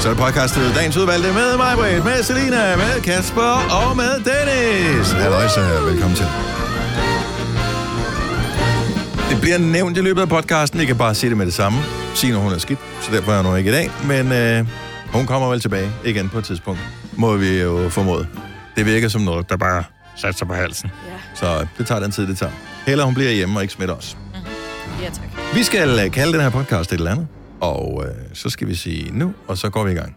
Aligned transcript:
Så 0.00 0.08
er 0.08 0.12
det 0.14 0.22
podcastet 0.22 0.74
Dagens 0.74 0.96
Udvalgte 0.96 1.32
med 1.32 1.56
mig, 1.56 1.76
Britt, 1.76 2.04
med 2.04 2.22
Selina, 2.22 2.76
med 2.76 3.02
Kasper 3.02 3.52
og 3.80 3.96
med 3.96 4.12
Dennis. 4.28 5.12
Halløjsa, 5.12 5.60
velkommen 5.60 6.16
til. 6.16 6.26
Det 9.30 9.40
bliver 9.40 9.58
nævnt 9.58 9.96
i 9.98 10.00
løbet 10.00 10.20
af 10.20 10.28
podcasten. 10.28 10.80
I 10.80 10.84
kan 10.84 10.96
bare 10.98 11.14
sige 11.14 11.30
det 11.30 11.36
med 11.38 11.46
det 11.46 11.54
samme. 11.54 11.78
Signe, 12.14 12.36
hun 12.36 12.52
er 12.52 12.58
skidt, 12.58 12.78
så 13.00 13.12
derfor 13.12 13.30
er 13.30 13.34
jeg 13.34 13.44
nu 13.44 13.54
ikke 13.54 13.70
i 13.70 13.72
dag. 13.72 13.90
Men 14.04 14.32
øh, 14.32 14.66
hun 15.12 15.26
kommer 15.26 15.48
vel 15.48 15.60
tilbage 15.60 15.90
igen 16.04 16.28
på 16.28 16.38
et 16.38 16.44
tidspunkt. 16.44 16.80
Må 17.16 17.36
vi 17.36 17.60
jo 17.60 17.88
formode. 17.88 18.26
Det 18.76 18.86
virker 18.86 19.08
som 19.08 19.20
noget, 19.20 19.50
der 19.50 19.56
bare 19.56 19.84
satte 20.16 20.38
sig 20.38 20.46
på 20.48 20.54
halsen. 20.54 20.90
Ja. 21.08 21.12
Så 21.34 21.66
det 21.78 21.86
tager 21.86 22.00
den 22.00 22.10
tid, 22.10 22.26
det 22.26 22.38
tager. 22.38 22.52
Heller 22.86 23.04
hun 23.04 23.14
bliver 23.14 23.30
hjemme 23.30 23.58
og 23.58 23.62
ikke 23.62 23.74
smitter 23.74 23.94
os. 23.94 24.16
Ja, 25.02 25.06
tak. 25.06 25.24
Vi 25.54 25.62
skal 25.62 26.00
øh, 26.04 26.10
kalde 26.10 26.32
den 26.32 26.40
her 26.40 26.50
podcast 26.50 26.92
et 26.92 26.96
eller 26.98 27.10
andet. 27.10 27.26
Og 27.60 28.04
øh, 28.06 28.14
så 28.34 28.50
skal 28.50 28.68
vi 28.68 28.74
sige 28.74 29.10
nu, 29.18 29.34
og 29.48 29.58
så 29.58 29.70
går 29.70 29.84
vi 29.84 29.90
i 29.90 29.94
gang. 29.94 30.16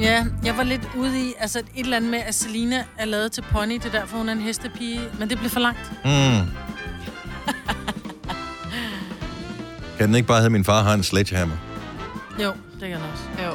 Ja, 0.00 0.26
jeg 0.44 0.56
var 0.56 0.62
lidt 0.62 0.88
ude 0.96 1.28
i, 1.28 1.32
altså 1.38 1.58
et 1.58 1.84
eller 1.84 1.96
andet 1.96 2.10
med, 2.10 2.18
at 2.18 2.34
Selina 2.34 2.84
er 2.98 3.04
lavet 3.04 3.32
til 3.32 3.44
pony, 3.52 3.74
det 3.74 3.84
er 3.84 3.90
derfor, 3.90 4.16
hun 4.16 4.28
er 4.28 4.32
en 4.32 4.40
hestepige, 4.40 5.00
men 5.18 5.30
det 5.30 5.38
blev 5.38 5.50
for 5.50 5.60
langt. 5.60 5.92
Mm. 6.04 6.10
kan 9.98 10.06
den 10.06 10.14
ikke 10.14 10.28
bare 10.28 10.38
hedde, 10.38 10.50
min 10.50 10.64
far 10.64 10.82
har 10.82 10.94
en 10.94 11.02
sledgehammer? 11.02 11.56
Jo, 12.42 12.52
det 12.80 12.88
kan 12.88 12.90
den 12.90 13.06
også. 13.12 13.24
Jo. 13.44 13.52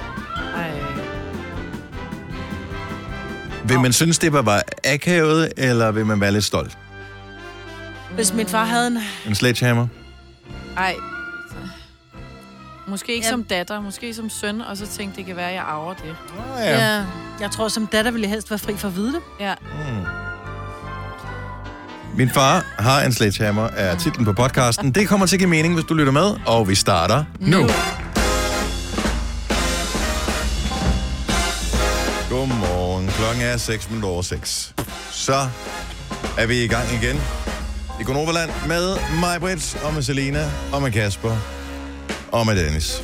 Ej. 0.55 0.71
Vil 3.67 3.79
man 3.79 3.93
synes, 3.93 4.19
det 4.19 4.33
var 4.33 4.41
bare 4.41 4.61
akavet, 4.83 5.53
eller 5.57 5.91
vil 5.91 6.05
man 6.05 6.21
være 6.21 6.31
lidt 6.31 6.43
stolt? 6.43 6.77
Hvis 8.15 8.33
min 8.33 8.47
far 8.47 8.65
havde 8.65 8.87
en... 8.87 8.97
En 9.27 9.35
sledgehammer? 9.35 9.87
Ej. 10.77 10.95
Måske 12.89 13.13
ikke 13.13 13.25
Ja. 13.25 13.31
som 13.31 13.43
datter, 13.43 13.81
måske 13.81 14.13
som 14.13 14.29
søn, 14.29 14.61
og 14.61 14.77
så 14.77 14.87
tænkte 14.87 15.17
det 15.17 15.25
kan 15.25 15.35
være, 15.35 15.47
at 15.49 15.53
jeg 15.55 15.63
arver 15.63 15.93
det. 15.93 16.15
Oh, 16.55 16.59
Ja. 16.61 16.95
ja. 16.97 17.03
Jeg 17.41 17.51
tror, 17.51 17.67
som 17.67 17.87
datter 17.87 18.11
ville 18.11 18.23
jeg 18.23 18.29
helst 18.31 18.49
være 18.51 18.59
fri 18.59 18.73
for 18.77 18.87
at 18.87 18.95
vide 18.95 19.13
det. 19.13 19.21
Ja. 19.39 19.53
Mm. 19.61 20.05
Min 22.17 22.29
far 22.29 22.65
har 22.79 23.01
en 23.01 23.13
sledgehammer, 23.13 23.67
er 23.67 23.97
titlen 23.97 24.25
på 24.25 24.33
podcasten. 24.33 24.91
Det 24.91 25.07
kommer 25.07 25.25
til 25.25 25.35
at 25.35 25.39
give 25.39 25.49
mening, 25.49 25.73
hvis 25.73 25.85
du 25.85 25.93
lytter 25.93 26.11
med, 26.11 26.35
og 26.45 26.67
vi 26.69 26.75
starter 26.75 27.23
nu. 27.39 27.57
Nu. 27.61 27.67
Godmorgen. 32.29 33.07
Klokken 33.07 33.43
er 33.43 33.57
6 33.57 33.89
minutter 33.89 34.09
over 34.09 34.21
6. 34.21 34.73
Så 35.11 35.47
er 36.37 36.45
vi 36.45 36.63
i 36.63 36.67
gang 36.67 36.87
igen 37.01 37.21
i 38.01 38.03
Gonoverland 38.03 38.51
med 38.67 38.97
mig, 39.19 39.39
Britt, 39.39 39.77
og 39.83 39.93
med 39.93 40.01
Selina, 40.01 40.51
og 40.73 40.81
med 40.81 40.91
Kasper, 40.91 41.37
og 42.31 42.45
med 42.45 42.65
Dennis. 42.65 43.03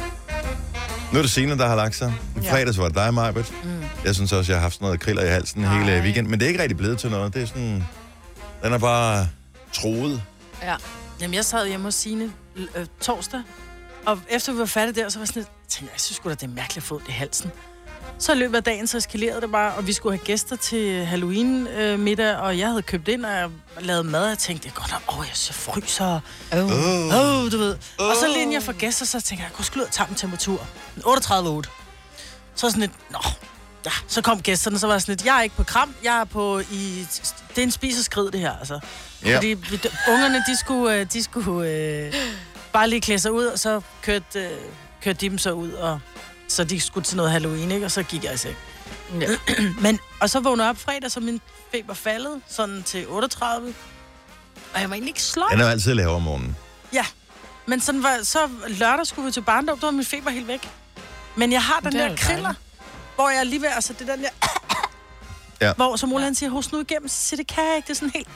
Nu 1.14 1.18
er 1.18 1.22
det 1.22 1.31
Signe, 1.31 1.58
der 1.58 1.68
har 1.68 1.76
lagt 1.76 1.95
sig. 1.95 2.14
I 2.38 2.48
fredags 2.50 2.78
var 2.78 2.86
det 2.88 2.95
dig, 2.95 3.14
Majbert. 3.14 3.54
Mm. 3.64 3.84
Jeg 4.06 4.16
synes 4.16 4.31
også, 4.34 4.52
jeg 4.52 4.58
har 4.58 4.62
haft 4.62 4.73
sådan 4.73 4.86
noget 4.86 5.00
kriller 5.00 5.23
i 5.23 5.28
halsen 5.28 5.62
Nej. 5.62 5.84
hele 5.84 6.02
weekenden. 6.02 6.31
Men 6.31 6.40
det 6.40 6.45
er 6.45 6.50
ikke 6.50 6.62
rigtig 6.62 6.78
blevet 6.78 7.00
til 7.00 7.09
noget. 7.09 7.34
Det 7.34 7.42
er 7.42 7.46
sådan... 7.46 7.84
Den 8.64 8.73
er 8.73 8.78
bare 8.78 9.28
troet. 9.73 10.22
Ja. 10.64 10.76
Jamen, 11.22 11.34
jeg 11.34 11.46
sad 11.46 11.68
hjemme 11.68 11.84
hos 11.86 11.96
Signe 11.96 12.31
øh, 12.56 12.86
torsdag, 13.02 13.42
og 14.06 14.20
efter 14.30 14.53
vi 14.53 14.59
var 14.59 14.66
færdige 14.66 15.03
der, 15.03 15.09
så 15.09 15.20
var 15.20 15.22
jeg 15.23 15.28
sådan 15.28 15.40
lidt, 15.40 15.48
jeg 15.48 15.70
tænkte, 15.70 15.94
jeg 15.94 16.02
synes 16.02 16.16
sgu 16.18 16.30
da, 16.30 16.34
det 16.36 16.44
er 16.44 16.48
mærkeligt 16.48 16.78
at 16.78 16.84
få 16.84 17.00
det 17.00 17.08
i 17.08 17.12
halsen. 17.12 17.52
Så 18.20 18.32
i 18.34 18.36
løbet 18.36 18.56
af 18.58 18.64
dagen, 18.64 18.88
så 18.88 18.98
eskalerede 18.98 19.42
det 19.42 19.52
bare, 19.52 19.74
og 19.74 19.88
vi 19.88 19.94
skulle 19.94 20.18
have 20.18 20.26
gæster 20.26 20.56
til 20.56 21.06
Halloween 21.06 21.68
øh, 21.68 22.00
middag, 22.00 22.36
og 22.38 22.58
jeg 22.60 22.68
havde 22.68 22.82
købt 22.82 23.08
ind, 23.08 23.26
og 23.26 23.32
jeg 23.32 23.50
lavede 23.82 24.04
mad, 24.04 24.24
og 24.24 24.30
jeg 24.30 24.38
tænkte, 24.38 24.70
godt 24.76 24.92
nok, 24.92 25.02
åh, 25.20 25.26
jeg 25.28 25.36
så 25.38 25.54
fryser, 25.54 26.20
Oh. 26.54 26.60
Oh. 26.60 27.44
åh, 27.44 27.52
du 27.52 27.58
ved. 27.58 27.78
Og 28.00 28.16
så 28.20 28.28
lige 28.28 28.42
inden 28.42 28.54
jeg 28.54 28.64
får 28.64 28.74
gæster, 28.74 29.06
så 29.06 29.22
tænker 29.22 29.44
jeg, 29.44 29.52
jeg 29.60 29.72
kunne 29.74 29.84
og 29.86 29.92
tage 29.92 30.08
dem 30.08 30.16
temperatur. 30.16 30.68
38,8. 30.98 31.70
Så 32.56 32.70
sådan 32.70 32.82
lidt, 32.82 32.92
nå, 33.12 33.20
ja, 33.86 33.92
så 34.08 34.22
kom 34.22 34.42
gæsterne, 34.42 34.80
så 34.80 34.88
var 34.88 34.94
jeg 34.94 35.02
sådan 35.02 35.12
lidt, 35.12 35.26
jeg 35.26 35.38
er 35.38 35.42
ikke 35.42 35.56
på 35.56 35.64
kram, 35.64 35.96
jeg 36.04 36.20
er 36.20 36.24
på 36.26 36.60
i, 36.60 37.06
det 37.50 37.58
er 37.58 37.64
en 37.64 37.72
spis 37.72 38.00
og 38.00 38.06
skrid, 38.06 38.31
det 38.31 38.40
her, 38.40 38.58
altså. 38.59 38.80
Ja. 39.25 39.36
Fordi 39.36 39.48
vi, 39.48 39.80
ungerne, 40.09 40.44
de 40.48 40.58
skulle, 40.59 40.96
øh, 41.00 41.06
de 41.14 41.24
skulle 41.24 41.70
øh, 41.70 42.14
bare 42.74 42.90
lige 42.90 43.02
klæde 43.02 43.20
sig 43.20 43.31
ud, 43.31 43.46
og 43.46 43.59
så 43.59 43.81
kørte, 44.02 44.40
øh, 44.40 44.52
kørte 45.04 45.18
de 45.22 45.30
dem 45.30 45.38
så 45.38 45.52
ud, 45.52 45.72
og 45.72 46.00
så 46.47 46.63
de 46.63 46.79
skulle 46.81 47.03
til 47.03 47.17
noget 47.17 47.31
Halloween, 47.31 47.72
ikke? 47.72 47.85
Og 47.85 47.91
så 47.91 48.03
gik 48.03 48.23
jeg 48.23 48.33
i 48.33 48.38
seng. 48.38 48.56
Ja. 49.22 49.28
Men, 49.81 50.00
og 50.22 50.29
så 50.29 50.39
vågnede 50.39 50.63
jeg 50.63 50.69
op 50.69 50.78
fredag, 50.78 51.11
så 51.11 51.19
min 51.19 51.41
feber 51.72 51.94
faldet, 51.94 52.41
sådan 52.47 52.83
til 52.83 53.07
38. 53.07 53.73
Og 54.73 54.81
jeg 54.81 54.89
var 54.89 54.95
egentlig 54.95 55.09
ikke 55.09 55.22
sløj. 55.22 55.47
Den 55.51 55.59
er 55.59 55.63
jo 55.66 55.69
altid 55.72 55.94
lavere 55.94 56.16
om 56.16 56.22
morgenen. 56.22 56.56
Ja. 56.94 57.06
Men 57.66 57.81
sådan 57.81 58.03
var, 58.03 58.19
så 58.23 58.50
lørdag 58.67 59.07
skulle 59.07 59.25
vi 59.25 59.31
til 59.31 59.41
barndom, 59.41 59.79
der 59.79 59.88
var 59.88 59.91
min 59.91 60.06
feber 60.06 60.29
helt 60.29 60.47
væk. 60.47 60.69
Men 61.35 61.51
jeg 61.51 61.63
har 61.63 61.79
den 61.79 61.91
Det 61.91 62.01
er 62.01 62.07
der 62.07 62.16
kriller, 62.16 62.41
dejligt. 62.44 62.59
hvor 63.16 63.29
jeg 63.29 63.45
lige 63.45 63.62
ved, 63.62 63.69
altså 63.75 63.94
det 64.00 64.09
er 64.09 64.16
den 64.16 64.23
der... 64.23 64.29
Ja. 65.62 65.73
Hvor 65.73 65.95
som 65.95 66.13
Ole 66.13 66.23
han 66.23 66.35
siger, 66.35 66.50
host 66.50 66.72
nu 66.72 66.79
igennem, 66.79 67.07
så 67.07 67.16
siger 67.16 67.38
det 67.38 67.47
kan 67.47 67.63
jeg 67.67 67.75
ikke, 67.75 67.85
det 67.88 67.91
er 67.91 67.95
sådan 67.95 68.12
helt... 68.16 68.27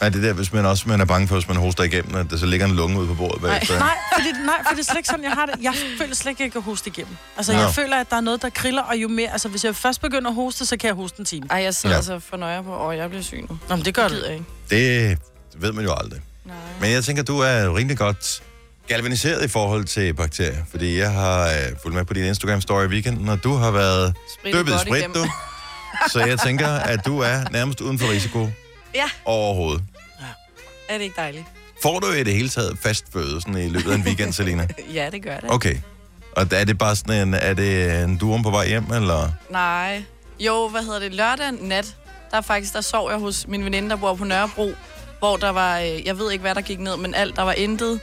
Nej, 0.00 0.08
det 0.08 0.18
er 0.24 0.26
der, 0.26 0.32
hvis 0.32 0.52
man 0.52 0.66
også 0.66 0.88
man 0.88 1.00
er 1.00 1.04
bange 1.04 1.28
for, 1.28 1.34
hvis 1.34 1.48
man 1.48 1.56
hoster 1.56 1.84
igennem, 1.84 2.14
at 2.14 2.30
der 2.30 2.36
så 2.36 2.46
ligger 2.46 2.66
en 2.66 2.72
lunge 2.76 2.98
ude 2.98 3.06
på 3.06 3.14
bordet 3.14 3.42
bagefter. 3.42 3.78
Nej, 3.78 3.94
fordi, 4.16 4.28
nej, 4.44 4.54
for 4.68 4.74
det 4.74 4.80
er 4.80 4.84
slet 4.84 4.96
ikke 4.96 5.08
sådan, 5.08 5.24
jeg 5.24 5.32
har 5.32 5.46
det. 5.46 5.54
Jeg 5.62 5.74
føler 5.98 6.14
slet 6.14 6.30
ikke, 6.30 6.40
at 6.42 6.44
jeg 6.44 6.52
kan 6.52 6.62
hoste 6.62 6.90
igennem. 6.90 7.16
Altså, 7.36 7.52
Nå. 7.52 7.58
jeg 7.58 7.70
føler, 7.74 7.96
at 7.96 8.10
der 8.10 8.16
er 8.16 8.20
noget, 8.20 8.42
der 8.42 8.50
kriller, 8.50 8.82
og 8.82 8.96
jo 8.96 9.08
mere... 9.08 9.32
Altså, 9.32 9.48
hvis 9.48 9.64
jeg 9.64 9.76
først 9.76 10.00
begynder 10.00 10.28
at 10.28 10.34
hoste, 10.34 10.66
så 10.66 10.76
kan 10.76 10.86
jeg 10.88 10.94
hoste 10.94 11.20
en 11.20 11.24
time. 11.24 11.46
Ej, 11.50 11.62
jeg 11.62 11.74
sidder 11.74 11.94
Ja. 11.94 11.98
ja. 11.98 12.02
så 12.02 12.18
for 12.18 12.36
nøje 12.36 12.62
på, 12.62 12.70
og 12.72 12.96
jeg 12.96 13.08
bliver 13.08 13.22
syg 13.22 13.44
nu. 13.50 13.58
Nå, 13.68 13.76
men 13.76 13.84
det 13.84 13.94
gør 13.94 14.08
Det 14.08 14.30
ikke. 14.30 14.44
Det 14.70 15.18
ved 15.62 15.72
man 15.72 15.84
jo 15.84 15.94
aldrig. 16.02 16.20
Nej. 16.44 16.56
Men 16.80 16.90
jeg 16.90 17.04
tænker, 17.04 17.22
du 17.22 17.38
er 17.38 17.76
rimelig 17.76 17.98
godt 17.98 18.42
galvaniseret 18.88 19.44
i 19.44 19.48
forhold 19.48 19.84
til 19.84 20.14
bakterier. 20.14 20.62
Fordi 20.70 20.98
jeg 20.98 21.10
har 21.12 21.44
øh, 21.46 21.52
fulgt 21.82 21.96
med 21.96 22.04
på 22.04 22.14
din 22.14 22.24
Instagram-story 22.32 22.82
i 22.82 22.86
weekenden, 22.86 23.28
og 23.28 23.44
du 23.44 23.54
har 23.54 23.70
været 23.70 24.14
Spritte 24.38 24.58
døbet 24.58 24.74
i 24.74 24.78
sprit, 24.78 25.04
du. 25.14 25.26
Så 26.12 26.20
jeg 26.24 26.38
tænker, 26.40 26.68
at 26.68 27.00
du 27.06 27.18
er 27.20 27.40
nærmest 27.50 27.80
uden 27.80 27.98
for 27.98 28.10
risiko 28.10 28.48
Ja. 28.94 29.10
overhovedet. 29.24 29.84
Er 30.88 30.98
det 30.98 31.04
ikke 31.04 31.16
dejligt? 31.16 31.44
Får 31.82 31.98
du 31.98 32.06
i 32.12 32.22
det 32.22 32.34
hele 32.34 32.48
taget 32.48 32.78
fast 32.78 33.04
føde 33.12 33.40
sådan 33.40 33.56
i 33.56 33.68
løbet 33.68 33.90
af 33.90 33.94
en 33.94 34.02
weekend, 34.02 34.32
Selina? 34.38 34.68
Ja, 34.94 35.10
det 35.10 35.22
gør 35.22 35.36
det. 35.36 35.50
Okay. 35.50 35.76
Og 36.36 36.46
er 36.50 36.64
det 36.64 36.78
bare 36.78 36.96
sådan 36.96 37.28
en, 37.28 37.34
er 37.34 37.54
det 37.54 38.02
en 38.04 38.16
durum 38.18 38.42
på 38.42 38.50
vej 38.50 38.68
hjem, 38.68 38.92
eller? 38.92 39.30
Nej. 39.50 40.02
Jo, 40.40 40.68
hvad 40.68 40.82
hedder 40.82 40.98
det? 40.98 41.14
Lørdag 41.14 41.52
nat, 41.52 41.96
der 42.30 42.40
faktisk, 42.40 42.72
der 42.74 42.80
sov 42.80 43.10
jeg 43.10 43.18
hos 43.18 43.46
min 43.48 43.64
veninde, 43.64 43.90
der 43.90 43.96
bor 43.96 44.14
på 44.14 44.24
Nørrebro, 44.24 44.72
hvor 45.18 45.36
der 45.36 45.50
var, 45.50 45.78
øh, 45.78 46.06
jeg 46.06 46.18
ved 46.18 46.32
ikke, 46.32 46.42
hvad 46.42 46.54
der 46.54 46.60
gik 46.60 46.78
ned, 46.80 46.96
men 46.96 47.14
alt, 47.14 47.36
der 47.36 47.42
var 47.42 47.52
intet, 47.52 48.00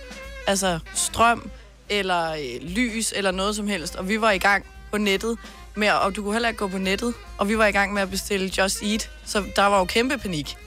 altså 0.47 0.79
strøm, 0.93 1.49
eller 1.89 2.31
øh, 2.31 2.61
lys, 2.69 3.13
eller 3.15 3.31
noget 3.31 3.55
som 3.55 3.67
helst. 3.67 3.95
Og 3.95 4.09
vi 4.09 4.21
var 4.21 4.31
i 4.31 4.37
gang 4.37 4.65
på 4.91 4.97
nettet, 4.97 5.37
med, 5.75 5.89
og 5.91 6.15
du 6.15 6.23
kunne 6.23 6.33
heller 6.33 6.49
ikke 6.49 6.59
gå 6.59 6.67
på 6.67 6.77
nettet, 6.77 7.13
og 7.37 7.49
vi 7.49 7.57
var 7.57 7.65
i 7.65 7.71
gang 7.71 7.93
med 7.93 8.01
at 8.01 8.09
bestille 8.09 8.51
Just 8.57 8.83
Eat, 8.83 9.09
så 9.25 9.43
der 9.55 9.65
var 9.65 9.77
jo 9.77 9.85
kæmpe 9.85 10.17
panik. 10.17 10.57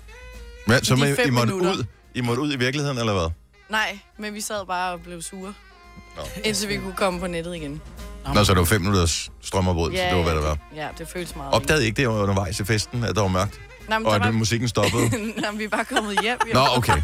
Men, 0.66 0.84
så 0.84 0.94
I, 0.94 1.10
I 1.12 1.14
fem 1.14 1.32
måtte 1.32 1.52
minutter. 1.52 1.72
ud? 1.78 1.84
I 2.14 2.20
måtte 2.20 2.42
ud 2.42 2.52
i 2.52 2.56
virkeligheden, 2.56 2.98
eller 2.98 3.12
hvad? 3.12 3.30
Nej, 3.68 3.98
men 4.18 4.34
vi 4.34 4.40
sad 4.40 4.66
bare 4.66 4.92
og 4.92 5.00
blev 5.00 5.22
sure, 5.22 5.54
Nå. 6.16 6.22
indtil 6.44 6.68
vi 6.68 6.76
kunne 6.76 6.94
komme 6.96 7.20
på 7.20 7.26
nettet 7.26 7.54
igen. 7.56 7.80
Nå, 8.34 8.44
så 8.44 8.52
det 8.52 8.58
var 8.58 8.64
fem 8.64 8.80
minutters 8.80 9.30
strømafbrud, 9.42 9.96
så 9.96 10.02
det 10.10 10.16
var, 10.16 10.22
hvad 10.22 10.34
det 10.34 10.42
var. 10.42 10.58
Ja, 10.76 10.88
det 10.98 11.08
føltes 11.08 11.36
meget. 11.36 11.54
Opdagede 11.54 11.82
I 11.82 11.86
ikke 11.86 12.02
det 12.02 12.06
undervejs 12.06 12.60
i 12.60 12.64
festen, 12.64 13.04
at 13.04 13.14
der 13.14 13.20
var 13.20 13.28
mørkt, 13.28 13.60
Nej, 13.88 13.98
men 13.98 14.06
og 14.06 14.14
at 14.14 14.20
var... 14.20 14.30
musikken 14.30 14.68
stoppede? 14.68 15.08
Nå, 15.40 15.50
men 15.50 15.58
vi 15.58 15.64
er 15.64 15.68
bare 15.68 15.84
kommet 15.84 16.20
hjem. 16.22 16.38
jo. 16.48 16.54
Nå, 16.54 16.66
okay. 16.76 17.02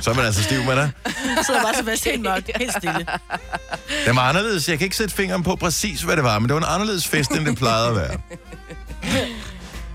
Så 0.00 0.10
er 0.10 0.14
man 0.14 0.24
altså 0.24 0.42
stiv 0.42 0.62
med 0.64 0.76
det. 0.76 0.92
Så 1.46 1.52
er 1.52 1.62
bare 1.62 1.74
så 1.74 1.84
fast 1.84 2.04
helt 2.04 2.22
mørkt, 2.22 2.50
helt 2.56 2.72
stille. 2.72 3.06
Det 4.06 4.16
var 4.16 4.20
anderledes. 4.28 4.68
Jeg 4.68 4.78
kan 4.78 4.84
ikke 4.84 4.96
sætte 4.96 5.14
fingeren 5.14 5.42
på 5.42 5.56
præcis, 5.56 6.02
hvad 6.02 6.16
det 6.16 6.24
var, 6.24 6.38
men 6.38 6.48
det 6.48 6.54
var 6.54 6.60
en 6.60 6.74
anderledes 6.74 7.08
fest, 7.08 7.30
end 7.30 7.46
det 7.46 7.56
plejede 7.58 7.88
at 7.88 7.96
være. 7.96 8.20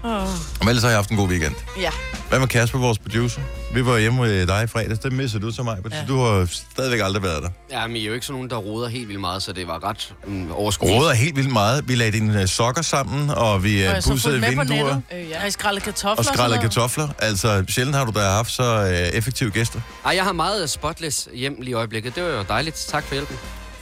Åh. 0.03 0.27
Men 0.59 0.67
ellers 0.67 0.83
har 0.83 0.89
jeg 0.89 0.97
haft 0.97 1.09
en 1.09 1.17
god 1.17 1.29
weekend. 1.29 1.55
Ja. 1.77 1.89
Hvad 2.29 2.39
med 2.39 2.47
Kasper, 2.47 2.79
vores 2.79 2.99
producer? 2.99 3.41
Vi 3.73 3.85
var 3.85 3.97
hjemme 3.97 4.21
med 4.21 4.47
dig 4.47 4.63
i 4.63 4.67
fredags. 4.67 4.99
Det 4.99 5.13
missede 5.13 5.45
du 5.45 5.51
til 5.51 5.63
mig, 5.63 5.77
ja. 5.91 5.97
du 6.07 6.19
har 6.19 6.49
stadigvæk 6.71 6.99
aldrig 7.03 7.23
været 7.23 7.43
der. 7.43 7.49
Ja, 7.71 7.87
men 7.87 7.95
I 7.95 8.01
er 8.01 8.07
jo 8.07 8.13
ikke 8.13 8.25
sådan 8.25 8.35
nogen, 8.35 8.49
der 8.49 8.55
roder 8.55 8.87
helt 8.89 9.07
vildt 9.07 9.21
meget, 9.21 9.43
så 9.43 9.53
det 9.53 9.67
var 9.67 9.89
ret 9.89 10.13
um, 10.27 10.51
overskueligt. 10.51 10.99
Råder 10.99 11.13
helt 11.13 11.35
vildt 11.35 11.51
meget. 11.51 11.87
Vi 11.87 11.95
lagde 11.95 12.11
dine 12.11 12.41
øh, 12.41 12.47
sokker 12.47 12.81
sammen, 12.81 13.29
og 13.29 13.63
vi 13.63 13.83
Og 13.83 14.03
så 14.03 14.29
med 14.29 14.55
på 14.55 14.61
vinduer. 14.61 15.01
Øh, 15.13 15.29
ja. 15.29 15.39
har 15.39 15.49
skrællet 15.49 15.83
kartofler 15.83 16.15
og 16.17 16.25
skrællede 16.25 16.61
kartofler. 16.61 17.07
Altså, 17.19 17.63
sjældent 17.69 17.95
har 17.97 18.05
du 18.05 18.11
da 18.19 18.19
haft 18.19 18.51
så 18.51 18.81
uh, 18.81 18.89
effektive 19.17 19.49
gæster. 19.51 19.79
Ej, 20.05 20.15
jeg 20.15 20.23
har 20.23 20.31
meget 20.33 20.69
spotless 20.69 21.27
hjem 21.33 21.55
lige 21.59 21.69
i 21.69 21.73
øjeblikket. 21.73 22.15
Det 22.15 22.23
var 22.23 22.29
jo 22.29 22.43
dejligt. 22.49 22.75
Tak 22.89 23.03
for 23.03 23.15
hjælpen. 23.15 23.37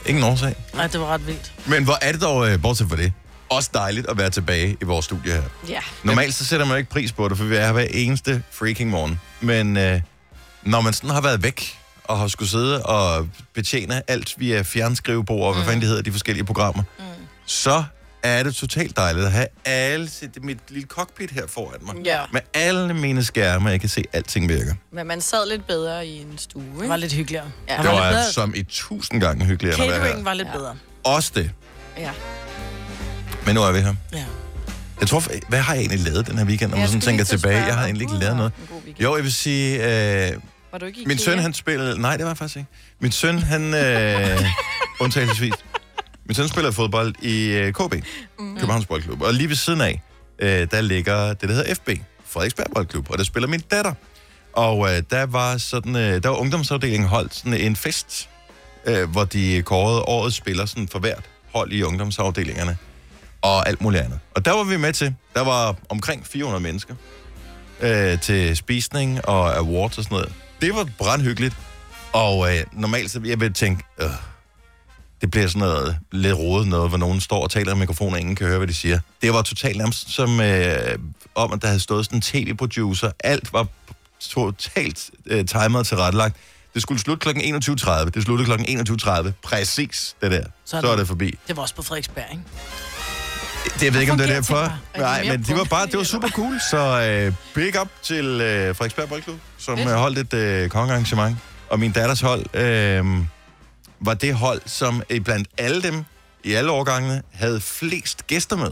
Ingen 0.05 0.23
årsag. 0.23 0.55
Nej, 0.73 0.87
det 0.87 0.99
var 0.99 1.05
ret 1.07 1.27
vildt. 1.27 1.53
Men 1.65 1.83
hvor 1.83 1.97
er 2.01 2.11
det 2.11 2.21
dog, 2.21 2.37
uh, 2.37 2.61
bortset 2.61 2.89
fra 2.89 2.95
det, 2.95 3.13
også 3.49 3.69
dejligt 3.73 4.07
at 4.09 4.17
være 4.17 4.29
tilbage 4.29 4.77
i 4.81 4.85
vores 4.85 5.05
studie 5.05 5.33
her. 5.33 5.41
ja. 5.69 5.79
Normalt 6.03 6.35
så 6.35 6.45
sætter 6.45 6.65
man 6.65 6.73
jo 6.73 6.77
ikke 6.77 6.89
pris 6.89 7.11
på 7.11 7.27
det, 7.29 7.37
for 7.37 7.45
vi 7.45 7.55
er 7.55 7.65
her 7.65 7.71
hver 7.71 7.87
eneste 7.91 8.43
freaking 8.51 8.89
morgen. 8.89 9.19
Men 9.41 9.77
øh, 9.77 10.01
når 10.63 10.81
man 10.81 10.93
sådan 10.93 11.09
har 11.09 11.21
været 11.21 11.43
væk, 11.43 11.77
og 12.03 12.19
har 12.19 12.27
skulle 12.27 12.49
sidde 12.49 12.83
og 12.85 13.29
betjene 13.53 14.01
alt 14.07 14.33
via 14.37 14.61
fjernskrivebord, 14.61 15.47
og 15.47 15.53
hvad 15.53 15.63
fanden 15.65 15.81
det 15.81 15.87
hedder, 15.89 16.03
de 16.03 16.11
forskellige 16.11 16.45
programmer, 16.45 16.83
mm. 16.99 17.03
så 17.45 17.83
er 18.23 18.43
det 18.43 18.55
totalt 18.55 18.97
dejligt 18.97 19.25
at 19.25 19.31
have 19.31 19.47
alle 19.65 20.09
sit, 20.09 20.43
mit 20.43 20.57
lille 20.69 20.87
cockpit 20.87 21.31
her 21.31 21.47
foran 21.47 21.77
mig. 21.81 21.95
Ja. 22.05 22.19
Med 22.33 22.41
alle 22.53 22.93
mine 22.93 23.23
skærme, 23.23 23.69
jeg 23.69 23.79
kan 23.79 23.89
se, 23.89 23.99
at 23.99 24.07
alting 24.13 24.49
virker. 24.49 24.73
Men 24.91 25.07
man 25.07 25.21
sad 25.21 25.49
lidt 25.49 25.67
bedre 25.67 26.07
i 26.07 26.21
en 26.21 26.37
stue, 26.37 26.61
Det 26.63 26.71
var 26.77 26.83
ikke? 26.83 26.97
lidt 26.97 27.13
hyggeligere. 27.13 27.51
Ja. 27.69 27.77
Det 27.77 27.85
var 27.85 28.11
bedre. 28.11 28.31
som 28.31 28.53
i 28.55 28.63
tusind 28.63 29.21
gange 29.21 29.45
hyggeligere 29.45 29.77
her. 29.77 30.23
var 30.23 30.33
lidt 30.33 30.47
Ja. 30.47 30.57
bedre. 30.57 30.75
Også 31.03 31.31
det. 31.35 31.51
Ja. 31.97 32.11
Men 33.45 33.55
nu 33.55 33.61
er 33.61 33.71
vi 33.71 33.79
her. 33.79 33.95
Ja. 34.13 34.25
Jeg 34.99 35.07
tror, 35.07 35.23
hvad 35.49 35.59
har 35.59 35.73
jeg 35.73 35.79
egentlig 35.79 35.99
lavet 35.99 36.27
den 36.27 36.37
her 36.37 36.45
weekend, 36.45 36.71
når 36.71 36.77
man 36.77 36.87
sådan 36.87 37.01
tænker 37.01 37.23
tilbage? 37.23 37.65
Jeg 37.65 37.75
har 37.75 37.83
egentlig 37.83 38.01
ikke 38.01 38.15
lavet 38.15 38.37
noget. 38.37 38.51
Jo, 38.99 39.15
jeg 39.15 39.23
vil 39.23 39.33
sige, 39.33 39.75
øh, 39.75 40.33
Var 40.71 40.77
du 40.77 40.85
ikke 40.85 41.03
min 41.05 41.17
søn 41.17 41.39
han 41.39 41.53
spillede... 41.53 42.01
Nej, 42.01 42.17
det 42.17 42.23
var 42.23 42.29
jeg 42.29 42.37
faktisk 42.37 42.57
ikke. 42.57 42.69
Min 42.99 43.11
søn, 43.11 43.39
han... 43.39 43.73
Øh, 43.73 44.41
undtagelsesvis. 45.01 45.53
Min 46.25 46.35
søn 46.35 46.47
spiller 46.47 46.71
fodbold 46.71 47.15
i 47.21 47.47
øh, 47.47 47.73
KB, 47.73 47.93
mm. 48.39 48.55
Københavns 48.55 48.85
Boldklub. 48.85 49.21
Og 49.21 49.33
lige 49.33 49.49
ved 49.49 49.55
siden 49.55 49.81
af, 49.81 50.01
øh, 50.39 50.67
der 50.71 50.81
ligger 50.81 51.27
det, 51.27 51.49
der 51.49 51.55
hedder 51.55 51.73
FB, 51.75 51.89
Frederiksberg 52.25 52.65
Boldklub. 52.75 53.09
Og 53.11 53.17
der 53.17 53.23
spiller 53.23 53.47
min 53.47 53.59
datter. 53.59 53.93
Og 54.53 54.89
øh, 54.89 55.03
der 55.09 55.25
var 55.25 55.57
sådan... 55.57 55.95
Øh, 55.95 56.23
der 56.23 56.29
var 56.29 56.35
ungdomsafdelingen 56.35 57.09
holdt 57.09 57.35
sådan 57.35 57.53
en 57.53 57.75
fest, 57.75 58.29
øh, 58.85 59.09
hvor 59.09 59.23
de 59.23 59.61
kårede 59.61 60.01
årets 60.01 60.35
spiller 60.35 60.65
sådan 60.65 60.87
for 60.87 60.99
hvert 60.99 61.23
hold 61.53 61.71
i 61.71 61.83
ungdomsafdelingerne. 61.83 62.77
Og 63.41 63.67
alt 63.67 63.81
muligt 63.81 64.03
andet. 64.03 64.19
Og 64.35 64.45
der 64.45 64.51
var 64.51 64.63
vi 64.63 64.77
med 64.77 64.93
til. 64.93 65.15
Der 65.35 65.41
var 65.41 65.75
omkring 65.89 66.27
400 66.27 66.63
mennesker 66.63 66.95
øh, 67.81 68.19
til 68.21 68.57
spisning 68.57 69.25
og 69.25 69.57
awards 69.57 69.97
og 69.97 70.03
sådan 70.03 70.15
noget. 70.15 70.33
Det 70.61 70.75
var 70.75 70.87
brandhyggeligt. 70.97 71.55
Og 72.13 72.55
øh, 72.55 72.63
normalt, 72.73 73.11
så 73.11 73.21
jeg 73.25 73.39
vil 73.39 73.53
tænke, 73.53 73.83
øh, 74.01 74.09
det 75.21 75.31
bliver 75.31 75.47
sådan 75.47 75.59
noget 75.59 75.97
lidt 76.11 76.37
rodet 76.37 76.67
noget, 76.67 76.89
hvor 76.89 76.97
nogen 76.97 77.21
står 77.21 77.43
og 77.43 77.51
taler 77.51 77.75
i 77.75 77.77
mikrofonen, 77.77 78.13
og 78.13 78.19
ingen 78.19 78.35
kan 78.35 78.47
høre, 78.47 78.57
hvad 78.57 78.67
de 78.67 78.73
siger. 78.73 78.99
Det 79.21 79.33
var 79.33 79.41
totalt 79.41 79.77
nærmest 79.77 80.09
som 80.09 80.41
øh, 80.41 80.97
om, 81.35 81.53
at 81.53 81.61
der 81.61 81.67
havde 81.67 81.79
stået 81.79 82.05
sådan 82.05 82.17
en 82.17 82.21
tv-producer. 82.21 83.11
Alt 83.19 83.53
var 83.53 83.67
totalt 84.19 85.09
øh, 85.25 85.45
timet 85.45 85.75
og 85.75 85.87
tilrettelagt. 85.87 86.35
Det 86.73 86.81
skulle 86.81 87.01
slutte 87.01 87.33
kl. 87.33 87.39
21.30. 87.39 88.09
Det 88.09 88.23
sluttede 88.23 88.45
kl. 88.45 88.51
21.30. 89.07 89.31
Præcis 89.43 90.15
det 90.21 90.31
der. 90.31 90.43
Så, 90.43 90.49
Sådan. 90.65 90.83
så 90.83 90.91
er 90.91 90.95
det 90.95 91.07
forbi. 91.07 91.39
Det 91.47 91.55
var 91.55 91.61
også 91.61 91.75
på 91.75 91.81
Frederiksberg, 91.81 92.25
ikke? 92.31 92.43
Det, 93.63 93.83
jeg 93.83 93.93
ved 93.93 94.01
ikke, 94.01 94.11
om 94.11 94.17
det 94.17 94.29
er 94.29 94.33
derfor. 94.33 94.55
Er 94.93 94.99
Nej, 94.99 95.23
men 95.23 95.43
de 95.43 95.57
var 95.57 95.63
bare, 95.63 95.85
det 95.85 95.97
var 95.97 96.03
super 96.03 96.29
cool. 96.29 96.59
Så 96.71 96.77
øh, 97.01 97.33
big 97.53 97.81
up 97.81 97.87
til 98.03 98.25
øh, 98.25 98.75
Frederiksberg 98.75 99.09
Boldklub, 99.09 99.39
som 99.57 99.79
øh, 99.79 99.87
holdt 99.87 100.17
et 100.17 100.33
øh, 100.33 100.69
kongearrangement. 100.69 101.37
Og 101.69 101.79
min 101.79 101.91
datters 101.91 102.21
hold 102.21 102.55
øh, 102.55 103.05
var 103.99 104.13
det 104.13 104.33
hold, 104.33 104.61
som 104.65 105.03
øh, 105.09 105.21
blandt 105.21 105.47
alle 105.57 105.81
dem, 105.81 106.03
i 106.43 106.53
alle 106.53 106.71
årgangene, 106.71 107.21
havde 107.33 107.61
flest 107.61 108.27
gæster 108.27 108.55
med. 108.55 108.71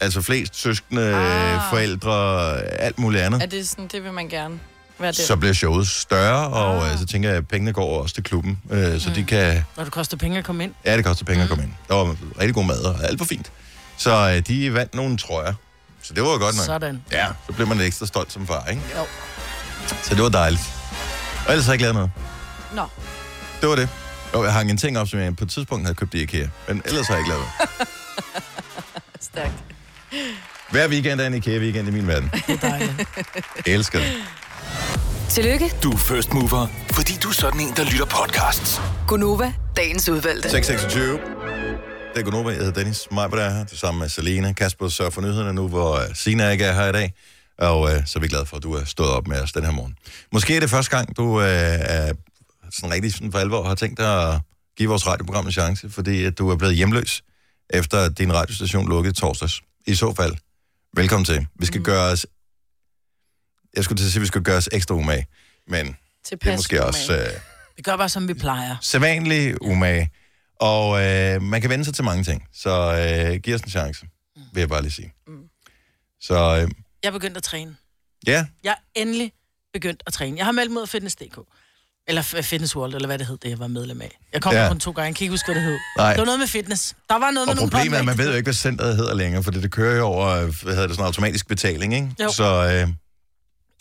Altså 0.00 0.22
flest 0.22 0.56
søskende. 0.56 1.14
Ah. 1.14 1.60
forældre, 1.70 2.56
alt 2.62 2.98
muligt 2.98 3.22
andet. 3.22 3.42
Er 3.42 3.46
det 3.46 3.68
sådan, 3.68 3.86
det 3.86 4.04
vil 4.04 4.12
man 4.12 4.28
gerne 4.28 4.60
det? 5.00 5.16
Så 5.16 5.36
bliver 5.36 5.52
showet 5.52 5.88
større, 5.88 6.48
og 6.48 6.86
Ah. 6.86 6.92
øh, 6.92 6.98
så 6.98 7.06
tænker 7.06 7.28
jeg, 7.28 7.38
at 7.38 7.48
pengene 7.48 7.72
går 7.72 8.02
også 8.02 8.14
til 8.14 8.24
klubben, 8.24 8.58
øh, 8.70 9.00
så 9.00 9.10
de 9.14 9.24
kan 9.24 9.64
Når 9.76 9.84
det 9.84 9.92
koster 9.92 10.16
penge 10.16 10.38
at 10.38 10.44
komme 10.44 10.64
ind. 10.64 10.74
Ja, 10.84 10.96
det 10.96 11.04
koster 11.04 11.24
penge 11.24 11.42
at 11.42 11.48
komme 11.48 11.64
ind. 11.64 11.72
Der 11.88 11.94
var 11.94 12.16
rigtig 12.38 12.54
god 12.54 12.64
mad 12.64 12.78
og 12.82 13.04
alt 13.04 13.18
for 13.20 13.24
fint. 13.24 13.52
Så 13.96 14.30
øh, 14.36 14.38
de 14.46 14.74
vandt 14.74 14.94
nogle 14.94 15.16
trøjer. 15.16 15.54
Så 16.02 16.14
det 16.14 16.22
var 16.22 16.28
jo 16.28 16.38
godt 16.38 16.56
nok. 16.56 16.64
Sådan. 16.66 17.02
Ja, 17.12 17.26
så 17.46 17.52
blev 17.52 17.66
man 17.66 17.76
lidt 17.76 17.86
ekstra 17.86 18.06
stolt 18.06 18.32
som 18.32 18.46
far, 18.46 18.66
ikke? 18.70 18.82
Jo. 18.96 19.04
Så 20.02 20.14
det 20.14 20.22
var 20.22 20.28
dejligt. 20.28 20.62
Og 21.46 21.50
ellers 21.52 21.66
har 21.66 21.72
jeg 21.72 21.74
ikke 21.74 21.82
lavet 21.82 21.94
noget. 21.94 22.10
Nå, 22.74 22.86
Det 23.60 23.68
var 23.68 23.76
det. 23.76 23.88
Jo, 24.34 24.44
jeg 24.44 24.52
hang 24.52 24.70
en 24.70 24.76
ting 24.76 24.98
op, 24.98 25.08
som 25.08 25.18
jeg 25.20 25.36
på 25.36 25.44
et 25.44 25.50
tidspunkt 25.50 25.84
havde 25.86 25.94
købt 25.94 26.14
i 26.14 26.22
IKEA. 26.22 26.46
Men 26.68 26.82
ellers 26.84 27.06
har 27.06 27.14
jeg 27.14 27.20
ikke 27.20 27.30
lavet 27.30 27.44
noget. 27.68 27.88
stærkt. 29.32 29.52
Hver 30.70 30.88
weekend 30.88 31.20
er 31.20 31.26
en 31.26 31.34
IKEA-weekend 31.34 31.88
i 31.88 31.90
min 31.90 32.06
verden. 32.06 32.30
Det 32.46 32.62
er 32.62 32.68
dejligt. 32.68 33.08
Jeg 33.66 33.74
elsker 33.74 33.98
det. 33.98 34.12
Tillykke, 35.34 35.74
Du 35.82 35.90
er 35.90 35.96
first 35.96 36.32
mover, 36.32 36.66
fordi 36.90 37.12
du 37.22 37.28
er 37.28 37.32
sådan 37.32 37.60
en, 37.60 37.72
der 37.76 37.84
lytter 37.84 38.04
podcasts. 38.04 38.80
Gunova, 39.08 39.52
dagens 39.76 40.08
udvalgte. 40.08 40.50
626. 40.50 41.18
Det 42.14 42.20
er 42.20 42.22
Gunova. 42.22 42.48
Jeg 42.48 42.58
hedder 42.58 42.72
Dennis. 42.72 43.08
Mig 43.10 43.30
på 43.30 43.36
der 43.36 43.50
her, 43.50 43.64
det 43.64 43.78
samme 43.78 44.00
med 44.00 44.08
Selena. 44.08 44.52
Kasper 44.52 44.88
sørger 44.88 45.10
for 45.10 45.20
nyhederne 45.20 45.52
nu, 45.52 45.68
hvor 45.68 45.94
øh, 45.94 46.14
Sina 46.14 46.50
ikke 46.50 46.64
er 46.64 46.72
her 46.72 46.88
i 46.88 46.92
dag. 46.92 47.12
Og 47.58 47.92
øh, 47.92 48.06
så 48.06 48.18
er 48.18 48.20
vi 48.20 48.28
glade 48.28 48.46
for, 48.46 48.56
at 48.56 48.62
du 48.62 48.72
er 48.72 48.84
stået 48.84 49.10
op 49.10 49.26
med 49.28 49.40
os 49.40 49.52
den 49.52 49.64
her 49.64 49.70
morgen. 49.70 49.94
Måske 50.32 50.56
er 50.56 50.60
det 50.60 50.70
første 50.70 50.96
gang, 50.96 51.16
du 51.16 51.40
øh, 51.40 51.46
er 51.80 52.12
sådan 52.72 52.94
rigtig 52.94 53.12
sådan 53.12 53.32
for 53.32 53.38
alvor 53.38 53.62
har 53.62 53.74
tænkt 53.74 53.98
dig 53.98 54.34
at 54.34 54.40
give 54.76 54.88
vores 54.88 55.06
radioprogram 55.06 55.46
en 55.46 55.52
chance, 55.52 55.90
fordi 55.90 56.24
at 56.24 56.38
du 56.38 56.50
er 56.50 56.56
blevet 56.56 56.76
hjemløs, 56.76 57.22
efter 57.70 57.98
at 57.98 58.18
din 58.18 58.34
radiostation 58.34 58.88
lukkede 58.88 59.10
i 59.10 59.14
torsdags. 59.14 59.62
I 59.86 59.94
så 59.94 60.14
fald, 60.16 60.34
velkommen 60.96 61.24
til. 61.24 61.46
Vi 61.60 61.66
skal 61.66 61.78
mm. 61.78 61.84
gøre 61.84 62.12
os... 62.12 62.26
Jeg 63.76 63.84
skulle 63.84 63.98
til 63.98 64.04
at 64.04 64.10
sige, 64.12 64.20
at 64.20 64.22
vi 64.22 64.26
skal 64.26 64.42
gøre 64.42 64.56
os 64.56 64.68
ekstra 64.72 64.94
umage, 64.94 65.26
men 65.68 65.96
det 66.30 66.46
er 66.46 66.56
måske 66.56 66.84
også... 66.84 67.16
Øh, 67.16 67.28
Vi 67.76 67.82
gør 67.82 67.96
bare, 67.96 68.08
som 68.08 68.28
vi 68.28 68.34
plejer. 68.34 68.76
sædvanlig 68.80 69.62
umage. 69.62 70.10
Og 70.60 71.02
øh, 71.04 71.42
man 71.42 71.60
kan 71.60 71.70
vende 71.70 71.84
sig 71.84 71.94
til 71.94 72.04
mange 72.04 72.24
ting. 72.24 72.42
Så 72.54 72.70
øh, 73.30 73.40
giv 73.40 73.54
os 73.54 73.60
en 73.60 73.70
chance, 73.70 74.06
vil 74.52 74.60
jeg 74.60 74.68
bare 74.68 74.82
lige 74.82 74.92
sige. 74.92 75.12
Mm. 75.26 75.34
Så 76.20 76.34
øh, 76.34 76.70
Jeg 77.02 77.08
er 77.08 77.10
begyndt 77.12 77.36
at 77.36 77.42
træne. 77.42 77.76
ja, 78.26 78.46
Jeg 78.64 78.70
er 78.70 79.00
endelig 79.00 79.32
begyndt 79.72 80.02
at 80.06 80.12
træne. 80.12 80.36
Jeg 80.36 80.44
har 80.44 80.52
meldt 80.52 80.70
mig 80.72 80.78
ud 80.78 80.82
af 80.82 80.88
Fitness.dk. 80.88 81.38
Eller 82.08 82.22
Fitness 82.22 82.76
World, 82.76 82.94
eller 82.94 83.06
hvad 83.08 83.18
det 83.18 83.26
hed, 83.26 83.36
det 83.42 83.50
jeg 83.50 83.58
var 83.58 83.66
medlem 83.66 84.00
af. 84.00 84.18
Jeg 84.32 84.42
kom 84.42 84.52
Ja. 84.54 84.68
kun 84.68 84.80
to 84.80 84.90
gange, 84.90 85.06
jeg 85.06 85.14
kan 85.16 85.24
ikke 85.24 85.32
huske, 85.32 85.46
hvad 85.46 85.54
det 85.54 85.62
hed. 85.62 85.78
Nej. 85.98 86.10
Det 86.12 86.18
var 86.18 86.24
noget 86.24 86.38
med 86.40 86.46
fitness. 86.46 86.96
Der 87.08 87.18
var 87.18 87.30
noget 87.30 87.48
og 87.48 87.54
med 87.54 87.54
nogle 87.54 87.70
problemet 87.70 87.94
er, 87.96 87.98
at 87.98 88.04
man 88.04 88.18
ved 88.18 88.28
jo 88.30 88.36
ikke, 88.36 88.46
hvad 88.46 88.54
centret 88.54 88.96
hedder 88.96 89.14
længere, 89.14 89.42
for 89.42 89.50
det 89.50 89.70
kører 89.72 89.96
jo 89.96 90.04
over, 90.04 90.26
øh, 90.28 90.54
hvad 90.62 90.74
hedder 90.74 90.86
det, 90.86 90.96
sådan 90.96 91.06
automatisk 91.06 91.48
betaling, 91.48 91.94
ikke? 91.94 92.10
Jo. 92.22 92.32
Så 92.32 92.44
øh, 92.44 92.88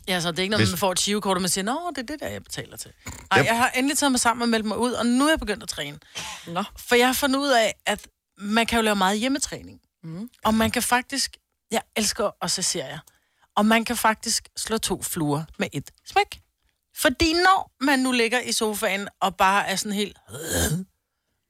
Ja, 0.08 0.20
så 0.22 0.32
det 0.32 0.40
er 0.40 0.44
ikke 0.44 0.52
noget, 0.52 0.66
Hvis- 0.68 0.72
man 0.72 0.78
får 0.78 0.92
et 0.92 1.00
chivekort, 1.00 1.38
og 1.38 1.42
man 1.42 1.50
siger, 1.50 1.66
nå, 1.66 1.92
det 1.96 1.98
er 2.02 2.06
det 2.06 2.20
der, 2.20 2.28
jeg 2.28 2.44
betaler 2.44 2.78
til. 2.78 2.92
Nej, 3.06 3.40
Yep. 3.40 3.46
jeg 3.46 3.58
har 3.58 3.70
endelig 3.70 3.98
taget 3.98 4.12
mig 4.12 4.20
sammen 4.20 4.42
og 4.42 4.50
meldt 4.50 4.66
mig 4.66 4.78
ud, 4.78 4.92
og 4.92 5.06
nu 5.06 5.26
er 5.26 5.30
jeg 5.30 5.40
begyndt 5.40 5.64
at 5.64 5.70
træne. 5.70 6.00
Nå. 6.48 6.64
For 6.78 6.96
jeg 6.96 7.08
har 7.08 7.14
fundet 7.14 7.40
ud 7.40 7.50
af, 7.50 7.76
at 7.86 8.08
man 8.38 8.66
kan 8.66 8.78
jo 8.78 8.84
lave 8.84 8.96
meget 8.96 9.20
hjemmetræning. 9.20 9.82
Mm. 10.04 10.30
Og 10.44 10.54
man 10.54 10.72
kan 10.72 10.84
faktisk, 10.84 11.38
jeg 11.72 11.82
elsker 11.96 12.32
at 12.42 12.52
se 12.52 12.64
serier, 12.64 13.00
og 13.56 13.66
man 13.66 13.86
kan 13.86 13.98
faktisk 13.98 14.50
slå 14.58 14.78
to 14.78 15.02
fluer 15.04 15.44
med 15.60 15.68
et 15.74 15.92
smæk. 16.06 16.42
Fordi 16.96 17.34
når 17.34 17.72
man 17.82 18.00
nu 18.00 18.12
ligger 18.12 18.40
i 18.40 18.52
sofaen 18.52 19.08
og 19.20 19.36
bare 19.36 19.68
er 19.68 19.76
sådan 19.76 19.92
helt 19.92 20.18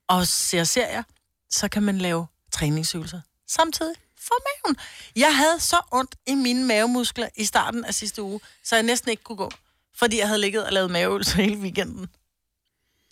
og 0.07 0.27
ser 0.27 0.63
serier, 0.63 1.03
så 1.49 1.67
kan 1.67 1.83
man 1.83 1.97
lave 1.97 2.27
træningsøvelser 2.51 3.21
samtidig 3.47 3.95
for 4.27 4.35
maven. 4.65 4.77
Jeg 5.15 5.37
havde 5.37 5.59
så 5.59 5.75
ondt 5.91 6.15
i 6.27 6.35
mine 6.35 6.63
mavemuskler 6.65 7.27
i 7.35 7.45
starten 7.45 7.85
af 7.85 7.93
sidste 7.93 8.21
uge, 8.21 8.39
så 8.63 8.75
jeg 8.75 8.83
næsten 8.83 9.11
ikke 9.11 9.23
kunne 9.23 9.35
gå, 9.35 9.51
fordi 9.99 10.19
jeg 10.19 10.27
havde 10.27 10.41
ligget 10.41 10.65
og 10.65 10.73
lavet 10.73 10.91
maveøvelser 10.91 11.35
hele 11.43 11.57
weekenden. 11.57 12.07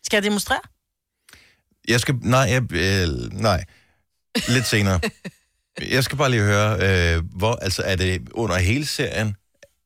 Skal 0.03 0.17
jeg 0.17 0.23
demonstrere? 0.23 0.59
jeg 1.87 1.99
skal... 1.99 2.15
Nej, 2.21 2.39
jeg, 2.39 2.73
øh, 2.73 3.33
nej. 3.33 3.63
Lidt 4.47 4.67
senere. 4.67 4.99
Jeg 5.89 6.03
skal 6.03 6.17
bare 6.17 6.29
lige 6.31 6.41
høre, 6.41 6.77
øh, 7.15 7.23
hvor, 7.35 7.55
altså 7.55 7.81
er 7.85 7.95
det 7.95 8.29
under 8.31 8.55
hele 8.57 8.85
serien, 8.85 9.35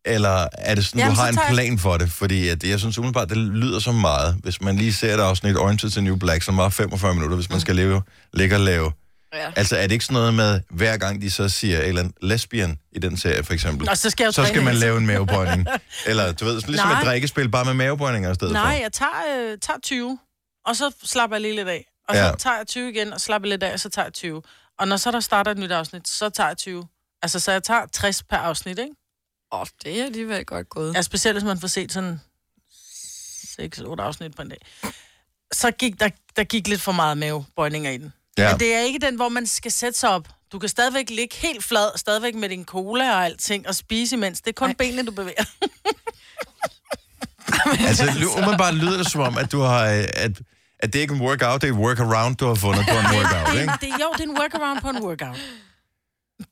eller 0.06 0.48
er 0.54 0.76
det 0.76 0.86
sådan, 0.86 1.00
Jamen, 1.00 1.12
du 1.12 1.16
så 1.16 1.22
har 1.22 1.30
en 1.30 1.36
tager 1.36 1.48
jeg- 1.48 1.54
plan 1.54 1.80
for 1.80 1.98
det? 1.98 2.12
Fordi 2.12 2.48
at 2.48 2.64
jeg 2.64 2.80
synes 2.80 2.98
umiddelbart, 2.98 3.30
det 3.30 3.38
lyder 3.38 3.80
så 3.80 3.92
meget. 3.92 4.38
Hvis 4.44 4.62
man 4.62 4.78
lige 4.78 4.94
ser 4.94 5.16
det 5.18 5.24
afsnit 5.24 5.58
Orange 5.58 5.88
is 5.88 5.94
the 5.94 6.02
New 6.02 6.16
Black, 6.18 6.44
som 6.44 6.58
var 6.58 6.70
45 6.70 7.14
minutter, 7.14 7.36
hvis 7.36 7.50
man 7.50 7.60
skal 7.62 7.76
leve, 7.76 8.02
ligge 8.34 8.56
og 8.56 8.62
lave. 8.62 8.92
Ja. 9.36 9.52
Altså 9.56 9.76
er 9.78 9.82
det 9.82 9.92
ikke 9.92 10.06
sådan 10.06 10.14
noget 10.14 10.34
med, 10.34 10.62
hver 10.70 10.98
gang 10.98 11.22
de 11.22 11.32
så 11.32 11.50
siger, 11.50 11.80
eller 11.82 12.10
lesbian 12.22 12.80
i 12.92 13.00
den 13.00 13.18
serie 13.18 13.44
for 13.44 13.54
eksempel, 13.54 13.88
Nå, 13.88 13.96
så 13.96 14.10
skal 14.10 14.34
så 14.34 14.46
skal 14.46 14.58
man 14.64 14.68
hele 14.68 14.80
lave 14.80 14.98
en 14.98 15.06
mavebøjning. 15.06 15.68
eller 16.08 16.32
du 16.32 16.46
ved, 16.46 16.62
sådan 16.62 16.72
ligesom 16.72 16.90
Nej. 16.90 17.00
et 17.02 17.06
drikkespil, 17.06 17.50
bare 17.50 17.66
med 17.66 17.74
mavebøjninger 17.74 18.32
i 18.32 18.36
stedet 18.36 18.54
Nej, 18.54 18.76
for. 18.76 18.82
jeg 18.82 18.94
tager, 18.94 19.52
øh, 19.52 19.58
tager 19.62 19.80
20, 19.84 20.20
og 20.66 20.76
så 20.76 20.92
slapper 21.04 21.36
jeg 21.38 21.42
lige 21.42 21.56
lidt 21.56 21.68
af. 21.68 21.86
Og 22.10 22.16
så 22.16 22.22
Ja. 22.22 22.32
tager 22.40 22.58
jeg 22.58 22.68
20 22.68 22.90
igen, 22.90 23.14
og 23.14 23.22
slapper 23.22 23.50
lidt 23.50 23.64
af, 23.64 23.74
og 23.74 23.80
så 23.80 23.90
tager 23.90 24.06
jeg 24.06 24.14
20. 24.14 24.42
Og 24.80 24.88
når 24.88 24.98
så 24.98 25.12
der 25.12 25.20
starter 25.20 25.52
et 25.52 25.58
nyt 25.58 25.72
afsnit, 25.72 26.08
så 26.08 26.30
tager 26.30 26.48
jeg 26.48 26.58
20. 26.58 26.88
Altså, 27.22 27.40
så 27.40 27.52
jeg 27.52 27.64
tager 27.64 27.86
60 27.94 28.24
per 28.24 28.38
afsnit, 28.38 28.80
ikke? 28.80 28.92
Åh, 29.52 29.60
oh, 29.62 29.68
det 29.84 30.00
er 30.00 30.06
alligevel 30.06 30.46
godt 30.46 30.70
gået. 30.70 30.94
Ja, 30.96 31.02
specielt 31.02 31.36
hvis 31.36 31.44
man 31.44 31.60
får 31.60 31.68
set 31.68 31.92
sådan 31.92 32.20
6-8 33.62 34.02
afsnit 34.02 34.36
på 34.36 34.42
en 34.42 34.50
dag. 34.50 34.58
Så 35.54 35.72
gik 35.72 36.00
der, 36.00 36.10
der 36.36 36.44
gik 36.44 36.68
lidt 36.68 36.82
for 36.82 36.92
meget 36.92 37.18
mavebøjninger 37.18 37.92
i 37.92 37.98
den. 37.98 38.14
Ja. 38.38 38.50
Men 38.52 38.60
det 38.60 38.74
er 38.74 38.80
ikke 38.80 39.00
den, 39.00 39.16
hvor 39.16 39.30
man 39.30 39.46
skal 39.48 39.72
sætte 39.72 40.00
sig 40.00 40.10
op. 40.10 40.28
Du 40.52 40.60
kan 40.60 40.70
stadigvæk 40.70 41.10
ligge 41.10 41.36
helt 41.36 41.64
flad, 41.64 41.98
stadigvæk 41.98 42.36
med 42.36 42.50
din 42.50 42.66
cola 42.66 43.12
og 43.16 43.26
alting, 43.26 43.68
og 43.68 43.76
spise 43.76 44.16
imens. 44.16 44.42
Det 44.42 44.48
er 44.50 44.54
kun 44.54 44.68
Nej. 44.70 44.76
benene, 44.80 45.06
du 45.06 45.12
bevæger. 45.12 45.44
Altså, 47.88 48.04
umiddelbart 48.38 48.74
lyder 48.76 48.98
det 48.98 49.12
som 49.12 49.22
om, 49.22 49.38
at 49.38 49.52
du 49.52 49.60
har... 49.60 49.86
øh, 49.86 50.04
At, 50.14 50.32
at 50.80 50.94
det 50.94 51.00
ikke 51.00 51.12
er 51.12 51.16
en 51.16 51.22
workout, 51.22 51.62
det 51.62 51.70
er 51.70 51.74
et 51.74 51.80
workaround, 51.80 52.36
du 52.36 52.46
har 52.48 52.56
fundet 52.56 52.86
på 52.90 52.96
en 52.98 53.06
workout, 53.18 53.60
ikke? 53.62 53.74
det, 53.82 53.88
jo, 54.02 54.08
det 54.14 54.20
er 54.20 54.30
en 54.30 54.38
workaround 54.40 54.82
på 54.82 54.90
en 54.90 55.04
workout. 55.04 55.38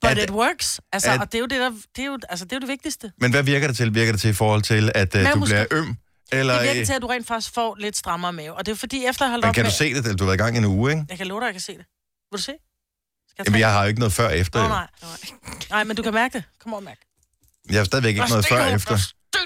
But 0.01 0.11
At- 0.11 0.17
it 0.23 0.29
works. 0.31 0.79
Altså, 0.93 1.11
at- 1.11 1.19
og 1.19 1.31
det 1.31 1.35
er 1.35 1.39
jo 1.39 1.45
det, 1.45 1.59
der, 1.59 1.69
det 1.95 2.01
er 2.01 2.05
jo, 2.05 2.17
altså, 2.29 2.45
det 2.45 2.51
er 2.51 2.55
jo 2.55 2.59
det 2.59 2.67
vigtigste. 2.67 3.11
Men 3.17 3.31
hvad 3.31 3.43
virker 3.43 3.67
det 3.67 3.77
til? 3.77 3.95
Virker 3.95 4.11
det 4.11 4.21
til 4.21 4.29
i 4.29 4.33
forhold 4.33 4.61
til, 4.61 4.91
at 4.95 5.15
uh, 5.15 5.21
du 5.33 5.45
bliver 5.45 5.65
øm? 5.71 5.97
Eller, 6.39 6.53
Det 6.59 6.63
virker 6.67 6.85
til, 6.85 6.93
at 6.93 7.01
du 7.01 7.07
rent 7.07 7.27
faktisk 7.27 7.53
får 7.53 7.75
lidt 7.79 7.97
strammere 7.97 8.33
mave. 8.33 8.53
Og 8.53 8.65
det 8.65 8.71
er 8.71 8.75
fordi, 8.75 9.05
efter 9.05 9.25
at 9.25 9.29
have 9.29 9.31
holdt 9.31 9.43
men 9.45 9.49
op 9.49 9.55
kan 9.55 9.63
med... 9.63 9.71
du 9.71 9.77
se 9.77 9.93
det? 9.93 9.97
Eller 9.97 10.15
Du 10.15 10.23
har 10.23 10.25
været 10.31 10.37
i 10.37 10.43
gang 10.43 10.55
i 10.55 10.57
en 10.57 10.65
uge, 10.65 10.91
ikke? 10.91 11.05
Jeg 11.09 11.17
kan 11.17 11.27
love 11.27 11.39
dig, 11.39 11.45
jeg 11.45 11.53
kan 11.53 11.61
se 11.61 11.71
det. 11.71 11.85
Vil 12.31 12.37
du 12.37 12.41
se? 12.41 12.43
Skal 12.43 12.55
jeg 13.37 13.45
Jamen, 13.47 13.59
jeg 13.59 13.71
har 13.73 13.81
jo 13.81 13.87
ikke 13.87 13.99
noget 13.99 14.13
før 14.13 14.25
og 14.25 14.37
efter. 14.37 14.59
Nå, 14.59 14.65
jo. 14.65 14.69
nej. 14.69 14.87
Nej, 15.69 15.83
men 15.83 15.95
du 15.95 16.01
kan 16.03 16.13
mærke 16.13 16.33
det. 16.33 16.43
Kom 16.59 16.73
over, 16.73 16.81
mærk. 16.81 16.97
Jeg 17.69 17.79
har 17.79 17.85
stadigvæk 17.85 18.09
ikke 18.09 18.29
noget 18.29 18.45
før 18.45 18.65
og 18.65 18.71
efter. 18.71 18.93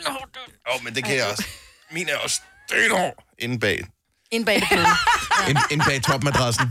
Åh, 0.09 0.75
oh, 0.75 0.83
men 0.83 0.95
det 0.95 1.03
kan 1.05 1.15
jeg 1.15 1.25
også. 1.31 1.43
Min 1.91 2.09
er 2.09 2.15
også 2.17 2.41
stenhård 2.69 3.23
inde 3.39 3.59
bag. 3.59 3.83
Ind 4.31 4.45
bag 4.45 4.55
det 4.55 4.67
bløde. 4.71 4.85
Ind, 5.49 5.57
ind 5.71 5.81
bag 5.87 6.01
topmadrassen. 6.03 6.65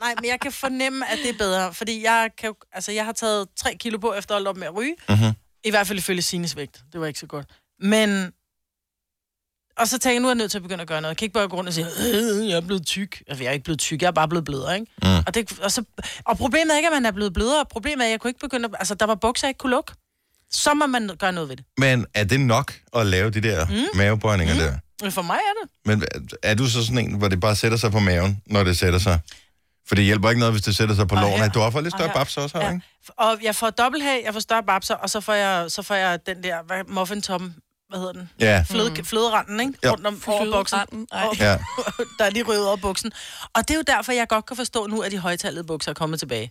Nej, 0.00 0.14
men 0.14 0.24
jeg 0.30 0.40
kan 0.40 0.52
fornemme, 0.52 1.10
at 1.10 1.18
det 1.18 1.30
er 1.30 1.38
bedre. 1.38 1.74
Fordi 1.74 2.04
jeg, 2.04 2.30
kan, 2.38 2.46
jo- 2.46 2.56
altså, 2.72 2.92
jeg 2.92 3.04
har 3.04 3.12
taget 3.12 3.48
3 3.56 3.74
kilo 3.80 3.98
på 3.98 4.14
efter 4.14 4.34
at 4.34 4.38
holde 4.38 4.50
op 4.50 4.56
med 4.56 4.66
at 4.66 4.74
ryge. 4.74 4.94
Mhm. 5.08 5.32
I 5.64 5.70
hvert 5.70 5.86
fald 5.86 5.98
ifølge 5.98 6.22
Sines 6.22 6.56
vægt. 6.56 6.80
Det 6.92 7.00
var 7.00 7.06
ikke 7.06 7.18
så 7.20 7.26
godt. 7.26 7.46
Men... 7.80 8.32
Og 9.78 9.88
så 9.88 9.98
tænker 9.98 10.14
jeg, 10.14 10.20
nu 10.20 10.28
er 10.28 10.30
jeg 10.32 10.36
nødt 10.36 10.50
til 10.50 10.58
at 10.58 10.62
begynde 10.62 10.82
at 10.82 10.88
gøre 10.88 11.00
noget. 11.00 11.10
Jeg 11.12 11.16
kan 11.16 11.24
ikke 11.24 11.32
bare 11.34 11.48
gå 11.48 11.56
rundt 11.56 11.68
og 11.68 11.74
sige, 11.74 11.86
øh, 11.86 12.48
jeg 12.48 12.56
er 12.56 12.60
blevet 12.60 12.86
tyk. 12.86 13.22
Altså, 13.28 13.42
jeg 13.44 13.50
er 13.50 13.52
ikke 13.52 13.64
blevet 13.64 13.78
tyk, 13.80 14.02
jeg 14.02 14.08
er 14.08 14.12
bare 14.12 14.28
blevet 14.28 14.44
blødere, 14.44 14.74
ikke? 14.74 14.92
Mm. 15.02 15.08
Og, 15.26 15.34
det, 15.34 15.58
og, 15.62 15.72
så, 15.72 15.84
og 16.24 16.36
problemet 16.38 16.72
er 16.72 16.76
ikke, 16.76 16.86
at 16.86 16.92
man 16.92 17.06
er 17.06 17.10
blevet 17.10 17.32
blødere. 17.32 17.64
Problemet 17.70 18.00
er, 18.02 18.04
at 18.06 18.10
jeg 18.10 18.20
kunne 18.20 18.30
ikke 18.30 18.40
begynde 18.40 18.64
at... 18.64 18.74
Altså, 18.78 18.94
der 18.94 19.06
var 19.06 19.14
bukser, 19.14 19.46
jeg 19.46 19.50
ikke 19.50 19.58
kunne 19.58 19.70
lukke. 19.70 19.92
Så 20.50 20.74
må 20.74 20.86
man 20.86 21.10
gøre 21.18 21.32
noget 21.32 21.48
ved 21.48 21.56
det. 21.56 21.64
Men 21.78 22.06
er 22.14 22.24
det 22.24 22.40
nok 22.40 22.74
at 22.96 23.06
lave 23.06 23.30
de 23.30 23.40
der 23.40 23.66
mm. 23.66 23.98
mavebøjninger 23.98 24.54
mm. 24.54 24.60
der? 24.60 25.10
For 25.10 25.22
mig 25.22 25.36
er 25.36 25.54
det. 25.62 25.70
Men 25.84 26.04
er 26.42 26.54
du 26.54 26.66
så 26.66 26.82
sådan 26.82 26.98
en, 26.98 27.14
hvor 27.18 27.28
det 27.28 27.40
bare 27.40 27.56
sætter 27.56 27.78
sig 27.78 27.92
på 27.92 27.98
maven, 27.98 28.42
når 28.46 28.64
det 28.64 28.78
sætter 28.78 28.98
sig? 28.98 29.20
For 29.88 29.94
det 29.94 30.04
hjælper 30.04 30.28
ikke 30.28 30.38
noget, 30.38 30.54
hvis 30.54 30.62
det 30.62 30.76
sætter 30.76 30.94
sig 30.94 31.08
på 31.08 31.14
Og 31.14 31.20
lårene. 31.22 31.48
Du 31.48 31.60
har 31.60 31.70
fået 31.70 31.84
lidt 31.84 31.94
Og 31.94 31.98
større 31.98 32.08
her. 32.08 32.14
babs 32.14 32.36
også, 32.36 32.58
her, 32.58 32.66
Ja. 32.66 32.72
ikke? 32.72 32.84
Og 33.16 33.38
jeg 33.42 33.54
får 33.54 33.70
dobbelthag, 33.70 34.22
jeg 34.24 34.32
får 34.32 34.40
større 34.40 34.62
babser, 34.62 34.94
og 34.94 35.10
så 35.10 35.20
får 35.20 35.32
jeg, 35.34 35.70
så 35.70 35.82
får 35.82 35.94
jeg 35.94 36.18
den 36.26 36.42
der 36.42 36.56
muffintoppen, 36.92 37.54
hvad 37.88 37.98
hedder 37.98 38.12
den? 38.12 38.30
Ja. 38.40 38.64
Fløde, 38.70 38.90
mm. 38.90 39.04
Fløderanden, 39.04 39.60
ikke? 39.60 39.72
Ja. 39.82 39.90
Rundt 39.90 40.06
om 40.06 40.22
over 40.26 40.44
buksen. 40.52 40.78
Fløderanden, 40.78 41.08
ej. 41.12 41.26
Og- 41.26 41.36
Ja. 41.36 41.58
der 42.18 42.24
er 42.24 42.30
lige 42.30 42.42
røget 42.44 42.66
over 42.66 42.76
buksen. 42.76 43.12
Og 43.54 43.68
det 43.68 43.70
er 43.70 43.74
jo 43.78 43.82
derfor, 43.86 44.12
jeg 44.12 44.28
godt 44.28 44.46
kan 44.46 44.56
forstå 44.56 44.86
nu, 44.86 45.00
at 45.00 45.12
de 45.12 45.18
højtallede 45.18 45.64
bukser 45.64 45.90
er 45.90 45.94
kommet 45.94 46.18
tilbage. 46.18 46.50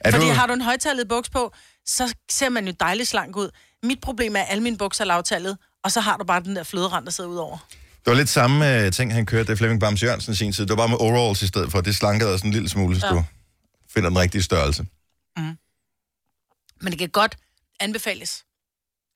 Er 0.00 0.10
Fordi 0.10 0.26
du, 0.26 0.32
har 0.32 0.46
du 0.46 0.52
en 0.52 0.60
højtallet 0.60 1.08
buks 1.08 1.30
på, 1.30 1.52
så 1.86 2.14
ser 2.30 2.48
man 2.48 2.66
jo 2.66 2.74
dejligt 2.80 3.08
slank 3.08 3.36
ud. 3.36 3.50
Mit 3.82 4.00
problem 4.00 4.36
er, 4.36 4.40
at 4.40 4.46
alle 4.50 4.62
mine 4.62 4.78
bukser 4.78 5.04
er 5.04 5.08
lavtallet, 5.08 5.58
og 5.84 5.92
så 5.92 6.00
har 6.00 6.16
du 6.16 6.24
bare 6.24 6.40
den 6.42 6.56
der 6.56 6.62
fløderand, 6.62 7.04
der 7.04 7.10
sidder 7.10 7.30
ud 7.30 7.36
over. 7.36 7.58
det 8.04 8.06
var 8.10 8.14
lidt 8.14 8.28
samme 8.28 8.84
uh, 8.86 8.90
ting, 8.92 9.12
han 9.14 9.26
kørte, 9.26 9.46
det 9.50 9.58
Flemming 9.58 9.80
Bams 9.80 10.02
Jørgensen 10.02 10.34
sin 10.36 10.52
tid. 10.52 10.62
Det 10.66 10.70
var 10.70 10.76
bare 10.76 10.88
med 10.88 10.96
overalls 11.00 11.42
i 11.42 11.46
stedet 11.46 11.70
for. 11.72 11.80
Det 11.80 11.96
slankede 11.96 12.32
også 12.32 12.46
en 12.46 12.52
lille 12.52 12.68
smule, 12.68 13.00
så 13.00 13.06
Ja. 13.06 13.12
du 13.12 13.24
finder 13.94 14.08
den 14.10 14.18
rigtige 14.18 14.42
størrelse. 14.42 14.86
Men 16.80 16.90
det 16.92 16.98
kan 16.98 17.08
godt 17.08 17.36
anbefales. 17.80 18.44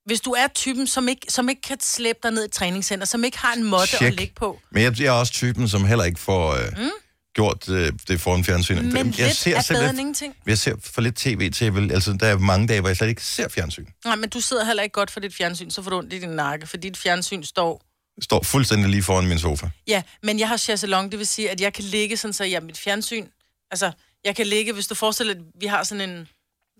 Hvis 0.06 0.20
du 0.20 0.30
er 0.30 0.46
typen, 0.54 0.86
som 0.86 1.08
ikke, 1.08 1.26
som 1.28 1.48
ikke 1.48 1.62
kan 1.62 1.80
slæbe 1.80 2.18
dig 2.22 2.30
ned 2.30 2.42
i 2.42 2.44
et 2.44 2.52
træningscenter, 2.52 3.06
som 3.06 3.24
ikke 3.24 3.38
har 3.38 3.52
en 3.52 3.64
måtte 3.64 3.86
Check. 3.86 4.02
at 4.02 4.14
ligge 4.14 4.34
på, 4.34 4.58
Men 4.70 4.82
jeg, 4.82 5.00
jeg 5.00 5.06
er 5.06 5.10
også 5.10 5.32
typen, 5.32 5.68
som 5.68 5.84
heller 5.84 6.04
ikke 6.04 6.20
får 6.20 6.52
uh, 6.52 6.78
mm. 6.78 6.90
gjort 7.34 7.68
uh, 7.68 7.88
det 8.08 8.20
foran 8.20 8.44
fjernsynet. 8.44 8.84
men 8.84 8.96
jeg 8.96 9.04
lidt 9.06 9.46
er 9.46 9.60
selv 9.60 9.78
bedre 9.78 9.90
end 9.90 9.98
ingenting. 9.98 10.34
jeg 10.46 10.58
ser 10.58 10.74
for 10.82 11.00
lidt 11.00 11.16
tv 11.16 11.50
til, 11.50 11.74
vel, 11.74 11.92
altså 11.92 12.12
der 12.20 12.26
er 12.26 12.38
mange 12.38 12.68
dage, 12.68 12.80
hvor 12.80 12.88
jeg 12.88 12.96
slet 12.96 13.08
ikke 13.08 13.24
ser 13.24 13.48
fjernsyn. 13.48 13.86
Nej, 14.04 14.16
men 14.16 14.28
du 14.28 14.40
sidder 14.40 14.64
heller 14.64 14.82
ikke 14.82 14.92
godt 14.92 15.10
for 15.10 15.20
dit 15.20 15.34
fjernsyn, 15.34 15.70
så 15.70 15.82
får 15.82 15.90
du 15.90 15.98
ondt 15.98 16.12
i 16.12 16.18
din 16.18 16.28
nakke, 16.28 16.66
for 16.66 16.76
dit 16.76 16.96
fjernsyn 16.96 17.42
står... 17.42 17.82
Står 18.22 18.42
fuldstændig 18.42 18.90
lige 18.90 19.02
foran 19.02 19.26
min 19.26 19.38
sofa. 19.38 19.70
Ja, 19.86 20.02
men 20.22 20.38
jeg 20.38 20.48
har 20.48 20.56
chaiselong, 20.56 21.10
det 21.10 21.18
vil 21.18 21.26
sige, 21.26 21.50
at 21.50 21.60
jeg 21.60 21.72
kan 21.72 21.84
ligge 21.84 22.16
sådan, 22.16 22.32
så 22.32 22.44
jeg 22.44 22.62
mit 22.62 22.78
fjernsyn... 22.78 23.26
Altså, 23.70 23.92
jeg 24.24 24.36
kan 24.36 24.46
ligge, 24.46 24.72
hvis 24.72 24.86
du 24.86 24.94
forestiller 24.94 25.34
dig, 25.34 25.42
at 25.42 25.60
vi 25.60 25.66
har 25.66 25.84
sådan 25.84 26.10
en... 26.10 26.28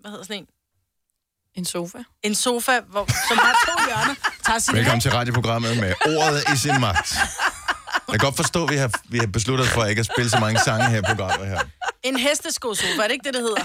Hvad 0.01 0.11
hedder 0.11 0.25
sådan 0.25 0.37
en? 0.43 0.47
En 1.57 1.65
sofa. 1.65 1.99
En 2.23 2.35
sofa, 2.35 2.81
hvor, 2.91 3.07
som 3.29 3.39
har 3.39 3.55
to 3.67 3.73
hjørner. 3.89 4.15
Tager 4.47 4.59
sin 4.59 4.75
Velkommen 4.75 5.01
til 5.01 5.11
radioprogrammet 5.11 5.77
med 5.77 5.95
ordet 6.07 6.45
i 6.55 6.57
sin 6.59 6.81
magt. 6.81 7.15
Jeg 8.09 8.13
kan 8.13 8.19
godt 8.19 8.37
forstå, 8.37 8.65
at 8.65 8.71
vi 8.71 8.77
har, 8.77 8.91
vi 9.09 9.19
har 9.19 9.27
besluttet 9.27 9.69
for 9.69 9.85
ikke 9.85 10.01
at 10.01 10.07
spille 10.07 10.31
så 10.31 10.39
mange 10.41 10.61
sange 10.61 10.91
her 10.91 10.99
i 10.99 11.03
programmet 11.03 11.49
her. 11.49 11.61
En 12.03 12.17
hesteskosofa, 12.17 12.89
er 13.03 13.03
det 13.03 13.11
ikke 13.13 13.25
det, 13.25 13.35
det 13.35 13.43
hedder? 13.43 13.65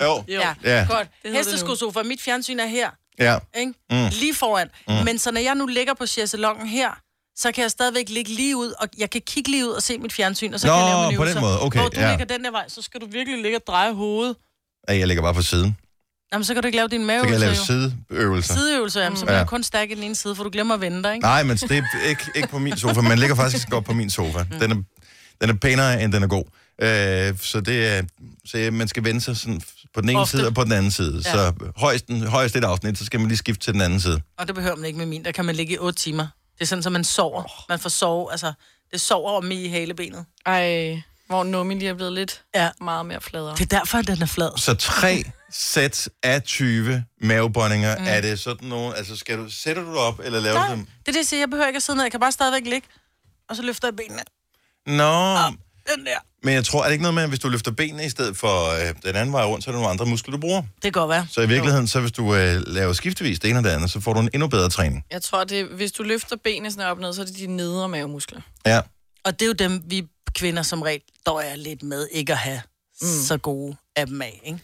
Jo. 0.06 0.24
Ja, 0.28 0.54
Ja. 0.64 0.86
godt. 0.90 1.08
Hesteskosofa, 1.24 2.02
mit 2.02 2.20
fjernsyn 2.22 2.58
er 2.60 2.66
her, 2.66 2.90
Ja. 3.18 3.38
ikke? 3.56 3.72
Mm. 3.90 4.08
Lige 4.12 4.34
foran. 4.34 4.68
Mm. 4.88 4.94
Men 5.04 5.18
så 5.18 5.30
når 5.30 5.40
jeg 5.40 5.54
nu 5.54 5.66
ligger 5.66 5.94
på 5.94 6.06
chaiselongen 6.06 6.66
her, 6.66 6.90
så 7.36 7.52
kan 7.52 7.62
jeg 7.62 7.70
stadigvæk 7.70 8.08
ligge 8.08 8.34
lige 8.34 8.56
ud, 8.56 8.72
og 8.80 8.88
jeg 8.98 9.10
kan 9.10 9.20
kigge 9.26 9.50
lige 9.50 9.66
ud 9.68 9.72
og 9.72 9.82
se 9.82 9.98
mit 9.98 10.12
fjernsyn, 10.12 10.54
og 10.54 10.60
så 10.60 10.66
Nå, 10.66 10.72
kan 10.72 10.82
jeg 10.82 10.88
lave 10.94 11.06
mine 11.06 11.16
på 11.18 11.24
den 11.24 11.40
måde. 11.40 11.60
Okay, 11.62 11.80
Hvor 11.80 11.88
du 11.88 12.00
ja. 12.00 12.10
ligger 12.10 12.24
den 12.24 12.44
der 12.44 12.50
vej, 12.50 12.68
så 12.68 12.82
skal 12.82 13.00
du 13.00 13.06
virkelig 13.06 13.42
ligge 13.42 13.58
og 13.58 13.62
dreje 13.66 13.92
hovedet. 13.92 14.36
Ja, 14.88 14.96
Jeg 14.98 15.06
ligger 15.08 15.22
bare 15.22 15.34
på 15.34 15.42
siden. 15.42 15.76
Jamen, 16.32 16.44
så 16.44 16.54
kan 16.54 16.62
du 16.62 16.66
ikke 16.66 16.76
lave 16.76 16.88
dine 16.88 17.18
Så 17.18 17.22
kan 17.24 17.32
jeg 17.32 17.40
lave 17.40 17.54
sideøvelser. 17.54 18.54
Sideøvelser, 18.54 19.02
jamen, 19.02 19.16
så 19.16 19.22
Ja. 19.22 19.26
bliver 19.26 19.38
jeg 19.38 19.46
kun 19.46 19.62
stærk 19.62 19.90
i 19.90 19.94
den 19.94 20.02
ene 20.02 20.14
side, 20.14 20.36
for 20.36 20.44
du 20.44 20.50
glemmer 20.50 20.74
at 20.74 20.80
vende 20.80 21.02
dig, 21.02 21.14
ikke? 21.14 21.26
Nej, 21.26 21.42
men 21.42 21.56
det 21.56 21.70
er 21.72 22.08
ikke, 22.08 22.22
ikke 22.34 22.48
på 22.48 22.58
min 22.58 22.76
sofa. 22.76 23.00
Man 23.00 23.18
ligger 23.18 23.36
faktisk 23.36 23.70
godt 23.70 23.84
på 23.84 23.92
min 23.92 24.10
sofa. 24.10 24.42
Mm. 24.42 24.58
Den 24.60 24.70
er, 24.70 24.76
den 25.40 25.50
er 25.50 25.54
pænere, 25.54 26.02
end 26.02 26.12
den 26.12 26.22
er 26.22 26.26
god. 26.26 26.44
Øh, 26.82 27.38
så 27.40 27.60
det 27.60 27.86
er, 27.86 28.02
så 28.46 28.68
man 28.72 28.88
skal 28.88 29.04
vende 29.04 29.20
sig 29.20 29.36
sådan 29.36 29.60
på 29.94 30.00
den 30.00 30.08
ene 30.08 30.18
Ofte. 30.18 30.30
side 30.30 30.46
og 30.46 30.54
på 30.54 30.64
den 30.64 30.72
anden 30.72 30.90
side. 30.90 31.22
Ja. 31.24 31.32
Så 31.32 31.52
højst, 31.76 32.06
den, 32.08 32.26
højst 32.26 32.56
et 32.56 32.64
afsnit, 32.64 32.98
så 32.98 33.04
skal 33.04 33.20
man 33.20 33.28
lige 33.28 33.38
skifte 33.38 33.64
til 33.64 33.72
den 33.72 33.80
anden 33.80 34.00
side. 34.00 34.20
Og 34.38 34.46
det 34.46 34.54
behøver 34.54 34.76
man 34.76 34.84
ikke 34.84 34.98
med 34.98 35.06
min. 35.06 35.24
Der 35.24 35.32
kan 35.32 35.44
man 35.44 35.54
ligge 35.54 35.74
i 35.74 35.78
8 35.78 35.98
timer. 35.98 36.26
Det 36.54 36.60
er 36.62 36.66
sådan, 36.66 36.86
at 36.86 36.92
man 36.92 37.04
sover. 37.04 37.64
Man 37.68 37.78
får 37.78 37.88
sove, 37.88 38.30
altså, 38.30 38.52
det 38.92 39.00
sover 39.00 39.32
om 39.32 39.50
i 39.50 39.68
halebenet. 39.68 40.24
Ej, 40.46 41.02
hvor 41.26 41.44
nummi 41.44 41.74
lige 41.74 41.88
er 41.88 41.94
blevet 41.94 42.12
lidt 42.12 42.42
Ja. 42.54 42.68
meget 42.80 43.06
mere 43.06 43.20
fladere. 43.20 43.54
Det 43.58 43.72
er 43.72 43.78
derfor, 43.78 43.98
at 43.98 44.06
den 44.06 44.22
er 44.22 44.26
flad. 44.26 44.50
Så 44.58 44.74
tre 44.74 45.24
sæt 45.52 46.08
af 46.22 46.42
20 46.42 47.04
mavebåndinger. 47.20 47.98
Mm. 47.98 48.04
Er 48.06 48.20
det 48.20 48.38
sådan 48.40 48.68
nogle... 48.68 48.96
Altså, 48.96 49.16
skal 49.16 49.38
du, 49.38 49.50
sætter 49.50 49.82
du 49.82 49.88
det 49.90 49.98
op, 49.98 50.20
eller 50.24 50.40
laver 50.40 50.58
Nej, 50.58 50.66
du 50.66 50.70
det 50.72 50.78
dem? 50.78 50.86
er 51.06 51.12
det, 51.12 51.16
jeg 51.18 51.26
siger. 51.26 51.40
Jeg 51.40 51.50
behøver 51.50 51.66
ikke 51.66 51.76
at 51.76 51.82
sidde 51.82 51.96
ned. 51.96 52.04
Jeg 52.04 52.10
kan 52.10 52.20
bare 52.20 52.32
stadigvæk 52.32 52.64
ligge. 52.72 52.88
Og 53.48 53.56
så 53.56 53.62
løfter 53.62 53.88
jeg 53.88 53.96
benene. 53.96 54.22
Nå, 54.86 55.36
Den 55.96 56.06
der. 56.06 56.18
men 56.42 56.54
jeg 56.54 56.64
tror, 56.64 56.80
er 56.80 56.84
det 56.84 56.92
ikke 56.92 57.02
noget 57.02 57.14
med, 57.14 57.22
at 57.22 57.28
hvis 57.28 57.38
du 57.38 57.48
løfter 57.48 57.70
benene 57.70 58.04
i 58.06 58.08
stedet 58.08 58.36
for 58.36 58.70
øh, 58.70 58.94
den 59.04 59.16
anden 59.16 59.32
vej 59.32 59.44
rundt, 59.44 59.64
så 59.64 59.70
er 59.70 59.72
der 59.72 59.78
nogle 59.78 59.90
andre 59.90 60.06
muskler, 60.06 60.32
du 60.32 60.38
bruger? 60.40 60.62
Det 60.62 60.82
kan 60.82 60.92
godt 60.92 61.08
være. 61.10 61.26
Så 61.30 61.40
i 61.40 61.48
virkeligheden, 61.48 61.86
så 61.88 62.00
hvis 62.00 62.12
du 62.12 62.34
øh, 62.34 62.62
laver 62.66 62.92
skiftevis 62.92 63.38
det 63.40 63.50
ene 63.50 63.58
og 63.58 63.64
det 63.64 63.70
andet, 63.70 63.90
så 63.90 64.00
får 64.00 64.12
du 64.12 64.20
en 64.20 64.28
endnu 64.34 64.48
bedre 64.48 64.68
træning. 64.68 65.04
Jeg 65.10 65.22
tror, 65.22 65.44
det, 65.44 65.66
hvis 65.66 65.92
du 65.92 66.02
løfter 66.02 66.36
benene 66.36 66.70
sådan 66.70 66.86
op 66.86 66.96
og 66.96 67.02
ned, 67.02 67.12
så 67.12 67.20
er 67.22 67.24
det 67.26 67.36
de 67.38 67.46
nedre 67.46 67.88
mavemuskler. 67.88 68.40
Ja. 68.66 68.80
Og 69.24 69.32
det 69.40 69.42
er 69.42 69.46
jo 69.46 69.52
dem, 69.52 69.82
vi 69.86 70.06
kvinder 70.34 70.62
som 70.62 70.82
regel 70.82 71.00
døjer 71.26 71.56
lidt 71.56 71.82
med 71.82 72.08
ikke 72.12 72.32
at 72.32 72.38
have 72.38 72.62
mm. 73.02 73.08
så 73.26 73.36
gode 73.36 73.76
af 73.96 74.06
dem 74.06 74.22
af, 74.22 74.40
ikke? 74.44 74.58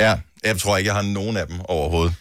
Ja, 0.00 0.14
jeg 0.44 0.58
tror 0.58 0.76
ikke, 0.76 0.88
jeg 0.88 0.94
har 0.94 1.02
nogen 1.02 1.36
af 1.36 1.46
dem 1.46 1.60
overhovedet. 1.64 2.14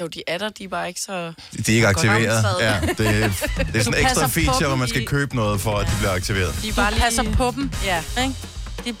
Jo, 0.00 0.06
de 0.06 0.22
er 0.26 0.38
der, 0.38 0.48
de 0.48 0.64
er 0.64 0.68
bare 0.68 0.88
ikke 0.88 1.00
så... 1.00 1.32
De 1.66 1.72
er 1.72 1.74
ikke 1.74 1.86
aktiveret. 1.88 2.44
Ja, 2.60 2.80
det, 2.80 2.98
det 2.98 3.76
er 3.76 3.82
sådan 3.84 4.00
en 4.00 4.06
ekstra 4.06 4.26
feature, 4.26 4.66
hvor 4.68 4.76
man 4.76 4.88
skal 4.88 5.06
købe 5.06 5.36
noget 5.36 5.60
for, 5.60 5.76
at 5.78 5.86
de 5.86 5.92
bliver 5.98 6.12
aktiveret. 6.12 6.54
De 6.62 6.68
er 6.68 6.72
bare 6.74 6.90
lige... 6.90 7.02
passer 7.02 7.32
på 7.32 7.52
dem, 7.56 7.70
Ja. 7.84 8.02
ikke? 8.22 8.34
De 8.84 8.88
er 8.90 8.94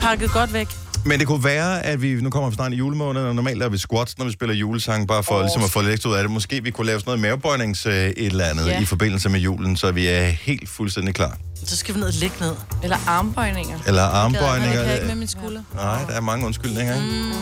pakket 0.00 0.30
godt 0.32 0.52
væk. 0.52 0.66
Men 1.04 1.18
det 1.18 1.26
kunne 1.26 1.44
være, 1.44 1.82
at 1.86 2.02
vi, 2.02 2.14
nu 2.14 2.30
kommer 2.30 2.50
vi 2.50 2.54
snart 2.54 2.72
i 2.72 2.76
julemåneden, 2.76 3.28
og 3.28 3.34
normalt 3.34 3.58
laver 3.58 3.70
vi 3.70 3.78
squats, 3.78 4.18
når 4.18 4.24
vi 4.24 4.32
spiller 4.32 4.54
julesang, 4.54 5.08
bare 5.08 5.22
for 5.22 5.34
oh. 5.34 5.40
ligesom 5.40 5.62
at 5.64 5.70
få 5.70 5.80
lidt 5.82 6.06
ud 6.06 6.14
af 6.14 6.22
det. 6.22 6.30
Måske 6.30 6.62
vi 6.62 6.70
kunne 6.70 6.86
lave 6.86 7.00
sådan 7.00 7.08
noget 7.08 7.20
mavebøjnings 7.20 7.86
øh, 7.86 7.92
et 7.94 8.14
eller 8.16 8.44
andet 8.44 8.66
Ja. 8.66 8.80
i 8.80 8.84
forbindelse 8.84 9.28
med 9.28 9.40
julen, 9.40 9.76
så 9.76 9.92
vi 9.92 10.06
er 10.06 10.24
helt 10.24 10.68
fuldstændig 10.68 11.14
klar. 11.14 11.38
Så 11.66 11.76
skal 11.76 11.94
vi 11.94 12.00
ned 12.00 12.08
og 12.08 12.14
ligge 12.14 12.36
ned. 12.40 12.54
Eller 12.82 12.96
armbøjninger. 13.06 13.78
Eller 13.86 14.02
Jeg 14.02 14.10
armbøjninger. 14.12 14.84
kan 14.84 14.94
ikke 14.94 15.06
med 15.06 15.14
min 15.14 15.28
skulder. 15.28 15.62
Nej, 15.74 16.04
der 16.08 16.12
er 16.14 16.20
mange 16.20 16.46
undskyldninger, 16.46 16.94
ikke? 16.94 17.32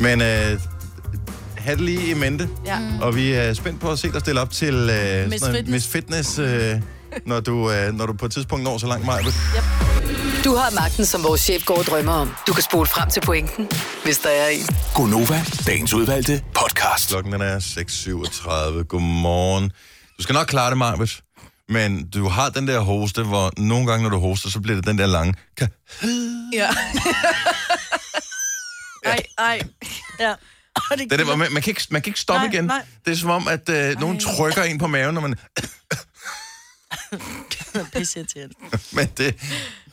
Men 0.00 0.20
øh, 0.22 0.60
have 1.56 1.76
det 1.76 1.80
lige 1.84 2.10
i 2.10 2.14
mente, 2.14 2.48
Ja. 2.66 2.78
og 3.00 3.16
vi 3.16 3.32
er 3.32 3.54
spændt 3.54 3.80
på 3.80 3.90
at 3.90 3.98
se 3.98 4.12
dig 4.12 4.20
stille 4.20 4.40
op 4.40 4.50
til 4.50 4.74
øh, 4.74 5.30
Miss 5.30 5.44
Fitness. 5.46 5.70
Miss 5.70 5.88
Fitness, 5.88 6.38
øh, 6.38 6.80
når, 7.26 7.40
du, 7.40 7.70
øh, 7.70 7.92
når 7.94 8.06
du 8.06 8.12
på 8.12 8.26
et 8.26 8.32
tidspunkt 8.32 8.64
når 8.64 8.78
så 8.78 8.86
langt, 8.86 9.06
Maja. 9.06 9.22
Du 10.44 10.54
har 10.56 10.70
magten, 10.74 11.06
som 11.06 11.24
vores 11.24 11.40
chef 11.40 11.64
går 11.64 11.78
og 11.78 11.84
drømmer 11.84 12.12
om. 12.12 12.30
Du 12.46 12.52
kan 12.52 12.62
spole 12.62 12.86
frem 12.86 13.10
til 13.10 13.20
pointen, 13.20 13.68
hvis 14.04 14.18
der 14.18 14.28
er 14.28 14.48
en. 14.48 14.66
Gonova, 14.94 15.44
dagens 15.66 15.94
udvalgte 15.94 16.42
podcast. 16.54 17.08
Klokken 17.08 17.32
er 17.34 17.58
6.37. 17.58 18.82
Godmorgen. 18.82 19.72
Du 20.18 20.22
skal 20.22 20.32
nok 20.32 20.46
klare 20.46 20.70
det, 20.70 20.78
Marvitt. 20.78 21.20
Men 21.68 22.08
du 22.10 22.28
har 22.28 22.48
den 22.50 22.68
der 22.68 22.80
hoste, 22.80 23.22
hvor 23.22 23.50
nogle 23.56 23.86
gange, 23.86 24.02
når 24.02 24.10
du 24.10 24.18
hoster, 24.20 24.50
så 24.50 24.60
bliver 24.60 24.76
det 24.76 24.86
den 24.86 24.98
der 24.98 25.06
lange... 25.06 25.34
Ka- 25.60 25.66
Ja. 26.52 26.68
ej, 29.12 29.22
ej. 29.38 29.60
Ja. 30.20 30.34
Det, 30.90 30.98
Det 30.98 31.12
er 31.12 31.16
det, 31.16 31.26
hvor 31.26 31.36
man, 31.36 31.52
man, 31.52 31.62
kan 31.62 31.70
ikke, 31.70 31.82
man 31.90 32.02
kan 32.02 32.10
ikke 32.10 32.20
stoppe 32.20 32.46
Nej, 32.46 32.52
igen. 32.54 32.64
nej. 32.64 32.82
Det 33.04 33.12
er 33.12 33.16
som 33.16 33.30
om, 33.30 33.48
at 33.48 33.68
øh, 33.68 34.00
nogen 34.00 34.20
trykker 34.20 34.62
en 34.62 34.78
på 34.78 34.86
maven, 34.86 35.14
når 35.14 35.20
man... 35.20 35.34
pisse 37.94 38.18
irriterende. 38.20 38.54
Men 38.96 39.06
det, 39.18 39.34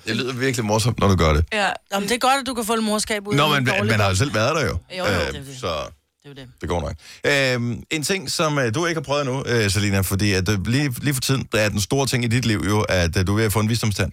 det 0.07 0.15
lyder 0.15 0.33
virkelig 0.33 0.65
morsomt, 0.65 0.99
når 0.99 1.07
du 1.07 1.15
gør 1.15 1.33
det. 1.33 1.45
Ja. 1.53 1.71
Jamen, 1.93 2.09
det 2.09 2.15
er 2.15 2.19
godt, 2.19 2.39
at 2.39 2.45
du 2.45 2.53
kan 2.53 2.65
få 2.65 2.75
lidt 2.75 2.85
morskab 2.85 3.27
ud 3.27 3.35
Nå, 3.35 3.43
af 3.43 3.49
men 3.49 3.57
en 3.57 3.65
dårlig 3.67 3.85
man 3.91 3.99
har 3.99 4.09
jo 4.09 4.15
selv 4.15 4.33
været 4.33 4.55
der 4.55 4.61
jo. 4.65 4.77
Jo, 4.97 4.97
jo, 4.97 5.05
det 5.05 5.27
er 5.27 5.31
det. 5.31 5.57
så 5.59 5.67
Det 6.23 6.29
er 6.29 6.33
det. 6.33 6.49
det 6.61 6.69
går 6.69 6.81
nok. 6.81 6.93
Øhm, 7.25 7.83
en 7.91 8.03
ting, 8.03 8.31
som 8.31 8.57
øh, 8.59 8.73
du 8.75 8.85
ikke 8.85 8.99
har 8.99 9.03
prøvet 9.03 9.25
nu, 9.25 9.43
øh, 9.45 9.71
Selina, 9.71 10.01
fordi 10.01 10.33
at, 10.33 10.49
øh, 10.49 10.67
lige, 10.67 10.93
lige 11.01 11.13
for 11.13 11.21
tiden 11.21 11.47
der 11.51 11.59
er 11.61 11.69
den 11.69 11.81
store 11.81 12.07
ting 12.07 12.23
i 12.23 12.27
dit 12.27 12.45
liv 12.45 12.63
jo, 12.67 12.81
at 12.81 13.17
øh, 13.17 13.27
du 13.27 13.31
er 13.31 13.35
ved 13.35 13.45
at 13.45 13.53
få 13.53 13.59
en 13.59 13.69
visdomstand. 13.69 14.11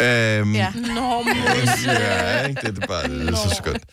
Øhm, 0.00 0.54
Ja. 0.54 0.72
Nå, 0.94 1.24
ja, 1.86 2.46
ikke? 2.46 2.60
Det 2.72 2.82
er 2.82 2.86
bare 2.86 3.08
det 3.08 3.28
er 3.28 3.36
så 3.36 3.54
skønt. 3.56 3.84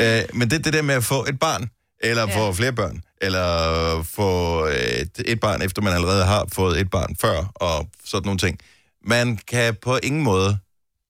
Øh, 0.00 0.22
men 0.38 0.50
det, 0.50 0.64
det 0.64 0.72
der 0.72 0.82
med 0.82 0.94
at 0.94 1.04
få 1.04 1.24
et 1.24 1.38
barn, 1.38 1.70
eller 2.00 2.28
Ja. 2.28 2.38
få 2.38 2.52
flere 2.52 2.72
børn, 2.72 3.02
eller 3.20 4.02
få 4.02 4.64
et, 4.66 5.10
et 5.24 5.40
barn, 5.40 5.62
efter 5.62 5.82
man 5.82 5.92
allerede 5.92 6.24
har 6.24 6.46
fået 6.52 6.80
et 6.80 6.90
barn 6.90 7.16
før, 7.20 7.52
og 7.54 7.88
sådan 8.04 8.26
nogle 8.26 8.38
ting. 8.38 8.58
Man 9.04 9.38
kan 9.48 9.76
på 9.82 9.98
ingen 10.02 10.22
måde 10.22 10.58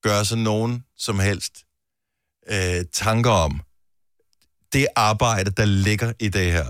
gøre 0.02 0.24
sig 0.24 0.38
nogen 0.38 0.84
som 0.98 1.18
helst 1.18 1.52
øh, 2.50 2.84
tanker 2.92 3.30
om 3.30 3.60
det 4.72 4.86
arbejde, 4.96 5.50
der 5.50 5.64
ligger 5.64 6.12
i 6.20 6.28
det 6.28 6.52
her, 6.52 6.66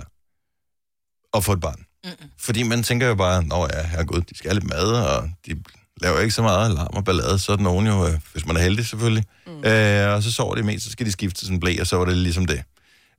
at 1.36 1.44
få 1.44 1.52
et 1.52 1.60
barn. 1.60 1.84
Mm-mm. 2.04 2.30
Fordi 2.40 2.62
man 2.62 2.82
tænker 2.82 3.06
jo 3.06 3.14
bare, 3.14 3.44
nå 3.44 3.68
ja, 3.72 3.82
herregud, 3.86 4.20
de 4.20 4.36
skal 4.38 4.50
have 4.50 4.60
lidt 4.60 4.70
mad, 4.70 4.92
og 4.92 5.30
de 5.46 5.62
laver 6.02 6.20
ikke 6.20 6.34
så 6.34 6.42
meget 6.42 6.70
alarm 6.70 6.96
og 6.96 7.04
ballade, 7.04 7.38
så 7.38 7.52
er 7.52 7.56
nogen 7.56 7.86
jo, 7.86 8.06
øh, 8.06 8.14
hvis 8.32 8.46
man 8.46 8.56
er 8.56 8.60
heldig 8.60 8.86
selvfølgelig. 8.86 9.24
Mm. 9.46 9.64
Øh, 9.64 10.14
og 10.14 10.22
så 10.22 10.32
sover 10.32 10.54
de 10.54 10.62
mest, 10.62 10.84
så 10.84 10.90
skal 10.90 11.06
de 11.06 11.12
skifte 11.12 11.38
til 11.40 11.46
sådan 11.46 11.60
blæ, 11.60 11.76
og 11.80 11.86
så 11.86 11.96
var 11.96 12.04
det 12.04 12.16
ligesom 12.16 12.46
det. 12.46 12.62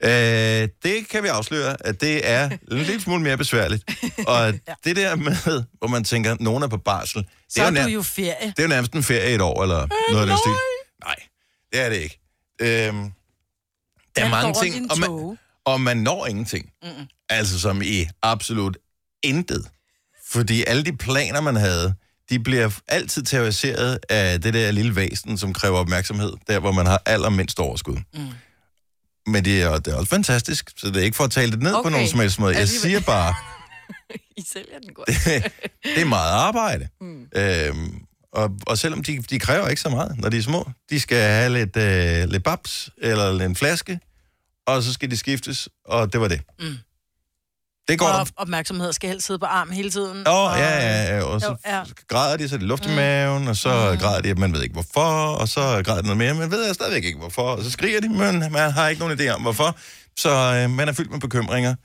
Øh, 0.04 0.70
det 0.84 1.08
kan 1.10 1.24
vi 1.24 1.28
afsløre, 1.28 1.86
at 1.86 2.02
det 2.02 2.30
er 2.30 2.50
en 2.50 2.60
lille 2.78 3.02
smule 3.02 3.24
mere 3.24 3.38
besværligt. 3.38 3.84
Og 4.28 4.54
det 4.84 4.96
der 4.96 5.16
med, 5.16 5.64
hvor 5.78 5.88
man 5.88 6.04
tænker, 6.04 6.36
nogen 6.40 6.64
er 6.64 6.68
på 6.68 6.78
barsel, 6.78 7.22
det 7.22 7.30
Så 7.50 7.62
er, 7.64 7.66
er 7.66 7.70
jo 7.72 7.76
nær- 7.88 7.88
jo 7.94 8.02
ferie. 8.02 8.48
det 8.48 8.60
er 8.60 8.64
jo 8.64 8.70
nærmest 8.70 8.94
en 8.94 9.04
ferie 9.04 9.32
i 9.32 9.36
et 9.36 9.42
år, 9.42 9.64
eller 9.64 9.88
noget 10.12 10.22
af 10.22 10.28
den 10.28 10.38
stil. 10.38 10.52
Nej, 11.06 11.16
det 11.74 11.80
er 11.86 11.90
det 11.90 11.96
ikke. 11.98 12.20
Øhm, 12.62 13.12
der 14.16 14.26
er 14.26 14.30
mange 14.30 14.54
ting, 14.64 14.92
og 14.92 15.00
man, 15.00 15.38
og 15.66 15.82
man 15.82 15.98
når 15.98 16.26
ingenting. 16.26 16.72
Mm-mm. 16.84 17.08
Altså 17.30 17.60
som 17.60 17.82
i 17.82 18.08
absolut 18.24 18.78
intet. 19.24 19.68
Fordi 20.32 20.64
alle 20.68 20.84
de 20.84 20.98
planer, 20.98 21.42
man 21.42 21.56
havde, 21.56 21.94
de 22.30 22.40
bliver 22.40 22.80
altid 22.88 23.24
terroriseret 23.24 24.00
af 24.10 24.42
det 24.42 24.54
der 24.54 24.72
lille 24.72 24.96
væsen, 24.96 25.38
som 25.38 25.54
kræver 25.54 25.78
opmærksomhed, 25.78 26.34
der 26.48 26.60
hvor 26.60 26.72
man 26.72 26.86
har 26.86 27.02
allermindst 27.06 27.60
overskud. 27.60 27.98
Mm. 28.14 28.28
Men 29.28 29.46
det 29.46 29.62
er, 29.62 29.80
det 29.80 29.94
er 29.94 29.98
også 29.98 30.10
fantastisk, 30.10 30.72
så 30.78 30.88
det 30.88 30.98
er 30.98 31.02
ikke 31.02 31.18
for 31.18 31.24
at 31.24 31.32
tale 31.32 31.52
det 31.52 31.62
ned 31.62 31.74
okay. 31.74 31.84
på 31.84 31.90
nogen 31.90 32.08
som 32.08 32.20
helst 32.20 32.40
måde. 32.40 32.58
Jeg 32.58 32.70
siger 32.70 33.00
bare, 33.00 33.36
I 34.38 34.44
sælger 34.54 34.80
den 34.80 34.94
godt. 34.94 35.10
det 35.96 36.02
er 36.02 36.06
meget 36.06 36.32
arbejde. 36.32 36.88
Mm. 37.02 37.28
Øhm, 37.36 38.02
og, 38.34 38.50
og 38.68 38.78
selvom 38.78 39.04
de, 39.04 39.18
de 39.30 39.40
kræver 39.40 39.68
ikke 39.68 39.82
så 39.82 39.90
meget, 39.90 40.18
når 40.20 40.30
de 40.30 40.38
er 40.38 40.42
små. 40.42 40.70
De 40.90 41.00
skal 41.00 41.18
have 41.18 41.54
lidt, 41.54 41.78
øh, 41.78 42.30
lidt 42.30 42.44
babs 42.44 42.90
eller 42.98 43.46
en 43.46 43.56
flaske, 43.56 44.00
og 44.68 44.84
så 44.84 44.94
skal 44.94 45.12
de 45.12 45.18
skiftes, 45.18 45.70
og 45.86 46.14
det 46.14 46.22
var 46.22 46.28
det. 46.28 46.42
Mm. 46.60 46.78
Det 47.88 48.00
går... 48.00 48.08
Og 48.08 48.28
opmærksomhed 48.38 48.94
skal 48.94 49.10
helst 49.10 49.28
sidde 49.28 49.40
på 49.40 49.46
arm 49.46 49.72
hele 49.72 49.92
tiden. 49.92 50.28
Åh, 50.28 50.34
Og- 50.52 50.58
ja, 50.58 50.78
ja, 50.78 51.16
ja, 51.18 51.24
og 51.24 51.42
så 51.42 51.48
Jo, 51.48 51.56
ja. 51.66 51.84
græder 52.08 52.38
de, 52.38 52.50
så 52.50 52.56
er 52.56 52.60
det 52.60 52.68
luft 52.68 52.86
i 52.86 52.96
maven, 52.96 53.48
og 53.48 53.56
så 53.58 53.90
mm. 53.92 53.98
græder 54.00 54.22
de, 54.22 54.30
at 54.30 54.38
man 54.38 54.54
ved 54.54 54.64
ikke 54.64 54.74
hvorfor, 54.74 55.34
og 55.36 55.48
så 55.48 55.82
græder 55.86 56.02
de 56.02 56.08
noget 56.08 56.18
mere, 56.18 56.34
men 56.34 56.52
ved 56.52 56.66
jeg 56.66 56.76
stadigvæk 56.76 57.04
ikke 57.04 57.20
hvorfor, 57.20 57.42
og 57.44 57.64
så 57.64 57.72
skriger 57.72 58.02
de, 58.02 58.10
men 58.10 58.40
man 58.52 58.72
har 58.72 58.88
ikke 58.88 59.00
nogen 59.00 59.20
idé 59.20 59.30
om 59.30 59.42
hvorfor, 59.42 59.78
så 60.18 60.30
øh, 60.64 60.70
man 60.70 60.90
er 60.90 60.94
fyldt 60.94 61.12
med 61.12 61.20
bekymringer. 61.20 61.76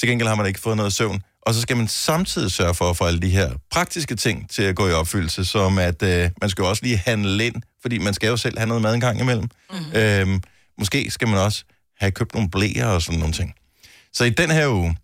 Til 0.00 0.08
gengæld 0.08 0.28
har 0.28 0.34
man 0.34 0.46
ikke 0.46 0.60
fået 0.60 0.76
noget 0.76 0.92
søvn, 0.92 1.22
og 1.42 1.54
så 1.54 1.60
skal 1.60 1.76
man 1.76 1.88
samtidig 1.88 2.50
sørge 2.50 2.74
for 2.74 2.90
at 2.90 2.96
få 2.96 3.04
alle 3.04 3.20
de 3.20 3.30
her 3.30 3.50
praktiske 3.70 4.16
ting 4.16 4.50
til 4.50 4.62
at 4.62 4.76
gå 4.76 4.88
i 4.88 4.92
opfyldelse, 4.92 5.44
som 5.44 5.78
at 5.78 6.02
øh, 6.02 6.30
man 6.40 6.50
skal 6.50 6.62
jo 6.62 6.68
også 6.68 6.82
lige 6.84 6.96
handle 6.96 7.46
ind, 7.46 7.54
fordi 7.82 7.98
man 7.98 8.14
skal 8.14 8.28
jo 8.28 8.36
selv 8.36 8.58
have 8.58 8.68
noget 8.68 8.82
mad 8.82 8.94
en 8.94 9.00
gang 9.00 9.20
imellem. 9.20 9.48
Mm. 9.70 9.98
Øhm, 9.98 10.42
måske 10.78 11.10
skal 11.10 11.28
man 11.28 11.38
også 11.38 11.64
have 12.00 12.12
købt 12.12 12.34
nogle 12.34 12.50
blæer 12.50 12.86
og 12.86 13.02
sådan 13.02 13.18
nogle 13.18 13.34
ting. 13.34 13.54
Så 14.12 14.24
i 14.24 14.30
den 14.30 14.50
her 14.50 14.68
uge, 14.68 14.96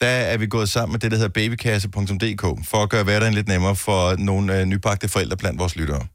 der 0.00 0.06
er 0.06 0.36
vi 0.36 0.46
gået 0.46 0.68
sammen 0.68 0.92
med 0.92 1.00
det, 1.00 1.10
der 1.10 1.16
hedder 1.16 1.32
babykasse.dk, 1.32 2.68
for 2.68 2.82
at 2.82 2.90
gøre 2.90 3.04
hverdagen 3.04 3.34
lidt 3.34 3.48
nemmere 3.48 3.76
for 3.76 4.16
nogle 4.16 4.60
øh, 4.60 4.64
nybagte 4.66 5.08
forældre 5.08 5.36
blandt 5.36 5.58
vores 5.58 5.76
lyttere. 5.76 6.06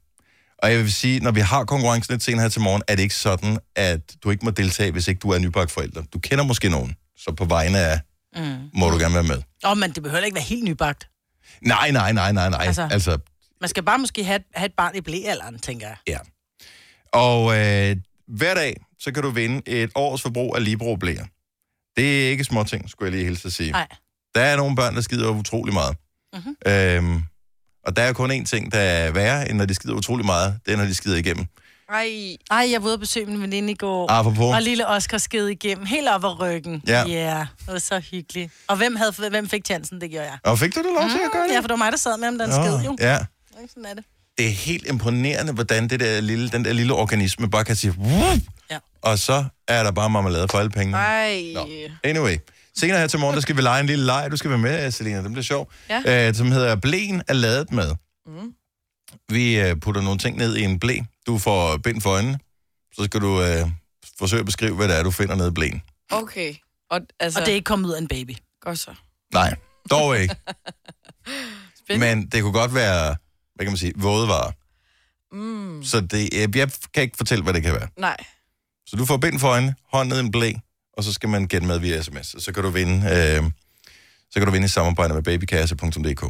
Og 0.58 0.70
jeg 0.70 0.78
vil 0.78 0.92
sige, 0.92 1.20
når 1.20 1.30
vi 1.30 1.40
har 1.40 1.64
konkurrencen 1.64 2.12
lidt 2.12 2.22
senere 2.22 2.42
her 2.42 2.48
til 2.48 2.60
morgen, 2.60 2.82
er 2.88 2.96
det 2.96 3.02
ikke 3.02 3.14
sådan, 3.14 3.58
at 3.76 4.00
du 4.24 4.30
ikke 4.30 4.44
må 4.44 4.50
deltage, 4.50 4.90
hvis 4.92 5.08
ikke 5.08 5.18
du 5.18 5.30
er 5.30 5.38
nybagt 5.38 5.70
forælder. 5.70 6.02
Du 6.12 6.18
kender 6.18 6.44
måske 6.44 6.68
nogen, 6.68 6.94
så 7.16 7.34
på 7.36 7.44
vegne 7.44 7.78
af, 7.78 8.00
mm. 8.36 8.70
må 8.74 8.90
du 8.90 8.98
gerne 8.98 9.14
være 9.14 9.22
med. 9.22 9.42
Åh, 9.64 9.70
oh, 9.70 9.78
men 9.78 9.90
det 9.90 10.02
behøver 10.02 10.24
ikke 10.24 10.34
være 10.34 10.44
helt 10.44 10.64
nybagt. 10.64 11.08
Nej, 11.62 11.90
nej, 11.90 12.12
nej, 12.12 12.32
nej, 12.32 12.50
nej. 12.50 12.64
Altså, 12.66 12.88
Altså- 12.92 13.18
Man 13.60 13.68
skal 13.68 13.82
bare 13.82 13.98
måske 13.98 14.24
have, 14.24 14.36
et- 14.36 14.44
have 14.54 14.66
et 14.66 14.74
barn 14.76 14.96
i 14.96 15.00
blæalderen, 15.00 15.58
tænker 15.58 15.86
jeg. 15.86 15.96
ja. 16.08 16.18
Og 17.12 17.58
øh, 17.58 17.96
hver 18.28 18.54
dag, 18.54 18.76
så 18.98 19.12
kan 19.12 19.22
du 19.22 19.30
vinde 19.30 19.62
et 19.68 19.90
års 19.94 20.22
forbrug 20.22 20.56
af 20.56 20.64
Libro 20.64 20.96
blæer. 20.96 21.24
Det 21.96 22.26
er 22.26 22.30
ikke 22.30 22.44
småting, 22.44 22.90
skulle 22.90 23.06
jeg 23.06 23.12
lige 23.18 23.24
hilse 23.24 23.46
at 23.48 23.52
sige. 23.52 23.70
Nej. 23.72 23.86
Der 24.34 24.40
er 24.40 24.56
nogle 24.56 24.76
børn, 24.76 24.94
der 24.94 25.00
skider 25.00 25.28
utrolig 25.30 25.74
meget. 25.74 25.96
Mm-hmm. 26.34 26.56
Øhm, 26.66 27.22
og 27.86 27.96
der 27.96 28.02
er 28.02 28.12
kun 28.12 28.30
én 28.30 28.44
ting, 28.44 28.72
der 28.72 28.78
er 28.78 29.10
værre, 29.10 29.48
end 29.48 29.58
når 29.58 29.64
de 29.66 29.74
skider 29.74 29.94
utrolig 29.94 30.26
meget. 30.26 30.60
Det 30.66 30.72
er, 30.72 30.76
når 30.76 30.84
de 30.84 30.94
skider 30.94 31.16
igennem. 31.16 31.46
Ej, 31.88 32.36
Ej, 32.50 32.68
jeg 32.72 32.80
var 32.82 32.86
ude 32.86 32.94
at 32.94 33.00
besøge 33.00 33.26
min 33.26 33.42
veninde 33.42 33.72
i 33.72 33.74
går. 33.74 34.10
Apropos. 34.10 34.54
Og 34.54 34.62
lille 34.62 34.86
Oscar 34.88 35.18
sked 35.18 35.48
igennem, 35.48 35.86
helt 35.86 36.08
op 36.08 36.24
ad 36.24 36.40
ryggen. 36.40 36.82
Ja. 36.86 37.08
yeah, 37.08 37.46
det 37.66 37.72
var 37.72 37.78
så 37.78 37.98
hyggeligt. 38.10 38.52
Og 38.68 38.76
hvem, 38.76 38.96
havde, 38.96 39.12
hvem 39.30 39.48
fik 39.48 39.66
chancen? 39.66 40.00
Det 40.00 40.10
gjorde 40.10 40.26
jeg. 40.26 40.38
Og 40.44 40.58
fik 40.58 40.74
du 40.74 40.78
det 40.80 40.88
lov 41.00 41.10
til 41.10 41.18
at 41.24 41.32
gøre 41.32 41.42
det? 41.48 41.52
Ja, 41.54 41.56
for 41.58 41.62
det 41.62 41.70
var 41.70 41.76
mig, 41.76 41.92
der 41.92 41.98
sad 41.98 42.18
med 42.18 42.24
ham, 42.24 42.38
den 42.38 42.48
Nå, 42.48 42.54
sked 42.54 42.84
jo. 42.84 42.96
Ja. 43.00 43.18
Sådan 43.68 43.84
er 43.84 43.94
det. 43.94 44.04
Det 44.38 44.46
er 44.46 44.50
helt 44.50 44.86
imponerende, 44.88 45.52
hvordan 45.52 45.88
det 45.88 46.00
der 46.00 46.20
lille, 46.20 46.48
den 46.50 46.64
der 46.64 46.72
lille 46.72 46.94
organisme 46.94 47.50
bare 47.50 47.64
kan 47.64 47.76
sige... 47.76 47.94
Wup, 47.98 48.38
Ja. 48.70 48.78
og 49.02 49.18
så 49.18 49.44
er 49.68 49.82
der 49.82 49.90
bare 49.92 50.10
marmelade 50.10 50.46
for 50.50 50.58
alle 50.58 50.70
pengene. 50.70 50.96
ej. 50.98 51.42
Nå. 51.54 51.66
Anyway. 52.04 52.36
Senere 52.78 52.98
her 52.98 53.06
til 53.06 53.18
morgen, 53.18 53.34
der 53.34 53.40
skal 53.40 53.56
vi 53.56 53.62
lege 53.62 53.80
en 53.80 53.86
lille 53.86 54.04
leg. 54.06 54.28
Du 54.30 54.36
skal 54.36 54.50
være 54.50 54.58
med, 54.58 54.90
Selina. 54.90 55.22
Det 55.22 55.30
bliver 55.32 55.42
sjov. 55.42 55.72
Ja. 55.90 56.28
Øh, 56.28 56.34
som 56.34 56.52
hedder 56.52 56.76
Blæen 56.76 57.22
er 57.28 57.32
lavet 57.34 57.72
med. 57.72 57.90
Mm. 58.26 58.52
Vi 59.28 59.60
øh, 59.60 59.76
putter 59.80 60.00
nogle 60.02 60.18
ting 60.18 60.36
ned 60.36 60.56
i 60.56 60.62
en 60.62 60.78
blæ. 60.80 60.98
Du 61.26 61.38
får 61.38 61.76
bind 61.76 62.00
for 62.00 62.10
øjnene. 62.10 62.38
Så 62.94 63.04
skal 63.04 63.20
du 63.20 63.42
øh, 63.42 63.68
forsøge 64.18 64.40
at 64.40 64.46
beskrive, 64.46 64.74
hvad 64.76 64.88
det 64.88 64.96
er, 64.96 65.02
du 65.02 65.10
finder 65.10 65.34
nede 65.34 65.48
i 65.48 65.52
blæen. 65.52 65.82
Okay. 66.10 66.54
Og, 66.90 67.00
altså, 67.20 67.40
Og 67.40 67.46
det 67.46 67.52
er 67.52 67.54
ikke 67.56 67.64
kommet 67.64 67.88
ud 67.88 67.94
af 67.94 67.98
en 67.98 68.08
baby. 68.08 68.36
Godt 68.60 68.78
så. 68.78 68.94
Nej, 69.32 69.56
dog 69.90 70.18
ikke. 70.20 70.36
Men 71.98 72.26
det 72.26 72.42
kunne 72.42 72.52
godt 72.52 72.74
være, 72.74 73.16
hvad 73.54 73.66
kan 73.66 73.70
man 73.72 73.76
sige, 73.76 73.92
vådevarer. 73.96 74.52
Mm. 75.32 75.84
Så 75.84 76.00
det, 76.00 76.34
jeg, 76.34 76.56
jeg 76.56 76.70
kan 76.94 77.02
ikke 77.02 77.16
fortælle, 77.16 77.44
hvad 77.44 77.54
det 77.54 77.62
kan 77.62 77.72
være. 77.74 77.88
Nej. 77.98 78.16
Så 78.86 78.96
du 78.96 79.04
får 79.06 79.16
bind 79.16 79.38
for 79.40 79.48
øjnene, 79.48 79.74
hånd 79.92 80.08
ned 80.08 80.16
i 80.16 80.20
en 80.20 80.30
blæ, 80.30 80.52
og 80.92 81.04
så 81.04 81.12
skal 81.12 81.28
man 81.28 81.46
gætte 81.46 81.66
med 81.66 81.78
via 81.78 82.02
sms. 82.02 82.34
Og 82.34 82.42
så 82.42 82.52
kan 82.52 82.62
du 82.62 82.70
vinde, 82.70 82.94
øh, 82.96 83.50
så 84.30 84.40
kan 84.40 84.46
du 84.46 84.50
vinde 84.50 84.64
i 84.64 84.68
samarbejde 84.68 85.14
med 85.14 85.22
babykasse.dk. 85.22 86.20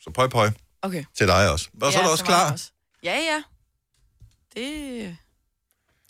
Så 0.00 0.10
pøj 0.14 0.28
pøj 0.28 0.50
Okay. 0.82 1.04
til 1.18 1.26
dig 1.26 1.50
også. 1.52 1.68
Og 1.82 1.92
så 1.92 1.98
er 1.98 2.02
du 2.04 2.10
også 2.10 2.24
klar. 2.24 2.52
Også. 2.52 2.70
Ja, 3.02 3.14
ja. 3.14 3.42
Det... 4.58 5.16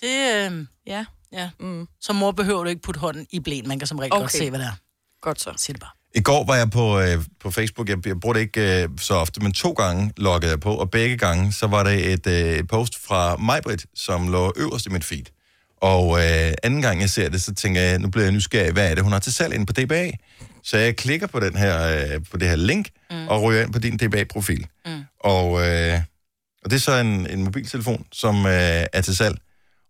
Det, 0.00 0.50
øh, 0.50 0.66
Ja. 0.86 1.04
ja. 1.32 1.50
Mm. 1.60 1.86
Så 2.00 2.12
mor 2.12 2.32
behøver 2.32 2.62
du 2.62 2.68
ikke 2.68 2.82
putte 2.82 3.00
hånden 3.00 3.26
i 3.30 3.40
blæen. 3.40 3.68
Man 3.68 3.78
kan 3.78 3.88
som 3.88 3.98
regel 3.98 4.12
okay. 4.12 4.20
godt 4.20 4.32
se, 4.32 4.50
hvad 4.50 4.58
det 4.58 4.66
er. 4.66 4.76
Godt 5.22 5.40
så. 5.40 5.52
Sig 5.56 5.74
det 5.74 5.80
bare. 5.80 5.90
I 6.14 6.20
går 6.20 6.44
var 6.44 6.56
jeg 6.56 6.70
på, 6.70 7.00
øh, 7.00 7.24
på 7.40 7.50
Facebook, 7.50 7.88
jeg, 7.88 8.06
jeg 8.06 8.20
bruger 8.20 8.34
det 8.34 8.40
ikke 8.40 8.82
øh, 8.82 8.88
så 9.00 9.14
ofte, 9.14 9.40
men 9.40 9.52
to 9.52 9.72
gange 9.72 10.12
loggede 10.16 10.50
jeg 10.50 10.60
på, 10.60 10.74
og 10.74 10.90
begge 10.90 11.16
gange, 11.16 11.52
så 11.52 11.66
var 11.66 11.82
der 11.82 11.90
et 11.90 12.26
øh, 12.26 12.66
post 12.68 13.06
fra 13.06 13.36
Majbrit, 13.36 13.86
som 13.94 14.28
lå 14.28 14.52
øverst 14.56 14.86
i 14.86 14.88
mit 14.88 15.04
feed. 15.04 15.24
Og 15.76 16.18
øh, 16.18 16.52
anden 16.62 16.82
gang 16.82 17.00
jeg 17.00 17.10
ser 17.10 17.28
det, 17.28 17.42
så 17.42 17.54
tænker 17.54 17.80
jeg, 17.80 17.98
nu 17.98 18.08
bliver 18.10 18.24
jeg 18.24 18.32
nysgerrig, 18.32 18.72
hvad 18.72 18.90
er 18.90 18.94
det, 18.94 19.04
hun 19.04 19.12
har 19.12 19.18
til 19.18 19.34
salg 19.34 19.54
inde 19.54 19.66
på 19.66 19.72
DBA? 19.72 20.10
Så 20.62 20.76
jeg 20.76 20.96
klikker 20.96 21.26
på, 21.26 21.40
den 21.40 21.56
her, 21.56 21.98
øh, 22.14 22.20
på 22.30 22.36
det 22.36 22.48
her 22.48 22.56
link, 22.56 22.88
mm. 23.10 23.28
og 23.28 23.42
ryger 23.42 23.62
ind 23.62 23.72
på 23.72 23.78
din 23.78 23.96
DBA-profil. 23.96 24.66
Mm. 24.86 25.04
Og, 25.20 25.68
øh, 25.68 26.00
og 26.68 26.70
det 26.72 26.76
er 26.76 26.80
så 26.80 26.92
en, 26.92 27.26
en 27.30 27.44
mobiltelefon, 27.44 28.04
som 28.12 28.46
øh, 28.46 28.84
er 28.92 29.00
til 29.00 29.16
salg. 29.16 29.38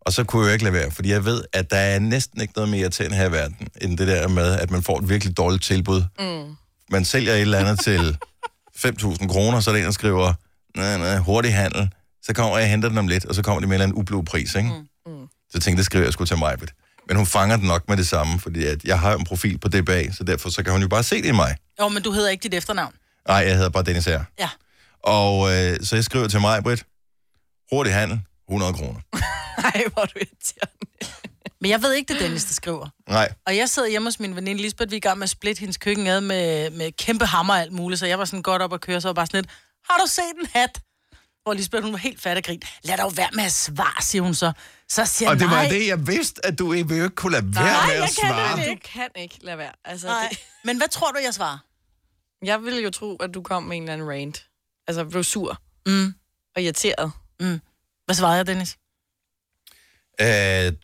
Og 0.01 0.13
så 0.13 0.25
kunne 0.25 0.43
jeg 0.43 0.49
jo 0.49 0.53
ikke 0.53 0.65
lade 0.65 0.75
være, 0.75 0.91
fordi 0.91 1.11
jeg 1.11 1.25
ved, 1.25 1.43
at 1.53 1.71
der 1.71 1.77
er 1.77 1.99
næsten 1.99 2.41
ikke 2.41 2.53
noget 2.57 2.71
mere 2.71 2.89
til 2.89 3.13
her 3.13 3.29
i 3.29 3.33
verden, 3.33 3.69
end 3.81 3.99
det 3.99 4.09
der 4.09 4.29
med, 4.29 4.59
at 4.59 4.71
man 4.71 4.83
får 4.83 4.99
et 4.99 5.09
virkelig 5.09 5.37
dårligt 5.37 5.63
tilbud. 5.65 6.03
Mm. 6.19 6.57
Man 6.91 7.05
sælger 7.05 7.33
et 7.35 7.41
eller 7.41 7.59
andet 7.59 7.81
til 7.81 8.17
5.000 8.87 9.29
kroner, 9.29 9.61
så 9.61 9.71
er 9.71 9.75
der 9.75 9.79
en, 9.81 9.85
der 9.87 9.93
skriver, 9.93 10.33
nej, 10.77 10.99
nej, 10.99 11.17
hurtig 11.17 11.55
handel. 11.55 11.91
Så 12.23 12.33
kommer 12.33 12.57
jeg 12.57 12.65
og 12.65 12.71
henter 12.71 12.89
den 12.89 12.99
om 12.99 13.09
lidt, 13.09 13.25
og 13.25 13.35
så 13.35 13.43
kommer 13.43 13.61
de 13.61 13.67
med 13.67 13.77
en 13.77 13.83
eller 13.83 13.85
anden 13.85 13.99
ublu 13.99 14.23
pris, 14.23 14.55
ikke? 14.55 14.69
Mm. 14.69 15.13
Mm. 15.13 15.27
Så 15.29 15.51
jeg 15.55 15.63
tænkte, 15.63 15.79
det 15.79 15.87
skriver 15.87 16.05
jeg 16.05 16.13
sgu 16.13 16.25
til 16.25 16.39
mig. 16.39 16.57
Men 17.09 17.17
hun 17.17 17.27
fanger 17.27 17.57
den 17.57 17.67
nok 17.67 17.89
med 17.89 17.97
det 17.97 18.09
samme, 18.09 18.41
fordi 18.41 18.65
at 18.65 18.85
jeg 18.85 19.01
har 19.01 19.13
jo 19.13 19.19
en 19.19 19.25
profil 19.25 19.59
på 19.59 19.69
DBA, 19.69 20.13
så 20.13 20.25
derfor 20.25 20.51
så 20.51 20.63
kan 20.63 20.73
hun 20.73 20.83
jo 20.83 20.89
bare 20.89 21.03
se 21.03 21.17
det 21.17 21.29
i 21.29 21.33
mig. 21.33 21.57
Jo, 21.81 21.89
men 21.89 22.03
du 22.03 22.13
hedder 22.13 22.31
ikke 22.31 22.43
dit 22.43 22.55
efternavn. 22.55 22.93
Nej, 23.29 23.37
jeg 23.37 23.55
hedder 23.55 23.69
bare 23.69 23.83
Dennis 23.83 24.05
her. 24.05 24.25
Ja. 24.39 24.49
Og 25.03 25.51
øh, 25.53 25.77
så 25.83 25.97
jeg 25.97 26.05
skriver 26.05 26.29
til 26.29 26.41
mig, 26.41 26.63
Britt, 26.63 26.87
hurtig 27.73 27.95
handel, 27.95 28.21
100 28.49 28.73
kroner. 28.73 29.01
Nej, 29.63 29.85
hvor 29.93 30.03
er 30.03 30.07
du 30.07 30.13
irriterende. 30.19 30.75
Men 31.61 31.71
jeg 31.71 31.83
ved 31.83 31.93
ikke, 31.95 32.13
det 32.15 32.21
er 32.21 32.25
Dennis, 32.25 32.45
der 32.45 32.55
skriver. 32.55 32.89
Nej, 33.09 33.33
Og 33.47 33.57
jeg 33.57 33.69
sidder 33.69 33.89
hjemme 33.89 34.07
hos 34.07 34.21
min 34.21 34.37
veninde 34.37 34.63
Lisbeth, 34.63 34.91
vi 34.91 34.95
er 34.97 34.99
i 34.99 35.01
gang 35.01 35.19
med 35.19 35.25
at 35.25 35.31
splitte 35.31 35.61
hendes 35.61 35.77
køkken 35.77 36.07
ad 36.07 36.21
med, 36.21 36.71
med 36.71 36.93
kæmpe 36.93 37.27
hammer 37.27 37.55
og 37.55 37.61
alt 37.61 37.73
muligt, 37.73 37.99
så 37.99 38.07
jeg 38.07 38.19
var 38.19 38.25
sådan 38.25 38.43
godt 38.43 38.63
op 38.63 38.73
at 38.73 38.81
køre, 38.81 39.01
så 39.01 39.09
var 39.09 39.11
jeg 39.11 39.15
bare 39.15 39.27
sådan 39.27 39.41
lidt, 39.41 39.51
har 39.91 39.99
du 39.99 40.07
set 40.07 40.25
en 40.41 40.47
hat? 40.55 40.81
Hvor 41.43 41.55
Lisbeth, 41.55 41.83
hun 41.85 41.93
var 41.93 41.99
helt 41.99 42.21
fat 42.23 42.37
og 42.37 42.43
grin. 42.43 42.63
Lad 42.83 42.99
dog 42.99 43.17
være 43.17 43.29
med 43.33 43.45
at 43.45 43.53
svare, 43.53 44.03
siger 44.03 44.23
hun 44.23 44.35
så. 44.35 44.53
Så 44.89 45.05
siger 45.07 45.29
og 45.29 45.35
jeg, 45.35 45.41
det 45.41 45.51
var 45.51 45.55
nej, 45.63 45.69
det, 45.69 45.87
jeg 45.87 46.07
vidste, 46.07 46.47
at 46.47 46.59
du 46.59 46.73
ikke, 46.73 46.89
vil 46.89 46.99
jo 46.99 47.05
ikke 47.05 47.17
kunne 47.17 47.33
lade 47.33 47.55
være 47.55 47.65
Nej, 47.65 47.87
med 47.87 47.95
jeg 47.95 48.03
at 48.03 48.09
kan 48.21 48.29
svare. 48.29 48.57
det 48.57 48.65
Du 48.67 48.71
ikke. 48.71 48.83
kan 48.83 49.09
ikke 49.17 49.39
lade 49.43 49.59
være. 49.59 49.73
Altså, 49.85 50.07
nej. 50.07 50.29
det, 50.31 50.39
Men 50.65 50.77
hvad 50.77 50.89
tror 50.89 51.11
du, 51.13 51.19
jeg 51.25 51.35
svarer? 51.35 51.59
jeg 52.45 52.63
ville 52.63 52.81
jo 52.83 52.91
tro, 52.91 53.17
at 53.17 53.31
du 53.35 53.43
kom 53.43 53.63
med 53.63 53.77
en 53.77 53.83
eller 53.83 53.93
anden 53.93 54.09
rant. 54.11 54.45
Altså, 54.89 55.05
blev 55.05 55.25
sur 55.25 55.63
Mm. 55.87 56.15
og 56.57 56.63
irriteret. 56.63 57.13
Hvad 58.05 58.15
svarede 58.15 58.37
jeg, 58.37 58.47
Dennis? 58.47 58.77
at, 60.19 60.75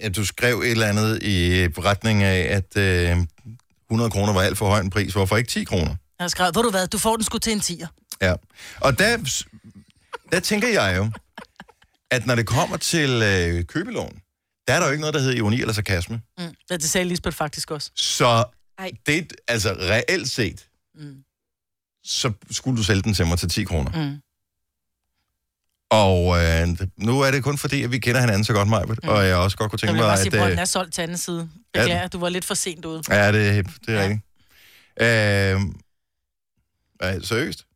at 0.00 0.16
du 0.16 0.24
skrev 0.24 0.58
et 0.60 0.70
eller 0.70 0.86
andet 0.86 1.22
i 1.22 1.66
retning 1.78 2.22
af, 2.22 2.56
at 2.56 2.76
øh, 2.76 3.16
100 3.90 4.10
kroner 4.10 4.32
var 4.32 4.40
alt 4.42 4.58
for 4.58 4.66
høj 4.68 4.80
en 4.80 4.90
pris. 4.90 5.12
Hvorfor 5.12 5.36
ikke 5.36 5.50
10 5.50 5.64
kroner? 5.64 5.86
Jeg 5.88 6.24
har 6.24 6.28
skrevet, 6.28 6.56
ved 6.56 6.62
du 6.62 6.70
hvad, 6.70 6.86
du 6.88 6.98
får 6.98 7.16
den 7.16 7.24
sgu 7.24 7.38
til 7.38 7.52
en 7.52 7.60
tiger. 7.60 7.86
Ja. 8.22 8.34
Og 8.80 8.98
der, 8.98 9.16
der 10.32 10.40
tænker 10.40 10.68
jeg 10.68 10.96
jo, 10.96 11.10
at 12.10 12.26
når 12.26 12.34
det 12.34 12.46
kommer 12.46 12.76
til 12.76 13.10
øh, 13.22 13.64
købeloven, 13.64 14.20
der 14.68 14.74
er 14.74 14.78
der 14.80 14.86
jo 14.86 14.92
ikke 14.92 15.00
noget, 15.00 15.14
der 15.14 15.20
hedder 15.20 15.36
ironi 15.36 15.60
eller 15.60 15.74
sarkasme. 15.74 16.22
Mm. 16.38 16.44
Ja, 16.70 16.76
det 16.76 16.84
sagde 16.90 17.04
Lisbeth 17.08 17.36
faktisk 17.36 17.70
også. 17.70 17.90
Så 17.94 18.44
Ej. 18.78 18.90
det, 19.06 19.32
altså 19.48 19.72
reelt 19.80 20.30
set, 20.30 20.68
mm. 20.94 21.21
Så 22.04 22.32
skulle 22.50 22.76
du 22.76 22.82
sælge 22.84 23.02
den 23.02 23.14
til 23.14 23.26
mig 23.26 23.38
til 23.38 23.48
10 23.48 23.64
kroner. 23.64 23.90
Mm. 24.10 24.18
Og 25.90 26.44
øh, 26.44 26.88
nu 26.96 27.20
er 27.20 27.30
det 27.30 27.44
kun 27.44 27.58
fordi, 27.58 27.82
at 27.82 27.92
vi 27.92 27.98
kender 27.98 28.20
hinanden 28.20 28.44
så 28.44 28.52
godt, 28.52 28.68
Majbet, 28.68 28.98
mm. 29.02 29.08
og 29.08 29.26
jeg 29.26 29.36
også 29.36 29.56
godt 29.56 29.70
kunne 29.70 29.78
Jeg 29.82 29.88
tænke 29.88 29.92
vil 29.92 30.02
mig, 30.02 30.08
bare 30.08 30.18
sige, 30.18 30.36
at... 30.36 30.40
at 30.42 30.44
øh, 30.44 30.50
den 30.50 30.58
er 30.58 30.64
solgt 30.64 30.94
til 30.94 31.02
anden 31.02 31.18
side. 31.18 31.48
Beklager, 31.72 32.08
du 32.08 32.18
var 32.18 32.28
lidt 32.28 32.44
for 32.44 32.54
sent 32.54 32.84
ude. 32.84 33.02
Ja, 33.08 33.32
det, 33.32 33.66
det 33.86 33.94
er 33.94 34.02
Ja. 34.02 34.02
rigtigt. 34.02 34.22
Øh, 35.00 35.60
ej, 37.00 37.20
seriøst? 37.20 37.66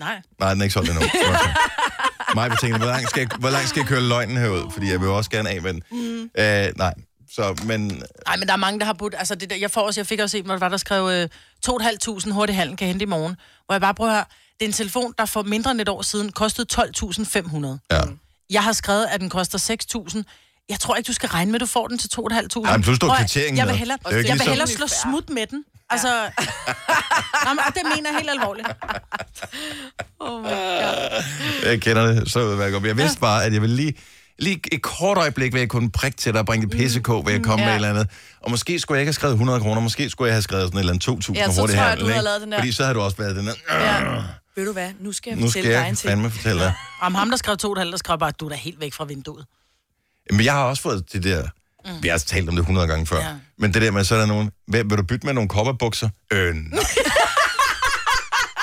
Nej. 0.00 0.22
Nej, 0.40 0.52
den 0.52 0.60
er 0.60 0.64
ikke 0.64 0.72
solgt 0.72 0.90
endnu. 0.90 1.04
Mig 2.34 2.50
tænkte, 2.60 2.78
hvor 2.78 2.86
langt, 2.86 3.10
skal 3.10 3.20
jeg, 3.20 3.28
hvor 3.38 3.50
langt 3.50 3.68
skal 3.68 3.80
jeg 3.80 3.88
køre 3.88 4.00
løgnen 4.00 4.36
herud? 4.36 4.70
Fordi 4.72 4.90
jeg 4.90 5.00
vil 5.00 5.08
også 5.08 5.30
gerne 5.30 5.50
af 5.50 5.62
med 5.62 5.72
den. 5.72 5.82
Mm. 5.90 6.30
Øh, 6.38 6.72
nej, 6.76 6.94
så, 7.30 7.62
men 7.64 8.02
Nej, 8.26 8.36
men 8.36 8.46
der 8.46 8.52
er 8.52 8.56
mange, 8.56 8.80
der 8.80 8.86
har 8.86 8.92
budt... 8.92 9.14
Altså, 9.18 9.34
det 9.34 9.50
der, 9.50 9.56
jeg, 9.56 9.70
får 9.70 9.80
også, 9.80 10.00
jeg 10.00 10.06
fik 10.06 10.20
også 10.20 10.32
set, 10.36 10.44
hvor 10.44 10.54
der 10.54 10.58
var, 10.60 10.68
der 10.68 10.76
skrev 10.76 11.08
øh, 11.22 11.28
2.500 11.66 12.32
hurtig 12.32 12.56
handel 12.56 12.76
kan 12.76 12.86
hente 12.88 13.02
i 13.02 13.06
morgen. 13.06 13.36
Hvor 13.66 13.74
jeg 13.74 13.80
bare 13.80 13.94
prøver 13.94 14.10
at 14.10 14.16
høre, 14.16 14.24
det 14.60 14.64
er 14.64 14.68
en 14.68 14.72
telefon, 14.72 15.14
der 15.18 15.24
for 15.26 15.42
mindre 15.42 15.70
end 15.70 15.80
et 15.80 15.88
år 15.88 16.02
siden 16.02 16.32
kostede 16.32 16.66
12.500. 16.80 17.78
ja. 17.90 18.00
Jeg 18.50 18.64
har 18.64 18.72
skrevet, 18.72 19.06
at 19.10 19.20
den 19.20 19.30
koster 19.30 19.76
6.000. 20.08 20.22
Jeg 20.68 20.80
tror 20.80 20.96
ikke, 20.96 21.08
du 21.08 21.12
skal 21.12 21.28
regne 21.28 21.50
med, 21.52 21.54
at 21.56 21.60
du 21.60 21.66
får 21.66 21.88
den 21.88 21.98
til 21.98 22.08
2.500. 22.16 22.60
Nej, 22.60 22.76
men 22.76 22.82
plus 22.82 22.98
at- 23.02 23.16
kvitteringen 23.18 23.56
Jeg 23.58 23.66
vil 23.66 23.72
med. 23.72 23.78
hellere, 23.78 23.98
Det 23.98 24.06
er 24.06 24.10
jo 24.10 24.18
ikke 24.18 24.28
jeg 24.28 24.34
vil 24.34 24.38
ligesom- 24.38 24.50
hellere 24.52 24.68
slå 24.68 24.86
smut 24.86 25.30
med 25.30 25.46
den. 25.46 25.64
Altså, 25.90 26.08
Jamen, 27.46 27.58
og 27.66 27.74
det 27.74 27.82
mener 27.96 28.10
jeg 28.10 28.18
helt 28.18 28.30
alvorligt. 28.30 28.68
Oh 30.20 30.42
my 30.42 30.46
God. 30.48 31.22
jeg 31.64 31.80
kender 31.80 32.06
det 32.06 32.30
så 32.30 32.40
udmærket 32.40 32.72
godt. 32.72 32.84
Jeg 32.86 32.96
vidste 32.96 33.20
bare, 33.20 33.44
at 33.44 33.52
jeg 33.52 33.62
ville 33.62 33.76
lige, 33.76 33.94
lige 34.38 34.60
et 34.72 34.82
kort 34.82 35.18
øjeblik, 35.18 35.52
vil 35.52 35.58
jeg 35.58 35.68
kunne 35.68 35.90
prikke 35.90 36.16
til 36.16 36.32
dig 36.32 36.40
og 36.40 36.46
bringe 36.46 36.66
det 36.66 36.76
pissekå, 36.76 37.22
vil 37.22 37.32
jeg 37.32 37.42
komme 37.42 37.62
Ja. 37.64 37.66
med 37.68 37.72
et 37.72 37.76
eller 37.76 37.90
andet. 38.00 38.08
Og 38.40 38.50
måske 38.50 38.78
skulle 38.78 38.96
jeg 38.96 39.02
ikke 39.02 39.08
have 39.08 39.14
skrevet 39.14 39.32
100 39.32 39.60
kroner, 39.60 39.80
måske 39.80 40.10
skulle 40.10 40.26
jeg 40.28 40.34
have 40.34 40.42
skrevet 40.42 40.64
sådan 40.64 40.76
et 40.76 40.80
eller 40.80 40.92
andet 40.92 41.08
2.000 41.28 41.32
Ja, 41.34 41.44
så 41.52 41.60
hurtigt 41.60 41.76
tror 41.78 41.84
jeg, 41.84 41.88
handel, 41.88 42.00
du 42.00 42.06
havde 42.06 42.18
ikke? 42.18 42.24
lavet 42.24 42.40
den 42.42 42.52
der. 42.52 42.58
Fordi 42.58 42.72
så 42.72 42.82
havde 42.82 42.94
du 42.94 43.00
også 43.00 43.16
været 43.16 43.36
den 43.36 43.46
der... 43.46 43.54
Ja. 43.70 44.22
Ved 44.56 44.66
du 44.66 44.72
hvad, 44.72 44.90
nu 45.00 45.12
skal 45.12 45.30
jeg 45.30 45.38
Nu 45.38 45.46
fortælle 45.46 45.68
skal 45.68 45.74
altså 45.76 45.84
dig 45.84 45.88
en 45.90 45.96
ting. 45.96 46.10
fandme 46.10 46.30
fortælle 46.30 46.60
dig. 46.62 46.72
Om 47.06 47.14
ham, 47.14 47.30
der 47.30 47.36
skrev 47.36 47.56
2.500, 47.64 47.90
der 47.90 47.96
skrev 47.96 48.18
bare, 48.18 48.30
du 48.40 48.44
er 48.44 48.48
da 48.50 48.56
helt 48.56 48.80
væk 48.80 48.92
fra 48.92 49.04
vinduet. 49.04 49.44
Men 50.30 50.44
jeg 50.44 50.52
har 50.52 50.62
også 50.64 50.82
fået 50.82 51.12
det 51.12 51.24
der... 51.24 51.42
Mm. 51.86 51.90
Vi 52.02 52.08
har 52.08 52.18
talt 52.18 52.48
om 52.48 52.54
det 52.54 52.62
100 52.62 52.86
gange 52.86 53.06
før. 53.06 53.16
Ja. 53.20 53.26
Ja. 53.28 53.34
Men 53.58 53.74
det 53.74 53.82
der 53.82 53.90
med, 53.90 54.04
så 54.04 54.14
er 54.14 54.18
der 54.18 54.26
nogen... 54.26 54.50
Hvad, 54.66 54.84
vil 54.84 54.98
du 54.98 55.02
bytte 55.02 55.26
med 55.26 55.34
nogle 55.34 55.48
kopperbukser? 55.48 56.08
Øh, 56.32 56.54
nej. 56.54 56.64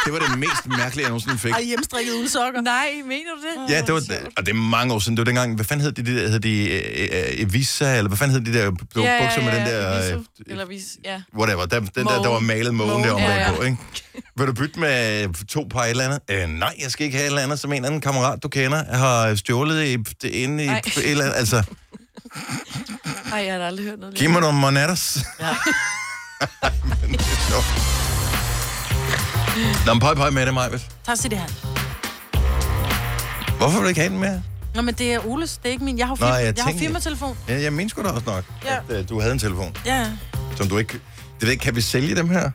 det 0.06 0.14
var 0.14 0.20
det 0.20 0.40
mest 0.40 0.68
mærkelige, 0.68 1.04
jeg 1.04 1.10
nogensinde 1.10 1.38
fik. 1.38 1.54
Og 1.54 1.62
hjemstrikket 1.62 2.14
uldsokker. 2.14 2.62
Nej, 2.62 2.88
mener 3.06 3.32
du 3.36 3.62
det? 3.64 3.74
Ja, 3.74 3.82
det 3.82 3.94
var, 3.94 4.02
og 4.38 4.46
det 4.46 4.52
er 4.52 4.54
mange 4.56 4.94
år 4.94 5.00
siden. 5.00 5.18
Det 5.18 5.22
var 5.22 5.26
dengang, 5.26 5.56
hvad 5.56 5.66
fanden 5.66 5.84
hed 5.86 5.92
de, 5.92 6.04
de 6.06 6.22
der, 6.24 6.28
hed 6.30 6.40
de 6.40 6.72
øh, 6.72 7.10
øh, 7.12 7.42
Evisa, 7.42 7.98
eller 7.98 8.08
hvad 8.08 8.18
fanden 8.18 8.46
hed 8.46 8.54
de 8.54 8.60
der 8.60 8.72
bukser 8.72 9.42
med 9.44 9.56
den 9.60 9.66
der... 9.66 10.02
Viso. 10.02 10.18
øh, 10.18 10.24
Eller 10.48 10.66
vis, 10.66 10.84
ja. 11.06 11.22
whatever, 11.38 11.66
der, 11.66 11.80
den 11.80 12.06
der, 12.06 12.22
der 12.22 12.30
var 12.30 12.40
malet 12.40 12.74
mågen 12.76 12.90
Mågen, 12.92 13.04
derovre 13.06 13.24
ja, 13.24 13.42
ja. 13.50 13.52
på, 13.56 13.62
ikke? 13.62 13.78
Vil 14.38 14.48
du 14.48 14.54
bytte 14.54 14.80
med 14.80 15.46
to 15.48 15.68
par 15.72 15.84
et 15.84 15.90
eller 15.90 16.04
andet? 16.04 16.20
Øh, 16.32 16.50
nej, 16.50 16.74
jeg 16.82 16.92
skal 16.92 17.06
ikke 17.06 17.18
have 17.18 17.26
et 17.26 17.30
eller 17.30 17.42
andet, 17.42 17.60
som 17.60 17.74
en 17.74 17.86
anden 17.86 18.02
kammerat, 18.02 18.44
du 18.44 18.48
kender, 18.48 18.84
har 18.96 19.36
stjålet 19.36 19.86
i, 19.86 19.96
det 20.22 20.30
inde 20.30 20.64
i 20.64 20.68
Ej. 20.68 20.82
et 20.88 21.10
eller 21.12 21.24
andet. 21.24 21.38
Altså, 21.38 21.64
Ej, 23.32 23.40
jeg 23.46 23.54
har 23.56 23.62
aldrig 23.62 23.86
hørt 23.86 24.00
noget. 24.00 24.16
giv 24.16 24.30
mig 24.30 24.42
nogle 24.42 24.58
monetters. 24.60 25.18
Ja. 25.40 25.48
Men 27.02 27.12
det 27.12 27.22
er 27.22 27.50
sjovt. 27.50 28.15
Nå, 29.86 29.94
men 29.94 30.00
pøj, 30.00 30.16
pøj 30.16 30.30
med 30.30 30.46
det, 30.46 30.54
Majbet. 30.54 30.88
Tak 31.06 31.18
til 31.20 31.32
det 31.32 31.40
her. 31.40 31.48
Hvorfor 33.58 33.78
vil 33.78 33.84
du 33.84 33.88
ikke 33.88 34.02
have 34.02 34.10
den 34.12 34.20
med? 34.20 34.42
Nå, 34.76 34.82
men 34.82 34.94
det 34.94 35.14
er 35.14 35.20
Oles, 35.28 35.58
det 35.58 35.66
er 35.66 35.72
ikke 35.72 35.84
min. 35.84 35.98
Jeg 35.98 36.08
har, 36.08 36.14
Nå, 36.14 36.16
firma, 36.16 36.34
jeg 36.34 36.46
jeg, 36.46 36.58
jeg 36.58 36.64
har 36.64 36.72
tænkte- 36.72 36.86
firmatelefon. 36.86 37.38
Ja, 37.50 37.62
jeg 37.62 37.74
mener 37.74 37.90
sgu 37.90 38.04
da 38.04 38.08
også 38.08 38.24
nok, 38.26 38.44
Ja. 38.66 38.76
at 38.76 39.00
øh, 39.00 39.10
du 39.10 39.20
havde 39.20 39.34
en 39.34 39.40
telefon, 39.40 39.76
Ja, 39.86 39.96
ja. 40.00 40.08
som 40.58 40.68
du 40.70 40.78
ikke... 40.78 40.94
Det 40.94 41.02
ved 41.42 41.48
jeg 41.48 41.52
ikke, 41.52 41.64
kan 41.64 41.76
vi 41.76 41.82
sælge 41.82 42.16
dem 42.16 42.30
her 42.30 42.52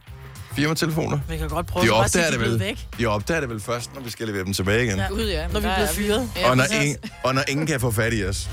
firmatelefoner? 0.56 1.18
Vi 1.28 1.36
kan 1.36 1.48
godt 1.48 1.66
prøve 1.66 1.84
De 1.86 1.90
bare 1.90 2.04
at 2.04 2.10
sige, 2.10 2.22
opdager 2.22 2.38
de 2.38 2.44
det 2.44 2.46
er 2.46 2.50
vel. 2.58 2.60
væk. 2.60 2.86
De 2.98 3.06
opdager 3.06 3.40
det 3.40 3.50
vel 3.50 3.60
først, 3.60 3.94
når 3.94 4.02
vi 4.02 4.10
skal 4.10 4.26
levere 4.26 4.44
dem 4.44 4.52
tilbage 4.52 4.84
igen. 4.84 4.96
Ja. 4.98 5.06
Gud, 5.08 5.28
ja. 5.28 5.42
Når 5.46 5.54
vi 5.54 5.60
bliver 5.60 5.72
er 5.72 5.86
fyret. 5.92 6.30
Ja, 6.36 6.50
og, 6.50 6.56
når 6.56 6.64
ingen, 6.82 6.96
og 7.24 7.34
når 7.34 7.42
ingen 7.48 7.66
kan 7.66 7.80
få 7.80 7.90
fat 7.90 8.12
i 8.14 8.24
os. 8.24 8.48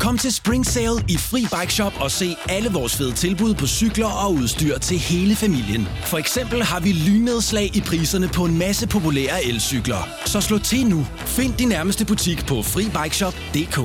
Kom 0.00 0.18
til 0.18 0.32
Spring 0.34 0.66
Sale 0.66 1.04
i 1.08 1.16
Fri 1.16 1.46
Bike 1.60 1.72
Shop 1.72 1.92
og 2.00 2.10
se 2.10 2.36
alle 2.48 2.70
vores 2.70 2.96
fede 2.96 3.12
tilbud 3.12 3.54
på 3.54 3.66
cykler 3.66 4.06
og 4.06 4.32
udstyr 4.34 4.78
til 4.78 4.98
hele 4.98 5.36
familien. 5.36 5.88
For 6.04 6.18
eksempel 6.18 6.62
har 6.62 6.80
vi 6.80 6.92
lynedslag 6.92 7.76
i 7.76 7.80
priserne 7.80 8.28
på 8.28 8.44
en 8.44 8.58
masse 8.58 8.86
populære 8.88 9.44
elcykler. 9.44 10.08
Så 10.26 10.40
slå 10.40 10.58
til 10.58 10.86
nu. 10.86 11.06
Find 11.26 11.54
din 11.54 11.68
nærmeste 11.68 12.04
butik 12.04 12.46
på 12.46 12.62
FriBikeShop.dk. 12.62 13.78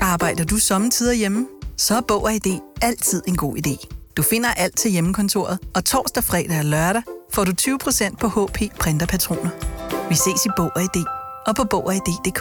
Arbejder 0.00 0.44
du 0.44 0.56
sommetider 0.56 1.12
hjemme? 1.12 1.46
Så 1.76 1.96
er 1.96 2.00
Bog 2.08 2.24
og 2.24 2.32
ID 2.32 2.58
altid 2.82 3.22
en 3.28 3.36
god 3.36 3.56
idé. 3.56 3.97
Du 4.18 4.22
finder 4.22 4.48
alt 4.48 4.76
til 4.76 4.90
hjemmekontoret, 4.90 5.58
og 5.74 5.84
torsdag, 5.84 6.24
fredag 6.24 6.58
og 6.58 6.64
lørdag 6.64 7.02
får 7.32 7.44
du 7.44 7.52
20% 7.60 8.16
på 8.16 8.28
HP 8.28 8.78
printerpatroner. 8.80 9.50
Vi 10.08 10.14
ses 10.14 10.46
i 10.46 10.48
Bog 10.56 10.70
og 10.76 10.82
ID 10.82 11.04
og 11.46 11.56
på 11.56 11.64
Bog 11.64 11.86
og 11.86 11.94
ID.dk. 11.94 12.40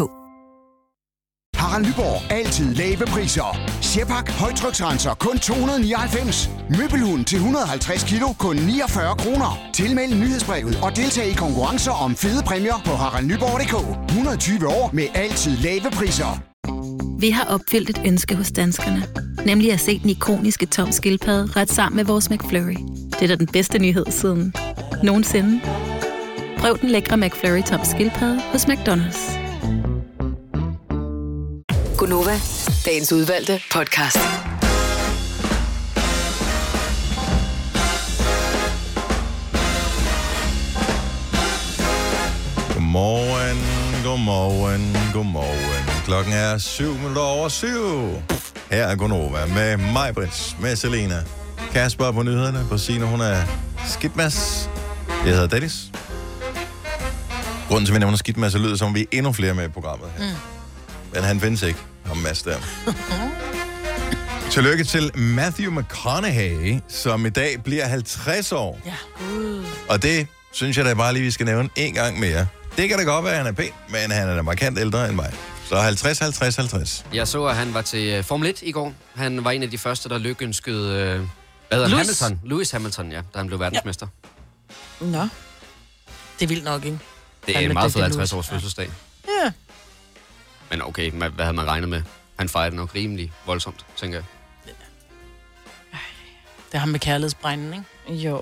Harald 1.55 1.85
Nyborg. 1.85 2.31
Altid 2.31 2.73
lave 2.73 3.05
priser. 3.05 3.59
Sjehpak. 3.81 4.29
Højtryksrenser. 4.29 5.13
Kun 5.13 5.39
299. 5.39 6.49
Møbelhund 6.77 7.25
til 7.25 7.35
150 7.35 8.03
kilo. 8.03 8.27
Kun 8.39 8.55
49 8.55 9.15
kroner. 9.15 9.59
Tilmeld 9.73 10.13
nyhedsbrevet 10.13 10.79
og 10.83 10.95
deltag 10.95 11.27
i 11.27 11.33
konkurrencer 11.33 11.91
om 11.91 12.15
fede 12.15 12.43
præmier 12.43 12.81
på 12.85 12.91
haraldnyborg.dk. 12.91 13.75
120 14.09 14.67
år 14.67 14.89
med 14.93 15.07
altid 15.13 15.57
lave 15.57 15.91
priser. 15.91 16.46
Vi 17.19 17.30
har 17.30 17.43
opfyldt 17.43 17.89
et 17.89 18.01
ønske 18.06 18.36
hos 18.36 18.51
danskerne. 18.51 19.03
Nemlig 19.45 19.73
at 19.73 19.80
se 19.80 19.99
den 19.99 20.10
ikoniske 20.10 20.65
tom 20.65 20.91
skildpadde 20.91 21.51
ret 21.56 21.71
sammen 21.71 21.95
med 21.95 22.06
vores 22.06 22.30
McFlurry. 22.30 22.77
Det 23.12 23.21
er 23.21 23.27
da 23.27 23.36
den 23.36 23.47
bedste 23.47 23.80
nyhed 23.80 24.06
siden 24.10 24.53
nogensinde. 25.03 25.62
Prøv 26.58 26.77
den 26.82 26.89
lækre 26.89 27.17
McFlurry 27.17 27.62
tom 27.62 27.80
skildpadde 27.84 28.41
hos 28.41 28.65
McDonald's. 28.65 29.38
Gunova, 31.97 32.39
dagens 32.86 33.13
udvalgte 33.13 33.62
podcast. 33.71 34.17
Godmorgen, 42.73 43.58
godmorgen, 44.03 44.97
godmorgen. 45.13 45.76
Klokken 46.08 46.34
er 46.34 46.58
syv 46.58 46.93
minutter 46.93 47.22
over 47.22 47.50
syv. 47.50 48.10
Her 48.72 48.84
er 48.84 48.96
Gonova 48.96 49.46
med 49.46 49.78
mig, 49.78 50.13
Brits, 50.13 50.56
med 50.62 50.76
Selena. 50.76 51.24
Kasper 51.72 52.12
på 52.12 52.24
nyhederne, 52.24 52.65
på 52.70 52.78
Signe, 52.78 53.06
hun 53.06 53.22
er 53.22 53.43
skidmas. 53.88 54.70
Jeg 55.26 55.34
hedder 55.34 55.48
Dennis. 55.48 55.91
Grunden 57.67 57.86
til, 57.86 57.91
at 57.91 57.96
vi 57.96 58.00
nævner 58.00 58.17
skidmas, 58.17 58.52
så 58.52 58.58
lyder 58.58 58.76
som, 58.76 58.88
om 58.88 58.96
vi 58.96 59.02
er 59.02 59.06
endnu 59.12 59.34
flere 59.34 59.54
med 59.54 59.65
i 59.65 59.67
programmet 59.67 60.10
her. 60.17 60.26
Mm. 60.26 60.36
Men 61.13 61.24
han 61.24 61.39
findes 61.39 61.62
ikke, 61.62 61.80
ham 62.06 62.17
Mads 62.17 62.41
der. 62.41 62.58
Tillykke 64.52 64.84
til 64.84 65.17
Matthew 65.17 65.80
McConaughey, 65.80 66.80
som 66.88 67.26
i 67.26 67.30
dag 67.30 67.63
bliver 67.63 67.88
50 67.88 68.52
år. 68.52 68.80
Ja. 68.86 68.96
Og 69.89 70.04
det 70.04 70.28
synes 70.52 70.78
jeg 70.78 70.86
da 70.86 70.93
bare 70.93 71.13
lige, 71.13 71.24
vi 71.24 71.32
skal 71.32 71.46
nævne 71.46 71.70
en 71.76 71.93
gang 71.93 72.20
mere. 72.20 72.48
Det 72.78 72.89
kan 72.89 72.98
da 72.98 73.04
godt 73.04 73.26
være, 73.26 73.34
at 73.34 73.38
han 73.38 73.48
er 73.48 73.52
pæn, 73.52 73.72
men 73.89 74.12
han 74.12 74.30
er 74.30 74.36
da 74.36 74.41
markant 74.41 74.80
ældre 74.80 75.08
end 75.08 75.15
mig. 75.15 75.34
Så 75.69 75.75
50, 75.80 76.19
50, 76.19 76.56
50. 76.56 77.06
Jeg 77.13 77.27
så, 77.27 77.45
at 77.45 77.56
han 77.56 77.73
var 77.73 77.82
til 77.82 78.08
øh, 78.08 78.23
Formel 78.23 78.49
1 78.49 78.62
i 78.62 78.71
går. 78.71 78.93
Han 79.15 79.43
var 79.43 79.51
en 79.51 79.63
af 79.63 79.71
de 79.71 79.77
første, 79.77 80.10
der 80.10 80.17
lykønskede... 80.17 81.01
Øh, 81.01 81.19
hvad 81.67 81.77
hedder? 81.77 81.88
Lewis. 81.88 82.19
Hamilton. 82.19 82.49
Lewis 82.49 82.71
Hamilton, 82.71 83.12
ja, 83.12 83.21
da 83.34 83.38
han 83.39 83.47
blev 83.47 83.60
verdensmester. 83.60 84.08
Nå. 85.01 85.21
Det 86.39 86.43
er 86.43 86.47
vildt 86.47 86.63
nok, 86.63 86.86
ikke? 86.86 86.99
Det 87.47 87.56
er 87.56 87.60
en 87.60 87.73
meget 87.73 87.93
fed 87.93 88.01
Lewis. 88.01 88.15
50 88.15 88.34
års 88.34 88.47
fødselsdag. 88.47 88.89
Ja. 89.43 89.51
Men 90.69 90.82
okay, 90.82 91.12
hvad 91.12 91.30
hvad 91.30 91.45
havde 91.45 91.56
man 91.56 91.67
regnet 91.67 91.89
med? 91.89 92.01
Han 92.39 92.49
fejrede 92.49 92.71
det 92.71 92.77
nok 92.77 92.95
rimelig 92.95 93.32
voldsomt, 93.45 93.86
tænker 93.97 94.17
jeg. 94.17 94.25
Det 96.67 96.75
er 96.75 96.80
ham 96.80 96.89
med 96.89 96.99
kærlighedsbrænden, 96.99 97.73
ikke? 97.73 98.21
Jo, 98.27 98.41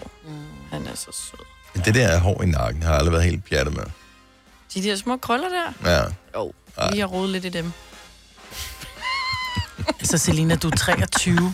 han 0.71 0.87
er 0.87 0.95
så 0.95 1.11
sød. 1.11 1.83
Det 1.85 1.95
der 1.95 2.19
hår 2.19 2.41
i 2.41 2.45
nakken 2.45 2.83
har 2.83 2.89
jeg 2.89 2.97
aldrig 2.99 3.11
været 3.11 3.23
helt 3.25 3.45
pjattet 3.45 3.75
med. 3.75 3.83
De 4.73 4.83
der 4.83 4.95
små 4.95 5.17
krøller 5.17 5.49
der. 5.49 5.91
Ja. 5.91 6.03
Jo, 6.39 6.53
vi 6.93 6.99
har 6.99 7.05
rodet 7.07 7.29
lidt 7.29 7.45
i 7.45 7.49
dem. 7.49 7.71
Altså, 9.99 10.17
Selina, 10.17 10.55
du 10.55 10.67
er 10.67 10.75
23. 10.75 11.53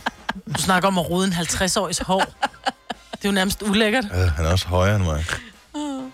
Du 0.58 0.62
snakker 0.62 0.88
om 0.88 0.98
at 1.00 1.10
rode 1.10 1.28
en 1.28 1.34
50-årigs 1.34 2.04
hår. 2.04 2.20
Det 3.12 3.26
er 3.26 3.30
jo 3.30 3.32
nærmest 3.32 3.62
ulækkert. 3.62 4.06
Øh, 4.06 4.18
han 4.20 4.46
er 4.46 4.50
også 4.52 4.68
højere 4.68 4.96
end 4.96 5.04
mig. 5.04 5.26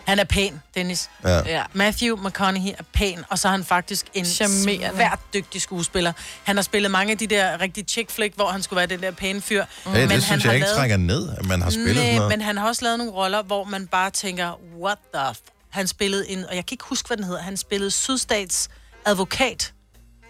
Han 0.07 0.19
er 0.19 0.23
pæn, 0.23 0.61
Dennis. 0.75 1.09
Ja. 1.23 1.37
Ja. 1.45 1.63
Matthew 1.73 2.15
McConaughey 2.27 2.71
er 2.77 2.83
pæn, 2.93 3.23
og 3.29 3.39
så 3.39 3.47
er 3.47 3.51
han 3.51 3.63
faktisk 3.65 4.05
en 4.13 4.25
Charmerende. 4.25 4.91
svært 4.95 5.19
dygtig 5.33 5.61
skuespiller. 5.61 6.13
Han 6.43 6.55
har 6.55 6.63
spillet 6.63 6.91
mange 6.91 7.11
af 7.11 7.17
de 7.17 7.27
der 7.27 7.61
rigtig 7.61 7.85
chick 7.87 8.11
flick, 8.11 8.35
hvor 8.35 8.47
han 8.49 8.63
skulle 8.63 8.77
være 8.77 8.85
den 8.87 9.01
der 9.01 9.11
pæne 9.11 9.41
fyr. 9.41 9.65
Mm. 9.85 9.91
Hey, 9.91 10.01
det 10.01 10.11
han 10.11 10.21
synes 10.21 10.43
har 10.43 10.49
jeg 10.49 10.55
ikke 10.55 10.65
lavet- 10.67 10.77
trækker 10.77 10.97
ned, 10.97 11.29
at 11.37 11.45
man 11.45 11.61
har 11.61 11.69
spillet 11.69 11.95
sådan 11.95 12.09
Nej, 12.09 12.15
noget. 12.15 12.29
men 12.29 12.41
han 12.41 12.57
har 12.57 12.67
også 12.67 12.83
lavet 12.85 12.97
nogle 12.97 13.13
roller, 13.13 13.43
hvor 13.43 13.63
man 13.63 13.87
bare 13.87 14.09
tænker, 14.11 14.59
what 14.81 14.97
the 15.13 15.33
f... 15.33 15.37
Han 15.69 15.87
spillede 15.87 16.29
en, 16.29 16.45
og 16.45 16.55
jeg 16.55 16.65
kan 16.65 16.73
ikke 16.73 16.83
huske, 16.83 17.07
hvad 17.07 17.17
den 17.17 17.25
hedder, 17.25 17.41
han 17.41 17.57
spillede 17.57 17.91
Sydstats 17.91 18.69
advokat, 19.07 19.73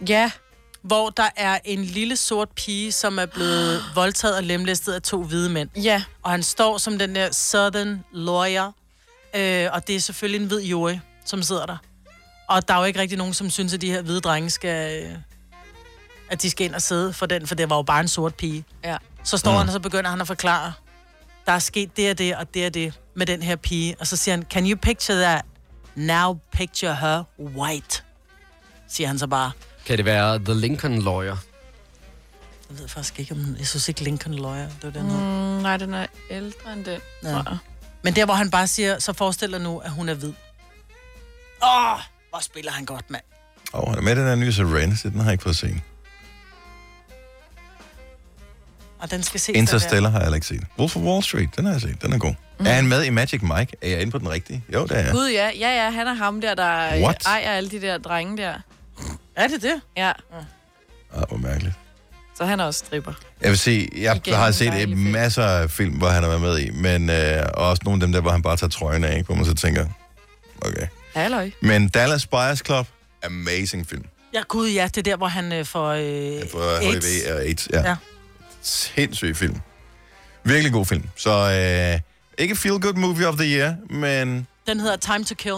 Ja. 0.08 0.32
hvor 0.82 1.10
der 1.10 1.30
er 1.36 1.60
en 1.66 1.84
lille 1.84 2.16
sort 2.18 2.50
pige, 2.56 2.92
som 2.92 3.20
er 3.20 3.26
blevet 3.26 3.84
voldtaget 3.96 4.36
og 4.38 4.44
lemlæstet 4.44 4.94
af 4.94 5.02
to 5.02 5.24
hvide 5.24 5.50
mænd. 5.50 5.70
Ja. 5.76 6.04
Og 6.24 6.32
han 6.32 6.44
står 6.44 6.78
som 6.78 7.00
den 7.00 7.16
der 7.16 7.32
southern 7.32 8.04
lawyer, 8.14 8.72
øh, 9.36 9.68
og 9.74 9.88
det 9.88 9.96
er 9.96 10.00
selvfølgelig 10.00 10.42
en 10.42 10.48
hvid 10.48 10.62
jury, 10.64 10.94
som 11.26 11.44
sidder 11.44 11.66
der. 11.66 11.78
Og 12.50 12.68
der 12.68 12.74
er 12.74 12.78
jo 12.80 12.84
ikke 12.86 13.00
rigtig 13.00 13.18
nogen, 13.18 13.34
som 13.34 13.50
synes, 13.50 13.74
at 13.74 13.82
de 13.82 13.92
her 13.92 14.02
hvide 14.02 14.22
drenge 14.22 14.50
skal... 14.50 15.04
Øh, 15.04 15.12
at 16.30 16.42
de 16.42 16.50
skal 16.50 16.66
ind 16.66 16.76
og 16.76 16.82
sidde 16.82 17.14
for 17.14 17.26
den, 17.26 17.48
for 17.48 17.56
det 17.56 17.70
var 17.70 17.76
jo 17.76 17.82
bare 17.82 18.00
en 18.00 18.08
sort 18.08 18.36
pige. 18.36 18.66
Ja. 18.84 18.98
Så 19.24 19.38
står 19.38 19.52
Mm. 19.52 19.58
han, 19.58 19.68
og 19.68 19.74
så 19.74 19.80
begynder 19.80 20.10
han 20.10 20.22
at 20.22 20.28
forklare, 20.28 20.74
der 21.46 21.52
er 21.52 21.60
sket 21.60 21.98
det 21.98 22.10
og 22.12 22.18
det 22.18 22.36
og 22.36 22.54
det 22.54 22.66
og 22.66 22.74
det 22.74 22.94
med 23.16 23.26
den 23.26 23.42
her 23.44 23.56
pige. 23.56 23.96
Og 24.00 24.08
så 24.08 24.16
siger 24.16 24.36
han, 24.36 24.44
can 24.50 24.66
you 24.72 24.78
picture 24.82 25.18
that? 25.18 25.46
Now 25.96 26.38
picture 26.52 26.96
her 26.96 27.24
white. 27.40 28.04
Siger 28.90 29.08
han 29.08 29.20
så 29.20 29.28
bare. 29.28 29.52
Kan 29.86 29.98
det 29.98 30.06
være 30.06 30.40
The 30.40 30.54
Lincoln 30.54 31.02
Lawyer? 31.02 31.38
Jeg 32.70 32.80
ved 32.80 32.88
faktisk 32.88 33.20
ikke, 33.20 33.32
om 33.34 33.56
jeg 33.60 33.68
synes 33.68 33.88
ikke 33.90 34.04
Lincoln 34.04 34.34
Lawyer, 34.36 34.68
det 34.68 34.84
var 34.84 34.90
den 34.90 35.04
Mm, 35.12 35.62
nej, 35.62 35.78
den 35.78 35.94
er 35.94 36.06
ældre 36.32 36.74
end 36.74 36.86
den. 36.86 37.00
Ja. 37.24 37.30
tror 37.32 37.44
jeg. 37.50 37.58
Men 38.04 38.16
der, 38.16 38.26
hvor 38.26 38.34
han 38.34 38.52
bare 38.52 38.68
siger, 38.68 39.00
så 39.00 39.14
forestil 39.14 39.52
dig 39.52 39.62
nu, 39.62 39.78
at 39.78 39.92
hun 39.92 40.10
er 40.10 40.14
hvid. 40.14 40.34
Åh, 41.64 41.94
oh, 41.94 42.00
hvor 42.30 42.40
spiller 42.42 42.72
han 42.72 42.86
godt, 42.86 43.10
mand. 43.10 43.24
Og 43.74 43.90
han 43.90 43.98
er 43.98 44.02
med 44.02 44.12
i 44.12 44.16
den 44.20 44.28
her 44.28 44.36
nye 44.36 44.54
Serenity, 44.54 45.08
den 45.08 45.16
har 45.20 45.24
jeg 45.24 45.32
ikke 45.32 45.44
fået 45.44 45.56
set. 45.56 45.82
Og 49.00 49.12
den 49.12 49.24
skal 49.24 49.40
ses. 49.40 49.56
Interstellar 49.58 50.10
har 50.10 50.18
jeg 50.20 50.26
heller 50.26 50.36
ikke 50.36 50.48
set. 50.48 50.64
Wolf 50.80 50.96
of 50.96 51.02
Wall 51.02 51.24
Street, 51.24 51.50
den 51.56 51.66
har 51.66 51.72
jeg 51.72 51.82
set. 51.82 52.02
Den 52.02 52.14
er 52.14 52.18
god. 52.18 52.34
Mm. 52.60 52.66
Er 52.66 52.72
han 52.72 52.88
med 52.88 53.04
i 53.04 53.10
Magic 53.10 53.42
Mike? 53.42 53.76
Er 53.82 53.90
jeg 53.90 54.00
inde 54.02 54.12
på 54.12 54.18
den 54.18 54.30
rigtige? 54.30 54.64
Jo, 54.74 54.84
det 54.84 54.92
er 54.92 55.02
jeg. 55.02 55.12
Gud, 55.12 55.30
ja. 55.30 55.50
Ja, 55.60 55.84
ja, 55.84 55.90
han 55.92 56.08
er 56.08 56.14
ham 56.14 56.42
der, 56.42 56.56
der 56.56 57.02
What? 57.04 57.24
ejer 57.26 57.52
alle 57.52 57.70
de 57.70 57.82
der 57.82 57.98
drenge 57.98 58.38
der. 58.38 58.54
Er 59.38 59.48
det 59.48 59.62
det? 59.62 59.82
Ja, 59.98 60.12
Ah, 61.14 61.24
hvor 61.28 61.38
mærkeligt. 61.38 61.76
så 62.38 62.46
han 62.46 62.60
er 62.60 62.64
også 62.64 62.86
stripper. 62.86 63.14
Jeg 63.42 63.50
vil 63.50 63.58
sige, 63.58 63.90
jeg 64.02 64.16
Igen 64.16 64.34
har 64.34 64.52
set 64.52 64.68
et 64.68 64.74
film. 64.74 64.98
masser 65.00 65.44
af 65.44 65.72
film, 65.72 65.94
hvor 65.98 66.08
han 66.08 66.24
har 66.24 66.30
været 66.30 66.42
med 66.42 66.60
i, 66.60 66.70
men 66.72 67.10
øh, 67.10 67.44
også 67.54 67.82
nogle 67.86 67.96
af 67.98 68.02
dem 68.08 68.12
der, 68.12 68.22
hvor 68.22 68.32
han 68.32 68.42
bare 68.42 68.58
tager 68.58 68.70
trøjen 68.70 69.04
af, 69.04 69.14
ikke? 69.18 69.26
hvor 69.26 69.36
man 69.36 69.46
så 69.46 69.54
tænker, 69.54 69.86
okay. 70.62 70.88
Halløj. 71.16 71.52
Men 71.62 71.90
Dallas 71.90 72.26
Buyers 72.26 72.62
Club, 72.66 72.88
amazing 73.26 73.88
film. 73.90 74.06
Ja, 74.34 74.42
gud, 74.48 74.70
ja, 74.70 74.84
det 74.88 74.98
er 74.98 75.02
der, 75.02 75.16
hvor 75.16 75.28
han 75.28 75.54
øh, 75.54 75.66
får 75.66 75.88
øh, 75.90 76.50
For 76.52 76.80
HIV 76.82 77.34
og 77.36 77.42
AIDS, 77.42 77.68
ja. 77.74 77.80
Ja. 77.82 77.90
ja. 77.90 77.96
Sindssyg 78.62 79.36
film. 79.38 79.62
Virkelig 80.44 80.74
god 80.74 80.86
film. 80.86 81.10
Så 81.16 81.32
øh, 81.94 82.00
ikke 82.38 82.56
Feel 82.56 82.80
Good 82.80 82.94
Movie 82.96 83.28
of 83.28 83.36
the 83.36 83.58
Year, 83.58 83.76
men 83.90 84.48
Den 84.68 84.80
hedder 84.80 84.96
Time 84.98 85.24
to 85.24 85.36
Kill, 85.36 85.56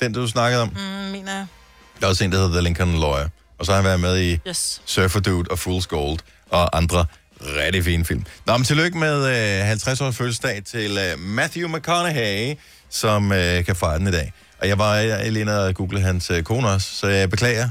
den, 0.00 0.12
du 0.12 0.28
snakkede 0.28 0.62
om. 0.62 0.68
mm, 0.68 0.76
mener 1.12 1.32
jeg. 1.36 1.46
Der 2.00 2.06
er 2.06 2.10
også 2.10 2.24
en, 2.24 2.32
der 2.32 2.38
hedder 2.38 2.52
The 2.52 2.60
Lincoln 2.60 3.00
Lawyer. 3.00 3.28
Og 3.58 3.66
så 3.66 3.72
har 3.72 3.76
han 3.76 3.84
været 3.84 4.00
med 4.00 4.20
i 4.20 4.38
Yes. 4.48 4.82
Surfer 4.84 5.20
Dude 5.20 5.50
og 5.50 5.58
Fool's 5.58 5.86
Gold 5.86 6.18
og 6.50 6.76
andre 6.76 7.06
rigtig 7.40 7.84
fine 7.84 8.04
film. 8.04 8.24
Nå, 8.46 8.56
men 8.56 8.64
tillykke 8.64 8.98
med 8.98 9.58
øh, 9.60 9.66
50 9.66 10.00
års 10.00 10.16
fødselsdag 10.16 10.62
til 10.64 10.98
øh, 10.98 11.18
Matthew 11.18 11.68
McConaughey, 11.68 12.54
som 12.90 13.32
øh, 13.32 13.64
kan 13.64 13.76
fejre 13.76 13.98
den 13.98 14.06
i 14.06 14.10
dag. 14.10 14.32
Og 14.58 14.68
jeg 14.68 14.78
var 14.78 14.96
øh, 14.98 15.32
lige 15.32 15.52
og 15.52 15.74
google 15.74 16.00
hans 16.00 16.30
øh, 16.30 16.42
kone 16.42 16.68
også, 16.68 16.96
så 16.96 17.06
jeg 17.06 17.30
beklager. 17.30 17.68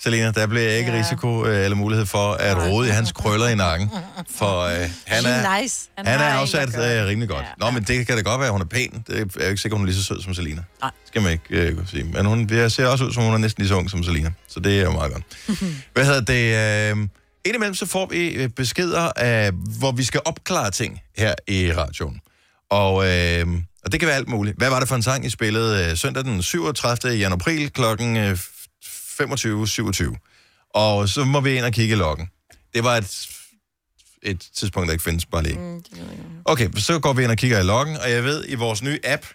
Selina, 0.00 0.30
der 0.30 0.46
bliver 0.46 0.70
ikke 0.70 0.92
Ja. 0.92 0.98
risiko 0.98 1.46
øh, 1.46 1.64
eller 1.64 1.76
mulighed 1.76 2.06
for 2.06 2.32
at 2.32 2.56
rode 2.56 2.88
i 2.88 2.90
hans 2.90 3.12
krøller 3.12 3.48
i 3.48 3.54
nakken. 3.54 3.90
For 4.36 4.60
øh, 4.60 4.90
han 5.06 5.24
er, 5.26 5.60
nice. 5.60 5.88
han 5.96 6.06
har 6.06 6.14
er 6.24 6.32
afsat 6.34 6.68
øh, 6.68 7.06
rimelig 7.06 7.28
godt. 7.28 7.44
Ja. 7.60 7.64
Nå, 7.66 7.70
men 7.70 7.82
det 7.82 8.06
kan 8.06 8.16
da 8.16 8.22
godt 8.22 8.38
være, 8.40 8.46
at 8.46 8.52
hun 8.52 8.60
er 8.60 8.64
pæn. 8.64 9.04
Det 9.06 9.20
er 9.20 9.24
jeg 9.36 9.44
er 9.44 9.48
ikke 9.48 9.62
sikker, 9.62 9.76
hun 9.76 9.84
er 9.86 9.90
lige 9.90 9.96
så 10.00 10.04
sød 10.04 10.22
som 10.22 10.34
Selina. 10.34 10.62
Nej. 10.82 10.90
Skal 11.06 11.22
man 11.22 11.32
ikke 11.32 11.44
øh, 11.50 11.76
kunne 11.76 11.88
sige. 11.88 12.04
Men 12.04 12.26
hun 12.26 12.48
jeg 12.50 12.72
ser 12.72 12.86
også 12.86 13.04
ud, 13.04 13.12
som 13.12 13.22
hun 13.22 13.34
er 13.34 13.38
næsten 13.38 13.62
lige 13.62 13.68
så 13.68 13.74
ung 13.74 13.90
som 13.90 14.02
Selina. 14.02 14.30
Så 14.48 14.60
det 14.60 14.78
er 14.78 14.82
jo 14.82 14.90
meget 14.90 15.12
godt. 15.12 15.24
Hvad 15.94 16.04
hedder 16.04 16.20
det? 16.20 16.96
Øh, 16.96 17.08
indimellem 17.44 17.74
så 17.74 17.86
får 17.86 18.06
vi 18.06 18.28
øh, 18.28 18.48
beskeder, 18.48 19.10
af, 19.16 19.50
hvor 19.78 19.92
vi 19.92 20.04
skal 20.04 20.20
opklare 20.24 20.70
ting 20.70 21.00
her 21.16 21.34
i 21.48 21.72
radioen. 21.72 22.20
Og, 22.70 23.06
øh, 23.08 23.46
og 23.84 23.92
det 23.92 24.00
kan 24.00 24.06
være 24.06 24.16
alt 24.16 24.28
muligt. 24.28 24.56
Hvad 24.56 24.70
var 24.70 24.78
det 24.78 24.88
for 24.88 24.96
en 24.96 25.02
sang, 25.02 25.26
I 25.26 25.30
spillede 25.30 25.90
øh, 25.90 25.96
søndag 25.96 26.24
den 26.24 26.42
37. 26.42 27.12
januar 27.14 27.38
kl. 27.38 27.80
Øh, 29.20 29.28
25.27? 29.30 30.70
Og 30.74 31.08
så 31.08 31.24
må 31.24 31.40
vi 31.40 31.56
ind 31.56 31.64
og 31.64 31.72
kigge 31.72 31.94
i 31.94 31.98
loggen. 31.98 32.28
Det 32.74 32.84
var 32.84 32.96
et, 32.96 33.28
et 34.22 34.48
tidspunkt, 34.56 34.86
der 34.86 34.92
ikke 34.92 35.04
findes 35.04 35.26
bare 35.26 35.42
lige. 35.42 35.58
Mm. 35.58 35.82
Okay, 36.44 36.68
så 36.76 36.98
går 36.98 37.12
vi 37.12 37.22
ind 37.22 37.30
og 37.30 37.36
kigger 37.36 37.60
i 37.60 37.62
loggen, 37.62 37.96
og 37.96 38.10
jeg 38.10 38.24
ved, 38.24 38.44
i 38.48 38.54
vores 38.54 38.82
nye 38.82 38.98
app 39.04 39.26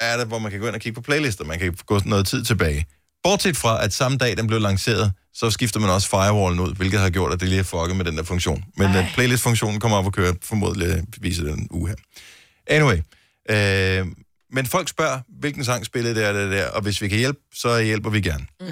er 0.00 0.16
det, 0.16 0.26
hvor 0.26 0.38
man 0.38 0.50
kan 0.50 0.60
gå 0.60 0.66
ind 0.66 0.74
og 0.74 0.80
kigge 0.80 0.94
på 0.94 1.00
playlister. 1.00 1.44
Man 1.44 1.58
kan 1.58 1.76
gå 1.86 2.00
noget 2.04 2.26
tid 2.26 2.44
tilbage. 2.44 2.86
Bortset 3.22 3.56
fra, 3.56 3.84
at 3.84 3.92
samme 3.92 4.18
dag, 4.18 4.36
den 4.36 4.46
blev 4.46 4.60
lanceret, 4.60 5.12
så 5.34 5.50
skifter 5.50 5.80
man 5.80 5.90
også 5.90 6.08
firewallen 6.08 6.60
ud, 6.60 6.74
hvilket 6.74 7.00
har 7.00 7.10
gjort, 7.10 7.32
at 7.32 7.40
det 7.40 7.48
lige 7.48 7.58
er 7.58 7.62
fucket 7.64 7.96
med 7.96 8.04
den 8.04 8.16
der 8.16 8.22
funktion. 8.22 8.64
Men 8.76 8.94
den 8.94 9.06
playlist-funktionen 9.14 9.80
kommer 9.80 9.98
op 9.98 10.06
og 10.06 10.12
kører 10.12 10.34
formodentlig 10.42 11.04
viser 11.20 11.44
den 11.44 11.68
uge 11.70 11.88
her. 11.88 11.96
Anyway, 12.66 12.96
øh, 13.50 14.06
men 14.52 14.66
folk 14.66 14.88
spørger, 14.88 15.20
hvilken 15.40 15.64
sang 15.64 15.86
spillede 15.86 16.14
det 16.14 16.26
og 16.28 16.34
det 16.34 16.52
der, 16.52 16.68
og 16.68 16.82
hvis 16.82 17.02
vi 17.02 17.08
kan 17.08 17.18
hjælpe, 17.18 17.38
så 17.54 17.80
hjælper 17.80 18.10
vi 18.10 18.20
gerne. 18.20 18.46
Mm. 18.60 18.66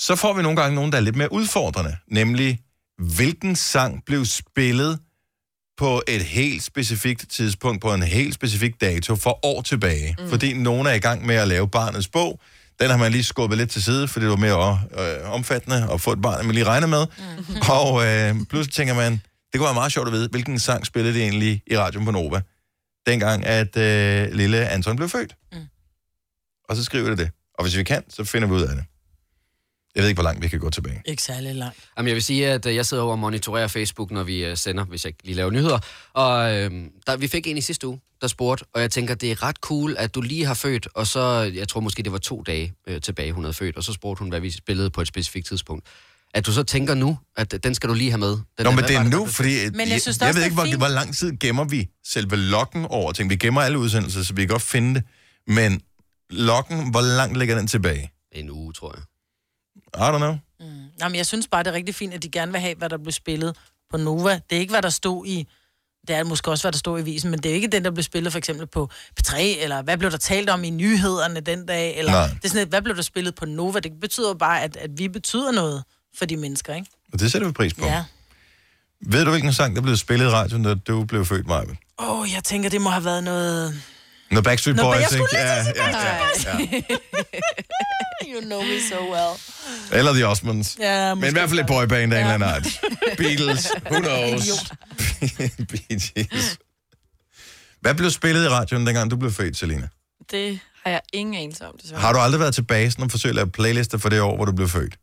Så 0.00 0.16
får 0.16 0.32
vi 0.32 0.42
nogle 0.42 0.60
gange 0.60 0.74
nogen, 0.74 0.92
der 0.92 0.98
er 0.98 1.02
lidt 1.02 1.16
mere 1.16 1.32
udfordrende, 1.32 1.96
nemlig, 2.08 2.60
hvilken 3.16 3.56
sang 3.56 4.04
blev 4.06 4.24
spillet 4.24 4.98
på 5.78 6.02
et 6.08 6.22
helt 6.22 6.62
specifikt 6.62 7.30
tidspunkt, 7.30 7.82
på 7.82 7.94
en 7.94 8.02
helt 8.02 8.34
specifik 8.34 8.80
dato 8.80 9.16
for 9.16 9.46
år 9.46 9.62
tilbage. 9.62 10.16
Mm. 10.18 10.28
Fordi 10.28 10.52
nogen 10.52 10.86
er 10.86 10.92
i 10.92 10.98
gang 10.98 11.26
med 11.26 11.34
at 11.34 11.48
lave 11.48 11.68
barnets 11.68 12.08
bog. 12.08 12.40
Den 12.80 12.90
har 12.90 12.96
man 12.96 13.12
lige 13.12 13.24
skubbet 13.24 13.58
lidt 13.58 13.70
til 13.70 13.84
side, 13.84 14.08
fordi 14.08 14.24
det 14.24 14.30
var 14.30 14.36
mere 14.36 14.80
øh, 14.98 15.30
omfattende 15.30 15.88
at 15.92 16.00
få 16.00 16.12
et 16.12 16.22
barn, 16.22 16.46
man 16.46 16.54
lige 16.54 16.64
regner 16.64 16.86
med. 16.86 17.06
Mm. 17.18 17.54
Og 17.68 18.06
øh, 18.06 18.46
pludselig 18.48 18.74
tænker 18.74 18.94
man, 18.94 19.12
det 19.12 19.58
kunne 19.58 19.64
være 19.64 19.74
meget 19.74 19.92
sjovt 19.92 20.08
at 20.08 20.12
vide, 20.12 20.28
hvilken 20.28 20.58
sang 20.58 20.86
spillede 20.86 21.14
det 21.14 21.22
egentlig 21.22 21.62
i 21.66 21.78
radioen 21.78 22.04
på 22.04 22.10
Nova, 22.10 22.40
dengang 23.06 23.46
at 23.46 23.76
øh, 23.76 24.32
lille 24.32 24.68
Anton 24.68 24.96
blev 24.96 25.08
født. 25.08 25.36
Mm. 25.52 25.58
Og 26.68 26.76
så 26.76 26.84
skriver 26.84 27.08
det 27.08 27.18
det. 27.18 27.30
Og 27.54 27.64
hvis 27.64 27.76
vi 27.76 27.84
kan, 27.84 28.02
så 28.08 28.24
finder 28.24 28.48
vi 28.48 28.54
ud 28.54 28.62
af 28.62 28.76
det. 28.76 28.84
Jeg 29.94 30.02
ved 30.02 30.08
ikke, 30.08 30.16
hvor 30.16 30.24
langt 30.24 30.42
vi 30.42 30.48
kan 30.48 30.58
gå 30.58 30.70
tilbage. 30.70 31.02
Ikke 31.06 31.22
særlig 31.22 31.54
langt. 31.54 31.78
Jamen, 31.96 32.08
jeg 32.08 32.14
vil 32.14 32.22
sige, 32.22 32.48
at 32.48 32.66
øh, 32.66 32.74
jeg 32.74 32.86
sidder 32.86 33.02
over 33.02 33.12
og 33.12 33.18
monitorerer 33.18 33.68
Facebook, 33.68 34.10
når 34.10 34.22
vi 34.22 34.44
øh, 34.44 34.56
sender, 34.56 34.84
hvis 34.84 35.04
jeg 35.04 35.12
lige 35.24 35.36
laver 35.36 35.50
nyheder. 35.50 35.78
Og 36.12 36.56
øh, 36.56 36.70
der, 37.06 37.16
vi 37.16 37.28
fik 37.28 37.46
en 37.46 37.56
i 37.56 37.60
sidste 37.60 37.86
uge, 37.86 38.00
der 38.20 38.26
spurgte, 38.26 38.64
og 38.74 38.80
jeg 38.80 38.90
tænker, 38.90 39.14
det 39.14 39.30
er 39.30 39.42
ret 39.42 39.56
cool, 39.56 39.94
at 39.98 40.14
du 40.14 40.20
lige 40.20 40.46
har 40.46 40.54
født, 40.54 40.88
og 40.94 41.06
så, 41.06 41.52
jeg 41.54 41.68
tror 41.68 41.80
måske, 41.80 42.02
det 42.02 42.12
var 42.12 42.18
to 42.18 42.42
dage 42.42 42.72
øh, 42.86 43.00
tilbage, 43.00 43.32
hun 43.32 43.44
havde 43.44 43.54
født, 43.54 43.76
og 43.76 43.84
så 43.84 43.92
spurgte 43.92 44.18
hun, 44.18 44.28
hvad 44.28 44.40
vi 44.40 44.50
spillede 44.50 44.90
på 44.90 45.00
et 45.00 45.06
specifikt 45.06 45.46
tidspunkt. 45.46 45.86
At 46.34 46.46
du 46.46 46.52
så 46.52 46.62
tænker 46.62 46.94
nu, 46.94 47.18
at 47.36 47.64
den 47.64 47.74
skal 47.74 47.88
du 47.88 47.94
lige 47.94 48.10
have 48.10 48.18
med. 48.18 48.28
Den 48.30 48.42
Nå, 48.58 48.64
der, 48.64 48.76
men 48.76 48.84
det 48.84 48.96
er 48.96 49.02
nu, 49.02 49.26
fordi 49.26 49.48
Men 49.70 49.80
jeg 49.80 49.88
jeg, 49.88 50.00
synes 50.00 50.18
jeg, 50.18 50.28
også, 50.28 50.38
ved 50.38 50.44
ikke, 50.44 50.54
hvor, 50.54 50.64
fint. 50.64 50.76
hvor 50.76 50.88
lang 50.88 51.16
tid 51.16 51.38
gemmer 51.38 51.64
vi 51.64 51.88
selve 52.06 52.36
loggen 52.36 52.84
over 52.84 53.12
ting. 53.12 53.30
Vi 53.30 53.36
gemmer 53.36 53.60
alle 53.60 53.78
udsendelser, 53.78 54.22
så 54.22 54.34
vi 54.34 54.42
kan 54.42 54.48
godt 54.48 54.62
finde 54.62 54.94
det. 54.94 55.04
Men 55.46 55.80
loggen, 56.30 56.90
hvor 56.90 57.00
langt 57.00 57.38
ligger 57.38 57.56
den 57.58 57.66
tilbage? 57.66 58.12
En 58.32 58.50
uge, 58.50 58.72
tror 58.72 58.94
jeg. 58.96 59.02
I 59.96 59.98
don't 59.98 60.16
know. 60.16 60.36
Nå, 61.00 61.08
men 61.08 61.14
jeg 61.14 61.26
synes 61.26 61.48
bare, 61.48 61.62
det 61.62 61.70
er 61.70 61.74
rigtig 61.74 61.94
fint, 61.94 62.14
at 62.14 62.22
de 62.22 62.30
gerne 62.30 62.52
vil 62.52 62.60
have, 62.60 62.74
hvad 62.74 62.88
der 62.88 62.98
blev 62.98 63.12
spillet 63.12 63.56
på 63.90 63.96
Nova. 63.96 64.40
Det 64.50 64.56
er 64.56 64.60
ikke, 64.60 64.72
hvad 64.72 64.82
der 64.82 64.90
stod 64.90 65.26
i... 65.26 65.48
Det 66.08 66.16
er 66.16 66.24
måske 66.24 66.50
også, 66.50 66.64
hvad 66.64 66.72
der 66.72 66.78
stod 66.78 67.00
i 67.00 67.02
visen, 67.02 67.30
men 67.30 67.40
det 67.40 67.50
er 67.50 67.54
ikke 67.54 67.68
den, 67.68 67.84
der 67.84 67.90
blev 67.90 68.02
spillet 68.02 68.32
for 68.32 68.38
eksempel 68.38 68.66
på 68.66 68.90
P3, 69.20 69.38
eller 69.38 69.82
hvad 69.82 69.98
blev 69.98 70.10
der 70.10 70.16
talt 70.16 70.50
om 70.50 70.64
i 70.64 70.70
nyhederne 70.70 71.40
den 71.40 71.66
dag, 71.66 71.98
eller 71.98 72.12
Nej. 72.12 72.26
det 72.26 72.44
er 72.44 72.48
sådan 72.48 72.62
et, 72.62 72.68
hvad 72.68 72.82
blev 72.82 72.96
der 72.96 73.02
spillet 73.02 73.34
på 73.34 73.46
Nova? 73.46 73.80
Det 73.80 74.00
betyder 74.00 74.28
jo 74.28 74.34
bare, 74.34 74.62
at, 74.62 74.76
at 74.76 74.90
vi 74.98 75.08
betyder 75.08 75.52
noget 75.52 75.84
for 76.18 76.24
de 76.24 76.36
mennesker, 76.36 76.74
ikke? 76.74 76.90
Og 77.12 77.20
det 77.20 77.32
sætter 77.32 77.48
vi 77.48 77.52
pris 77.52 77.74
på. 77.74 77.86
Ja. 77.86 78.04
Ved 79.06 79.24
du, 79.24 79.30
hvilken 79.30 79.52
sang, 79.52 79.76
der 79.76 79.82
blev 79.82 79.96
spillet 79.96 80.26
i 80.26 80.28
radioen, 80.28 80.64
da 80.64 80.74
du 80.74 81.04
blev 81.04 81.24
født, 81.24 81.46
Maja? 81.46 81.64
Åh, 81.98 82.20
oh, 82.20 82.32
jeg 82.34 82.44
tænker, 82.44 82.70
det 82.70 82.80
må 82.80 82.90
have 82.90 83.04
været 83.04 83.24
noget... 83.24 83.82
Når 84.30 84.40
Backstreet 84.40 84.76
Nå, 84.76 84.82
Boys, 84.82 84.94
men 84.94 85.00
jeg 85.00 85.08
skulle 85.08 85.22
ikke? 85.22 85.36
lige 85.36 85.56
til 85.56 85.64
sige 85.64 85.84
ja, 85.84 86.58
ja, 86.58 86.82
ja. 86.82 86.94
You 88.34 88.40
know 88.40 88.62
me 88.62 88.80
so 88.90 89.12
well. 89.12 89.38
Eller 89.92 90.12
The 90.12 90.26
Osmonds. 90.26 90.76
Ja, 90.80 91.14
Men 91.14 91.24
i 91.28 91.32
hvert 91.32 91.48
fald 91.48 91.60
et 91.60 91.66
boyband 91.66 92.12
af 92.14 92.20
en 92.20 92.26
eller 92.26 92.34
anden 92.34 92.48
art. 92.48 92.66
Beatles, 93.16 93.68
who 93.90 94.00
knows? 94.06 94.72
Bee 95.70 96.00
Gees. 96.00 96.58
Hvad 97.80 97.94
blev 97.94 98.10
spillet 98.10 98.44
i 98.44 98.48
radioen, 98.48 98.86
dengang 98.86 99.10
du 99.10 99.16
blev 99.16 99.32
født, 99.32 99.56
Selina? 99.56 99.88
Det 100.30 100.60
har 100.84 100.90
jeg 100.90 101.00
ingen 101.12 101.34
anelse 101.42 101.66
om, 101.66 101.74
desværre. 101.82 102.00
Har 102.00 102.12
du 102.12 102.18
aldrig 102.18 102.40
været 102.40 102.54
tilbage 102.54 102.90
sådan 102.90 103.04
og 103.04 103.10
forsøgt 103.10 103.30
at 103.30 103.34
lave 103.34 103.50
playlister 103.50 103.98
for 103.98 104.08
det 104.08 104.20
år, 104.20 104.36
hvor 104.36 104.44
du 104.44 104.52
blev 104.52 104.68
født? 104.68 104.96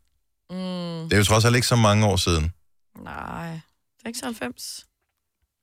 Mm, 0.50 0.56
Det 1.08 1.12
er 1.12 1.16
jo 1.16 1.24
trods 1.24 1.44
alt 1.44 1.56
ikke 1.56 1.68
så 1.68 1.76
mange 1.76 2.06
år 2.06 2.16
siden. 2.16 2.52
nej, 3.04 3.60
96. 4.06 4.84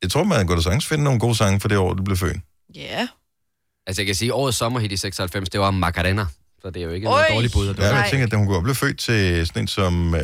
Jeg 0.01 0.11
tror, 0.11 0.23
man 0.23 0.47
kunne 0.47 0.57
da 0.57 0.61
sagtens 0.61 0.85
finde 0.85 1.03
nogle 1.03 1.19
gode 1.19 1.35
sange 1.35 1.59
for 1.59 1.67
det 1.67 1.77
år, 1.77 1.93
du 1.93 2.03
blev 2.03 2.17
født. 2.17 2.37
Ja. 2.75 2.81
Yeah. 2.97 3.07
Altså, 3.87 4.01
jeg 4.01 4.05
kan 4.05 4.15
sige, 4.15 4.33
årets 4.33 4.57
sommerhit 4.57 4.91
i 4.91 4.97
96, 4.97 5.49
det 5.49 5.59
var 5.59 5.71
Macarena. 5.71 6.25
Så 6.61 6.69
det 6.69 6.77
er 6.81 6.83
jo 6.85 6.91
ikke 6.91 7.05
noget 7.05 7.25
dårligt 7.31 7.53
bud. 7.53 7.67
at 7.69 7.77
Ja, 7.79 7.83
men 7.93 8.01
jeg 8.01 8.07
tænker, 8.11 8.27
at 8.27 8.33
hun 8.33 8.45
kunne 8.45 8.53
godt 8.53 8.63
blive 8.63 8.75
født 8.75 8.99
til 8.99 9.47
sådan 9.47 9.61
en 9.61 9.67
som... 9.67 10.15
Øh, 10.15 10.21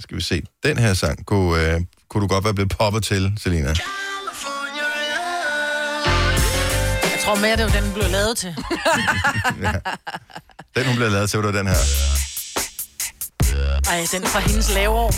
skal 0.00 0.16
vi 0.16 0.22
se, 0.22 0.42
den 0.62 0.78
her 0.78 0.94
sang 0.94 1.26
kunne, 1.26 1.74
øh, 1.74 1.80
kunne 2.08 2.22
du 2.22 2.26
godt 2.26 2.44
være 2.44 2.54
blevet 2.54 2.70
poppet 2.78 3.04
til, 3.04 3.32
Selina. 3.38 3.68
Jeg 3.68 3.74
tror 7.24 7.34
mere, 7.40 7.56
det 7.56 7.64
var 7.64 7.70
den, 7.70 7.84
den 7.84 7.92
blev 7.92 8.10
lavet 8.10 8.36
til. 8.38 8.56
Den, 10.76 10.86
hun 10.86 10.96
blev 10.96 11.10
lavet 11.10 11.30
til, 11.30 11.38
var 11.38 11.50
den 11.52 11.66
her. 11.66 11.74
Ej, 13.90 14.06
den 14.12 14.26
fra 14.26 14.38
hendes 14.40 14.74
laveår. 14.74 15.14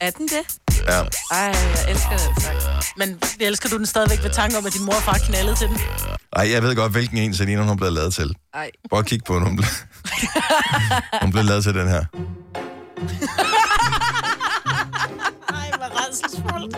Er 0.00 0.10
den 0.10 0.28
det? 0.28 0.44
Ja. 0.88 1.00
Ej, 1.30 1.38
jeg 1.40 1.90
elsker 1.90 2.10
den 2.10 2.40
sang. 2.40 2.56
Men 2.96 3.18
elsker 3.40 3.68
du 3.68 3.78
den 3.78 3.86
stadigvæk 3.86 4.22
ved 4.22 4.30
tanken 4.30 4.58
om, 4.58 4.66
at 4.66 4.72
din 4.72 4.84
mor 4.84 4.94
og 4.94 5.02
far 5.02 5.18
knaldede 5.26 5.56
til 5.56 5.68
den? 5.68 5.78
Ej, 6.32 6.50
jeg 6.50 6.62
ved 6.62 6.76
godt, 6.76 6.92
hvilken 6.92 7.18
en 7.18 7.34
Selina 7.34 7.62
hun 7.62 7.76
blev 7.76 7.92
lavet 7.92 8.14
til. 8.14 8.34
Ej. 8.54 8.70
Prøv 8.90 8.98
at 8.98 9.06
kigge 9.06 9.24
på 9.26 9.34
den. 9.34 9.42
Hun 9.42 9.56
blev, 9.56 9.66
hun 11.22 11.30
blev 11.32 11.44
lavet 11.44 11.64
til 11.64 11.74
den 11.74 11.88
her. 11.88 12.04
Ej, 15.48 15.70
hvor 15.76 15.90
rædselsfuldt. 16.00 16.76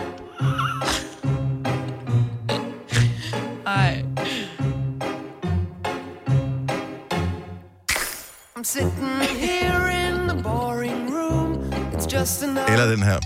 Ej. 3.67 4.03
I'm 8.55 8.63
sitting 8.63 9.21
here 9.39 9.89
in 10.07 10.27
the 10.27 10.43
boring 10.43 11.13
room. 11.15 11.71
It's 11.93 12.07
just 12.07 12.43
another 12.43 12.73
Eller 12.73 12.85
den 12.85 13.03
her. 13.03 13.19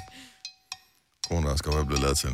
Kunne 1.28 1.40
hun 1.40 1.48
også 1.52 1.64
godt 1.64 1.76
være 1.76 1.86
blevet 1.86 2.02
lavet 2.02 2.18
til. 2.18 2.30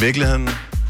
Virkeligheden... 0.00 0.48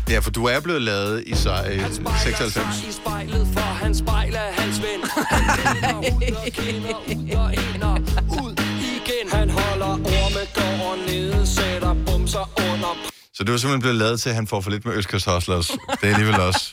Ja, 0.09 0.18
for 0.18 0.31
du 0.31 0.44
er 0.44 0.61
blevet 0.61 0.83
lavet 0.83 1.25
i 1.27 1.35
sig, 1.35 1.66
øh, 1.70 1.81
96. 2.22 2.83
i 2.88 2.92
spejlet, 2.92 3.48
for 3.53 3.61
han 3.61 3.94
spejler 3.94 4.40
hans 4.53 4.83
ven. 4.83 5.01
Han 5.29 5.42
vender 5.75 5.98
ud 5.98 6.35
og 6.37 6.53
kinder, 6.53 6.96
ud 7.09 7.31
og 7.37 7.55
ender, 7.75 7.96
ud 8.42 8.53
igen. 8.96 9.31
Han 9.33 9.51
holder 9.51 9.87
orme, 9.87 10.40
går 10.55 11.07
ned, 11.07 11.46
sætter 11.46 11.94
bumser 12.07 12.51
under 12.72 12.96
Så 13.35 13.44
det 13.44 13.53
var 13.53 13.59
simpelthen 13.59 13.81
blevet 13.81 13.96
lavet 13.96 14.20
til, 14.20 14.29
at 14.29 14.35
han 14.35 14.46
får 14.46 14.61
for 14.61 14.70
lidt 14.70 14.85
med 14.85 14.94
Østkyst 14.94 15.31
Hustlers. 15.31 15.66
Det 15.68 15.79
er 16.03 16.09
alligevel 16.09 16.40
også. 16.40 16.72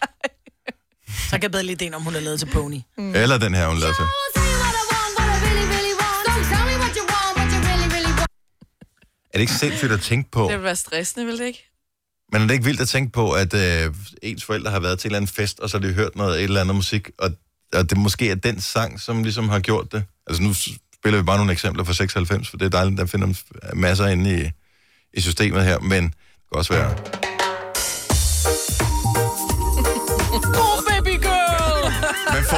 Så 1.30 1.32
kan 1.32 1.44
jeg 1.44 1.52
bedre 1.52 1.64
lide 1.64 1.86
den, 1.86 1.94
om 1.94 2.02
hun 2.02 2.16
er 2.16 2.20
lavet 2.20 2.40
til 2.40 2.46
pony. 2.46 2.80
Mm. 2.98 3.16
Eller 3.16 3.38
den 3.38 3.54
her, 3.54 3.68
hun 3.68 3.78
lavede 3.78 3.96
til. 3.96 4.39
Er 9.34 9.38
det 9.38 9.42
ikke 9.42 9.54
sindssygt 9.54 9.92
at 9.92 10.02
tænke 10.02 10.32
på? 10.32 10.44
Det 10.44 10.56
vil 10.56 10.64
være 10.64 10.76
stressende, 10.76 11.26
vil 11.26 11.38
det 11.38 11.46
ikke? 11.46 11.66
Men 12.32 12.42
er 12.42 12.48
det 12.48 12.54
ikke 12.54 12.66
vildt 12.66 12.82
at 12.82 12.90
tænke 12.90 13.12
på, 13.12 13.32
at 13.32 13.54
øh, 13.54 13.94
ens 14.22 14.44
forældre 14.44 14.72
har 14.72 14.80
været 14.80 15.00
til 15.00 15.08
en 15.08 15.10
eller 15.10 15.18
anden 15.18 15.34
fest, 15.36 15.60
og 15.60 15.70
så 15.70 15.78
har 15.80 15.88
de 15.88 15.94
hørt 15.94 16.16
noget 16.16 16.38
et 16.38 16.44
eller 16.44 16.62
andet 16.62 16.76
musik, 16.76 17.10
og, 17.18 17.32
og 17.74 17.90
det 17.90 17.98
måske 17.98 18.30
er 18.30 18.36
den 18.36 18.62
sang, 18.62 19.02
som 19.02 19.24
ligesom 19.24 19.50
har 19.50 19.60
gjort 19.60 19.92
det? 19.92 20.04
Altså 20.28 20.44
nu 20.44 20.54
spiller 20.54 21.20
vi 21.20 21.24
bare 21.24 21.38
nogle 21.38 21.52
eksempler 21.52 21.84
fra 21.84 21.94
96, 21.94 22.50
for 22.50 22.58
det 22.58 22.66
er 22.66 22.70
dejligt, 22.70 22.98
der 22.98 23.06
finder 23.06 23.34
masser 23.74 24.08
inde 24.08 24.42
i, 24.42 24.52
i 25.14 25.22
systemet 25.22 25.64
her, 25.66 25.80
men 25.80 26.04
det 26.04 26.14
kan 26.52 26.58
også 26.58 26.74
være... 26.74 26.96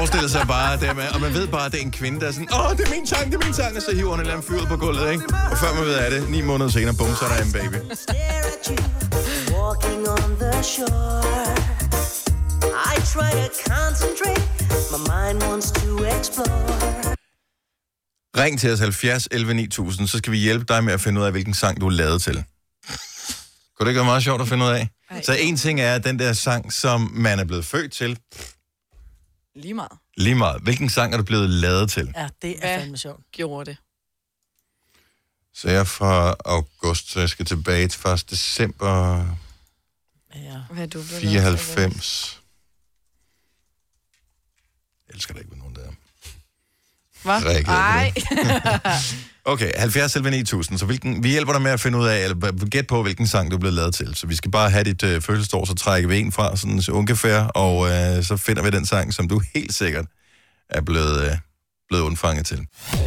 forestiller 0.01 0.29
sig 0.37 0.47
bare 0.47 0.79
det 0.79 0.95
med, 0.95 1.07
og 1.15 1.21
man 1.21 1.33
ved 1.33 1.47
bare, 1.47 1.65
at 1.65 1.71
det 1.71 1.79
er 1.81 1.85
en 1.85 1.91
kvinde, 1.91 2.19
der 2.21 2.27
er 2.27 2.31
sådan, 2.31 2.53
åh, 2.59 2.71
det 2.77 2.83
er 2.87 2.91
min 2.95 3.07
sang, 3.07 3.25
det 3.31 3.35
er 3.41 3.45
min 3.45 3.53
sang, 3.53 3.75
og 3.77 3.81
så 3.81 3.91
hiver 3.95 4.09
hun 4.09 4.19
en 4.19 4.19
eller 4.19 4.33
anden 4.33 4.47
fyr 4.49 4.65
på 4.73 4.77
gulvet, 4.77 5.11
ikke? 5.13 5.23
Og 5.51 5.57
før 5.61 5.71
man 5.77 5.83
ved 5.85 5.95
af 6.05 6.11
det, 6.11 6.29
ni 6.29 6.41
måneder 6.41 6.69
senere, 6.69 6.95
bum, 6.99 7.15
så 7.19 7.25
er 7.25 7.29
der 7.33 7.39
en 7.47 7.51
baby. 7.59 7.77
Walking 9.55 10.03
on 10.15 10.29
the 10.43 10.53
shore. 10.73 11.21
I 12.93 12.95
try 13.13 13.31
to 13.45 13.49
concentrate. 13.73 14.43
My 14.93 14.99
mind 15.13 15.37
wants 15.47 15.67
to 15.79 15.89
explore. 16.15 17.15
Ring 18.41 18.59
til 18.59 18.71
os 18.73 18.79
70 18.79 19.27
11 19.31 19.53
9000, 19.53 20.07
så 20.07 20.17
skal 20.17 20.31
vi 20.31 20.37
hjælpe 20.37 20.65
dig 20.73 20.83
med 20.83 20.93
at 20.93 21.01
finde 21.01 21.21
ud 21.21 21.25
af, 21.25 21.31
hvilken 21.31 21.53
sang 21.53 21.81
du 21.81 21.87
er 21.87 21.91
lavet 21.91 22.21
til. 22.21 22.35
Kunne 23.75 23.85
det 23.85 23.87
ikke 23.87 23.99
være 24.01 24.11
meget 24.13 24.23
sjovt 24.23 24.41
at 24.41 24.47
finde 24.47 24.65
ud 24.65 24.69
af? 24.69 24.89
Ej. 25.11 25.21
Så 25.21 25.33
en 25.39 25.57
ting 25.57 25.81
er 25.81 25.97
den 25.97 26.19
der 26.19 26.33
sang, 26.33 26.73
som 26.73 27.11
man 27.13 27.39
er 27.39 27.45
blevet 27.45 27.65
født 27.65 27.91
til. 27.91 28.17
Lige 29.55 29.73
meget. 29.73 29.97
Lige 30.17 30.35
meget. 30.35 30.61
Hvilken 30.61 30.89
sang 30.89 31.13
er 31.13 31.17
du 31.17 31.23
blevet 31.23 31.49
lavet 31.49 31.91
til? 31.91 32.13
Ja, 32.15 32.29
det 32.41 32.65
er 32.65 32.79
fandme 32.79 32.97
sjovt. 32.97 33.31
Gjorde 33.31 33.71
det. 33.71 33.77
Så 35.53 35.69
jeg 35.69 35.79
er 35.79 35.83
fra 35.83 36.35
august, 36.45 37.11
så 37.11 37.19
jeg 37.19 37.29
skal 37.29 37.45
tilbage 37.45 37.87
til 37.87 38.07
1. 38.07 38.29
december 38.29 39.25
Ja. 40.35 40.61
Hvad 40.69 40.83
er 40.83 40.87
du 40.87 41.03
blevet 41.03 41.23
lavet 41.23 41.59
til? 41.59 41.75
94. 41.75 42.41
Jeg 45.07 45.15
elsker 45.15 45.33
det 45.33 45.41
ikke. 45.41 45.55
Hvad? 47.23 47.45
reagerede 47.45 47.65
på 47.65 47.71
Ej. 47.71 48.12
Okay, 49.45 49.71
70 49.77 50.15
11 50.15 50.31
9000. 50.31 50.77
Så 50.79 50.86
hvilken, 50.86 51.23
vi 51.23 51.29
hjælper 51.29 51.53
dig 51.53 51.62
med 51.62 51.71
at 51.71 51.79
finde 51.79 51.97
ud 51.97 52.07
af, 52.07 52.23
eller 52.23 52.65
gæt 52.69 52.88
på, 52.88 53.03
hvilken 53.03 53.27
sang 53.27 53.51
du 53.51 53.55
er 53.55 53.60
blevet 53.60 53.75
lavet 53.75 53.95
til. 53.95 54.15
Så 54.15 54.27
vi 54.27 54.36
skal 54.36 54.51
bare 54.51 54.69
have 54.69 54.84
dit 54.84 55.03
øh, 55.03 55.21
fødselsår, 55.21 55.65
så 55.65 55.73
trækker 55.73 56.10
vi 56.10 56.19
en 56.19 56.31
fra, 56.31 56.57
sådan 56.57 56.81
så 56.81 56.91
ungefær, 56.91 57.43
og 57.43 57.89
øh, 57.89 58.23
så 58.23 58.38
finder 58.38 58.63
vi 58.63 58.69
den 58.69 58.86
sang, 58.86 59.13
som 59.13 59.27
du 59.27 59.41
helt 59.55 59.73
sikkert 59.73 60.05
er 60.69 60.81
blevet, 60.81 61.23
øh, 61.25 61.31
blevet 61.89 62.03
undfanget 62.03 62.45
til. 62.45 62.60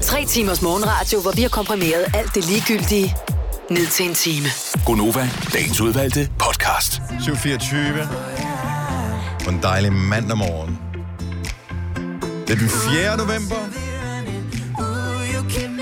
Tre 0.03 0.27
timers 0.27 0.63
morgenradio, 0.63 1.21
hvor 1.21 1.33
vi 1.33 1.43
har 1.43 1.49
komprimeret 1.49 2.05
alt 2.15 2.35
det 2.35 2.45
ligegyldige 2.45 3.17
ned 3.71 3.87
til 3.87 4.09
en 4.09 4.15
time. 4.15 4.47
Gonova, 4.87 5.31
dagens 5.53 5.81
udvalgte 5.81 6.29
podcast. 6.39 6.93
7.24. 6.93 9.45
På 9.45 9.51
en 9.51 9.63
dejlig 9.63 9.93
mandag 9.93 10.39
morgen. 10.39 10.79
Det 12.47 12.55
er 12.55 12.59
den 12.59 12.69
4. 12.69 13.17
november. 13.17 13.57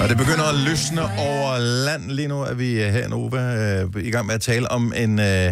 Og 0.00 0.08
det 0.08 0.16
begynder 0.22 0.46
at 0.52 0.58
lysne 0.68 1.02
over 1.28 1.58
land. 1.86 2.10
Lige 2.10 2.28
nu 2.28 2.38
er 2.50 2.54
vi 2.54 2.68
her 2.94 3.04
i 3.06 3.08
Nova 3.08 3.42
øh, 3.62 4.04
i 4.08 4.10
gang 4.10 4.26
med 4.26 4.34
at 4.34 4.40
tale 4.40 4.70
om 4.70 4.92
en, 4.96 5.12
øh, 5.20 5.48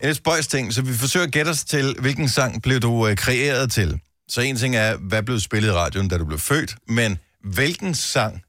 en 0.00 0.06
lidt 0.08 0.16
spøjs 0.16 0.46
ting. 0.46 0.72
Så 0.72 0.80
vi 0.82 0.92
forsøger 1.00 1.26
at 1.26 1.32
gætte 1.32 1.50
os 1.50 1.64
til, 1.64 1.86
hvilken 2.00 2.28
sang 2.28 2.62
blev 2.62 2.78
du 2.80 2.92
øh, 3.08 3.16
kreeret 3.16 3.70
til. 3.78 4.00
Så 4.28 4.40
en 4.40 4.56
ting 4.56 4.76
er, 4.76 4.96
hvad 5.10 5.22
blev 5.22 5.38
spillet 5.38 5.68
i 5.68 5.72
radioen, 5.72 6.08
da 6.08 6.18
du 6.18 6.24
blev 6.24 6.38
født. 6.38 6.74
Men 6.88 7.18
hvilken 7.58 7.94
sang 7.94 8.42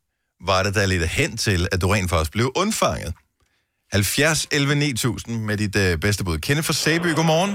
var 0.49 0.63
det, 0.63 0.75
der 0.75 0.85
ledte 0.85 1.07
hen 1.07 1.37
til, 1.37 1.67
at 1.71 1.81
du 1.81 1.87
rent 1.87 2.09
faktisk 2.09 2.31
blev 2.31 2.51
undfanget? 2.55 3.13
70 3.91 4.47
11 4.51 4.75
9000 4.75 5.41
med 5.47 5.57
dit 5.57 5.75
øh, 5.83 5.97
bedste 6.05 6.23
bud. 6.25 6.37
Kenneth 6.37 6.65
fra 6.65 6.73
Sæby, 6.73 7.09
godmorgen. 7.19 7.53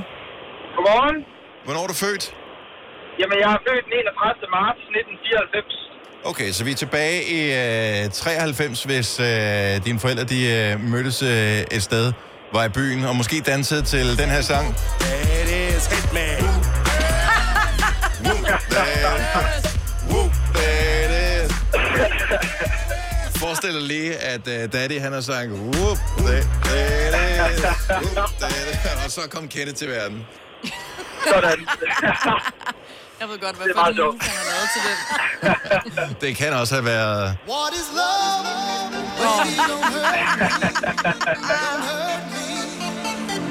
Godmorgen. 0.76 1.16
Hvornår 1.64 1.82
er 1.84 1.90
du 1.92 1.98
født? 2.04 2.24
Jamen, 3.20 3.36
jeg 3.42 3.50
er 3.56 3.60
født 3.66 3.84
den 3.86 3.92
31. 3.92 4.46
marts 4.58 4.82
1994. 4.82 5.81
Okay, 6.24 6.52
så 6.52 6.64
vi 6.64 6.70
er 6.70 6.74
tilbage 6.74 7.24
i 7.24 7.52
øh, 8.04 8.10
93, 8.10 8.82
hvis 8.82 9.20
øh, 9.20 9.84
dine 9.84 9.98
forældre 9.98 10.24
de, 10.24 10.50
øh, 10.50 10.80
mødtes 10.80 11.22
øh, 11.22 11.60
et 11.70 11.82
sted, 11.82 12.12
var 12.52 12.64
i 12.64 12.68
byen, 12.68 13.04
og 13.04 13.16
måske 13.16 13.40
dansede 13.40 13.82
til 13.82 14.18
den 14.18 14.28
her 14.28 14.40
sang. 14.40 14.76
That 15.00 15.48
is 15.48 15.86
Hitman. 15.86 16.42
me. 18.22 18.48
That 18.70 19.64
is. 19.64 19.78
woo, 20.10 20.30
that 20.54 21.10
is. 21.10 21.52
Forestil 23.36 23.74
dig 23.74 23.82
lige, 23.82 24.16
at 24.16 24.40
uh, 24.46 24.72
Daddy 24.72 25.00
han 25.00 25.12
har 25.12 25.20
sagt, 25.20 25.50
whoop, 25.50 25.98
that, 26.18 26.46
that 26.64 27.50
is, 27.50 27.64
whoop, 27.90 28.28
that 28.38 28.52
is. 28.72 29.04
og 29.04 29.10
så 29.10 29.20
kom 29.30 29.48
Kenneth 29.48 29.76
til 29.78 29.88
verden. 29.88 30.26
Sådan. 31.28 31.66
Jeg 33.22 33.28
ved 33.30 33.38
godt, 33.46 33.56
hvad 33.56 33.66
Det 33.66 33.74
for 33.76 33.84
en 33.84 34.20
han 34.28 34.34
har 34.40 34.46
lavet 34.52 34.68
til 34.74 34.82
den. 34.88 34.96
Det 36.28 36.36
kan 36.36 36.52
også 36.52 36.74
have 36.74 36.84
været... 36.84 37.22
What 37.52 37.72
is 37.80 37.88
love? 38.00 38.44
Baby, 39.20 39.52
don't 39.70 39.86
hurt 39.92 40.12
me. 40.18 40.38
Don't 41.52 41.82
hurt 41.88 42.24
me 42.34 42.46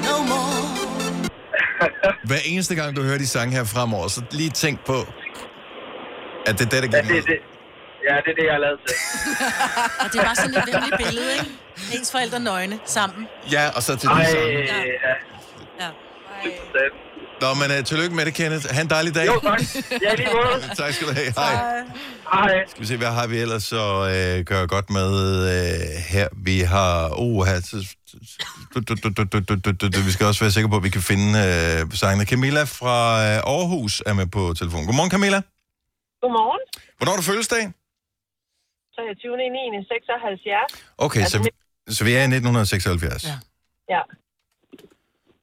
no 0.06 0.14
more. 0.30 0.60
Hver 2.24 2.38
eneste 2.44 2.74
gang, 2.74 2.96
du 2.96 3.02
hører 3.02 3.18
de 3.18 3.26
sange 3.26 3.56
her 3.56 3.64
fremover, 3.64 4.08
så 4.08 4.22
lige 4.30 4.50
tænk 4.50 4.84
på, 4.86 4.98
at 6.46 6.58
det 6.58 6.66
er 6.66 6.70
det, 6.80 6.92
der 6.92 6.98
Ja, 6.98 7.02
gik 7.02 7.10
det, 7.10 7.24
det, 7.26 7.38
ja, 8.08 8.14
det 8.24 8.30
er 8.32 8.36
det, 8.38 8.44
jeg 8.46 8.52
har 8.52 8.58
lavet 8.66 8.78
til. 8.86 8.94
Og 10.00 10.06
det 10.12 10.20
er 10.20 10.24
bare 10.24 10.34
sådan 10.36 10.54
et 10.54 10.64
venligt 10.72 10.96
billede, 10.96 11.32
ikke? 11.32 11.50
Ens 11.98 12.10
forældre 12.12 12.40
nøgne 12.40 12.78
sammen. 12.84 13.28
Ja, 13.52 13.64
og 13.76 13.82
så 13.82 13.96
til 13.96 14.08
Ej, 14.08 14.18
de 14.22 14.26
sange. 14.30 14.48
ja. 14.48 14.80
Ja. 15.80 15.88
det- 16.44 17.11
Nå, 17.42 17.50
men 17.60 17.68
uh, 17.78 17.84
tillykke 17.90 18.14
med 18.16 18.24
det, 18.26 18.34
Kenneth. 18.34 18.64
Ha' 18.74 18.80
en 18.80 18.90
dejlig 18.90 19.14
dag. 19.14 19.26
Jo, 19.26 19.40
tak. 19.40 19.60
Ja, 20.06 20.14
lige 20.14 20.28
måde. 20.36 20.56
tak 20.80 20.92
skal 20.94 21.06
du 21.08 21.12
have. 21.20 21.32
Hej. 21.42 21.54
Hej. 22.32 22.66
Skal 22.70 22.80
vi 22.82 22.86
se, 22.86 22.96
hvad 22.96 23.12
har 23.18 23.26
vi 23.26 23.36
ellers 23.44 23.62
så 23.62 23.82
uh, 24.00 24.38
øh, 24.38 24.44
gør 24.50 24.66
godt 24.66 24.90
med 24.90 25.10
uh, 25.10 25.54
her? 26.14 26.28
Vi 26.48 26.56
har... 26.60 26.92
Oh, 27.24 27.46
vi 30.08 30.12
skal 30.16 30.26
også 30.26 30.40
være 30.44 30.50
sikre 30.50 30.68
på, 30.68 30.76
at 30.76 30.84
vi 30.88 30.92
kan 30.96 31.02
finde 31.12 31.28
uh, 31.42 31.92
sangene. 32.02 32.24
Camilla 32.32 32.62
fra 32.78 32.96
uh, 33.26 33.54
Aarhus 33.54 34.02
er 34.06 34.14
med 34.20 34.26
på 34.36 34.54
telefon. 34.60 34.86
Godmorgen, 34.86 35.10
Camilla. 35.10 35.40
Godmorgen. 36.22 36.62
Hvornår 36.96 37.12
er 37.12 37.16
du 37.16 37.22
fødselsdag? 37.22 37.64
23.9.76. 38.98 40.94
Okay, 40.98 41.24
så, 41.32 41.50
så 41.88 42.04
vi 42.04 42.12
er 42.12 42.20
i 42.20 42.22
1976. 42.22 43.24
Ja. 43.24 43.36
Ja. 43.94 44.02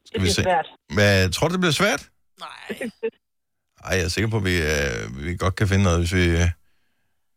Skal 0.09 0.17
Det 0.19 0.25
vi 0.25 0.29
er 0.29 0.37
se. 0.39 0.43
svært. 0.49 0.67
Hvad, 0.97 1.29
tror 1.35 1.47
du, 1.47 1.53
det 1.55 1.61
bliver 1.63 1.77
svært? 1.83 2.01
Nej. 2.45 2.89
Ej, 3.87 3.93
jeg 3.97 4.05
er 4.09 4.13
sikker 4.15 4.29
på, 4.33 4.37
at 4.41 4.45
vi, 4.49 4.55
øh, 4.73 5.01
vi 5.25 5.29
godt 5.43 5.55
kan 5.59 5.67
finde 5.71 5.83
noget, 5.87 5.99
hvis 6.01 6.13
vi, 6.19 6.25
øh, 6.41 6.47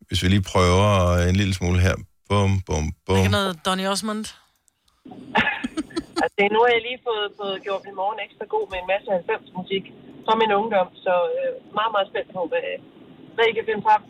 hvis 0.08 0.18
vi 0.22 0.28
lige 0.34 0.44
prøver 0.52 0.88
en 1.28 1.36
lille 1.42 1.54
smule 1.54 1.78
her. 1.86 1.94
Bum, 2.28 2.50
bum, 2.68 2.84
bum. 3.06 3.18
Ikke 3.18 3.30
noget 3.38 3.52
Donny 3.66 3.86
Osmond? 3.92 4.24
Det, 6.38 6.44
nu 6.54 6.58
har 6.64 6.70
jeg 6.76 6.82
lige 6.88 7.00
fået, 7.08 7.26
fået 7.40 7.56
gjort 7.66 7.82
min 7.86 7.96
morgen 8.00 8.18
ekstra 8.26 8.44
god 8.54 8.64
med 8.72 8.78
en 8.82 8.88
masse 8.92 9.08
90 9.10 9.50
musik 9.58 9.84
fra 10.26 10.34
min 10.42 10.50
ungdom, 10.60 10.88
så 11.06 11.14
øh, 11.38 11.50
meget, 11.78 11.92
meget 11.96 12.06
spændt 12.12 12.28
på, 12.36 12.40
hvad, 12.50 12.64
hvad 13.34 13.44
I 13.50 13.52
kan 13.58 13.64
finde 13.68 13.82
frem. 13.88 14.02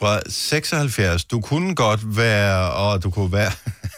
Fra 0.00 0.12
76. 0.30 1.24
Du 1.32 1.38
kunne 1.40 1.70
godt 1.84 2.02
være, 2.22 2.58
og 2.82 2.92
du 3.04 3.08
kunne 3.16 3.32
være, 3.40 3.52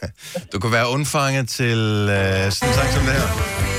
du 0.52 0.56
kunne 0.60 0.74
være 0.78 0.88
undfanget 0.96 1.46
til 1.58 1.78
øh, 2.18 2.44
sådan 2.56 2.68
en 2.70 2.74
sang 2.78 2.88
som 2.94 3.02
det 3.08 3.14
her. 3.18 3.77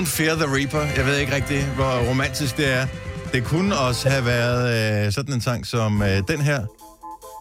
Don't 0.00 0.06
Fear 0.06 0.34
the 0.34 0.56
Reaper. 0.56 0.80
Jeg 0.96 1.06
ved 1.06 1.16
ikke 1.18 1.34
rigtig, 1.34 1.64
hvor 1.66 2.08
romantisk 2.08 2.56
det 2.56 2.72
er. 2.72 2.86
Det 3.32 3.44
kunne 3.44 3.78
også 3.78 4.08
have 4.08 4.24
været 4.24 5.06
øh, 5.06 5.12
sådan 5.12 5.34
en 5.34 5.40
sang 5.40 5.66
som 5.66 6.02
øh, 6.02 6.22
den 6.28 6.40
her, 6.40 6.60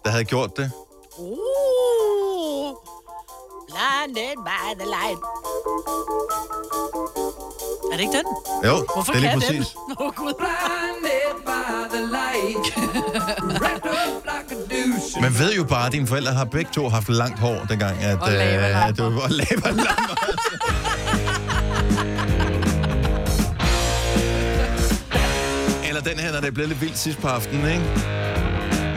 der 0.05 0.12
havde 0.12 0.24
gjort 0.24 0.57
det. 0.57 0.72
Uh, 1.18 2.76
blinded 3.68 4.36
by 4.45 4.80
the 4.80 4.88
light. 4.95 5.20
Er 7.91 7.95
det 7.97 7.99
ikke 7.99 8.18
den? 8.18 8.26
Jo, 8.66 8.86
Hvorfor 8.95 9.14
det 9.14 9.18
er 9.18 9.22
lige 9.22 9.34
præcis. 9.34 9.68
den? 9.68 9.95
Oh, 9.99 10.14
Gud. 10.16 10.34
Man 15.22 15.39
ved 15.39 15.53
jo 15.53 15.64
bare, 15.64 15.86
at 15.86 15.91
dine 15.91 16.07
forældre 16.07 16.34
har 16.34 16.45
begge 16.45 16.72
to 16.74 16.89
haft 16.89 17.10
langt 17.10 17.39
hår, 17.39 17.66
dengang 17.70 18.03
at, 18.03 18.20
Og 18.22 18.34
øh, 18.34 18.88
at 18.88 18.95
det 18.95 19.03
var 19.03 19.22
og 19.28 19.30
laverlamper. 19.30 20.28
Den 26.10 26.20
her, 26.20 26.32
når 26.32 26.39
det 26.39 26.47
er 26.47 26.51
blevet 26.51 26.70
lidt 26.70 26.82
vildt 26.82 26.97
sidst 26.97 27.20
på 27.20 27.28
aftenen, 27.28 27.66
ikke? 27.76 27.86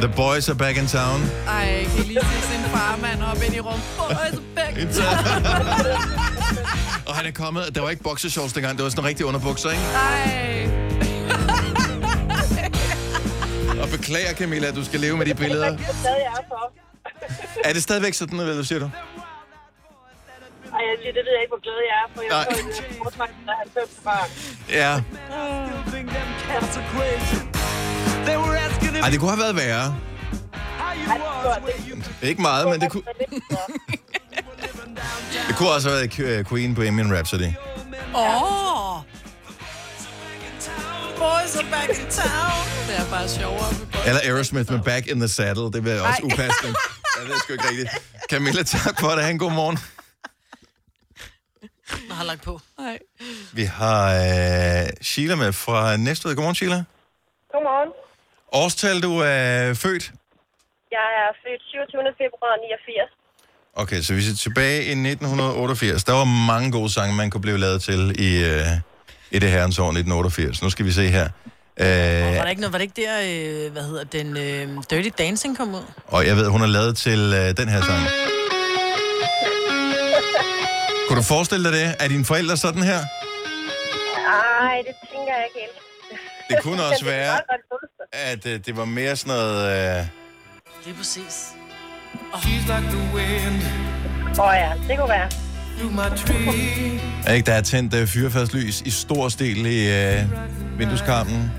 The 0.05 0.13
boys 0.17 0.49
are 0.49 0.59
back 0.65 0.77
in 0.77 0.87
town. 0.87 1.21
Ej, 1.49 1.55
jeg 1.55 1.87
kan 1.97 2.05
lige 2.05 2.21
se 2.21 2.39
sin 2.53 2.63
farmand 2.77 3.23
op 3.23 3.43
ind 3.47 3.55
i 3.55 3.61
rum. 3.61 3.81
Boys 3.99 4.41
back 4.57 4.75
in 4.79 4.89
Og 7.09 7.15
han 7.19 7.27
er 7.27 7.31
kommet, 7.43 7.75
der 7.75 7.81
var 7.81 7.91
ikke 7.91 8.03
boxershorts 8.03 8.53
dengang, 8.53 8.77
det 8.77 8.85
var 8.85 8.91
sådan 8.91 9.05
rigtig 9.05 9.27
underbukser, 9.27 9.71
ikke? 9.71 9.83
Ej. 9.83 10.69
Og 13.83 13.89
beklager, 13.89 14.33
Camilla, 14.35 14.67
at 14.69 14.75
du 14.75 14.85
skal 14.85 15.01
leve 15.01 15.17
med 15.17 15.27
de 15.27 15.35
billeder. 15.35 15.71
Det 15.71 15.81
er 15.89 15.95
stadig 15.95 16.23
er 16.27 16.43
for. 16.49 16.73
Er 17.65 17.73
det 17.73 17.83
stadigvæk 17.83 18.15
sådan, 18.15 18.41
eller 18.41 18.55
hvad 18.55 18.65
siger 18.65 18.79
du? 18.79 18.91
Ej, 20.77 20.83
jeg 20.91 20.97
siger, 21.03 21.13
det 21.13 21.23
ved 21.27 21.33
jeg 21.37 21.43
ikke, 21.45 21.53
hvor 21.55 21.63
glad 21.67 21.79
jeg 21.91 21.97
er, 22.03 22.07
for 22.15 22.23
jeg 22.23 22.31
Nej. 22.31 22.47
foretrækning 22.99 23.49
af 23.49 23.57
90 23.57 23.91
barn. 24.05 24.29
Ja. 24.81 24.93
Ej, 29.03 29.11
det 29.11 29.19
kunne 29.21 29.31
have 29.31 29.41
været 29.41 29.57
værre. 29.57 29.97
Ikke 32.23 32.43
meget, 32.43 32.69
men 32.69 32.81
det 32.81 32.91
kunne, 32.91 33.03
det 35.49 35.55
kunne 35.57 35.71
også 35.71 35.89
have 35.89 36.01
været 36.01 36.47
Queen 36.49 36.75
Bohemian 36.75 37.15
Rhapsody. 37.15 37.49
Åh! 38.15 38.43
Oh. 38.43 39.03
Boys 41.19 41.57
are 41.57 41.67
back 41.71 41.89
in 41.89 42.07
town. 42.11 42.67
Det 42.89 42.97
er 42.99 43.11
bare 43.11 43.29
sjovere. 43.29 43.75
Eller 44.07 44.21
Aerosmith 44.25 44.73
med 44.73 44.81
Back 44.81 45.07
in 45.07 45.19
the 45.21 45.29
Saddle. 45.29 45.73
Det 45.73 45.85
vil 45.85 46.01
også 46.01 46.23
upassende. 46.23 46.75
Jeg 47.19 47.29
ved 47.29 47.35
sgu 47.41 47.53
ikke 47.53 47.69
rigtigt. 47.69 47.89
Camilla, 48.31 48.63
tak 48.63 49.01
for 49.01 49.11
det. 49.11 49.25
Ha' 49.25 49.31
en 49.31 49.39
god 49.39 49.53
morgen. 49.53 49.79
Jeg 52.09 52.17
har 52.17 52.25
lagt 52.25 52.43
på. 52.43 52.61
Nej. 52.79 52.99
Vi 53.53 53.63
har 53.65 54.05
øh, 54.15 54.89
Sheila 55.03 55.35
med 55.37 55.53
fra 55.53 55.97
Næstved. 55.97 56.35
Godmorgen, 56.35 56.55
Sheila. 56.55 56.85
Godmorgen. 57.53 57.91
Årstal, 58.53 59.01
du 59.03 59.13
er 59.19 59.75
født? 59.75 60.05
Jeg 60.99 61.07
er 61.23 61.31
født 61.43 61.63
27. 61.63 62.01
februar 62.23 62.55
89. 62.57 63.11
Okay, 63.75 64.01
så 64.03 64.15
vi 64.15 64.21
er 64.21 64.37
tilbage 64.39 64.79
i 64.85 64.91
1988. 64.91 66.05
Der 66.05 66.13
var 66.13 66.25
mange 66.25 66.73
gode 66.73 66.91
sange, 66.93 67.15
man 67.17 67.31
kunne 67.31 67.41
blive 67.41 67.59
lavet 67.59 67.83
til 67.83 68.01
i, 68.29 68.45
øh, 68.45 68.67
i 69.31 69.39
det 69.39 69.51
herrens 69.51 69.79
år 69.79 69.85
1988. 69.89 70.63
Nu 70.63 70.71
skal 70.71 70.87
vi 70.87 70.93
se 70.93 71.09
her. 71.09 71.29
Og 71.77 71.87
Øh, 71.87 72.37
var 72.37 72.43
det 72.43 72.51
ikke, 72.51 72.61
noget, 72.61 72.73
var 72.73 72.79
det 72.79 72.83
ikke 72.83 73.03
der, 73.03 73.15
øh, 73.67 73.73
hvad 73.73 73.83
hedder 73.83 74.05
den, 74.05 74.37
øh, 74.37 74.83
Dirty 74.91 75.09
Dancing 75.19 75.57
kom 75.57 75.75
ud? 75.75 75.83
og 76.07 76.27
jeg 76.27 76.37
ved, 76.37 76.49
hun 76.49 76.63
er 76.63 76.67
lavet 76.67 76.97
til 76.97 77.21
øh, 77.37 77.57
den 77.57 77.69
her 77.69 77.81
sang. 77.83 78.03
Kunne 81.13 81.21
du 81.21 81.27
forestille 81.27 81.65
dig 81.65 81.73
det? 81.73 81.97
Er 82.01 82.09
dine 82.09 82.25
forældre 82.25 82.57
sådan 82.57 82.83
her? 82.83 82.99
Ej, 82.99 84.77
det 84.87 84.95
tænker 85.13 85.33
jeg 85.37 85.45
ikke 85.49 85.61
helt. 85.61 85.79
Det 86.51 86.63
kunne 86.63 86.83
også 86.89 87.05
Det 87.05 87.07
være, 87.07 87.41
at 88.13 88.47
øh, 88.47 88.61
det 88.67 88.77
var 88.77 88.85
mere 88.85 89.17
sådan 89.17 89.37
noget... 89.37 89.99
Øh, 89.99 90.07
Lige 90.85 90.97
præcis. 90.97 91.49
Åh 94.39 94.45
oh, 94.45 94.55
ja, 94.55 94.73
det 94.89 94.99
kunne 94.99 95.09
være. 95.09 95.29
er 97.27 97.33
ikke, 97.33 97.47
der 97.47 97.55
er 97.55 97.61
tændt 97.61 97.95
øh, 97.95 98.07
fyrfærdslys 98.07 98.81
i 98.81 98.91
stor 98.91 99.29
stil 99.29 99.67
i 99.67 99.91
øh, 99.91 100.25
vindueskarmen. 100.79 101.51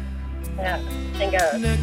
Ja, 0.60 0.76
tænker 1.20 1.40
jeg. 1.54 1.78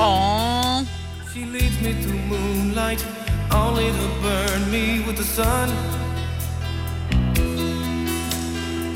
Åh. 0.00 0.86
She 1.32 1.44
leads 1.44 1.80
me 1.82 2.02
through 2.02 2.24
moonlight, 2.28 3.21
only 3.54 3.88
to 4.00 4.08
burn 4.24 4.60
me 4.70 4.84
with 5.06 5.16
the 5.22 5.28
sun. 5.38 5.68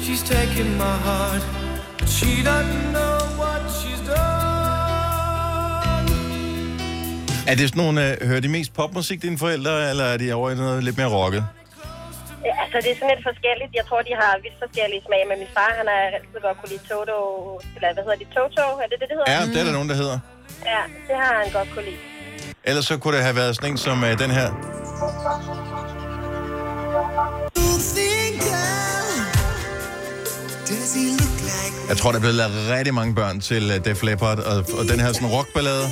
She's 0.05 0.23
taking 0.23 0.71
my 0.85 0.97
heart, 1.09 1.43
but 1.99 2.09
she 2.09 2.43
doesn't 2.51 2.93
know 2.97 3.17
what 3.41 3.61
she's 3.79 4.01
done. 4.01 4.47
Er 7.51 7.55
det 7.55 7.69
sådan 7.69 7.83
nogle... 7.85 7.99
Øh, 8.07 8.29
hører 8.29 8.41
de 8.41 8.49
mest 8.49 8.75
popmusik, 8.75 9.23
dine 9.23 9.39
forældre, 9.39 9.91
eller 9.91 10.05
er 10.05 10.17
de 10.17 10.33
over 10.35 10.51
i 10.51 10.55
noget 10.55 10.85
lidt 10.85 10.97
mere 10.97 11.11
rocket? 11.19 11.45
Ja, 12.49 12.55
altså, 12.63 12.77
det 12.85 12.91
er 12.93 12.97
sådan 13.01 13.13
lidt 13.15 13.25
forskelligt. 13.31 13.71
Jeg 13.81 13.85
tror, 13.89 14.01
de 14.09 14.15
har 14.23 14.33
vidt 14.45 14.57
forskellige 14.65 15.03
smag, 15.07 15.23
men 15.31 15.37
min 15.43 15.51
far, 15.57 15.71
han 15.79 15.87
har 15.93 16.01
altid 16.19 16.39
godt 16.47 16.57
kunne 16.61 16.73
lide 16.75 16.85
Toto, 16.91 17.19
eller 17.77 17.89
hvad 17.95 18.05
hedder 18.07 18.21
det, 18.23 18.29
Toto? 18.37 18.65
Er 18.83 18.87
det 18.91 18.97
det, 19.01 19.07
det 19.11 19.17
hedder? 19.19 19.29
Ja, 19.35 19.41
det 19.53 19.59
er 19.63 19.67
der 19.69 19.75
nogen, 19.79 19.91
der 19.93 19.99
hedder. 20.03 20.19
Ja, 20.73 20.83
det 21.09 21.17
har 21.23 21.33
han 21.43 21.49
godt 21.59 21.69
kunne 21.75 21.87
lide. 21.91 22.03
Ellers 22.67 22.85
så 22.87 22.99
kunne 22.99 23.17
det 23.17 23.25
have 23.25 23.37
været 23.37 23.57
sådan 23.57 23.71
en 23.71 23.79
som 23.79 24.05
øh, 24.05 24.19
den 24.19 24.31
her. 24.31 24.51
Jeg 31.89 31.97
tror, 31.97 32.11
der 32.11 32.19
er 32.19 32.21
blevet 32.21 32.35
lavet 32.35 32.71
rigtig 32.71 32.95
mange 32.95 33.15
børn 33.15 33.41
til 33.41 33.71
uh, 33.71 33.85
Def 33.85 34.03
Leppard, 34.03 34.39
og, 34.39 34.57
og 34.57 34.85
den 34.89 35.01
her 35.01 35.13
sådan 35.13 35.29
rockballade. 35.29 35.87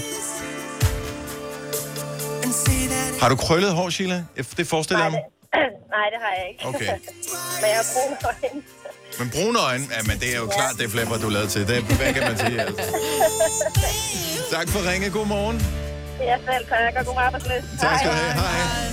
Har 3.20 3.28
du 3.28 3.36
krøllet 3.36 3.72
hår, 3.72 3.90
Sheila? 3.90 4.24
Det 4.56 4.66
forestiller 4.66 5.04
jeg 5.04 5.12
mig. 5.12 5.20
Nej, 5.96 6.06
det 6.12 6.18
har 6.24 6.32
jeg 6.38 6.46
ikke. 6.50 6.66
Okay. 6.66 6.90
men 7.60 7.68
jeg 7.72 7.76
har 7.80 7.86
brune 7.94 8.16
øjne. 8.24 8.62
Men 9.18 9.30
brune 9.34 9.58
øjne, 9.58 9.84
ja, 9.96 10.02
men 10.06 10.18
det 10.20 10.34
er 10.34 10.38
jo 10.38 10.46
klart 10.46 10.74
Def 10.78 10.94
Leppard, 10.94 11.20
du 11.20 11.26
er 11.26 11.30
lavet 11.30 11.48
til. 11.48 11.68
Det, 11.68 11.82
hvad 11.82 12.14
kan 12.14 12.22
man 12.22 12.38
sige, 12.38 12.60
altså? 12.60 12.82
Tak 14.56 14.68
for 14.68 14.90
ringe. 14.90 15.10
God 15.10 15.26
morgen. 15.26 15.83
Jeg 16.20 16.40
selv 16.48 16.66
tak, 16.66 16.94
og 17.00 17.06
god 17.06 17.14
arbejdsløs. 17.26 17.64
Tak 17.80 17.98
skal 17.98 18.10
du 18.10 18.16
have. 18.16 18.32
Hej. 18.32 18.84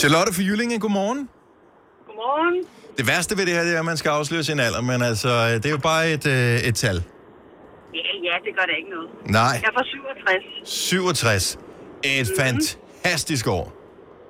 Charlotte 0.00 0.34
fra 0.34 0.42
Jyllinge, 0.42 0.78
godmorgen. 0.78 1.28
Godmorgen. 2.06 2.64
Det 2.98 3.06
værste 3.08 3.36
ved 3.38 3.46
det 3.46 3.54
her, 3.54 3.62
det 3.64 3.74
er, 3.74 3.78
at 3.78 3.84
man 3.84 3.96
skal 3.96 4.08
afsløre 4.10 4.44
sin 4.44 4.60
alder, 4.60 4.80
men 4.80 5.02
altså, 5.02 5.28
øh, 5.28 5.50
det 5.62 5.66
er 5.66 5.70
jo 5.70 5.82
bare 5.92 6.10
et, 6.12 6.26
øh, 6.26 6.68
et 6.68 6.74
tal. 6.74 6.96
Ja, 7.94 8.08
ja, 8.28 8.34
det 8.44 8.52
gør 8.56 8.64
da 8.70 8.74
ikke 8.80 8.90
noget. 8.90 9.08
Nej. 9.26 9.42
Jeg 9.62 9.68
er 9.72 9.76
fra 9.78 9.84
67. 9.84 10.68
67. 10.68 11.58
Et 12.04 12.28
fantastisk 12.40 13.46
år. 13.46 13.64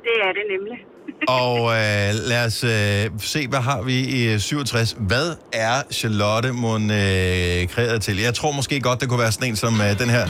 Det 0.07 0.15
er 0.27 0.33
det 0.39 0.45
nemlig. 0.55 0.79
Og 1.29 1.59
øh, 1.59 2.15
lad 2.15 2.47
os 2.47 2.65
øh, 2.65 3.11
se, 3.21 3.49
hvad 3.49 3.59
har 3.59 3.83
vi 3.83 3.99
i 3.99 4.33
øh, 4.33 4.41
67. 4.41 4.97
Hvad 4.99 5.35
er 5.53 5.83
Charlotte 5.91 6.53
Mon 6.53 6.91
øh, 6.91 7.69
kreeret 7.69 8.03
til? 8.03 8.19
Jeg 8.21 8.35
tror 8.35 8.53
måske 8.53 8.81
godt, 8.81 9.01
det 9.01 9.09
kunne 9.09 9.21
være 9.21 9.33
sådan 9.33 9.49
en 9.49 9.57
som 9.57 9.81
øh, 9.81 9.99
den 9.99 10.11
her. 10.11 10.27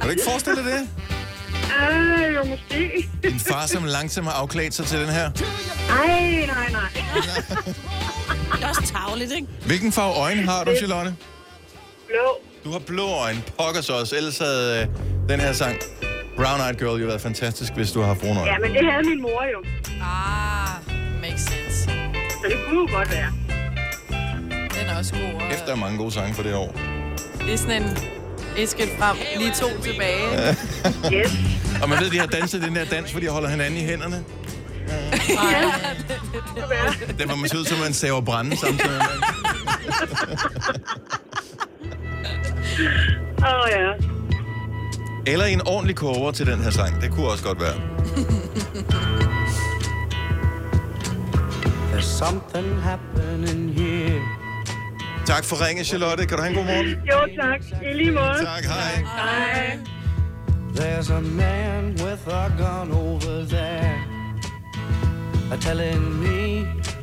Kan 0.00 0.02
du 0.02 0.10
ikke 0.10 0.22
forestille 0.28 0.56
dig 0.56 0.64
det? 0.64 0.88
Ej, 1.78 2.30
jo, 2.34 2.44
måske. 2.44 3.08
Din 3.22 3.40
far, 3.40 3.66
som 3.66 3.84
langsomt 3.84 4.26
har 4.26 4.34
afklædt 4.34 4.74
sig 4.74 4.86
til 4.86 5.00
den 5.00 5.08
her. 5.08 5.30
Ej, 5.90 6.46
nej, 6.46 6.70
nej. 6.72 6.90
Det 8.52 8.64
er 8.64 8.68
også 8.68 8.92
tavligt, 8.94 9.32
ikke? 9.32 9.46
Hvilken 9.66 9.92
farve 9.92 10.14
øjne 10.16 10.42
har 10.42 10.64
du, 10.64 10.70
Charlotte? 10.76 11.14
Blå. 12.06 12.38
Du 12.64 12.70
har 12.70 12.78
blå 12.78 13.06
øjne. 13.06 13.42
Pokker 13.58 13.80
så 13.80 13.92
også. 13.92 14.16
Ellers 14.16 14.38
havde 14.38 14.80
øh, 14.82 15.28
den 15.28 15.40
her 15.40 15.52
sang, 15.52 15.76
Brown 16.36 16.60
Eyed 16.60 16.78
Girl, 16.78 17.00
jo 17.00 17.06
været 17.06 17.20
fantastisk, 17.20 17.72
hvis 17.72 17.92
du 17.92 18.00
har 18.00 18.06
haft 18.06 18.20
brune 18.20 18.40
øjne. 18.40 18.52
Ja, 18.52 18.58
men 18.58 18.70
det 18.74 18.92
havde 18.92 19.08
min 19.08 19.22
mor 19.22 19.44
jo. 19.52 19.58
Ah, 20.02 20.94
makes 21.22 21.40
sense. 21.40 21.82
Så 22.30 22.44
det 22.48 22.56
kunne 22.68 22.80
jo 22.80 22.96
godt 22.96 23.10
være. 23.10 23.32
Den 24.80 24.88
er 24.88 24.98
også 24.98 25.12
god. 25.12 25.42
Efter 25.52 25.74
mange 25.76 25.98
gode 25.98 26.12
sange 26.12 26.34
for 26.34 26.42
det 26.42 26.54
år. 26.54 26.72
Det 27.46 27.52
er 27.52 27.56
sådan 27.58 27.82
en 27.82 27.98
et 28.58 28.68
skridt 28.68 28.90
frem, 28.98 29.16
lige 29.38 29.52
to 29.60 29.82
tilbage. 29.82 30.26
Yes. 31.16 31.32
Og 31.82 31.88
man 31.88 31.98
ved, 32.00 32.10
de 32.10 32.18
har 32.18 32.26
danset 32.26 32.62
den 32.62 32.76
der 32.76 32.84
dans, 32.84 33.10
hvor 33.10 33.20
de 33.20 33.28
holder 33.28 33.48
hinanden 33.48 33.76
i 33.80 33.82
hænderne. 33.84 34.24
Den 37.18 37.28
var 37.28 37.34
man 37.34 37.48
ser 37.48 37.58
ud 37.58 37.64
som, 37.64 37.78
man 37.78 37.92
saver 37.92 38.20
brænde 38.20 38.56
samtidig. 38.56 38.90
med. 38.90 39.22
Åh, 43.38 43.54
oh, 43.54 43.68
ja. 43.70 43.92
Eller 45.26 45.44
en 45.44 45.60
ordentlig 45.66 45.96
koger 45.96 46.30
til 46.30 46.46
den 46.46 46.60
her 46.60 46.70
sang. 46.70 47.00
Det 47.02 47.10
kunne 47.10 47.28
også 47.28 47.44
godt 47.44 47.60
være. 47.60 47.74
There's 51.92 52.00
something 52.18 52.82
happening 52.82 53.74
here. 53.80 54.20
Tak 55.26 55.44
for 55.44 55.66
ringe, 55.66 55.84
Charlotte. 55.84 56.26
Kan 56.26 56.36
du 56.36 56.42
have 56.42 56.50
en 56.50 56.56
god 56.56 56.64
morgen? 56.64 56.86
Jo, 56.88 57.42
tak. 57.42 57.60
I 57.90 57.94
lige 57.94 58.10
måde. 58.10 58.44
Tak, 58.44 58.64
hej. 58.64 59.04
Hej. 59.04 59.78
There's 60.74 61.12
a 61.12 61.20
man 61.20 61.84
with 61.84 62.28
a 62.28 62.48
gun 62.58 62.92
over 62.92 63.44
there. 63.48 64.09
Uh, 65.52 65.56
Telling 65.68 66.02
me 66.24 66.40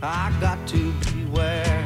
I 0.02 0.24
got 0.46 0.60
to 0.74 0.82
beware. 1.08 1.80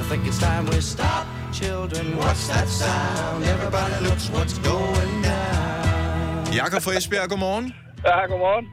I 0.00 0.04
think 0.08 0.26
it's 0.28 0.38
time 0.48 0.64
we 0.72 0.80
stop. 0.80 1.24
Children, 1.60 2.06
what's 2.22 2.44
that 2.52 2.68
sound? 2.82 3.38
Everybody 3.54 3.94
looks 4.08 4.26
what's 4.36 4.56
going 4.72 5.14
down. 5.30 6.54
Jakob 6.60 6.80
fra 6.86 6.92
Esbjerg, 6.98 7.28
godmorgen. 7.32 7.66
Ja, 8.06 8.26
godmorgen. 8.32 8.66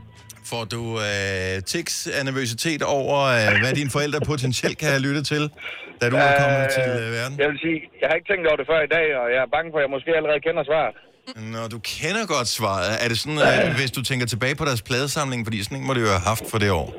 Får 0.52 0.64
du 0.76 0.82
øh, 1.08 1.64
tics 1.72 1.96
af 2.18 2.22
nervøsitet 2.30 2.82
over, 2.98 3.18
øh, 3.38 3.46
hvad 3.64 3.74
dine 3.80 3.92
forældre 3.98 4.20
potentielt 4.32 4.78
kan 4.82 4.88
have 4.94 5.04
lyttet 5.08 5.24
til, 5.34 5.44
da 6.02 6.06
du 6.14 6.16
er 6.28 6.32
kommet 6.42 6.64
Øh, 6.64 6.70
til 6.78 6.90
øh, 7.04 7.08
verden? 7.18 7.34
Jeg 7.44 7.48
vil 7.52 7.60
sige, 7.66 7.80
jeg 8.02 8.08
har 8.10 8.16
ikke 8.20 8.30
tænkt 8.32 8.46
over 8.50 8.58
det 8.62 8.68
før 8.72 8.80
i 8.88 8.92
dag, 8.98 9.08
og 9.22 9.26
jeg 9.34 9.40
er 9.48 9.50
bange 9.56 9.68
for, 9.72 9.78
at 9.80 9.84
jeg 9.86 9.92
måske 9.96 10.10
allerede 10.20 10.42
kender 10.48 10.64
svaret. 10.72 10.96
Når 11.36 11.68
du 11.74 11.80
kender 11.94 12.24
godt 12.36 12.50
svaret, 12.58 12.86
er 13.04 13.08
det 13.12 13.18
sådan, 13.24 13.40
øh, 13.48 13.76
hvis 13.80 13.92
du 13.98 14.02
tænker 14.10 14.26
tilbage 14.34 14.56
på 14.56 14.66
deres 14.70 14.82
pladesamling, 14.90 15.40
fordi 15.48 15.58
sådan 15.64 15.78
en 15.78 15.88
må 15.88 15.94
det 15.94 16.02
jo 16.08 16.12
have 16.18 16.26
haft 16.32 16.46
for 16.52 16.58
det 16.64 16.72
år? 16.82 16.90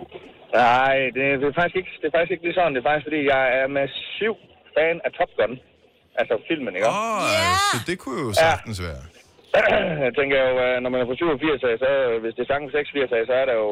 Nej, 0.55 0.97
det, 1.15 1.23
det, 1.41 1.47
er 1.51 1.57
faktisk 1.61 1.77
ikke, 1.81 1.93
det 2.01 2.07
er 2.11 2.15
faktisk 2.17 2.33
ikke 2.35 2.45
lige 2.47 2.57
sådan. 2.59 2.73
Det 2.75 2.81
er 2.83 2.89
faktisk, 2.91 3.07
fordi 3.09 3.21
jeg 3.35 3.43
er 3.59 3.67
massiv 3.81 4.33
fan 4.77 4.97
af 5.07 5.11
Top 5.19 5.33
Gun. 5.39 5.53
Altså 6.21 6.35
filmen, 6.49 6.73
ikke? 6.77 6.87
Åh, 6.89 6.95
oh, 6.95 7.23
yeah. 7.33 7.57
så 7.73 7.77
det 7.89 7.97
kunne 8.03 8.21
jo 8.27 8.31
sagtens 8.47 8.79
være. 8.89 9.03
jeg 10.07 10.13
tænker 10.19 10.37
jo, 10.49 10.53
øh, 10.65 10.75
når 10.83 10.91
man 10.93 10.99
er 11.03 11.07
på 11.11 11.17
87 11.17 11.63
af, 11.71 11.75
så 11.85 11.91
øh, 12.09 12.17
hvis 12.23 12.35
det 12.37 12.43
er 12.45 12.51
sangen 12.53 12.71
86 12.71 13.19
af, 13.19 13.23
så 13.31 13.35
er 13.41 13.47
der 13.51 13.57
jo, 13.63 13.69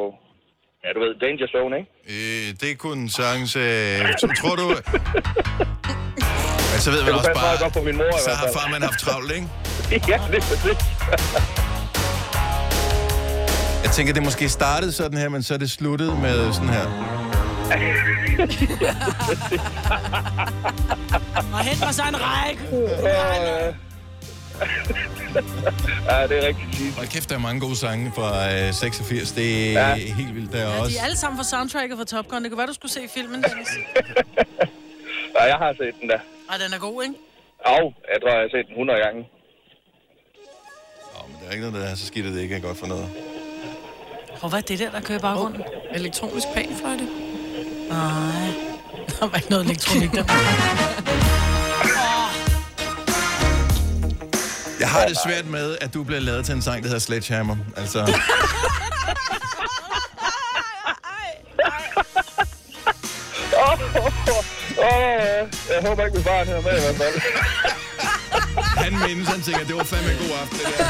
ja 0.85 0.89
du 0.95 1.01
ved, 1.05 1.13
Danger 1.25 1.49
Zone, 1.55 1.75
ikke? 1.81 1.91
Øh, 2.15 2.47
det 2.63 2.73
kunne 2.85 3.05
sagtens... 3.21 3.53
Øh, 3.65 3.99
tror 4.41 4.57
du... 4.63 4.67
Men 6.73 6.81
så 6.81 6.91
ved 6.91 7.05
man 7.05 7.15
også 7.15 7.31
bare, 7.35 7.59
godt 7.63 7.73
på 7.73 7.83
min 7.83 7.97
mor, 7.97 8.19
så 8.25 8.31
har 8.31 8.49
farmand 8.53 8.83
haft 8.83 8.99
travlt, 9.01 9.33
ikke? 9.33 9.47
ja, 10.13 10.21
det 10.31 10.37
er 10.37 10.41
det. 10.65 10.77
Jeg 13.83 13.91
tænker, 13.93 14.13
det 14.13 14.23
måske 14.23 14.49
startede 14.49 14.93
sådan 14.93 15.19
her, 15.19 15.29
men 15.29 15.43
så 15.43 15.55
er 15.55 15.59
det 15.59 15.71
sluttet 15.71 16.19
med 16.21 16.53
sådan 16.53 16.69
her. 16.69 16.87
Og 21.53 21.59
hent 21.61 21.81
mig 21.81 21.95
så 21.95 22.03
en 22.09 22.17
række. 22.21 22.61
ja, 26.11 26.27
det 26.27 26.45
er 26.45 26.49
rigtig. 26.49 26.93
Og 26.99 27.05
kæft, 27.07 27.29
der 27.29 27.35
er 27.35 27.39
mange 27.39 27.61
gode 27.61 27.77
sange 27.77 28.13
fra 28.15 28.53
øh, 28.55 28.73
86. 28.75 29.33
Det 29.33 29.69
er 29.77 29.81
Ja. 29.81 29.89
ja. 29.89 29.95
helt 29.95 30.35
vildt 30.35 30.53
der 30.53 30.61
Ja, 30.61 30.81
også. 30.81 30.93
de 30.93 30.99
er 30.99 31.05
alle 31.05 31.17
sammen 31.17 31.39
fra 31.39 31.45
soundtracket 31.45 31.99
fra 31.99 32.05
Top 32.05 32.29
Gun. 32.29 32.43
Det 32.43 32.51
kunne 32.51 32.59
være, 32.59 32.67
du 32.67 32.75
skulle 32.75 32.93
se 32.93 33.01
filmen, 33.15 33.43
Dennis. 33.43 33.69
Ja, 35.39 35.45
jeg 35.45 35.57
har 35.57 35.73
set 35.73 35.95
den 36.01 36.09
der. 36.09 36.19
Ej, 36.51 36.57
den 36.57 36.73
er 36.75 36.79
god, 36.79 37.03
ikke? 37.03 37.15
Au, 37.65 37.93
jeg 38.13 38.21
tror, 38.21 38.31
jeg 38.31 38.41
har 38.41 38.49
set 38.49 38.67
den 38.67 38.73
100 38.73 38.99
gange. 39.05 39.29
Men 41.29 41.37
der 41.41 41.47
er 41.49 41.53
ikke 41.53 41.71
noget, 41.71 41.85
der 41.85 41.91
er 41.91 41.95
så 41.95 42.07
skidt, 42.07 42.27
at 42.27 42.33
det 42.33 42.41
ikke 42.41 42.57
er 42.57 42.61
godt 42.61 42.79
for 42.79 42.87
noget. 42.87 43.09
Og 44.43 44.49
hvad 44.49 44.59
er 44.59 44.63
det 44.63 44.79
der, 44.79 44.91
der 44.91 45.01
kører 45.01 45.19
i 45.19 45.23
baggrunden? 45.23 45.63
Elektronisk 45.95 46.47
panfløjte. 46.55 47.05
Nej, 47.89 48.49
der 49.09 49.27
var 49.27 49.37
ikke 49.37 49.51
noget 49.51 49.65
elektronik 49.67 50.11
der. 50.13 50.25
Jeg 54.81 54.89
har 54.89 55.07
det 55.09 55.17
svært 55.27 55.47
med, 55.47 55.77
at 55.81 55.95
du 55.95 56.05
bliver 56.05 56.21
lavet 56.21 56.45
til 56.45 56.55
en 56.55 56.63
sang, 56.63 56.83
der 56.83 56.89
hedder 56.89 57.01
Sledgehammer. 57.01 57.57
Altså, 57.77 57.99
Åh, 64.79 64.85
oh, 64.87 65.49
jeg 65.71 65.79
håber 65.89 66.05
ikke, 66.05 66.17
min 66.17 66.25
barn 66.25 66.47
hører 66.47 66.61
med 66.63 66.71
i 66.79 66.81
hvert 66.81 66.97
fald. 67.03 67.15
han 68.85 68.93
mindes, 69.09 69.29
han 69.29 69.41
tænker, 69.43 69.65
det 69.65 69.77
var 69.77 69.85
fandme 69.85 70.13
en 70.13 70.19
god 70.19 70.37
aften, 70.43 70.59
det 70.59 70.67
der. 70.79 70.85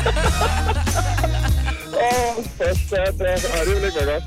Åh, 2.07 2.39
oh, 2.39 2.45
for 2.57 2.75
satan. 2.89 3.27
Ej, 3.27 3.65
det 3.65 3.75
vil 3.75 3.85
ikke 3.85 3.99
være 4.07 4.13
godt. 4.15 4.25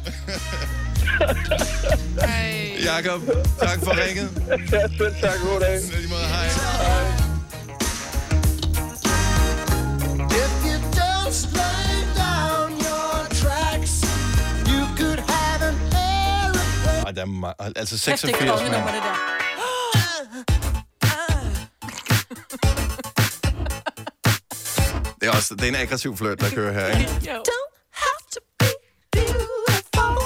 Jakob, 2.85 3.21
tak 3.59 3.79
for 3.83 3.93
ringet. 4.07 4.29
Ja, 4.71 4.87
selv 4.97 5.15
tak. 5.21 5.39
God 5.45 5.59
dag. 5.59 5.79
Lige 5.81 6.09
måde, 6.09 6.21
hej. 6.35 6.47
If 10.41 10.53
you 10.67 10.77
don't 11.01 11.33
slow 11.45 11.89
down 12.23 12.67
your 12.87 13.13
tracks, 13.41 13.93
you 14.71 14.81
could 14.99 15.19
have 15.33 15.61
an 15.69 15.75
aeroplane. 15.93 17.05
Ej, 17.05 17.11
der 17.11 17.21
er 17.21 17.25
ma- 17.25 17.71
altså 17.75 17.95
Kæft, 18.09 18.21
det 18.21 18.29
86, 18.35 18.61
er 18.61 18.69
mand. 18.71 18.83
Det 25.21 25.27
er, 25.29 25.31
også, 25.31 25.55
det 25.55 25.63
er 25.63 25.67
en 25.67 25.75
aggressiv 25.75 26.17
fløjt, 26.17 26.39
der 26.39 26.49
kører 26.49 26.73
her, 26.73 26.87
ikke? 26.99 27.11
Don't 27.49 27.91
have 27.91 28.21
to 28.33 28.39
be 28.59 28.65
beautiful 29.11 30.17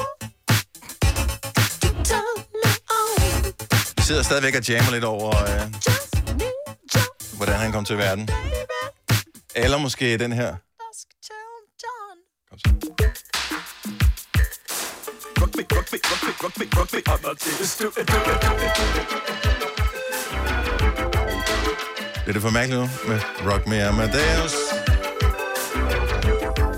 to 1.81 1.89
turn 2.03 2.37
me 2.63 2.71
on. 2.99 3.53
Vi 3.97 4.01
sidder 4.01 4.23
stadigvæk 4.23 4.55
og 4.55 4.67
jammer 4.69 4.91
lidt 4.91 5.03
over, 5.03 5.27
øh, 5.27 5.73
hvordan 7.37 7.55
han 7.55 7.71
kom 7.71 7.85
til 7.85 7.97
verden. 7.97 8.29
Eller 9.55 9.77
måske 9.77 10.17
den 10.17 10.31
her. 10.31 10.55
Det 22.25 22.29
er 22.29 22.33
det 22.33 22.41
for 22.41 22.49
mærkeligt 22.49 22.81
nu 22.81 22.89
med 23.07 23.19
Rock 23.51 23.67
Me 23.67 23.83
Amadeus. 23.83 24.64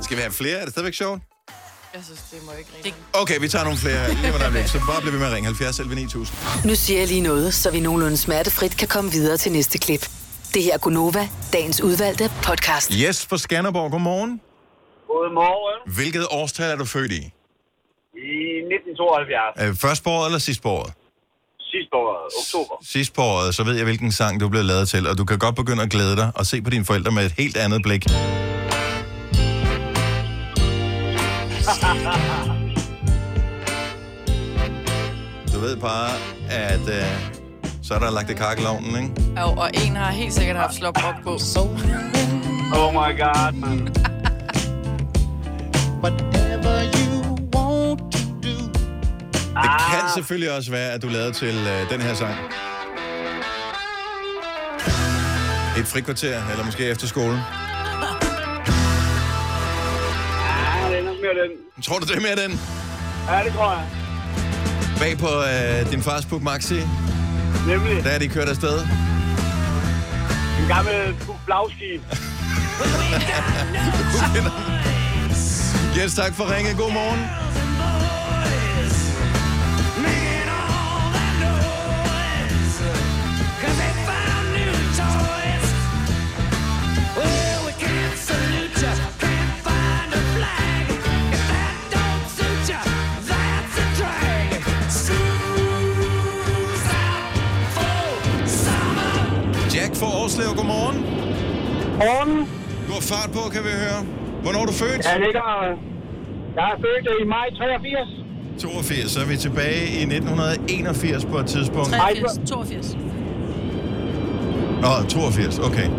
Skal 0.08 0.18
vi 0.18 0.22
have 0.22 0.32
flere? 0.34 0.58
Er 0.58 0.64
det 0.66 0.72
stadigvæk 0.74 0.93
sjovt? 0.93 1.22
Jeg 1.93 2.01
synes, 2.05 2.22
det 2.32 2.39
må 2.45 2.51
ikke 2.60 2.70
rige. 2.86 2.93
Okay, 3.14 3.39
vi 3.39 3.47
tager 3.47 3.64
nogle 3.64 3.80
flere 3.80 3.97
her. 3.97 4.08
Lige 4.08 4.30
hvordan 4.30 4.53
det 4.53 4.70
Så 4.70 4.80
bare 4.89 5.01
bliver 5.01 5.14
vi 5.14 5.20
med 5.20 5.28
at 5.28 5.34
ringe 5.34 5.45
70 5.47 5.80
11 5.80 5.95
9000. 5.95 6.38
Nu 6.70 6.76
siger 6.76 6.99
jeg 6.99 7.08
lige 7.08 7.22
noget, 7.22 7.53
så 7.53 7.72
vi 7.72 7.80
nogenlunde 7.80 8.18
smertefrit 8.18 8.78
kan 8.78 8.88
komme 8.88 9.12
videre 9.12 9.38
til 9.38 9.51
næste 9.51 9.78
klip. 9.78 10.10
Det 10.53 10.64
her 10.64 10.74
er 10.74 10.78
Gunova, 10.78 11.30
dagens 11.53 11.82
udvalgte 11.82 12.32
podcast. 12.43 12.91
Yes 12.93 13.26
fra 13.26 13.38
Skanderborg, 13.38 13.91
godmorgen. 13.91 14.41
Godmorgen. 15.08 15.93
Hvilket 15.95 16.26
årstal 16.32 16.72
er 16.72 16.76
du 16.76 16.86
født 16.86 17.12
i? 17.12 17.22
I 18.32 18.36
1972. 18.76 19.70
Øh, 19.70 19.76
Først 19.76 20.03
på 20.03 20.10
året 20.10 20.26
eller 20.26 20.39
sidst 20.39 20.62
på 20.62 20.70
året? 20.70 20.93
Sidste 21.74 21.93
år, 21.95 22.08
oktober. 22.41 22.76
Sidst 22.93 23.14
på 23.14 23.22
året, 23.22 23.55
så 23.55 23.64
ved 23.64 23.76
jeg, 23.76 23.84
hvilken 23.84 24.12
sang 24.12 24.39
du 24.39 24.49
blev 24.49 24.64
lavet 24.64 24.89
til, 24.89 25.08
og 25.08 25.18
du 25.18 25.26
kan 25.26 25.39
godt 25.39 25.55
begynde 25.55 25.84
at 25.84 25.89
glæde 25.89 26.16
dig 26.16 26.32
og 26.36 26.45
se 26.45 26.62
på 26.62 26.70
dine 26.70 26.86
forældre 26.86 27.12
med 27.12 27.26
et 27.26 27.32
helt 27.32 27.58
andet 27.58 27.82
blik. 27.82 28.03
Du 35.53 35.59
ved 35.59 35.76
bare, 35.78 36.09
at 36.49 36.80
øh, 36.89 37.05
så 37.84 37.93
er 37.93 37.99
der 37.99 38.11
lagt 38.11 38.28
det 38.28 38.38
kakkelovnen, 38.38 39.03
ikke? 39.03 39.13
Jo, 39.41 39.47
og 39.47 39.70
en 39.74 39.95
har 39.95 40.11
helt 40.11 40.34
sikkert 40.34 40.57
haft 40.57 40.74
slop 40.74 40.97
rock 40.97 41.24
på. 41.24 41.39
Oh 42.74 42.93
my 42.93 43.20
god, 43.20 43.51
man. 43.53 43.80
Whatever 46.03 46.84
you 46.97 47.22
want 47.55 47.99
to 48.11 48.20
do. 48.43 48.57
Det 49.61 49.70
kan 49.89 49.99
selvfølgelig 50.15 50.51
også 50.55 50.72
være, 50.72 50.91
at 50.91 51.01
du 51.01 51.07
lavede 51.07 51.32
til 51.32 51.55
øh, 51.68 51.89
den 51.89 52.01
her 52.01 52.13
sang. 52.13 52.36
Et 55.78 55.86
frikvarter, 55.86 56.41
eller 56.51 56.65
måske 56.65 56.86
efter 56.86 57.07
skole. 57.07 57.43
Den. 61.44 61.84
Tror 61.84 62.00
du, 62.00 62.06
det 62.06 62.16
er 62.16 62.22
mere 62.22 62.36
den? 62.48 62.60
Ja, 63.30 63.44
det 63.46 63.54
tror 63.54 63.72
jeg. 63.72 63.84
Bag 65.00 65.18
på 65.18 65.28
øh, 65.28 65.92
din 65.92 66.02
fars 66.02 66.26
Puk 66.26 66.42
Maxi, 66.42 66.80
Nemlig. 67.68 68.04
der 68.04 68.10
er 68.10 68.20
de 68.20 68.28
kørt 68.28 68.50
afsted. 68.50 68.80
En 70.62 70.68
gammel 70.68 71.16
flagskib. 71.46 72.02
Yes, 75.98 76.14
tak 76.16 76.34
for 76.34 76.56
ringe. 76.56 76.74
God 76.74 76.92
morgen. 76.92 77.47
Morgen. 102.06 102.38
Du 102.88 102.91
har 102.98 103.02
fart 103.02 103.30
på, 103.38 103.50
kan 103.50 103.64
vi 103.64 103.70
høre. 103.70 104.00
Hvornår 104.41 104.62
er 104.62 104.66
du 104.66 104.74
født? 104.74 105.06
Jeg 105.12 105.20
ligger... 105.26 105.45
Jeg 106.56 106.66
er 106.74 106.78
født 106.86 107.08
i 107.22 107.24
maj 107.36 107.48
83. 107.58 108.10
82, 108.60 109.12
så 109.12 109.20
er 109.20 109.26
vi 109.26 109.38
tilbage 109.38 109.82
i 110.00 110.02
1981 110.02 111.26
på 111.26 111.38
et 111.38 111.45
tidspunkt. 111.45 111.89
83, 111.89 112.50
82. 112.50 112.98
Nå, 114.82 114.88
82, 115.10 115.60
okay. 115.60 115.89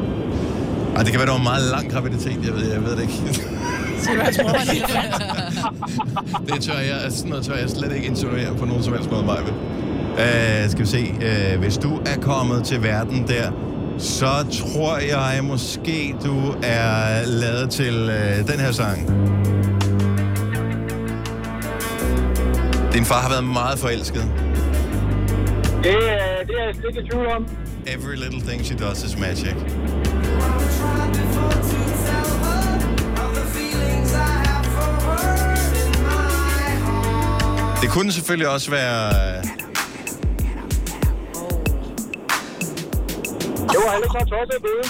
Ej, 0.96 1.02
det 1.02 1.10
kan 1.12 1.18
være, 1.20 1.26
det 1.26 1.32
var 1.32 1.36
en 1.36 1.42
meget 1.52 1.70
lang 1.70 1.92
graviditet, 1.92 2.38
jeg 2.46 2.54
ved, 2.54 2.72
jeg 2.72 2.84
ved 2.84 2.96
det 2.96 3.02
ikke. 3.02 3.14
det 6.48 6.62
tør 6.62 6.78
jeg, 6.78 7.12
sådan 7.12 7.30
noget 7.30 7.44
tør 7.44 7.54
jeg 7.54 7.70
slet 7.70 7.92
ikke 7.92 8.06
insinuere 8.06 8.54
på 8.56 8.64
nogen 8.64 8.82
som 8.82 8.92
helst 8.92 9.10
måde, 9.10 9.24
mig. 9.24 9.38
Uh, 9.42 10.70
skal 10.70 10.80
vi 10.80 10.86
se, 10.86 11.14
uh, 11.54 11.60
hvis 11.60 11.78
du 11.78 11.96
er 12.06 12.20
kommet 12.20 12.64
til 12.64 12.82
verden 12.82 13.28
der, 13.28 13.50
så 13.98 14.46
tror 14.62 14.98
jeg 14.98 15.44
måske, 15.44 16.14
du 16.24 16.54
er 16.62 17.26
lavet 17.26 17.70
til 17.70 18.02
uh, 18.04 18.48
den 18.52 18.60
her 18.60 18.72
sang. 18.72 19.08
Din 22.92 23.04
far 23.04 23.20
har 23.20 23.28
været 23.28 23.44
meget 23.44 23.78
forelsket. 23.78 24.22
Det, 25.82 25.94
er- 25.94 26.44
det 26.46 26.54
er 26.60 26.64
jeg 26.66 26.74
slet 26.74 26.84
ikke 26.88 27.00
i 27.00 27.10
tvivl 27.10 27.26
om. 27.26 27.46
Every 27.86 28.14
little 28.16 28.40
thing 28.40 28.64
she 28.66 28.76
does 28.76 29.04
is 29.04 29.18
magic. 29.18 29.54
Det 37.82 37.90
kunne 37.90 38.12
selvfølgelig 38.12 38.48
også 38.48 38.70
være... 38.70 39.12
Det 43.72 43.78
var 43.84 43.90
heller 43.94 44.06
ikke 44.08 44.18
så 44.20 44.24
tosset 44.32 44.58
bøde. 44.66 44.84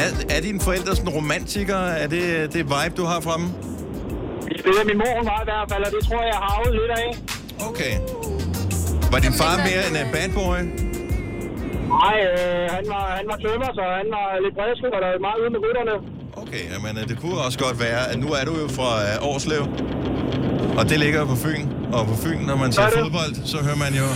Er, 0.00 0.08
er 0.36 0.40
dine 0.40 0.60
forældre 0.60 0.96
sådan 0.96 1.12
romantikere? 1.18 1.98
Er 2.02 2.08
det 2.14 2.52
det 2.54 2.62
vibe, 2.74 2.94
du 3.00 3.04
har 3.04 3.20
fra 3.26 3.34
dem? 3.40 3.46
Det 4.64 4.72
er 4.82 4.86
min 4.90 4.98
mor, 5.02 5.16
var 5.30 5.40
i 5.44 5.46
hvert 5.50 5.66
fald, 5.72 5.82
og 5.88 5.92
det 5.96 6.00
tror 6.08 6.20
jeg, 6.22 6.30
jeg 6.32 6.38
har 6.42 6.48
arvet 6.54 6.72
lidt 6.80 6.92
af. 7.02 7.08
Okay. 7.68 7.94
Var 9.12 9.18
din 9.26 9.34
far 9.40 9.54
mere 9.68 9.82
en 9.90 9.94
uh, 10.02 10.04
bad 10.14 10.30
boy? 10.38 10.60
Nej, 12.02 12.16
øh, 12.30 12.64
han, 12.76 12.84
var, 12.92 13.04
han 13.18 13.26
var 13.30 13.36
tømmer, 13.44 13.70
så 13.78 13.82
han 14.00 14.08
var 14.16 14.26
lidt 14.44 14.54
bredskud, 14.58 14.90
og 14.96 15.00
der 15.02 15.08
var 15.14 15.20
meget 15.28 15.38
ude 15.42 15.50
med 15.54 15.60
rytterne. 15.66 15.94
Okay, 16.42 16.62
men 16.84 16.92
uh, 17.00 17.02
det 17.10 17.16
kunne 17.22 17.38
også 17.46 17.58
godt 17.66 17.76
være, 17.86 18.02
at 18.10 18.16
nu 18.24 18.28
er 18.38 18.44
du 18.48 18.54
jo 18.62 18.66
fra 18.78 18.90
uh, 19.06 19.28
Årslev. 19.30 19.62
Og 20.78 20.84
det 20.90 20.98
ligger 21.04 21.18
jo 21.22 21.26
på 21.34 21.36
Fyn. 21.44 21.62
Og 21.96 22.02
på 22.10 22.14
Fyn, 22.22 22.40
når 22.50 22.56
man 22.64 22.72
ser 22.72 22.88
fodbold, 22.98 23.32
så 23.52 23.56
hører 23.66 23.80
man 23.84 23.92
jo... 24.02 24.06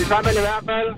Det 0.00 0.08
kan 0.08 0.16
man 0.24 0.34
i 0.34 0.40
hvert 0.40 0.64
fald. 0.66 0.94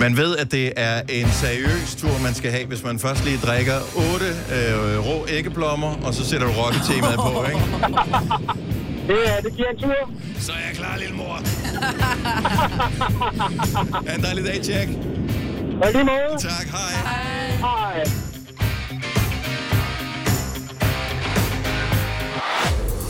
Man 0.00 0.16
ved, 0.16 0.36
at 0.36 0.52
det 0.52 0.72
er 0.76 1.00
en 1.08 1.28
seriøs 1.30 1.94
tur, 1.98 2.22
man 2.22 2.34
skal 2.34 2.50
have, 2.50 2.66
hvis 2.66 2.84
man 2.84 2.98
først 2.98 3.24
lige 3.24 3.38
drikker 3.38 3.74
8 4.14 4.26
øh, 4.26 5.06
rå 5.06 5.26
æggeblommer, 5.28 5.94
og 6.06 6.14
så 6.14 6.24
sætter 6.24 6.46
du 6.46 6.52
rocketemaet 6.52 7.16
på, 7.16 7.44
ikke? 7.44 7.64
Det, 9.08 9.18
øh, 9.18 9.42
det 9.42 9.56
giver 9.56 9.68
en 9.68 9.78
tur. 9.78 10.10
Så 10.40 10.52
er 10.52 10.56
jeg 10.68 10.76
klar, 10.76 10.96
lille 10.98 11.16
mor. 11.16 11.40
Ha' 14.08 14.14
en 14.14 14.22
dejlig 14.22 14.44
dag, 14.44 14.60
Jack. 14.68 14.90
Og 15.82 15.92
lige 15.92 16.04
måde. 16.04 16.38
Tak, 16.38 16.66
hej. 16.66 16.92
Hej. 17.60 18.21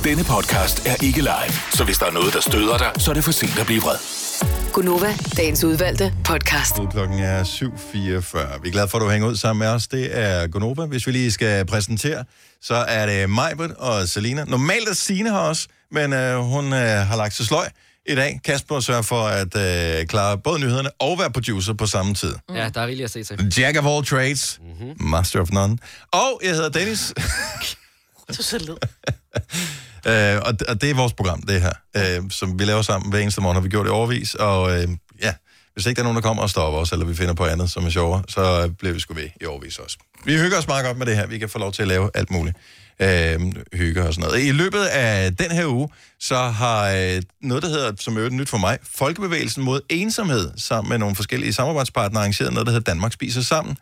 Denne 0.05 0.25
podcast 0.25 0.87
er 0.87 1.05
ikke 1.05 1.21
live, 1.21 1.53
så 1.73 1.85
hvis 1.85 1.99
der 1.99 2.07
er 2.07 2.11
noget, 2.11 2.35
der 2.35 2.41
støder 2.41 2.79
dig, 2.79 2.93
så 2.99 3.11
er 3.11 3.15
det 3.15 3.25
for 3.25 3.33
sent 3.33 3.59
at 3.59 3.67
blive 3.67 3.81
vred. 3.81 3.97
Gunova, 4.73 5.15
dagens 5.37 5.65
udvalgte 5.65 6.15
podcast. 6.25 6.79
Nu 6.79 6.87
klokken 6.87 7.19
er 7.19 7.45
7.44. 7.45 8.61
Vi 8.63 8.69
er 8.69 8.73
glade 8.73 8.89
for, 8.89 8.99
at 8.99 9.03
du 9.03 9.11
hænger 9.11 9.29
ud 9.29 9.37
sammen 9.37 9.59
med 9.59 9.69
os. 9.69 9.89
Det 9.89 10.19
er 10.19 10.47
Gonova. 10.47 10.87
Hvis 10.87 11.07
vi 11.07 11.13
lige 11.13 11.33
skal 11.33 11.67
præsentere, 11.67 12.25
så 12.63 12.75
er 12.75 13.07
det 13.07 13.31
Majbert 13.31 13.71
og 13.71 14.09
Selina. 14.09 14.45
Normalt 14.45 14.89
er 14.89 14.95
Signe 14.95 15.31
her 15.31 15.39
også, 15.39 15.69
men 15.91 16.13
øh, 16.13 16.39
hun 16.39 16.73
øh, 16.73 16.79
har 16.81 17.17
lagt 17.17 17.35
sig 17.35 17.47
sløj 17.47 17.69
i 18.07 18.15
dag. 18.15 18.41
Kasper 18.45 18.81
sørger 18.81 19.03
for 19.03 19.23
at 19.23 19.57
øh, 19.57 20.07
klare 20.07 20.39
både 20.39 20.61
nyhederne 20.61 20.91
og 20.99 21.19
være 21.19 21.31
producer 21.31 21.73
på 21.73 21.87
samme 21.87 22.15
tid. 22.15 22.35
Ja, 22.55 22.69
der 22.75 22.81
er 22.81 22.87
rigeligt 22.87 23.05
at 23.05 23.27
se 23.27 23.37
til. 23.37 23.55
Jack 23.59 23.79
of 23.79 23.87
all 23.87 24.05
trades, 24.05 24.61
mm-hmm. 24.61 25.09
master 25.09 25.41
of 25.41 25.51
none. 25.51 25.79
Og 26.13 26.41
jeg 26.43 26.51
hedder 26.51 26.69
Dennis. 26.69 27.13
Du 28.37 28.43
så 28.43 28.59
led. 28.59 28.77
Øh, 30.07 30.37
og, 30.37 30.55
og 30.69 30.81
det 30.81 30.91
er 30.91 30.95
vores 30.95 31.13
program, 31.13 31.43
det 31.43 31.61
her, 31.61 31.73
øh, 31.97 32.31
som 32.31 32.59
vi 32.59 32.65
laver 32.65 32.83
sammen 32.83 33.11
hver 33.11 33.21
eneste 33.21 33.41
morgen, 33.41 33.57
har 33.57 33.63
vi 33.63 33.69
gjort 33.69 33.85
det 33.85 33.93
overvis. 33.93 34.35
Og 34.35 34.81
øh, 34.81 34.89
ja, 35.23 35.35
hvis 35.75 35.87
ikke 35.87 35.97
der 35.97 36.03
er 36.03 36.05
nogen, 36.05 36.17
der 36.17 36.23
kommer 36.23 36.43
og 36.43 36.51
stopper 36.51 36.81
os, 36.81 36.93
eller 36.93 37.07
vi 37.07 37.15
finder 37.15 37.35
på 37.35 37.45
andet, 37.45 37.71
som 37.71 37.87
er 37.87 37.91
sjovere, 37.91 38.23
så 38.29 38.73
bliver 38.79 38.95
vi 38.95 39.01
sgu 39.01 39.15
ved 39.15 39.29
i 39.41 39.45
overvis 39.45 39.79
også. 39.79 39.99
Vi 40.25 40.37
hygger 40.37 40.59
os 40.59 40.69
meget 40.69 40.85
godt 40.87 40.99
med 40.99 41.07
det 41.07 41.17
her. 41.17 41.27
Vi 41.27 41.39
kan 41.39 41.49
få 41.49 41.59
lov 41.59 41.73
til 41.73 41.83
at 41.83 41.89
lave 41.89 42.11
alt 42.15 42.31
muligt. 42.31 42.57
Øh, 43.01 43.41
hygge 43.73 44.03
og 44.03 44.15
sådan 44.15 44.29
noget. 44.29 44.45
I 44.45 44.53
løbet 44.53 44.85
af 44.85 45.37
den 45.37 45.51
her 45.51 45.67
uge, 45.67 45.89
så 46.21 46.37
har 46.37 46.91
øh, 46.91 47.23
noget, 47.43 47.63
der 47.63 47.69
hedder, 47.69 47.93
som 48.01 48.17
er 48.17 48.29
nyt 48.29 48.49
for 48.49 48.59
mig, 48.59 48.79
Folkebevægelsen 48.95 49.63
mod 49.63 49.81
ensomhed, 49.89 50.51
sammen 50.57 50.89
med 50.89 50.99
nogle 50.99 51.17
forskellige 51.17 51.53
samarbejdspartnere, 51.53 52.21
arrangeret 52.23 52.53
noget, 52.53 52.67
der 52.67 52.73
hedder 52.73 52.93
Danmark 52.93 53.13
Spiser 53.13 53.43
Sammen 53.43 53.77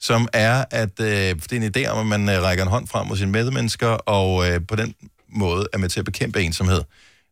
som 0.00 0.28
er, 0.32 0.64
at 0.70 1.00
øh, 1.00 1.06
det 1.06 1.52
er 1.52 1.56
en 1.56 1.72
idé 1.76 1.88
om, 1.88 1.98
at 1.98 2.20
man 2.20 2.36
øh, 2.36 2.42
rækker 2.42 2.64
en 2.64 2.70
hånd 2.70 2.88
frem 2.88 3.06
mod 3.06 3.16
sine 3.16 3.32
medmennesker, 3.32 3.88
og 3.88 4.50
øh, 4.50 4.60
på 4.68 4.76
den 4.76 4.94
måde 5.36 5.68
er 5.72 5.78
med 5.78 5.88
til 5.88 5.98
at 6.00 6.04
bekæmpe 6.04 6.42
ensomhed. 6.42 6.82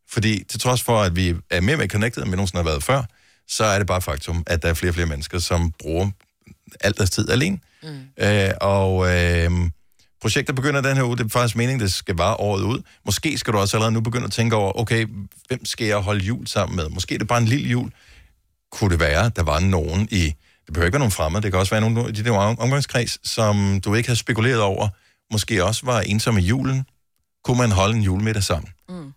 Fordi 0.09 0.43
til 0.49 0.59
trods 0.59 0.83
for, 0.83 1.01
at 1.01 1.15
vi 1.15 1.35
er 1.49 1.61
mere 1.61 1.77
med 1.77 1.87
connected, 1.89 2.23
end 2.23 2.31
vi 2.31 2.35
nogensinde 2.35 2.63
har 2.63 2.69
været 2.69 2.83
før, 2.83 3.03
så 3.47 3.63
er 3.63 3.77
det 3.77 3.87
bare 3.87 4.01
faktum, 4.01 4.43
at 4.47 4.61
der 4.61 4.69
er 4.69 4.73
flere 4.73 4.91
og 4.91 4.93
flere 4.95 5.07
mennesker, 5.07 5.39
som 5.39 5.71
bruger 5.79 6.09
alt 6.81 6.97
deres 6.97 7.09
tid 7.09 7.29
alene. 7.29 7.59
Mm. 7.83 7.89
Øh, 8.17 8.51
og 8.61 9.15
øh, 9.15 9.51
projektet 10.21 10.55
begynder 10.55 10.81
den 10.81 10.97
her 10.97 11.03
uge. 11.03 11.17
Det 11.17 11.25
er 11.25 11.29
faktisk 11.29 11.55
meningen, 11.55 11.79
det 11.79 11.93
skal 11.93 12.15
vare 12.15 12.35
året 12.35 12.61
ud. 12.63 12.81
Måske 13.05 13.37
skal 13.37 13.53
du 13.53 13.57
også 13.57 13.77
allerede 13.77 13.93
nu 13.93 14.01
begynde 14.01 14.25
at 14.25 14.31
tænke 14.31 14.55
over, 14.55 14.79
okay, 14.79 15.07
hvem 15.47 15.65
skal 15.65 15.87
jeg 15.87 15.97
holde 15.97 16.25
jul 16.25 16.47
sammen 16.47 16.75
med? 16.75 16.89
Måske 16.89 17.15
er 17.15 17.19
det 17.19 17.27
bare 17.27 17.41
en 17.41 17.45
lille 17.45 17.69
jul. 17.69 17.91
Kunne 18.71 18.89
det 18.89 18.99
være, 18.99 19.31
der 19.35 19.43
var 19.43 19.59
nogen 19.59 20.07
i... 20.11 20.33
Det 20.65 20.73
behøver 20.73 20.85
ikke 20.85 20.93
være 20.93 20.99
nogen 20.99 21.11
fremmede. 21.11 21.43
Det 21.43 21.51
kan 21.51 21.59
også 21.59 21.75
være 21.75 21.81
nogen 21.81 22.15
i 22.15 22.29
om- 22.29 22.59
omgangskreds, 22.59 23.29
som 23.29 23.81
du 23.81 23.93
ikke 23.93 24.09
har 24.09 24.15
spekuleret 24.15 24.61
over. 24.61 24.87
Måske 25.31 25.63
også 25.63 25.85
var 25.85 26.01
ensom 26.01 26.37
i 26.37 26.41
julen. 26.41 26.85
Kunne 27.45 27.57
man 27.57 27.71
holde 27.71 27.95
en 27.95 28.01
julemiddag 28.01 28.43
sammen? 28.43 28.71
Mm. 28.89 29.13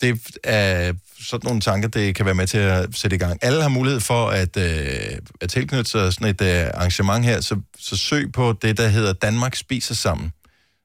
det 0.00 0.20
er 0.44 0.92
sådan 1.20 1.46
nogle 1.46 1.60
tanker, 1.60 1.88
det 1.88 2.14
kan 2.14 2.26
være 2.26 2.34
med 2.34 2.46
til 2.46 2.58
at 2.58 2.88
sætte 2.94 3.16
i 3.16 3.18
gang. 3.18 3.38
Alle 3.42 3.62
har 3.62 3.68
mulighed 3.68 4.00
for 4.00 4.28
at, 4.28 4.56
øh, 4.56 5.18
at 5.40 5.50
tilknytte 5.50 5.90
sig 5.90 6.12
sådan 6.12 6.28
et 6.28 6.40
øh, 6.40 6.70
arrangement 6.74 7.24
her, 7.24 7.40
så, 7.40 7.60
så 7.78 7.96
søg 7.96 8.32
på 8.32 8.52
det, 8.62 8.76
der 8.76 8.88
hedder 8.88 9.12
Danmark 9.12 9.54
Spiser 9.54 9.94
Sammen. 9.94 10.32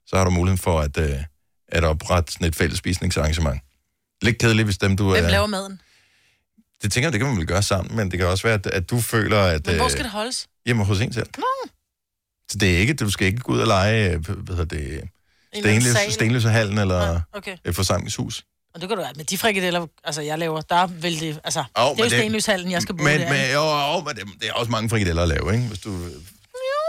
Så 0.08 0.18
har 0.18 0.24
du 0.24 0.30
mulighed 0.30 0.58
for 0.58 0.80
at, 0.80 0.98
øh, 0.98 1.20
at 1.68 1.84
oprette 1.84 2.34
sådan 2.34 2.48
et 2.48 2.56
fælles 2.56 2.80
spisningsarrangement. 2.80 3.62
Lidt 4.22 4.38
kedeligt, 4.38 4.66
hvis 4.66 4.78
dem 4.78 4.98
du 4.98 5.12
Hvem 5.12 5.26
er... 5.26 5.30
laver 5.30 5.48
maden? 5.48 5.82
Det 6.82 6.92
tænker 6.92 7.08
jeg, 7.08 7.14
det 7.14 7.20
kan 7.20 7.28
man 7.30 7.38
vel 7.38 7.48
gøre 7.48 7.64
sammen, 7.64 7.96
men 7.96 8.12
det 8.12 8.20
kan 8.20 8.28
også 8.28 8.44
være, 8.44 8.54
at, 8.54 8.68
at 8.68 8.90
du 8.90 9.00
føler, 9.00 9.40
at... 9.40 9.66
Men 9.66 9.76
hvor 9.76 9.86
øh, 9.86 9.92
skal 9.92 10.04
det 10.04 10.12
holdes? 10.12 10.48
Hjemme 10.66 10.86
hos 10.86 11.02
en 11.02 11.14
selv. 11.14 11.30
Nå. 11.38 11.70
Så 12.52 12.58
det 12.58 12.74
er 12.74 12.78
ikke, 12.78 12.94
du 12.94 13.10
skal 13.10 13.28
ikke 13.28 13.40
gå 13.40 13.54
ud 13.54 13.60
og 13.60 13.68
lege, 13.68 14.14
øh, 14.14 14.30
hvad 14.30 14.56
hedder 14.56 14.78
det, 14.78 15.10
Stenløs. 15.56 16.14
Stenløsehallen 16.14 16.78
eller 16.78 17.22
Okay. 17.34 17.58
et 17.66 17.76
forsamlingshus. 17.76 18.44
Og 18.74 18.82
det 18.82 18.90
kan 18.90 18.98
du 18.98 19.04
være. 19.04 19.14
Med 19.16 19.26
de 19.26 19.38
frikadeller, 19.38 19.88
altså 20.04 20.22
jeg 20.22 20.40
laver, 20.40 20.62
der 20.62 20.88
vil 20.88 21.20
det, 21.20 21.40
altså, 21.44 21.60
Jo, 21.60 21.66
det 21.66 21.80
er 21.80 21.88
men 21.90 21.98
jo 21.98 22.04
det- 22.04 22.12
stenløshallen, 22.12 22.72
jeg 22.72 22.82
skal 22.82 22.96
bruge 22.98 23.10
Men, 23.12 23.20
det. 23.22 23.30
men, 23.30 23.52
jo, 23.54 23.64
jo, 23.64 24.02
men 24.02 24.16
det, 24.16 24.24
det 24.42 24.50
er 24.50 24.54
også 24.54 24.72
mange 24.72 24.90
frikadeller 24.90 25.22
at 25.22 25.28
lave, 25.28 25.54
ikke? 25.54 25.68
Hvis 25.68 25.80
du 25.80 25.90
øh, 26.06 26.12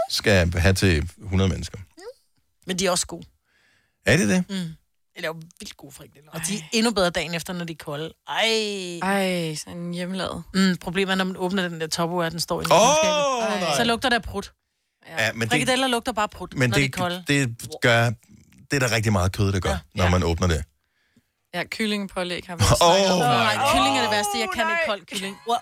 skal 0.09 0.53
have 0.53 0.73
til 0.73 1.09
100 1.23 1.49
mennesker. 1.49 1.77
Men 2.67 2.79
de 2.79 2.85
er 2.85 2.91
også 2.91 3.07
gode. 3.07 3.25
Er 4.05 4.17
det 4.17 4.29
det? 4.29 4.45
Mm. 4.49 4.55
Det 5.15 5.25
er 5.25 5.27
jo 5.27 5.41
vildt 5.59 5.77
gode 5.77 5.91
frikadeller. 5.93 6.31
Og 6.31 6.41
de 6.47 6.55
er 6.57 6.61
endnu 6.73 6.91
bedre 6.91 7.09
dagen 7.09 7.33
efter, 7.33 7.53
når 7.53 7.65
de 7.65 7.73
er 7.73 7.77
kolde. 7.83 8.13
Ej. 8.27 8.99
Ej, 9.01 9.55
sådan 9.55 9.77
en 9.79 9.93
hjemmelavet. 9.93 10.43
Mm, 10.53 10.77
problemet 10.81 11.11
er, 11.11 11.15
når 11.15 11.25
man 11.25 11.37
åbner 11.37 11.67
den 11.69 11.81
der 11.81 11.87
topo, 11.87 12.19
at 12.21 12.31
den 12.31 12.39
står 12.39 12.61
i 12.61 12.65
nej. 12.65 13.75
Så 13.77 13.83
lugter 13.83 14.09
der 14.09 14.19
prut. 14.19 14.53
Ja, 15.17 15.33
men 15.33 15.41
det, 15.41 15.49
Frikadeller 15.49 15.87
lugter 15.87 16.11
bare 16.11 16.29
prut, 16.29 16.53
men 16.55 16.69
når 16.69 16.75
de 16.77 16.83
er 16.83 16.87
det, 16.87 16.93
kolde. 16.95 17.23
det 17.27 17.55
gør... 17.81 18.11
Det 18.71 18.83
er 18.83 18.87
der 18.87 18.95
rigtig 18.95 19.11
meget 19.11 19.31
kød, 19.31 19.51
der 19.51 19.59
gør, 19.59 19.69
ja. 19.69 19.77
når 19.93 20.09
man 20.09 20.23
åbner 20.23 20.47
det. 20.47 20.63
Ja, 21.53 21.63
kyllingepålæg 21.63 22.43
har 22.47 22.55
vi 22.55 22.61
også 22.61 22.75
snakket 22.77 23.11
om. 23.11 23.19
Nej, 23.19 23.55
kylling 23.73 23.97
er 23.97 24.01
det 24.01 24.11
værste. 24.11 24.39
Jeg 24.39 24.47
kan 24.55 24.65
ikke 24.71 24.83
kold 24.87 25.05
kylling. 25.05 25.37
Wow. 25.47 25.57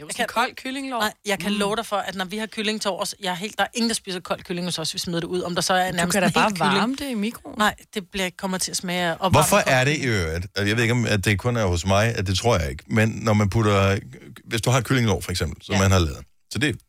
Jo, 0.00 0.06
jeg 0.06 0.14
kan 0.14 0.26
kold 0.28 0.54
kyllinglov. 0.54 1.00
Nej, 1.00 1.12
jeg 1.26 1.38
kan 1.38 1.52
love 1.52 1.76
dig 1.76 1.86
for, 1.86 1.96
at 1.96 2.14
når 2.14 2.24
vi 2.24 2.38
har 2.38 2.46
kylling 2.46 2.80
til 2.80 2.90
års, 2.90 3.14
jeg 3.20 3.30
er 3.30 3.34
helt, 3.34 3.58
der 3.58 3.64
er 3.64 3.68
ingen, 3.74 3.90
der 3.90 3.94
spiser 3.94 4.20
kold 4.20 4.42
kylling 4.42 4.66
hos 4.66 4.78
os, 4.78 4.94
vi 4.94 4.98
smider 4.98 5.20
det 5.20 5.26
ud. 5.26 5.42
Om 5.42 5.54
der 5.54 5.62
så 5.62 5.74
er 5.74 5.92
nærmest 5.92 6.12
kan 6.12 6.22
da 6.22 6.30
bare 6.34 6.44
hel 6.44 6.58
kylling. 6.58 6.74
varme 6.74 6.96
det 6.96 7.10
i 7.10 7.14
mikroen. 7.14 7.58
Nej, 7.58 7.74
det 7.94 8.10
bliver, 8.10 8.30
kommer 8.38 8.58
til 8.58 8.70
at 8.70 8.76
smage 8.76 9.16
og 9.16 9.30
Hvorfor 9.30 9.56
er 9.56 9.84
det 9.84 9.96
i 9.96 10.06
øvrigt? 10.06 10.46
Jeg 10.56 10.76
ved 10.76 10.82
ikke, 10.82 10.92
om 10.92 11.06
at 11.06 11.24
det 11.24 11.38
kun 11.38 11.56
er 11.56 11.66
hos 11.66 11.86
mig, 11.86 12.14
at 12.16 12.26
det 12.26 12.38
tror 12.38 12.58
jeg 12.58 12.70
ikke. 12.70 12.84
Men 12.86 13.08
når 13.08 13.32
man 13.32 13.50
putter... 13.50 13.98
Hvis 14.44 14.60
du 14.60 14.70
har 14.70 14.78
et 14.78 14.84
kyllinglov, 14.84 15.22
for 15.22 15.30
eksempel, 15.30 15.64
som 15.64 15.74
ja. 15.74 15.80
man 15.80 15.90
har 15.90 15.98
lavet. 15.98 16.24
Så 16.52 16.58
det, 16.58 16.80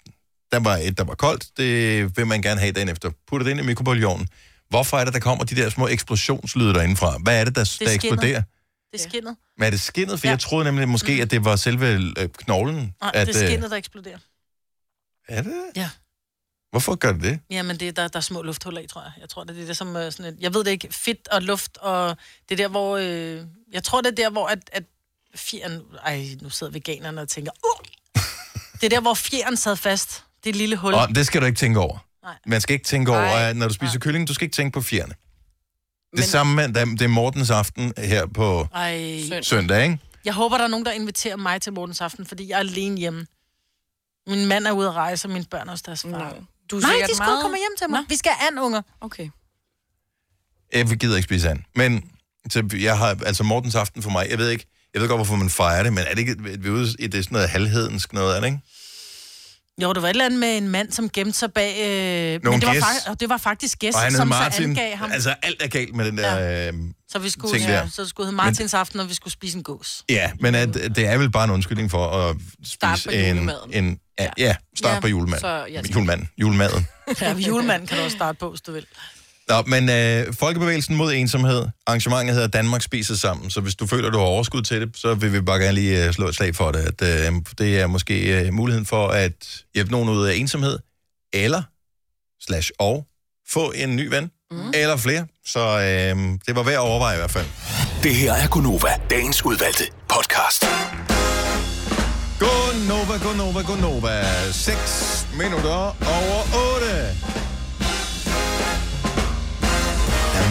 der 0.51 0.59
var 0.59 0.77
et, 0.77 0.97
der 0.97 1.03
var 1.03 1.15
koldt. 1.15 1.45
Det 1.57 2.17
vil 2.17 2.27
man 2.27 2.41
gerne 2.41 2.59
have 2.59 2.71
dagen 2.71 2.89
efter. 2.89 3.11
Putter 3.27 3.43
det 3.43 3.51
ind 3.51 3.59
i 3.59 3.63
mikrobølgeovnen. 3.63 4.27
Hvorfor 4.71 4.97
er 4.97 5.05
det, 5.05 5.13
der 5.13 5.19
kommer 5.19 5.43
de 5.43 5.55
der 5.55 5.69
små 5.69 5.87
eksplosionslyde 5.87 6.73
derindefra? 6.73 7.17
Hvad 7.23 7.39
er 7.39 7.45
det, 7.45 7.55
der, 7.55 7.63
Det 7.63 7.79
der 7.79 7.87
er 7.89 7.93
eksploderer? 7.93 8.41
Det 8.91 9.01
er 9.05 9.09
skinnet. 9.09 9.35
Men 9.57 9.65
er 9.65 9.69
det 9.69 9.81
skinnet? 9.81 10.19
For 10.19 10.27
Ja. 10.27 10.31
jeg 10.31 10.39
troede 10.39 10.65
nemlig 10.65 10.89
måske, 10.89 11.11
at 11.11 11.31
det 11.31 11.45
var 11.45 11.55
selve 11.55 11.87
øh, 12.19 12.29
knoglen. 12.29 12.75
Nej, 13.01 13.11
at, 13.13 13.27
det 13.27 13.35
er 13.35 13.41
øh, 13.43 13.47
skinnet, 13.49 13.71
der 13.71 13.77
eksploderer. 13.77 14.17
Er 15.29 15.41
det? 15.41 15.53
Ja. 15.75 15.89
Hvorfor 16.71 16.95
gør 16.95 17.11
det 17.11 17.21
det? 17.23 17.39
Jamen, 17.49 17.79
det, 17.79 17.87
er- 17.87 17.91
der, 17.91 18.07
der 18.07 18.17
er 18.17 18.21
små 18.21 18.41
lufthuller 18.41 18.81
i, 18.81 18.87
tror 18.87 19.01
jeg. 19.01 19.11
Jeg 19.21 19.29
tror, 19.29 19.43
det 19.43 19.61
er 19.61 19.65
det, 19.65 19.77
som 19.77 19.95
øh, 19.95 20.11
sådan 20.11 20.33
et, 20.33 20.37
Jeg 20.39 20.53
ved 20.53 20.63
det 20.63 20.71
ikke. 20.71 20.87
Fedt 20.91 21.27
og 21.27 21.41
luft, 21.41 21.77
og 21.77 22.17
det 22.49 22.59
er 22.59 22.63
der, 22.63 22.67
hvor... 22.67 22.97
Øh, 22.97 23.41
jeg 23.73 23.83
tror, 23.83 24.01
det 24.01 24.11
er 24.11 24.15
der, 24.15 24.29
hvor 24.29 24.47
at, 24.47 24.59
at 24.71 24.83
fjeren... 25.35 25.81
Ej, 26.05 26.27
nu 26.41 26.49
sidder 26.49 26.73
veganerne 26.73 27.21
og 27.21 27.27
tænker... 27.29 27.51
Uh! 27.65 27.85
Det 28.73 28.83
er 28.83 28.89
der, 28.89 28.99
hvor 29.01 29.13
fjeren 29.13 29.57
sad 29.57 29.75
fast. 29.75 30.23
Det 30.43 30.49
et 30.49 30.55
lille 30.55 30.75
hul. 30.75 30.93
Og 30.93 31.07
det 31.15 31.25
skal 31.27 31.41
du 31.41 31.45
ikke 31.45 31.57
tænke 31.59 31.79
over. 31.79 31.97
Nej. 32.23 32.35
Man 32.45 32.61
skal 32.61 32.73
ikke 32.73 32.85
tænke 32.85 33.11
over, 33.11 33.21
Nej. 33.21 33.49
at 33.49 33.57
når 33.57 33.67
du 33.67 33.73
spiser 33.73 33.99
kylling, 33.99 34.27
du 34.27 34.33
skal 34.33 34.45
ikke 34.45 34.55
tænke 34.55 34.73
på 34.73 34.81
fjerne. 34.81 35.13
Det 36.17 36.25
samme 36.25 36.55
med, 36.55 36.67
det 36.97 37.01
er 37.01 37.07
Mortens 37.07 37.49
aften 37.49 37.93
her 37.97 38.25
på 38.25 38.67
Ej. 38.73 39.21
søndag, 39.41 39.83
ikke? 39.83 39.99
Jeg 40.25 40.33
håber, 40.33 40.57
der 40.57 40.63
er 40.63 40.67
nogen, 40.67 40.85
der 40.85 40.91
inviterer 40.91 41.35
mig 41.35 41.61
til 41.61 41.73
morgens 41.73 42.01
aften, 42.01 42.25
fordi 42.25 42.49
jeg 42.49 42.55
er 42.55 42.59
alene 42.59 42.97
hjemme. 42.97 43.25
Min 44.27 44.47
mand 44.47 44.67
er 44.67 44.71
ude 44.71 44.87
at 44.87 44.93
rejse, 44.93 45.27
og 45.27 45.31
mine 45.31 45.45
børn 45.51 45.67
er 45.67 45.71
hos 45.71 45.81
deres 45.81 46.01
far. 46.01 46.35
Du 46.71 46.77
er 46.77 46.81
Nej, 46.81 46.91
de 47.07 47.15
skal 47.15 47.23
meget- 47.25 47.41
komme 47.41 47.57
hjem 47.57 47.75
til 47.77 47.89
mig. 47.89 47.99
Nå. 47.99 48.05
Vi 48.09 48.15
skal 48.15 48.31
have 48.31 48.61
unger. 48.63 48.81
Okay. 49.01 49.29
Jeg 50.73 50.87
gider 50.87 51.15
ikke 51.15 51.23
spise 51.25 51.49
and. 51.49 51.59
Men 51.75 52.11
så 52.49 52.69
jeg 52.79 52.97
har, 52.97 53.17
altså 53.25 53.43
Mortens 53.43 53.75
aften 53.75 54.03
for 54.03 54.09
mig, 54.09 54.27
jeg 54.29 54.37
ved 54.37 54.49
ikke, 54.49 54.65
jeg 54.93 55.01
ved 55.01 55.09
godt, 55.09 55.17
hvorfor 55.17 55.35
man 55.35 55.49
fejrer 55.49 55.83
det, 55.83 55.93
men 55.93 56.03
er 56.07 56.09
det 56.09 56.19
ikke, 56.19 56.41
vi 56.43 56.67
er 56.67 56.71
ude 56.71 56.95
i 56.99 57.07
det 57.07 57.17
er 57.19 57.23
sådan 57.23 57.35
noget 57.35 57.49
halvhedensk 57.49 58.13
noget, 58.13 58.35
er 58.35 58.39
det 58.39 58.47
ikke? 58.47 58.59
Jo, 59.81 59.93
det 59.93 60.01
var 60.01 60.07
et 60.07 60.09
eller 60.09 60.25
andet 60.25 60.39
med 60.39 60.57
en 60.57 60.69
mand, 60.69 60.91
som 60.91 61.09
gemte 61.09 61.33
sig 61.39 61.53
bag... 61.53 61.71
Øh, 61.79 62.43
Nogle 62.43 62.57
men 62.57 62.61
det 62.61 62.67
var, 62.81 62.87
fakt, 63.07 63.19
det 63.19 63.29
var 63.29 63.37
faktisk 63.37 63.79
gæst, 63.79 63.95
Og 63.95 64.01
han 64.01 64.11
som 64.11 64.19
så 64.19 64.25
Martin. 64.39 64.63
angav 64.69 64.95
ham. 64.95 65.11
Altså, 65.11 65.35
alt 65.43 65.61
er 65.61 65.67
galt 65.67 65.95
med 65.95 66.05
den 66.05 66.17
der 66.17 66.37
ja. 66.37 66.67
øh, 66.67 66.73
så 67.09 67.19
vi 67.19 67.29
skulle, 67.29 67.57
ting 67.59 67.69
ja, 67.69 67.75
der. 67.75 67.87
så 67.89 68.05
skulle 68.07 68.25
hedde 68.27 68.35
Martins 68.35 68.73
aften, 68.73 68.99
og 68.99 69.09
vi 69.09 69.13
skulle 69.13 69.33
spise 69.33 69.57
en 69.57 69.63
gås. 69.63 70.03
Ja, 70.09 70.31
men 70.39 70.55
at, 70.55 70.73
det 70.73 70.97
er 71.07 71.17
vel 71.17 71.31
bare 71.31 71.43
en 71.43 71.49
undskyldning 71.49 71.91
for 71.91 72.07
at 72.07 72.35
Start 72.63 72.99
spise 72.99 73.09
på 73.33 73.51
en, 73.73 73.83
en... 73.85 73.99
Ja, 74.19 74.29
ja 74.37 74.55
start 74.77 74.95
Ja, 74.95 74.99
på 74.99 75.07
julemaden. 75.07 75.39
så 75.41 75.47
jeg 75.47 75.83
skal- 75.83 75.93
Julemaden. 75.93 76.29
Julemaden. 76.37 76.87
Ja, 77.21 77.33
julemanden 77.33 77.87
kan 77.87 77.97
du 77.97 78.03
også 78.03 78.17
starte 78.17 78.37
på, 78.39 78.49
hvis 78.49 78.61
du 78.61 78.71
vil. 78.71 78.85
Nå, 79.51 79.61
men 79.67 79.89
øh, 79.89 80.33
Folkebevægelsen 80.33 80.95
mod 80.95 81.13
ensomhed, 81.13 81.67
arrangementet 81.87 82.35
hedder 82.35 82.47
Danmark 82.47 82.81
spiser 82.81 83.15
sammen, 83.15 83.49
så 83.49 83.61
hvis 83.61 83.75
du 83.75 83.87
føler, 83.87 84.09
du 84.09 84.17
har 84.17 84.25
overskud 84.25 84.61
til 84.61 84.81
det, 84.81 84.97
så 84.97 85.13
vil 85.13 85.33
vi 85.33 85.41
bare 85.41 85.59
gerne 85.59 85.73
lige 85.73 86.05
øh, 86.05 86.13
slå 86.13 86.27
et 86.27 86.35
slag 86.35 86.55
for 86.55 86.71
det. 86.71 86.79
At, 86.79 87.01
øh, 87.01 87.33
det 87.57 87.79
er 87.79 87.87
måske 87.87 88.45
øh, 88.45 88.53
muligheden 88.53 88.85
for 88.85 89.07
at 89.07 89.63
hjælpe 89.73 89.91
nogen 89.91 90.09
ud 90.09 90.25
af 90.25 90.35
ensomhed, 90.35 90.79
eller, 91.33 91.61
slash 92.45 92.71
og, 92.79 93.05
få 93.49 93.71
en 93.75 93.95
ny 93.95 94.07
ven, 94.07 94.31
mm. 94.51 94.71
eller 94.73 94.97
flere. 94.97 95.27
Så 95.45 95.59
øh, 95.59 96.39
det 96.47 96.55
var 96.55 96.63
værd 96.63 96.73
at 96.73 96.79
overveje 96.79 97.15
i 97.15 97.19
hvert 97.19 97.31
fald. 97.31 97.45
Det 98.03 98.15
her 98.15 98.33
er 98.33 98.47
Gunova, 98.47 98.89
dagens 99.09 99.45
udvalgte 99.45 99.83
podcast. 100.09 100.65
Gonova, 102.39 103.17
Gonova, 103.23 103.61
Gonova. 103.61 104.23
6 104.51 105.27
minutter 105.37 105.77
over 106.17 106.41
8. 106.75 107.50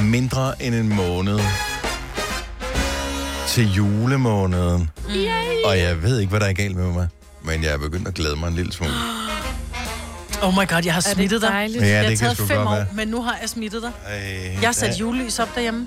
mindre 0.03 0.63
end 0.63 0.75
en 0.75 0.89
måned 0.89 1.41
til 3.49 3.73
julemåneden. 3.75 4.91
Yay. 5.17 5.65
Og 5.65 5.79
jeg 5.79 6.03
ved 6.03 6.19
ikke, 6.19 6.31
hvad 6.31 6.41
der 6.41 6.47
er 6.47 6.53
galt 6.53 6.77
med 6.77 6.93
mig. 6.93 7.09
Men 7.43 7.63
jeg 7.63 7.73
er 7.73 7.79
begyndt 7.79 8.09
at 8.09 8.15
glæde 8.15 8.37
mig 8.37 8.49
en 8.49 8.55
lille 8.55 8.73
smule. 8.73 8.93
Oh 10.43 10.53
my 10.55 10.69
god, 10.69 10.83
jeg 10.85 10.95
har 10.95 11.01
smittet 11.01 11.43
dig. 11.43 11.51
Ja, 11.51 11.57
jeg 11.59 11.71
det 11.81 11.93
har 11.95 12.03
kan 12.09 12.17
taget 12.19 12.37
fem 12.39 12.59
år, 12.67 12.75
være. 12.75 12.87
men 12.95 13.09
nu 13.09 13.23
har 13.23 13.39
jeg 13.41 13.49
smittet 13.49 13.83
dig. 13.83 13.91
Ej, 14.07 14.59
Jeg 14.61 14.69
har 14.69 14.73
sat 14.73 15.01
julelys 15.01 15.39
op 15.39 15.49
derhjemme. 15.55 15.87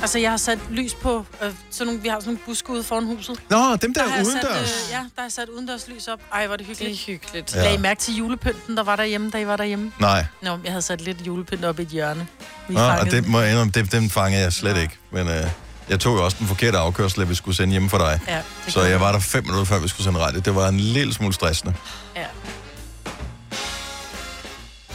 Altså, 0.00 0.18
jeg 0.18 0.30
har 0.30 0.36
sat 0.36 0.58
lys 0.70 0.94
på, 0.94 1.26
øh, 1.42 1.52
sådan 1.70 1.86
nogle, 1.86 2.02
vi 2.02 2.08
har 2.08 2.20
sådan 2.20 2.32
nogle 2.32 2.40
buske 2.46 2.70
ude 2.70 2.82
foran 2.82 3.04
huset. 3.06 3.40
Nå, 3.50 3.76
dem 3.76 3.94
der, 3.94 4.08
har 4.08 4.16
jeg 4.16 4.26
Sat, 4.26 4.34
udendørs. 4.34 4.70
øh, 4.88 4.92
ja, 4.92 4.98
der 5.16 5.22
har 5.22 5.28
sat 5.28 5.48
udendørs 5.48 5.88
lys 5.88 6.08
op. 6.08 6.20
Ej, 6.32 6.46
var 6.46 6.56
det 6.56 6.66
hyggeligt. 6.66 6.92
Det 7.06 7.12
er 7.12 7.12
hyggeligt. 7.12 7.54
Ja. 7.54 7.62
Lagde 7.62 7.74
I 7.74 7.78
mærke 7.78 8.00
til 8.00 8.16
julepynten, 8.16 8.76
der 8.76 8.82
var 8.82 8.96
derhjemme, 8.96 9.30
da 9.30 9.38
I 9.38 9.46
var 9.46 9.56
derhjemme? 9.56 9.92
Nej. 10.00 10.24
Nå, 10.42 10.58
jeg 10.64 10.72
havde 10.72 10.82
sat 10.82 11.00
lidt 11.00 11.26
julepynt 11.26 11.64
op 11.64 11.78
i 11.78 11.82
et 11.82 11.88
hjørne. 11.88 12.26
Vi 12.68 12.74
Nå, 12.74 12.80
og 12.80 13.06
det 13.10 13.26
må 13.28 13.40
jeg 13.40 13.50
indrømme, 13.50 13.72
det, 13.74 13.92
den 13.92 14.10
fangede 14.10 14.42
jeg 14.42 14.52
slet 14.52 14.76
ikke. 14.76 14.98
Men 15.10 15.28
øh, 15.28 15.44
jeg 15.88 16.00
tog 16.00 16.16
jo 16.16 16.24
også 16.24 16.36
den 16.40 16.46
forkerte 16.46 16.78
afkørsel, 16.78 17.20
at 17.22 17.28
vi 17.28 17.34
skulle 17.34 17.56
sende 17.56 17.72
hjemme 17.72 17.90
for 17.90 17.98
dig. 17.98 18.20
Ja, 18.28 18.42
det 18.66 18.72
Så 18.72 18.82
jeg 18.82 19.00
var 19.00 19.12
der 19.12 19.20
fem 19.20 19.44
minutter, 19.44 19.64
før 19.64 19.78
vi 19.78 19.88
skulle 19.88 20.04
sende 20.04 20.18
radio. 20.20 20.40
Det 20.40 20.54
var 20.54 20.68
en 20.68 20.80
lille 20.80 21.14
smule 21.14 21.32
stressende. 21.34 21.74
Ja. 22.16 22.24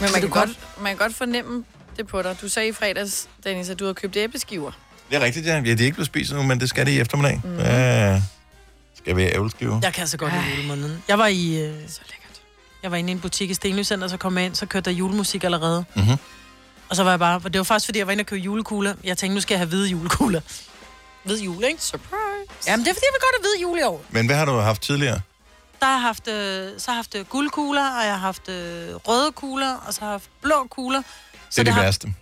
man 0.00 0.08
du 0.08 0.12
kan, 0.20 0.28
godt- 0.30 0.48
godt, 0.48 0.82
man 0.82 0.90
kan 0.96 0.96
godt 1.06 1.16
fornemme 1.16 1.64
det 1.96 2.06
på 2.06 2.22
dig. 2.22 2.36
Du 2.40 2.48
sagde 2.48 2.68
i 2.68 2.72
fredags, 2.72 3.28
Dennis, 3.44 3.68
at 3.68 3.78
du 3.78 3.84
havde 3.84 3.94
købt 3.94 4.16
æbleskiver. 4.16 4.72
Det 5.12 5.20
er 5.20 5.24
rigtigt, 5.24 5.46
ja. 5.46 5.54
ja 5.54 5.60
de 5.60 5.70
er 5.70 5.84
ikke 5.84 5.92
blevet 5.92 6.06
spist 6.06 6.32
nu, 6.32 6.42
men 6.42 6.60
det 6.60 6.68
skal 6.68 6.86
de 6.86 6.92
i 6.92 7.00
eftermiddag. 7.00 7.40
Mm. 7.44 7.58
Ja, 7.58 8.22
skal 8.94 9.16
vi 9.16 9.22
have? 9.22 9.80
Jeg 9.82 9.92
kan 9.92 10.06
så 10.06 10.16
godt 10.16 10.32
lide 10.32 10.56
julemåneden. 10.56 11.02
Jeg 11.08 11.18
var 11.18 11.26
i... 11.26 11.64
Øh, 11.64 11.74
så 11.88 12.00
lækkert. 12.10 12.40
Jeg 12.82 12.90
var 12.90 12.96
inde 12.96 13.10
i 13.10 13.12
en 13.12 13.20
butik 13.20 13.50
i 13.50 13.54
Stenløs 13.54 13.86
Center, 13.86 14.08
så 14.08 14.16
kom 14.16 14.38
jeg 14.38 14.46
ind, 14.46 14.54
så 14.54 14.66
kørte 14.66 14.90
der 14.90 14.96
julemusik 14.96 15.44
allerede. 15.44 15.84
Mm-hmm. 15.94 16.16
Og 16.88 16.96
så 16.96 17.04
var 17.04 17.10
jeg 17.10 17.18
bare... 17.18 17.40
Det 17.44 17.58
var 17.58 17.62
faktisk, 17.62 17.86
fordi 17.86 17.98
jeg 17.98 18.06
var 18.06 18.12
inde 18.12 18.22
og 18.22 18.26
købe 18.26 18.40
julekugler. 18.40 18.94
Jeg 19.04 19.18
tænkte, 19.18 19.34
nu 19.34 19.40
skal 19.40 19.54
jeg 19.54 19.60
have 19.60 19.68
hvide 19.68 19.88
julekugler. 19.88 20.40
Hvid 21.24 21.40
jule, 21.40 21.66
ikke? 21.66 21.82
Surprise. 21.82 22.16
Jamen, 22.66 22.84
det 22.84 22.90
er 22.90 22.94
fordi, 22.94 23.06
jeg 23.06 23.14
vil 23.14 23.20
godt 23.20 23.34
have 23.36 23.42
hvid 23.42 23.62
jule 23.62 23.80
i 23.80 23.84
år. 23.84 24.04
Men 24.10 24.26
hvad 24.26 24.36
har 24.36 24.44
du 24.44 24.52
haft 24.52 24.82
tidligere? 24.82 25.20
Der 25.80 25.86
har 25.86 25.92
jeg 25.92 26.02
haft, 26.02 26.28
øh, 26.28 26.70
så 26.78 26.90
har 26.90 26.94
jeg 26.94 26.98
haft 26.98 27.14
øh, 27.14 27.24
guldkugler, 27.26 27.90
og 27.98 28.04
jeg 28.04 28.12
har 28.12 28.20
haft 28.20 28.48
øh, 28.48 28.94
røde 28.94 29.32
kugler, 29.32 29.74
og 29.86 29.94
så 29.94 30.00
har 30.00 30.06
jeg 30.06 30.12
haft 30.12 30.30
blå 30.42 30.66
kugler. 30.70 31.02
Det 31.50 31.58
er 31.58 31.64
det 31.64 31.72
har, 31.72 31.82
værste. 31.82 32.14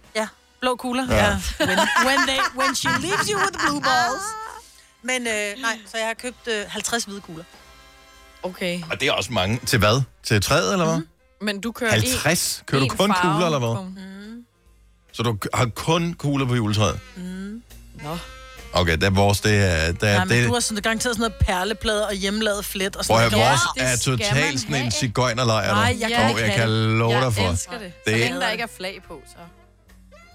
Ja, 0.62 0.66
blå 0.66 0.76
kugler. 0.76 1.06
Ja. 1.10 1.16
Ja. 1.16 1.24
ja. 1.26 1.36
When, 1.66 1.78
when, 2.06 2.18
they, 2.28 2.38
when 2.58 2.74
she 2.74 2.88
leaves 2.88 3.28
you 3.28 3.38
with 3.40 3.52
the 3.52 3.66
blue 3.68 3.80
balls. 3.80 4.22
Men 5.02 5.26
øh, 5.26 5.62
nej, 5.62 5.78
så 5.86 5.96
jeg 5.98 6.06
har 6.06 6.14
købt 6.14 6.48
øh, 6.48 6.64
50 6.68 7.04
hvide 7.04 7.20
kugler. 7.20 7.44
Okay. 8.42 8.80
Og 8.90 9.00
det 9.00 9.08
er 9.08 9.12
også 9.12 9.32
mange. 9.32 9.60
Til 9.66 9.78
hvad? 9.78 10.02
Til 10.22 10.42
træet, 10.42 10.72
eller 10.72 10.84
hvad? 10.86 10.96
Mm. 10.98 11.06
Men 11.40 11.60
du 11.60 11.72
kører 11.72 11.90
50? 11.90 12.62
Kører 12.66 12.78
du 12.80 12.84
en 12.84 12.90
kun 12.90 13.14
farve 13.14 13.32
kugler, 13.32 13.46
eller 13.46 13.58
hvad? 13.58 14.04
Mm. 14.04 14.44
Så 15.12 15.22
du 15.22 15.36
har 15.54 15.66
kun 15.66 16.14
kugler 16.14 16.46
på 16.46 16.54
juletræet? 16.54 17.00
Mm. 17.16 17.62
Nå. 18.02 18.18
Okay, 18.72 18.96
der 18.96 19.06
er 19.06 19.10
vores, 19.10 19.40
det 19.40 19.54
er... 19.72 19.92
Der, 19.92 20.08
Ja, 20.12 20.24
men 20.24 20.28
det, 20.28 20.48
du 20.48 20.52
har 20.52 20.60
sådan 20.60 20.82
garanteret 20.82 21.16
sådan 21.16 21.20
noget 21.30 21.46
perleplade 21.46 22.06
og 22.06 22.14
hjemmelavet 22.14 22.64
flet 22.64 22.96
og 22.96 23.04
sådan 23.04 23.30
noget. 23.32 23.46
vores 23.48 23.60
er 23.76 23.96
totalt 24.16 24.60
sådan 24.60 24.74
en 24.84 24.90
cigøjnerlejr. 24.90 25.74
Nej, 25.74 25.96
jeg 26.00 26.10
kan 26.10 26.24
Og 26.24 26.28
ikke 26.30 26.42
jeg 26.42 26.54
kan 26.54 26.68
det. 26.68 26.78
love 26.98 27.12
jeg 27.12 27.22
dig 27.22 27.34
for. 27.34 27.50
elsker 27.50 27.78
det. 27.78 27.92
Så 28.06 28.10
Det- 28.10 28.20
længe 28.20 28.40
der 28.40 28.48
ikke 28.50 28.62
er 28.64 28.68
flag 28.76 29.00
på, 29.08 29.22
så. 29.28 29.36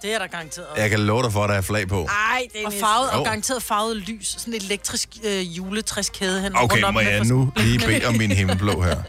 Det 0.06 0.14
er 0.14 0.20
der 0.20 0.28
garanteret. 0.28 0.68
Jeg 0.78 0.90
kan 0.90 1.00
love 1.00 1.24
dig 1.24 1.32
for, 1.32 1.44
at 1.44 1.50
der 1.50 1.56
er 1.56 1.62
flag 1.62 1.88
på. 1.88 2.04
Ej, 2.04 2.48
det 2.54 2.62
er 2.62 2.66
og 2.66 2.74
farvet, 2.74 3.10
og 3.12 3.26
garanteret 3.26 3.64
farvet 3.64 3.98
lys. 3.98 4.28
Sådan 4.28 4.54
et 4.54 4.64
elektrisk 4.64 5.10
øh, 5.24 5.58
juletræskæde 5.58 6.42
hen 6.42 6.56
Okay, 6.56 6.74
rundt 6.74 6.86
om 6.86 6.94
må 6.94 7.00
med 7.00 7.12
jeg 7.12 7.24
nu 7.26 7.52
lige 7.58 7.80
bede 7.80 8.06
om 8.06 8.16
min 8.16 8.32
himmelblå 8.32 8.82
her? 8.82 9.02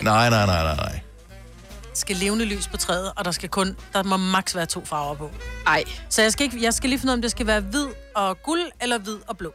Nej, 0.00 0.30
nej, 0.30 0.46
nej, 0.46 0.62
nej, 0.62 0.76
nej. 0.76 1.00
skal 1.94 2.16
levende 2.16 2.44
lys 2.44 2.68
på 2.68 2.76
træet, 2.76 3.12
og 3.16 3.24
der 3.24 3.30
skal 3.30 3.48
kun, 3.48 3.76
der 3.92 4.02
må 4.02 4.16
maks 4.16 4.56
være 4.56 4.66
to 4.66 4.84
farver 4.84 5.14
på. 5.14 5.30
Ej. 5.66 5.84
Så 6.08 6.22
jeg 6.22 6.32
skal, 6.32 6.44
ikke, 6.44 6.62
jeg 6.62 6.74
skal 6.74 6.90
lige 6.90 6.98
finde 6.98 7.10
ud 7.10 7.12
af, 7.12 7.16
om 7.16 7.22
det 7.22 7.30
skal 7.30 7.46
være 7.46 7.60
hvid 7.60 7.86
og 8.16 8.42
guld, 8.42 8.62
eller 8.80 8.98
hvid 8.98 9.16
og 9.26 9.38
blå. 9.38 9.52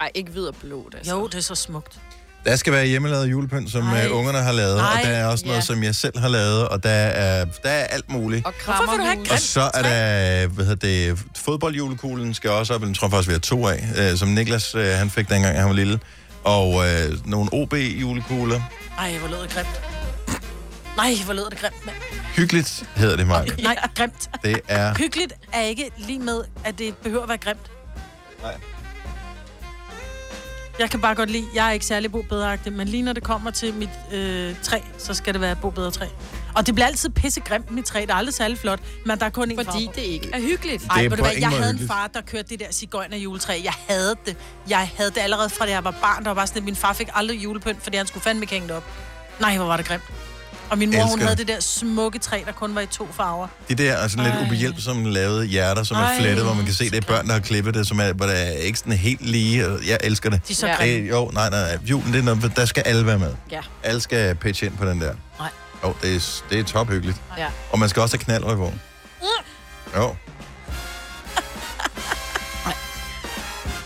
Ej, 0.00 0.10
ikke 0.14 0.30
hvid 0.30 0.46
og 0.46 0.54
blå, 0.56 0.88
det 0.92 1.10
Jo, 1.10 1.26
det 1.26 1.34
er 1.34 1.40
så 1.40 1.54
smukt. 1.54 2.00
Der 2.44 2.56
skal 2.56 2.72
være 2.72 2.86
hjemmelavet 2.86 3.30
julepynt, 3.30 3.72
som 3.72 3.82
Ej. 3.82 4.04
øh, 4.04 4.16
ungerne 4.16 4.38
har 4.38 4.52
lavet, 4.52 4.80
Ej, 4.80 4.86
og 4.86 5.06
der 5.08 5.10
er 5.10 5.26
også 5.26 5.44
noget, 5.46 5.58
ja. 5.58 5.64
som 5.64 5.82
jeg 5.82 5.94
selv 5.94 6.18
har 6.18 6.28
lavet, 6.28 6.68
og 6.68 6.82
der 6.82 6.90
er, 6.90 7.44
der 7.44 7.68
er 7.68 7.84
alt 7.84 8.10
muligt. 8.10 8.46
Og 8.46 8.52
Hvorfor 8.64 8.90
vil 8.90 8.98
du 8.98 9.04
have 9.04 9.20
Og 9.30 9.38
så 9.38 9.70
er 9.74 9.82
der, 9.82 10.46
hvad 10.46 10.64
hedder 10.64 11.14
det, 11.14 11.24
fodboldjulekuglen 11.36 12.34
skal 12.34 12.50
også 12.50 12.74
op, 12.74 12.80
den 12.80 12.94
tror 12.94 13.06
jeg 13.06 13.12
faktisk, 13.12 13.28
vi 13.28 13.32
har 13.32 13.40
to 13.40 13.66
af, 13.66 13.84
øh, 13.98 14.18
som 14.18 14.28
Niklas, 14.28 14.74
øh, 14.74 14.86
han 14.86 15.10
fik 15.10 15.28
dengang, 15.28 15.58
han 15.58 15.66
var 15.68 15.74
lille. 15.74 16.00
Og 16.44 16.86
øh, 16.86 17.26
nogle 17.26 17.48
OB-julekugler. 17.52 18.60
Ej, 18.98 19.18
hvor 19.18 19.28
lød 19.28 19.42
det 19.42 19.50
grimt. 19.50 19.80
Nej, 20.96 21.14
hvor 21.24 21.34
lød 21.34 21.50
det 21.50 21.58
grimt, 21.58 21.86
mand. 21.86 21.96
Hyggeligt 22.36 22.84
hedder 22.96 23.16
det, 23.16 23.26
Mark. 23.26 23.62
Nej, 23.62 23.76
grimt. 23.94 24.30
Det 24.42 24.60
er... 24.68 24.94
Hyggeligt 24.98 25.32
er 25.52 25.60
ikke 25.60 25.90
lige 25.98 26.18
med, 26.18 26.40
at 26.64 26.78
det 26.78 26.96
behøver 26.96 27.22
at 27.22 27.28
være 27.28 27.38
grimt. 27.38 27.70
Nej. 28.42 28.54
Jeg 30.78 30.90
kan 30.90 31.00
bare 31.00 31.14
godt 31.14 31.30
lide, 31.30 31.44
jeg 31.54 31.68
er 31.68 31.70
ikke 31.70 31.86
særlig 31.86 32.12
bobedreagtig, 32.12 32.72
men 32.72 32.88
lige 32.88 33.02
når 33.02 33.12
det 33.12 33.22
kommer 33.22 33.50
til 33.50 33.74
mit 33.74 33.88
øh, 34.12 34.54
træ, 34.62 34.78
så 34.98 35.14
skal 35.14 35.32
det 35.34 35.40
være 35.40 35.56
bobedre 35.56 35.90
træ. 35.90 36.06
Og 36.54 36.66
det 36.66 36.74
bliver 36.74 36.86
altid 36.86 37.10
pissegrimt, 37.10 37.70
mit 37.70 37.84
træ. 37.84 38.00
Det 38.00 38.10
er 38.10 38.14
aldrig 38.14 38.34
særlig 38.34 38.58
flot, 38.58 38.80
men 39.06 39.18
der 39.18 39.26
er 39.26 39.30
kun 39.30 39.50
én 39.50 39.54
Fordi 39.54 39.66
farve 39.66 39.92
det 39.94 40.02
ikke 40.02 40.30
er 40.32 40.40
hyggeligt. 40.40 40.82
Det 40.82 40.90
Ej, 40.90 41.04
er 41.04 41.08
ved 41.08 41.16
du 41.16 41.22
hvad, 41.22 41.32
jeg 41.40 41.48
havde 41.48 41.70
en 41.70 41.86
far, 41.88 42.10
der 42.14 42.20
kørte 42.20 42.48
det 42.48 42.60
der 42.60 42.72
cigøjner 42.72 43.16
juletræ. 43.16 43.60
Jeg 43.64 43.72
havde 43.88 44.16
det. 44.26 44.36
Jeg 44.68 44.90
havde 44.96 45.10
det 45.10 45.20
allerede 45.20 45.50
fra, 45.50 45.66
da 45.66 45.70
jeg 45.70 45.84
var 45.84 45.94
barn. 46.02 46.22
Der 46.22 46.30
var 46.30 46.34
bare 46.34 46.46
sådan, 46.46 46.58
at 46.62 46.64
min 46.64 46.76
far 46.76 46.92
fik 46.92 47.08
aldrig 47.14 47.44
julepynt, 47.44 47.82
fordi 47.82 47.96
han 47.96 48.06
skulle 48.06 48.22
fandme 48.22 48.42
ikke 48.42 48.54
hænge 48.54 48.68
det 48.68 48.76
op. 48.76 48.84
Nej, 49.40 49.56
hvor 49.56 49.66
var 49.66 49.76
det 49.76 49.86
grimt. 49.86 50.02
Og 50.70 50.78
min 50.78 50.90
mor, 50.90 51.02
hun 51.02 51.08
Elsker 51.08 51.24
havde 51.26 51.36
det. 51.38 51.46
det 51.48 51.54
der 51.54 51.60
smukke 51.60 52.18
træ, 52.18 52.42
der 52.46 52.52
kun 52.52 52.74
var 52.74 52.80
i 52.80 52.86
to 52.86 53.08
farver. 53.12 53.48
De 53.68 53.74
der 53.74 53.92
er 53.92 54.08
sådan 54.08 54.24
lidt 54.24 54.34
Ej. 54.34 54.42
ubehjælpsomme 54.46 55.10
lavede 55.10 55.46
hjerter, 55.46 55.82
som 55.82 55.96
er 55.96 56.00
Ej, 56.00 56.18
flettet, 56.20 56.44
hvor 56.44 56.54
man 56.54 56.64
kan 56.64 56.74
se, 56.74 56.90
det 56.90 56.96
er 56.96 57.00
børn, 57.06 57.26
der 57.26 57.32
har 57.32 57.40
klippet 57.40 57.74
det, 57.74 57.86
som 57.86 58.00
er, 58.00 58.12
hvor 58.12 58.26
det 58.26 58.38
er 58.48 58.50
ikke 58.50 58.78
sådan 58.78 58.92
helt 58.92 59.20
lige. 59.26 59.68
og 59.68 59.86
Jeg 59.86 59.98
elsker 60.04 60.30
det. 60.30 60.48
De 60.48 60.52
er 60.52 60.56
så 60.56 60.66
Ja. 60.66 60.74
grimme. 60.76 61.04
det 61.04 61.10
jo, 61.10 61.30
nej, 61.34 61.50
nej, 61.50 61.60
nej. 61.62 61.78
Julen, 61.84 62.12
det 62.12 62.18
er 62.18 62.22
noget, 62.22 62.52
der 62.56 62.64
skal 62.64 62.82
alle 62.86 63.06
være 63.06 63.18
med. 63.18 63.34
Ja. 63.50 63.60
Alle 63.82 64.00
skal 64.00 64.34
pitche 64.34 64.66
ind 64.66 64.76
på 64.76 64.86
den 64.86 65.00
der. 65.00 65.14
Nej. 65.38 65.48
Jo, 65.84 65.94
det 66.02 66.14
er, 66.16 66.42
det 66.50 66.58
er 66.60 66.64
tophyggeligt. 66.64 67.16
Ja. 67.38 67.46
Og 67.72 67.78
man 67.78 67.88
skal 67.88 68.02
også 68.02 68.16
have 68.16 68.24
knaldrøg 68.24 68.56
på. 68.56 68.72
Mm. 69.22 69.26
Jo. 69.96 70.14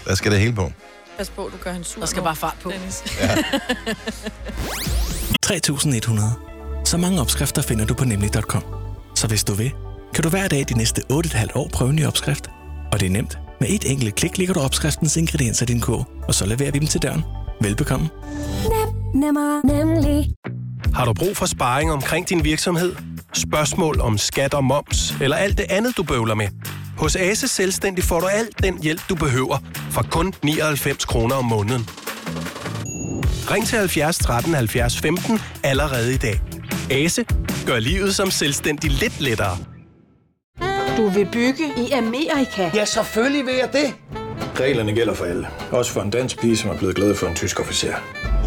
Der 0.09 0.15
skal 0.15 0.33
det 0.33 0.41
hele 0.41 0.53
på. 0.55 0.73
Pas 1.19 1.31
på, 1.31 1.51
du 1.53 1.57
gør 1.65 1.73
hende 1.73 1.85
sur 1.87 2.01
Der 2.01 2.07
skal 2.07 2.21
nu, 2.21 2.25
bare 2.25 2.37
fart 2.37 2.55
på. 2.63 2.71
Dennis. 2.71 3.03
3100. 5.43 6.33
Så 6.89 6.97
mange 6.97 7.21
opskrifter 7.21 7.63
finder 7.63 7.85
du 7.85 7.95
på 7.95 8.05
nemlig.com. 8.05 8.63
Så 9.15 9.27
hvis 9.27 9.45
du 9.45 9.53
vil, 9.53 9.73
kan 10.15 10.25
du 10.25 10.29
hver 10.29 10.49
dag 10.49 10.65
de 10.69 10.79
næste 10.79 11.03
8,5 11.13 11.47
år 11.55 11.69
prøve 11.73 11.91
en 11.91 11.97
ny 11.97 12.07
opskrift. 12.07 12.51
Og 12.93 13.01
det 13.01 13.07
er 13.07 13.11
nemt. 13.11 13.39
Med 13.61 13.69
et 13.71 13.91
enkelt 13.91 14.15
klik 14.15 14.39
ligger 14.39 14.55
du 14.55 14.61
opskriftens 14.61 15.17
ingredienser 15.17 15.67
i 15.67 15.67
din 15.67 15.81
kog, 15.81 16.07
og 16.29 16.35
så 16.35 16.47
leverer 16.47 16.71
vi 16.71 16.79
dem 16.79 16.89
til 16.89 17.03
døren. 17.03 17.25
Velbekomme. 17.61 18.09
Nemmer, 19.15 19.67
nemlig. 19.67 20.33
Har 20.95 21.05
du 21.05 21.13
brug 21.13 21.37
for 21.37 21.47
sparring 21.47 21.93
omkring 21.93 22.29
din 22.29 22.45
virksomhed? 22.45 22.95
Spørgsmål 23.33 24.01
om 24.01 24.19
skat 24.19 24.55
og 24.55 24.65
moms, 24.65 25.15
eller 25.21 25.37
alt 25.37 25.59
det 25.59 25.67
andet, 25.71 25.97
du 25.97 26.03
bøvler 26.03 26.35
med? 26.35 26.49
Hos 26.99 27.17
Ase 27.17 27.49
Selvstændig 27.49 28.05
får 28.05 28.21
du 28.21 28.27
alt 28.27 28.63
den 28.63 28.83
hjælp, 28.83 29.01
du 29.09 29.15
behøver, 29.15 29.59
for 29.91 30.03
kun 30.11 30.35
99 30.43 31.05
kroner 31.05 31.35
om 31.35 31.45
måneden. 31.45 31.89
Ring 33.51 33.67
til 33.67 33.79
70 33.79 34.19
13 34.19 34.55
70 34.55 34.99
15 34.99 35.41
allerede 35.63 36.15
i 36.15 36.17
dag. 36.17 36.41
Ase 36.91 37.25
gør 37.67 37.79
livet 37.79 38.15
som 38.15 38.31
selvstændig 38.31 38.91
lidt 38.91 39.21
lettere. 39.21 39.57
Du 40.97 41.09
vil 41.09 41.29
bygge 41.33 41.65
i 41.77 41.91
Amerika? 41.91 42.71
Ja, 42.75 42.85
selvfølgelig 42.85 43.47
vil 43.47 43.55
jeg 43.55 43.73
det. 43.73 43.95
Reglerne 44.61 44.93
gælder 44.95 45.15
for 45.15 45.25
alle. 45.25 45.49
Også 45.71 45.93
for 45.93 46.01
en 46.01 46.11
dansk 46.11 46.41
pige, 46.41 46.57
som 46.57 46.71
er 46.71 46.79
blevet 46.79 46.97
glad 46.97 47.15
for 47.15 47.27
en 47.27 47.35
tysk 47.35 47.61
officer. 47.61 47.95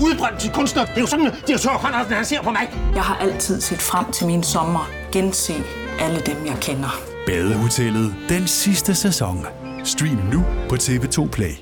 Udbrændt 0.01 0.39
til 0.39 0.51
kunstner. 0.51 0.85
Det 0.85 0.97
er 0.97 1.01
jo 1.01 1.07
sådan, 1.07 1.27
at 1.27 1.43
de 1.47 1.51
har 1.51 1.59
tørt, 1.59 2.11
han 2.17 2.25
ser 2.25 2.41
på 2.41 2.51
mig. 2.51 2.69
Jeg 2.95 3.03
har 3.03 3.17
altid 3.17 3.61
set 3.61 3.81
frem 3.81 4.11
til 4.11 4.27
min 4.27 4.43
sommer. 4.43 4.89
Gense 5.11 5.53
alle 5.99 6.19
dem, 6.25 6.45
jeg 6.45 6.57
kender. 6.61 7.01
Badehotellet 7.25 8.15
den 8.29 8.47
sidste 8.47 8.95
sæson. 8.95 9.45
Stream 9.83 10.19
nu 10.33 10.45
på 10.69 10.75
TV2 10.75 11.29
Play. 11.29 11.53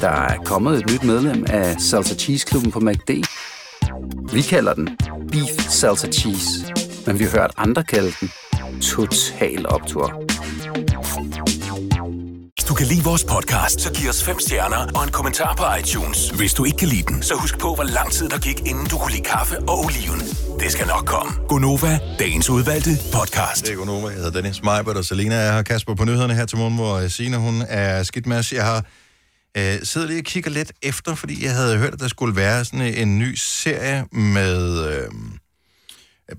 Der 0.00 0.08
er 0.08 0.36
kommet 0.44 0.78
et 0.78 0.90
nyt 0.92 1.04
medlem 1.04 1.44
af 1.48 1.80
Salsa 1.80 2.14
Cheese 2.14 2.46
Klubben 2.46 2.72
på 2.72 2.80
MACD. 2.80 3.10
Vi 4.32 4.42
kalder 4.42 4.74
den 4.74 4.88
Beef 5.32 5.68
Salsa 5.68 6.08
Cheese, 6.12 6.48
men 7.06 7.18
vi 7.18 7.24
har 7.24 7.30
hørt 7.30 7.50
andre 7.56 7.84
kalde 7.84 8.12
den 8.20 8.30
Total 8.80 9.68
Optor. 9.68 10.22
Hvis 12.54 12.64
du 12.64 12.74
kan 12.74 12.86
lide 12.86 13.04
vores 13.04 13.24
podcast, 13.24 13.80
så 13.80 13.92
giv 13.92 14.08
os 14.08 14.24
fem 14.24 14.38
stjerner 14.40 14.86
og 14.94 15.04
en 15.04 15.10
kommentar 15.10 15.54
på 15.54 15.64
iTunes. 15.80 16.30
Hvis 16.30 16.54
du 16.54 16.64
ikke 16.64 16.78
kan 16.78 16.88
lide 16.88 17.02
den, 17.02 17.22
så 17.22 17.34
husk 17.34 17.58
på, 17.58 17.74
hvor 17.74 17.84
lang 17.84 18.12
tid 18.12 18.28
der 18.28 18.38
gik, 18.38 18.60
inden 18.66 18.86
du 18.86 18.98
kunne 18.98 19.12
lide 19.12 19.24
kaffe 19.24 19.58
og 19.58 19.78
oliven. 19.78 20.20
Det 20.60 20.72
skal 20.72 20.86
nok 20.86 21.04
komme. 21.06 21.32
Gonova, 21.48 21.98
dagens 22.18 22.50
udvalgte 22.50 22.90
podcast. 23.12 23.66
Det 23.66 23.72
er 23.72 23.76
Gonova. 23.76 24.06
Jeg 24.06 24.16
hedder 24.16 24.30
Dennis 24.30 24.62
Meibert, 24.62 24.96
og 24.96 25.04
Selina 25.04 25.34
er 25.34 25.52
her. 25.52 25.62
Kasper 25.62 25.94
på 25.94 26.04
nyhederne 26.04 26.34
her 26.34 26.46
til 26.46 26.58
morgen, 26.58 26.74
hvor 26.74 27.08
Signe, 27.08 27.36
hun 27.36 27.62
er 27.68 28.02
skidt 28.02 28.26
med 28.26 28.38
os. 28.38 28.52
Jeg 28.52 28.64
har 28.64 28.84
øh, 29.56 29.82
siddet 29.82 30.08
lige 30.08 30.20
og 30.20 30.24
kigger 30.24 30.50
lidt 30.50 30.72
efter, 30.82 31.14
fordi 31.14 31.44
jeg 31.44 31.54
havde 31.54 31.78
hørt, 31.78 31.92
at 31.92 32.00
der 32.00 32.08
skulle 32.08 32.36
være 32.36 32.64
sådan 32.64 32.94
en 32.94 33.18
ny 33.18 33.34
serie 33.34 34.06
med... 34.12 34.86
Øh, 34.86 35.10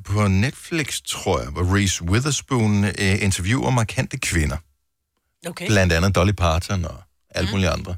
på 0.06 0.28
Netflix, 0.28 1.02
tror 1.02 1.40
jeg, 1.40 1.50
hvor 1.50 1.76
Reese 1.76 2.04
Witherspoon 2.04 2.86
øh, 2.86 3.24
interviewer 3.24 3.70
markante 3.70 4.18
kvinder. 4.18 4.58
Okay. 5.48 5.68
Blandt 5.68 5.94
andet 5.94 6.16
Dolly 6.16 6.32
Parton 6.32 6.86
og 6.86 7.04
alt 7.30 7.52
muligt 7.52 7.70
andre. 7.70 7.92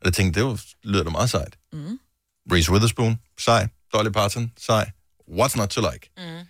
Og 0.00 0.04
jeg 0.04 0.12
tænkte, 0.12 0.40
det 0.40 0.48
var, 0.48 0.60
lyder 0.84 1.04
da 1.04 1.10
meget 1.10 1.30
sejt. 1.30 1.56
Mm. 1.72 1.98
Reese 2.52 2.72
Witherspoon, 2.72 3.18
sej. 3.38 3.68
Dolly 3.92 4.10
Parton, 4.10 4.52
sej. 4.58 4.90
What's 5.30 5.56
not 5.56 5.68
to 5.68 5.80
like? 5.80 6.10
Mm. 6.16 6.46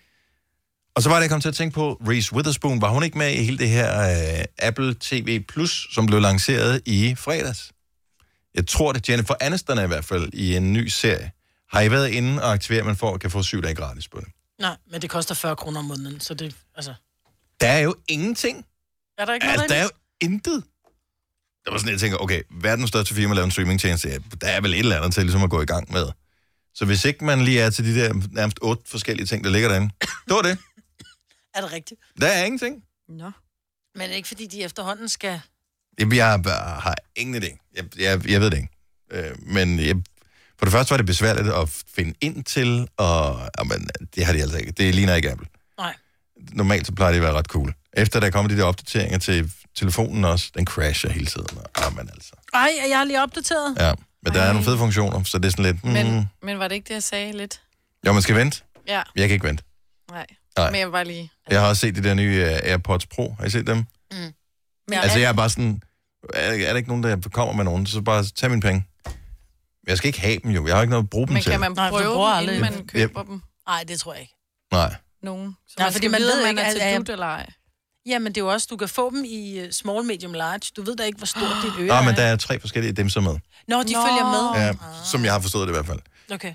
Og 0.95 1.03
så 1.03 1.09
var 1.09 1.17
det, 1.17 1.23
jeg 1.23 1.31
kom 1.31 1.41
til 1.41 1.49
at 1.49 1.55
tænke 1.55 1.75
på, 1.75 2.03
Reese 2.09 2.33
Witherspoon, 2.33 2.81
var 2.81 2.89
hun 2.89 3.03
ikke 3.03 3.19
med 3.19 3.33
i 3.33 3.45
hele 3.45 3.59
det 3.59 3.69
her 3.69 3.89
uh, 4.39 4.45
Apple 4.59 4.95
TV 5.01 5.45
Plus, 5.49 5.87
som 5.95 6.07
blev 6.07 6.21
lanceret 6.21 6.83
i 6.87 7.15
fredags? 7.15 7.73
Jeg 8.59 8.67
tror 8.67 8.93
det, 8.93 9.09
Jennifer 9.09 9.35
Aniston 9.41 9.79
er 9.79 9.83
i 9.83 9.87
hvert 9.87 10.05
fald 10.05 10.31
i 10.33 10.57
en 10.57 10.73
ny 10.73 10.87
serie. 10.87 11.31
Har 11.73 11.81
I 11.81 11.91
været 11.91 12.09
inde 12.09 12.43
og 12.43 12.53
aktivere, 12.53 12.81
at 12.81 12.87
man 12.87 12.97
får, 12.97 13.17
kan 13.19 13.31
få 13.31 13.43
syv 13.43 13.63
dage 13.63 13.75
gratis 13.75 14.09
på 14.09 14.21
det? 14.21 14.29
Nej, 14.61 14.77
men 14.91 15.03
det 15.03 15.11
koster 15.11 15.35
40 15.35 15.57
kroner 15.57 15.79
om 15.79 15.85
måneden, 15.85 16.21
så 16.21 16.35
det, 16.35 16.57
altså... 16.75 16.95
Der 17.61 17.67
er 17.67 17.79
jo 17.79 17.95
ingenting. 18.09 18.67
Er 19.19 19.25
der 19.25 19.35
ikke 19.35 19.47
Altså, 19.47 19.57
noget 19.57 19.71
der 19.71 19.77
er 19.77 19.83
jo 19.83 19.91
intet. 20.21 20.65
Der 21.65 21.71
var 21.71 21.79
sådan, 21.79 21.93
jeg 21.93 22.01
tænker, 22.01 22.19
okay, 22.19 22.43
verdens 22.51 22.89
største 22.89 23.15
firma 23.15 23.35
laver 23.35 23.45
en 23.45 23.51
streamingtjeneste. 23.51 24.09
Ja, 24.09 24.19
der 24.41 24.47
er 24.49 24.61
vel 24.61 24.73
et 24.73 24.79
eller 24.79 24.97
andet 24.97 25.15
til 25.15 25.23
ligesom 25.23 25.43
at 25.43 25.51
gå 25.51 25.63
i 25.63 25.67
gang 25.67 25.93
med. 25.93 26.07
Så 26.75 26.85
hvis 26.85 27.05
ikke 27.05 27.25
man 27.25 27.41
lige 27.45 27.61
er 27.61 27.71
til 27.71 27.85
de 27.85 28.01
der 28.01 28.15
nærmest 28.33 28.59
otte 28.63 28.83
forskellige 28.87 29.27
ting, 29.27 29.45
der 29.45 29.51
ligger 29.51 29.69
derinde, 29.69 29.91
det 30.01 30.35
var 30.35 30.43
det. 30.43 30.59
Er 31.55 31.61
det 31.61 31.73
rigtigt? 31.73 32.01
Der 32.21 32.27
er 32.27 32.45
ingenting. 32.45 32.85
Nå. 33.09 33.31
Men 33.95 34.11
ikke 34.11 34.29
fordi 34.29 34.47
de 34.47 34.63
efterhånden 34.63 35.09
skal... 35.09 35.41
Jamen, 35.99 36.17
jeg 36.17 36.41
bare 36.43 36.81
har 36.81 36.95
ingen 37.17 37.43
idé. 37.43 37.73
Jeg, 37.77 37.85
jeg, 37.99 38.29
jeg 38.31 38.41
ved 38.41 38.51
det 38.51 38.57
ikke. 38.57 38.69
Øh, 39.13 39.31
men 39.43 39.81
jeg, 39.81 39.97
for 40.59 40.67
det 40.67 40.73
første 40.73 40.91
var 40.91 40.97
det 40.97 41.07
besværligt 41.07 41.49
at 41.49 41.69
finde 41.95 42.15
ind 42.21 42.45
til, 42.45 42.89
og 42.97 43.51
jamen, 43.59 43.89
det 44.15 44.25
har 44.27 44.33
de 44.33 44.43
altså 44.43 44.59
ikke. 44.59 44.73
Det 44.73 44.95
ligner 44.95 45.15
ikke 45.15 45.31
Apple. 45.31 45.47
Nej. 45.79 45.95
Normalt 46.53 46.87
så 46.87 46.93
plejer 46.93 47.13
det 47.13 47.19
at 47.19 47.23
være 47.25 47.33
ret 47.33 47.47
cool. 47.47 47.75
Efter 47.93 48.21
der 48.21 48.27
er 48.27 48.31
kommet 48.31 48.51
de 48.53 48.57
der 48.59 48.65
opdateringer 48.65 49.19
til 49.19 49.53
telefonen 49.77 50.25
også, 50.25 50.51
den 50.55 50.67
crasher 50.67 51.11
hele 51.11 51.27
tiden. 51.27 51.47
Jamen, 51.81 52.09
altså. 52.15 52.33
Ej, 52.55 52.71
jeg 52.89 52.99
har 52.99 53.05
lige 53.05 53.23
opdateret. 53.23 53.77
Ja, 53.81 53.93
men 54.23 54.33
der 54.35 54.43
er 54.43 54.53
nogle 54.53 54.65
fede 54.65 54.79
funktioner, 54.79 55.23
så 55.25 55.39
det 55.39 55.45
er 55.47 55.51
sådan 55.51 55.65
lidt... 55.65 55.85
Mm, 55.85 55.91
Men, 55.91 56.31
men 56.43 56.59
var 56.59 56.69
det 56.69 56.75
ikke 56.75 56.89
det, 56.89 56.95
jeg 56.95 57.03
sagde 57.03 57.33
lidt? 57.33 57.61
Jo, 58.07 58.13
man 58.13 58.23
skal 58.23 58.37
vente. 58.37 58.63
Ja. 58.89 59.03
Jeg 59.17 59.29
kan 59.29 59.35
ikke 59.35 59.47
vente. 59.47 59.65
Nej. 60.11 60.27
Nej. 60.59 60.71
Men 60.71 60.81
jeg 60.81 60.93
var 60.93 61.05
lige... 61.05 61.31
Jeg 61.51 61.61
har 61.61 61.69
også 61.69 61.81
set 61.81 61.97
de 61.97 62.03
der 62.03 62.15
nye 62.15 62.43
uh, 62.45 62.51
AirPods 62.71 63.07
Pro. 63.07 63.35
Har 63.39 63.47
I 63.47 63.51
set 63.51 63.67
dem? 63.67 63.77
Mm. 63.77 64.17
Men 64.89 64.99
Altså, 64.99 65.19
jeg 65.19 65.29
er 65.29 65.33
bare 65.33 65.51
sådan... 65.51 65.83
Er, 66.35 66.41
er 66.41 66.57
der 66.71 66.77
ikke 66.77 66.89
nogen, 66.89 67.03
der 67.03 67.17
kommer 67.33 67.55
med 67.55 67.65
nogen, 67.65 67.87
så 67.87 68.01
bare 68.01 68.25
tag 68.25 68.51
mine 68.51 68.63
penge. 68.63 68.87
Jeg 69.87 69.97
skal 69.97 70.09
ikke 70.09 70.21
have 70.21 70.39
dem 70.43 70.51
jo. 70.51 70.67
Jeg 70.67 70.75
har 70.75 70.83
ikke 70.83 70.91
noget 70.91 71.05
at 71.05 71.11
bruge 71.11 71.27
dem 71.27 71.33
Men 71.35 71.43
til. 71.43 71.51
kan 71.51 71.61
man 71.61 71.73
Nej, 71.73 71.91
for 71.91 71.99
prøve 71.99 72.15
bruger 72.15 72.29
dem, 72.29 72.37
aldrig- 72.39 72.57
inden 72.59 72.73
man 72.75 72.87
køber 72.87 73.23
dem? 73.23 73.43
Nej, 73.69 73.85
det 73.89 74.01
tror 74.01 74.13
jeg 74.13 74.21
ikke. 74.21 74.35
Nej. 74.73 74.95
Nogen. 75.23 75.57
Så 75.69 75.75
Nej, 75.79 75.87
man 75.87 75.93
fordi 75.93 76.03
skal 76.03 76.11
man 76.11 76.21
vide, 76.21 76.29
ved 76.33 76.43
om 76.43 76.49
ikke, 76.49 76.57
man 76.57 76.65
er 76.65 76.69
at- 76.69 76.75
til 76.75 76.81
at- 76.83 76.99
dut 76.99 77.09
eller 77.09 77.27
ej. 77.27 77.51
Jamen, 78.07 78.27
det 78.33 78.41
er 78.41 78.45
jo 78.45 78.53
også, 78.53 78.67
du 78.71 78.77
kan 78.77 78.89
få 78.89 79.11
dem 79.11 79.25
i 79.27 79.59
øh, 79.59 79.73
small, 79.73 80.05
medium, 80.05 80.33
large. 80.33 80.61
Du 80.77 80.83
ved 80.83 80.97
da 80.97 81.03
ikke, 81.03 81.19
hvor 81.19 81.27
stort 81.27 81.57
dit 81.65 81.73
øre 81.79 81.87
Nå, 81.87 82.01
men 82.01 82.09
er. 82.11 82.15
der 82.15 82.23
er 82.23 82.37
tre 82.37 82.61
forskellige 82.61 82.93
dimser 82.93 83.21
med. 83.21 83.37
Nå, 83.69 83.83
de 83.83 83.87
følger 83.95 84.53
med. 84.55 84.63
Ja, 84.65 84.73
som 85.05 85.25
jeg 85.25 85.33
har 85.33 85.41
forstået 85.41 85.69
det 85.69 85.75
i 85.75 85.77
hvert 85.77 85.87
fald. 85.87 86.01
Okay. 86.33 86.55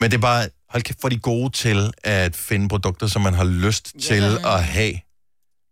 Men 0.00 0.10
det 0.10 0.16
er 0.16 0.20
bare, 0.20 0.48
hold 0.68 0.82
kæft, 0.82 1.04
er 1.04 1.08
de 1.08 1.18
gode 1.18 1.50
til 1.50 1.92
at 2.04 2.36
finde 2.36 2.68
produkter, 2.68 3.06
som 3.06 3.22
man 3.22 3.34
har 3.34 3.44
lyst 3.44 3.92
til 4.02 4.22
at 4.44 4.64
have. 4.64 4.94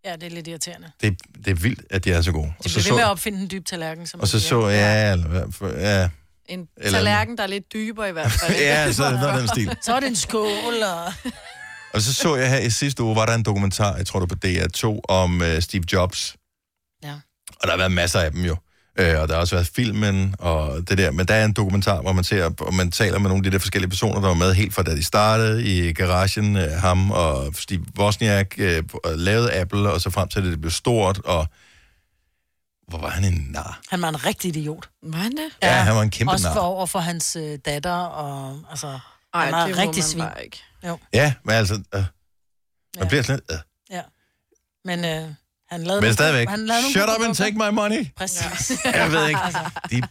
Ja, 0.04 0.12
det 0.16 0.22
er 0.22 0.30
lidt 0.30 0.48
irriterende. 0.48 0.90
Det, 1.00 1.16
det 1.44 1.50
er 1.50 1.54
vildt, 1.54 1.80
at 1.90 2.04
de 2.04 2.12
er 2.12 2.22
så 2.22 2.32
gode. 2.32 2.46
De 2.46 2.52
Og 2.58 2.70
så, 2.70 2.74
bliver 2.74 2.84
ved 2.84 2.92
med 2.92 3.02
at 3.02 3.06
så, 3.06 3.10
opfinde 3.10 3.40
en 3.42 3.50
dyb 3.50 3.64
tallerken. 3.66 4.06
Som 4.06 4.20
og 4.20 4.28
så 4.28 4.40
så, 4.40 4.68
ja, 4.68 5.12
eller, 5.12 5.70
ja, 5.80 6.08
En 6.46 6.68
Eller- 6.76 6.98
tallerken, 6.98 7.36
der 7.36 7.42
er 7.42 7.46
lidt 7.46 7.72
dybere 7.72 8.08
i 8.08 8.12
hvert 8.12 8.30
fald. 8.32 8.58
ja, 8.60 8.92
så 8.92 9.04
er 9.04 9.10
det 9.10 9.20
noget 9.20 9.38
den 9.40 9.48
stil. 9.48 9.76
Så 9.82 9.94
er 9.94 10.00
det 10.00 10.06
en 10.08 10.16
skål, 10.16 10.82
og... 10.82 11.12
Og 11.94 12.02
så 12.02 12.14
så 12.14 12.36
jeg 12.36 12.50
her 12.50 12.58
i 12.58 12.70
sidste 12.70 13.02
uge, 13.02 13.16
var 13.16 13.26
der 13.26 13.34
en 13.34 13.42
dokumentar, 13.42 13.96
jeg 13.96 14.06
tror 14.06 14.20
det 14.20 14.30
var 14.30 14.36
på 14.36 14.46
DR2, 14.46 15.00
om 15.08 15.40
uh, 15.40 15.58
Steve 15.60 15.84
Jobs. 15.92 16.36
Ja. 17.02 17.12
Og 17.48 17.62
der 17.62 17.70
har 17.70 17.76
været 17.76 17.92
masser 17.92 18.20
af 18.20 18.30
dem 18.32 18.44
jo. 18.44 18.56
Øh, 18.98 19.20
og 19.20 19.28
der 19.28 19.34
har 19.34 19.40
også 19.40 19.54
været 19.56 19.66
filmen 19.66 20.34
og 20.38 20.88
det 20.88 20.98
der. 20.98 21.10
Men 21.10 21.26
der 21.28 21.34
er 21.34 21.44
en 21.44 21.52
dokumentar, 21.52 22.00
hvor 22.02 22.12
man 22.12 22.24
ser, 22.24 22.50
og 22.60 22.74
man 22.74 22.90
taler 22.90 23.18
med 23.18 23.28
nogle 23.30 23.38
af 23.40 23.42
de 23.44 23.50
der 23.50 23.58
forskellige 23.58 23.88
personer, 23.90 24.20
der 24.20 24.28
var 24.28 24.34
med 24.34 24.54
helt 24.54 24.74
fra 24.74 24.82
da 24.82 24.90
de 24.96 25.04
startede 25.04 25.64
i 25.64 25.92
garagen. 25.92 26.56
Øh, 26.56 26.70
ham 26.70 27.10
og 27.10 27.54
Steve 27.54 27.84
Wozniak 27.98 28.54
øh, 28.58 28.82
lavede 29.04 29.52
Apple, 29.54 29.90
og 29.92 30.00
så 30.00 30.10
frem 30.10 30.28
til, 30.28 30.38
at 30.38 30.44
det 30.44 30.60
blev 30.60 30.70
stort. 30.70 31.18
Og 31.18 31.46
hvor 32.88 32.98
var 32.98 33.08
han 33.10 33.24
en 33.24 33.46
nar? 33.50 33.80
Han 33.90 34.02
var 34.02 34.08
en 34.08 34.26
rigtig 34.26 34.56
idiot. 34.56 34.88
Var 35.02 35.18
han 35.18 35.32
det? 35.32 35.48
Ja, 35.62 35.72
han 35.72 35.94
var 35.94 36.02
en 36.02 36.10
kæmpe 36.10 36.32
Også 36.32 36.46
nar. 36.46 36.54
for 36.54 36.60
over 36.60 36.86
for 36.86 36.98
hans 36.98 37.36
øh, 37.36 37.58
datter, 37.64 37.92
og 37.96 38.58
altså... 38.70 38.98
Ej, 39.34 39.44
han 39.44 39.52
var 39.52 39.66
det 39.66 39.78
rigtig 39.78 40.04
svin. 40.04 40.24
ikke. 40.44 40.62
Jo, 40.86 40.98
Ja, 41.14 41.34
men 41.44 41.54
altså... 41.54 41.74
Øh, 41.74 41.80
man 41.94 42.04
Ja. 43.04 43.08
bliver 43.08 43.22
sådan 43.22 43.40
lidt... 43.48 43.58
Øh. 43.90 43.96
ja. 43.96 44.02
Men 44.84 45.04
øh, 45.04 45.34
han 45.72 45.82
lavede... 45.82 46.00
Men 46.00 46.12
stadigvæk, 46.12 46.48
han 46.48 46.66
lavede 46.66 46.90
shut 46.90 47.08
up 47.18 47.24
and 47.26 47.34
take 47.34 47.56
my 47.58 47.68
money. 47.72 48.06
Præcis. 48.16 48.72
Jeg 48.84 49.12
ved 49.12 49.28
ikke. 49.28 49.40
De, 49.90 50.02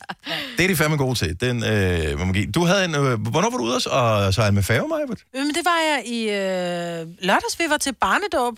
det 0.58 0.64
er 0.64 0.68
de 0.68 0.76
fandme 0.76 0.98
gode 0.98 1.16
til. 1.16 1.42
Den, 1.42 1.64
øh, 1.64 2.34
give. 2.34 2.52
Du 2.52 2.66
havde 2.66 2.86
en... 2.86 2.96
Øh, 2.96 3.02
hvornår 3.02 3.50
var 3.50 3.58
du 3.58 3.64
ude 3.64 3.76
og 3.76 4.34
sejle 4.34 4.56
med 4.56 4.64
færge, 4.64 4.88
Majbert? 4.88 5.24
Øh, 5.36 5.46
Men 5.46 5.56
det 5.56 5.66
var 5.66 5.80
jeg 5.90 6.04
i 6.06 6.22
øh, 6.24 7.26
lørdags, 7.26 7.60
vi 7.60 7.64
var 7.70 7.78
til 7.78 7.94
barnedåb 7.94 8.58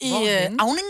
i 0.00 0.12
øh, 0.12 0.56
Avning. 0.58 0.86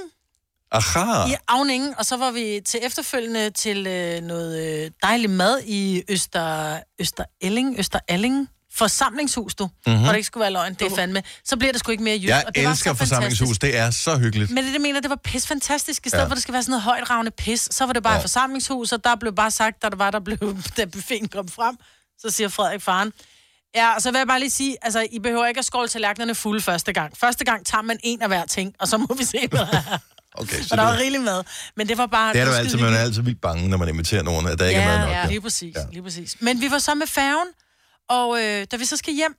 Aha. 0.72 1.28
I 1.30 1.34
Avningen, 1.48 1.94
og 1.98 2.06
så 2.06 2.16
var 2.16 2.30
vi 2.30 2.60
til 2.66 2.80
efterfølgende 2.82 3.50
til 3.50 3.86
øh, 3.86 4.22
noget 4.22 4.84
øh, 4.84 4.90
dejlig 5.02 5.30
mad 5.30 5.60
i 5.66 6.02
Øster, 6.08 6.78
Øster 7.00 7.24
Elling, 7.40 7.78
Øster 7.78 7.98
Alling 8.08 8.48
forsamlingshus, 8.76 9.54
du. 9.54 9.64
Mhm. 9.64 9.72
Mm-hmm. 9.86 10.02
Hvor 10.02 10.08
det 10.12 10.16
ikke 10.16 10.26
skulle 10.26 10.42
være 10.42 10.50
løgn, 10.52 10.74
det 10.74 10.92
er 10.92 10.96
fandme. 10.96 11.22
Så 11.44 11.56
bliver 11.56 11.72
det 11.72 11.80
sgu 11.80 11.90
ikke 11.92 12.04
mere 12.04 12.16
jysk. 12.16 12.28
Jeg 12.28 12.44
og 12.46 12.54
det 12.54 12.64
var 12.64 12.70
elsker 12.70 12.92
så 12.92 12.98
forsamlingshus. 12.98 13.38
fantastisk. 13.38 13.62
Det 13.62 13.76
er 13.76 13.90
så 13.90 14.18
hyggeligt. 14.18 14.50
Men 14.50 14.64
det, 14.64 14.72
det 14.72 14.80
mener, 14.80 15.00
det 15.00 15.10
var 15.10 15.16
pis 15.24 15.46
fantastisk. 15.46 16.06
I 16.06 16.08
stedet 16.08 16.22
Ja. 16.22 16.26
for, 16.26 16.30
at 16.30 16.36
det 16.36 16.42
skal 16.42 16.52
være 16.54 16.62
sådan 16.62 16.70
noget 16.70 16.82
højt 17.08 17.34
pis, 17.34 17.68
så 17.74 17.86
var 17.86 17.92
det 17.92 18.02
bare 18.02 18.14
Ja. 18.14 18.20
forsamlingshus, 18.22 18.92
og 18.92 19.04
der 19.04 19.14
blev 19.16 19.32
bare 19.34 19.50
sagt, 19.50 19.82
da 19.82 19.88
der 19.88 19.96
var, 19.96 20.10
der 20.10 20.20
blev, 20.20 20.38
da 20.76 20.84
buffeten 20.84 21.28
kom 21.28 21.48
frem, 21.48 21.76
så 22.18 22.30
siger 22.30 22.48
Frederik 22.48 22.82
faren, 22.82 23.12
Ja, 23.76 23.94
og 23.94 24.02
så 24.02 24.10
vil 24.10 24.18
jeg 24.18 24.26
bare 24.26 24.38
lige 24.40 24.50
sige, 24.50 24.76
altså, 24.82 25.06
I 25.12 25.18
behøver 25.18 25.46
ikke 25.46 25.58
at 25.58 25.64
skåle 25.64 25.88
tallerkenerne 25.88 26.34
fulde 26.34 26.60
første 26.62 26.92
gang. 26.92 27.16
Første 27.18 27.44
gang 27.44 27.66
tager 27.66 27.82
man 27.82 27.98
en 28.02 28.22
af 28.22 28.28
hver 28.28 28.44
ting, 28.46 28.74
og 28.80 28.88
så 28.88 28.96
må 28.98 29.14
vi 29.18 29.24
se, 29.24 29.38
hvad 29.50 29.60
der 29.60 29.66
er. 29.66 29.98
Okay, 30.36 30.56
Og 30.70 30.76
der 30.76 30.82
var 30.84 30.96
rigeligt 30.98 31.22
mad. 31.22 31.42
Men 31.76 31.88
det 31.88 31.98
var 31.98 32.06
bare... 32.06 32.32
Det 32.32 32.40
er 32.40 32.44
du 32.44 32.50
var 32.50 32.58
altid, 32.58 32.78
man 32.78 32.92
er 32.94 32.98
altid 32.98 33.22
vildt 33.22 33.40
bange, 33.40 33.68
når 33.68 33.76
man 33.76 33.88
inviterer 33.88 34.22
nogen, 34.22 34.46
at 34.46 34.58
der 34.58 34.66
ikke 34.66 34.80
ja, 34.80 34.86
er 34.86 34.98
mad 34.98 35.06
nok. 35.06 35.14
Ja, 35.16 35.26
lige 35.26 35.40
præcis, 35.40 35.76
ja. 35.76 35.80
lige 35.92 36.02
præcis. 36.02 36.36
Men 36.40 36.60
vi 36.60 36.70
var 36.70 36.78
så 36.78 36.94
med 36.94 37.06
færgen, 37.06 37.46
og 38.08 38.42
øh, 38.42 38.66
da 38.70 38.76
vi 38.76 38.84
så 38.84 38.96
skal 38.96 39.14
hjem, 39.14 39.36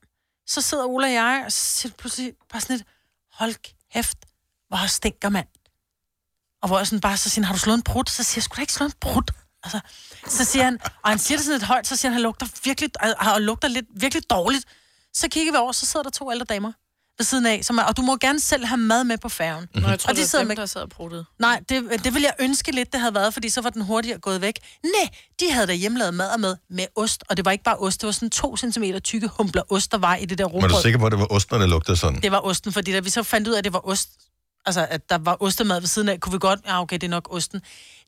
så 0.48 0.62
sidder 0.62 0.86
Ola 0.86 1.08
og 1.08 1.14
jeg, 1.14 1.44
og 1.46 1.52
så 1.52 1.60
siger 1.60 1.94
pludselig 1.94 2.34
bare 2.52 2.62
sådan 2.62 2.76
lidt, 2.76 2.88
hold 3.32 3.56
kæft, 3.94 4.18
hvor 4.68 4.88
stinker 4.88 5.30
mand. 5.30 5.48
Og 6.62 6.68
hvor 6.68 6.78
jeg 6.78 6.88
sådan 6.88 7.02
bare, 7.02 7.18
så 7.18 7.30
siger 7.30 7.44
han, 7.44 7.48
har 7.48 7.54
du 7.54 7.60
slået 7.60 7.78
en 7.78 7.84
brud? 7.84 8.04
Så 8.08 8.24
siger 8.24 8.38
jeg, 8.40 8.44
skulle 8.44 8.58
da 8.58 8.62
ikke 8.62 8.74
slå 8.74 8.86
en 8.86 8.92
brud? 9.02 9.34
Altså, 9.64 9.80
så 10.28 10.46
siger 10.46 10.64
han, 10.64 10.80
og 11.04 11.10
han 11.10 11.20
siger 11.20 11.38
det 11.38 11.46
sådan 11.46 11.60
lidt 11.60 11.68
højt, 11.68 11.88
så 11.88 11.96
siger 11.96 12.10
han, 12.10 12.14
han 12.14 12.22
lugter 12.22 12.48
virkelig, 12.64 12.90
og, 13.02 13.34
og 13.34 13.42
lugter 13.42 13.68
lidt, 13.68 13.86
virkelig 13.92 14.30
dårligt. 14.30 14.66
Så 15.14 15.28
kigger 15.30 15.52
vi 15.52 15.58
over, 15.58 15.72
så 15.72 15.86
sidder 15.86 16.04
der 16.04 16.10
to 16.10 16.32
ældre 16.32 16.46
damer 16.46 16.74
ved 17.18 17.26
siden 17.26 17.46
af, 17.46 17.60
som 17.64 17.78
er, 17.78 17.84
og 17.84 17.98
du 17.98 18.02
må 18.02 18.18
gerne 18.18 18.40
selv 18.40 18.66
have 18.66 18.78
mad 18.78 19.04
med 19.04 19.18
på 19.18 19.30
færgen. 19.30 19.68
Nå, 19.74 19.88
jeg 19.88 20.00
tror, 20.00 20.10
og 20.10 20.16
det 20.16 20.34
var 20.34 20.40
dem, 20.40 20.56
der 20.56 20.66
sad 20.66 20.82
og 20.82 20.90
pruttede. 20.90 21.26
Nej, 21.40 21.62
det, 21.70 22.04
det 22.04 22.14
ville 22.14 22.26
jeg 22.26 22.34
ønske 22.40 22.72
lidt, 22.72 22.92
det 22.92 23.00
havde 23.00 23.14
været, 23.16 23.34
fordi 23.34 23.50
så 23.50 23.62
var 23.62 23.70
den 23.70 23.82
hurtigere 23.82 24.20
gået 24.20 24.42
væk. 24.42 24.60
Nej, 24.84 25.10
de 25.40 25.52
havde 25.52 25.68
da 25.68 25.74
hjemmelavet 25.74 26.14
mad 26.14 26.38
med, 26.38 26.56
med 26.70 26.86
ost, 26.96 27.24
og 27.30 27.38
det 27.38 27.46
var 27.46 27.52
ikke 27.52 27.64
bare 27.64 27.78
ost, 27.78 28.02
det 28.02 28.06
var 28.06 28.12
sådan 28.12 28.30
to 28.30 28.58
centimeter 28.58 29.00
tykke 29.00 29.28
humpler 29.28 29.64
ost, 29.70 29.92
der 29.92 29.98
var 29.98 30.16
i 30.16 30.26
det 30.26 30.38
der 30.38 30.48
Men 30.48 30.64
er 30.64 30.68
du 30.68 30.82
sikker 30.82 31.00
på, 31.00 31.06
at 31.06 31.12
det 31.12 31.20
var 31.20 31.32
osten, 31.32 31.60
der 31.60 31.68
lugtede 31.68 31.98
sådan? 31.98 32.22
Det 32.22 32.32
var 32.32 32.46
osten, 32.46 32.72
fordi 32.72 32.92
da 32.92 33.00
vi 33.00 33.10
så 33.10 33.24
fandt 33.24 33.48
ud 33.48 33.54
af, 33.54 33.58
at 33.58 33.64
det 33.64 33.74
var 33.74 33.88
ost, 33.88 34.10
altså 34.66 34.88
at 34.90 35.10
der 35.10 35.18
var 35.18 35.38
ostemad 35.40 35.80
ved 35.80 35.88
siden 35.88 36.10
af, 36.10 36.20
kunne 36.20 36.34
vi 36.34 36.40
godt, 36.40 36.60
ja 36.66 36.82
okay, 36.82 36.96
det 36.96 37.04
er 37.04 37.10
nok 37.10 37.28
osten. 37.32 37.62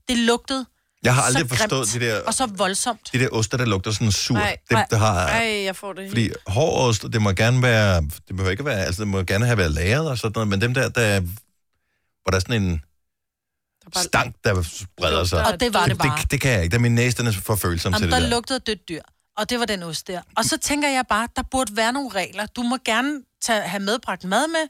Det 0.08 0.18
lugtede 0.18 0.66
Jeg 1.04 1.16
har 1.16 1.22
så 1.22 1.28
aldrig 1.28 1.50
forstået 1.50 1.90
grimt, 1.90 2.02
de 2.02 2.08
der, 2.08 2.22
Og 2.24 2.34
så 2.34 2.46
voldsomt. 2.46 3.10
de 3.14 3.20
der 3.20 3.30
oster, 3.32 3.58
der 3.58 3.66
lugter 3.66 3.92
sådan 3.92 4.12
sur. 4.12 4.34
Nej, 4.36 4.58
det, 4.70 4.86
det 4.90 5.00
har, 5.00 5.28
Ej, 5.28 5.64
jeg 5.64 5.76
får 5.76 5.94
det. 5.94 6.10
Fordi 6.10 6.30
hård 6.48 6.90
ost, 6.90 7.04
det 7.14 7.22
må 7.22 7.32
gerne 7.32 7.62
være, 7.62 8.02
det 8.02 8.28
behøver 8.30 8.50
ikke 8.52 8.66
være, 8.66 8.86
altså 8.86 9.02
det 9.02 9.08
må 9.08 9.24
gerne 9.24 9.46
have 9.46 9.58
været 9.58 9.72
lagret 9.72 10.10
og 10.10 10.18
sådan 10.18 10.32
noget, 10.36 10.48
men 10.48 10.62
dem 10.62 10.74
der, 10.74 10.90
der 10.90 11.20
hvor 11.20 12.32
der 12.32 12.36
er 12.36 12.40
sådan 12.40 12.62
en 12.64 12.82
stank, 13.96 14.36
der 14.44 14.62
spreder 14.62 15.24
sig. 15.24 15.46
Og 15.54 15.60
det 15.60 15.74
var 15.74 15.86
det 15.86 15.98
bare. 15.98 16.18
Det, 16.22 16.32
det 16.32 16.42
kan 16.42 16.52
jeg 16.52 16.64
ikke, 16.64 16.72
der 16.72 16.78
er 16.78 16.82
min 16.82 16.96
næse, 16.96 17.18
den 17.18 17.28
er 17.28 17.32
for 17.32 17.56
følsom 17.56 17.94
Jamen, 17.94 18.02
til 18.04 18.12
der 18.12 18.18
det 18.20 18.24
der. 18.24 18.30
lugtede 18.30 18.60
dødt 18.60 18.90
dyr. 18.90 19.02
Og 19.38 19.50
det 19.50 19.60
var 19.60 19.66
den 19.66 19.84
ost 19.84 20.08
der. 20.08 20.22
Og 20.38 20.46
så 20.46 20.58
tænker 20.58 20.90
jeg 20.90 21.04
bare, 21.10 21.28
der 21.36 21.42
burde 21.52 21.76
være 21.78 21.94
nogle 21.94 22.10
regler. 22.10 22.46
Du 22.46 22.64
må 22.64 22.78
gerne 22.86 23.22
tage, 23.42 23.62
have 23.62 23.84
medbragt 23.84 24.24
mad 24.24 24.46
med, 24.48 24.68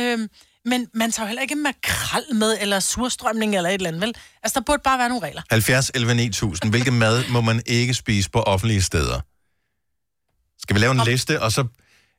øhm, 0.00 0.28
men 0.68 0.86
man 0.94 1.12
tager 1.12 1.26
jo 1.26 1.28
heller 1.28 1.42
ikke 1.42 1.54
makrel 1.54 2.34
med, 2.34 2.56
eller 2.60 2.80
surstrømning, 2.80 3.56
eller 3.56 3.70
et 3.70 3.74
eller 3.74 3.88
andet, 3.88 4.02
vel? 4.02 4.14
Altså, 4.42 4.60
der 4.60 4.64
burde 4.66 4.82
bare 4.84 4.98
være 4.98 5.08
nogle 5.08 5.26
regler. 5.26 5.42
70 5.50 5.90
11 5.94 6.14
9000. 6.14 6.70
Hvilke 6.70 6.90
mad 6.90 7.24
må 7.30 7.40
man 7.40 7.62
ikke 7.66 7.94
spise 7.94 8.30
på 8.30 8.42
offentlige 8.42 8.82
steder? 8.82 9.20
Skal 10.62 10.74
vi 10.74 10.80
lave 10.80 10.92
en 10.92 11.00
liste, 11.06 11.42
og 11.42 11.52
så... 11.52 11.64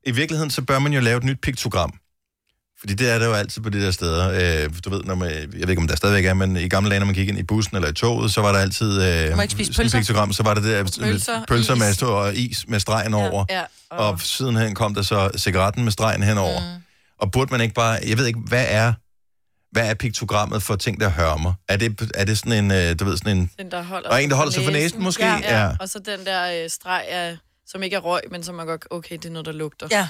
I 0.06 0.12
virkeligheden, 0.12 0.52
så 0.52 0.62
bør 0.62 0.80
man 0.80 0.94
jo 0.94 1.00
lave 1.00 1.18
et 1.18 1.24
nyt 1.24 1.42
piktogram. 1.42 1.94
Fordi 2.80 2.94
det 2.94 3.10
er 3.10 3.20
der 3.20 3.26
jo 3.26 3.34
altid 3.34 3.62
på 3.62 3.70
de 3.70 3.82
der 3.82 3.92
steder. 3.92 4.30
Øh, 4.64 4.70
du 4.86 4.90
ved, 4.90 5.04
når 5.04 5.16
man, 5.16 5.30
jeg 5.32 5.48
ved 5.54 5.70
ikke, 5.70 5.82
om 5.82 5.88
der 5.88 5.96
stadigvæk 5.96 6.26
er, 6.26 6.34
men 6.34 6.58
i 6.58 6.68
gamle 6.68 6.90
dage, 6.90 7.00
når 7.00 7.06
man 7.06 7.16
gik 7.16 7.30
ind 7.30 7.40
i 7.40 7.44
bussen 7.44 7.76
eller 7.76 7.90
i 7.90 7.94
toget, 7.94 8.32
så 8.32 8.42
var 8.42 8.52
der 8.52 8.60
altid 8.60 9.04
øh, 9.04 9.36
må 9.36 9.42
ikke 9.42 9.52
spise 9.52 9.74
pølser. 9.74 9.98
piktogram. 9.98 10.34
Så 10.34 10.44
var 10.44 10.54
der 10.54 10.62
det 10.62 10.72
der 10.72 10.84
Pølser, 10.84 11.46
pølser, 11.48 11.76
med, 11.76 11.90
is. 11.90 12.02
og 12.02 12.36
is 12.36 12.68
med 12.68 12.80
stregen 12.80 13.14
over. 13.14 13.46
Ja, 13.50 13.64
og... 13.90 14.10
og 14.10 14.22
sidenhen 14.22 14.76
kom 14.76 14.96
der 14.96 15.02
så 15.02 15.30
cigaretten 15.38 15.84
med 15.84 15.92
stregen 15.92 16.24
henover. 16.24 16.60
Mm. 16.60 16.84
Og 17.20 17.32
burde 17.32 17.52
man 17.52 17.62
ikke 17.62 17.74
bare... 17.74 18.00
Jeg 18.08 18.18
ved 18.18 18.26
ikke, 18.26 18.40
hvad 18.48 18.66
er... 18.70 18.94
Hvad 19.72 19.90
er 19.90 19.94
piktogrammet 19.94 20.64
for 20.64 20.76
ting, 20.76 21.00
der 21.00 21.10
hørmer? 21.10 21.54
Er 21.68 21.78
det, 21.78 22.12
er 22.16 22.26
det 22.26 22.38
sådan 22.38 22.66
en, 22.66 22.72
øh, 22.72 23.00
du 23.00 23.06
ved, 23.06 23.18
sådan 23.18 23.38
en... 23.38 23.52
Den, 23.60 23.72
der 23.72 23.84
holder, 23.84 24.10
Og 24.10 24.24
en, 24.24 24.30
der 24.30 24.36
holder 24.36 24.52
sig 24.52 24.64
for 24.64 24.72
næsen, 24.72 25.04
måske? 25.04 25.26
Ja, 25.26 25.40
ja. 25.44 25.64
Ja. 25.66 25.72
Og 25.80 25.90
så 25.90 26.00
den 26.00 26.26
der 26.26 26.64
øh, 26.64 26.70
streg, 26.70 27.06
af, 27.10 27.38
som 27.68 27.84
ikke 27.84 27.96
er 27.96 28.00
røg, 28.00 28.22
men 28.32 28.44
som 28.44 28.60
er 28.60 28.66
godt, 28.66 28.86
okay, 28.92 29.16
det 29.18 29.26
er 29.26 29.30
noget, 29.30 29.46
der 29.46 29.52
lugter. 29.52 29.88
Ja. 29.92 30.08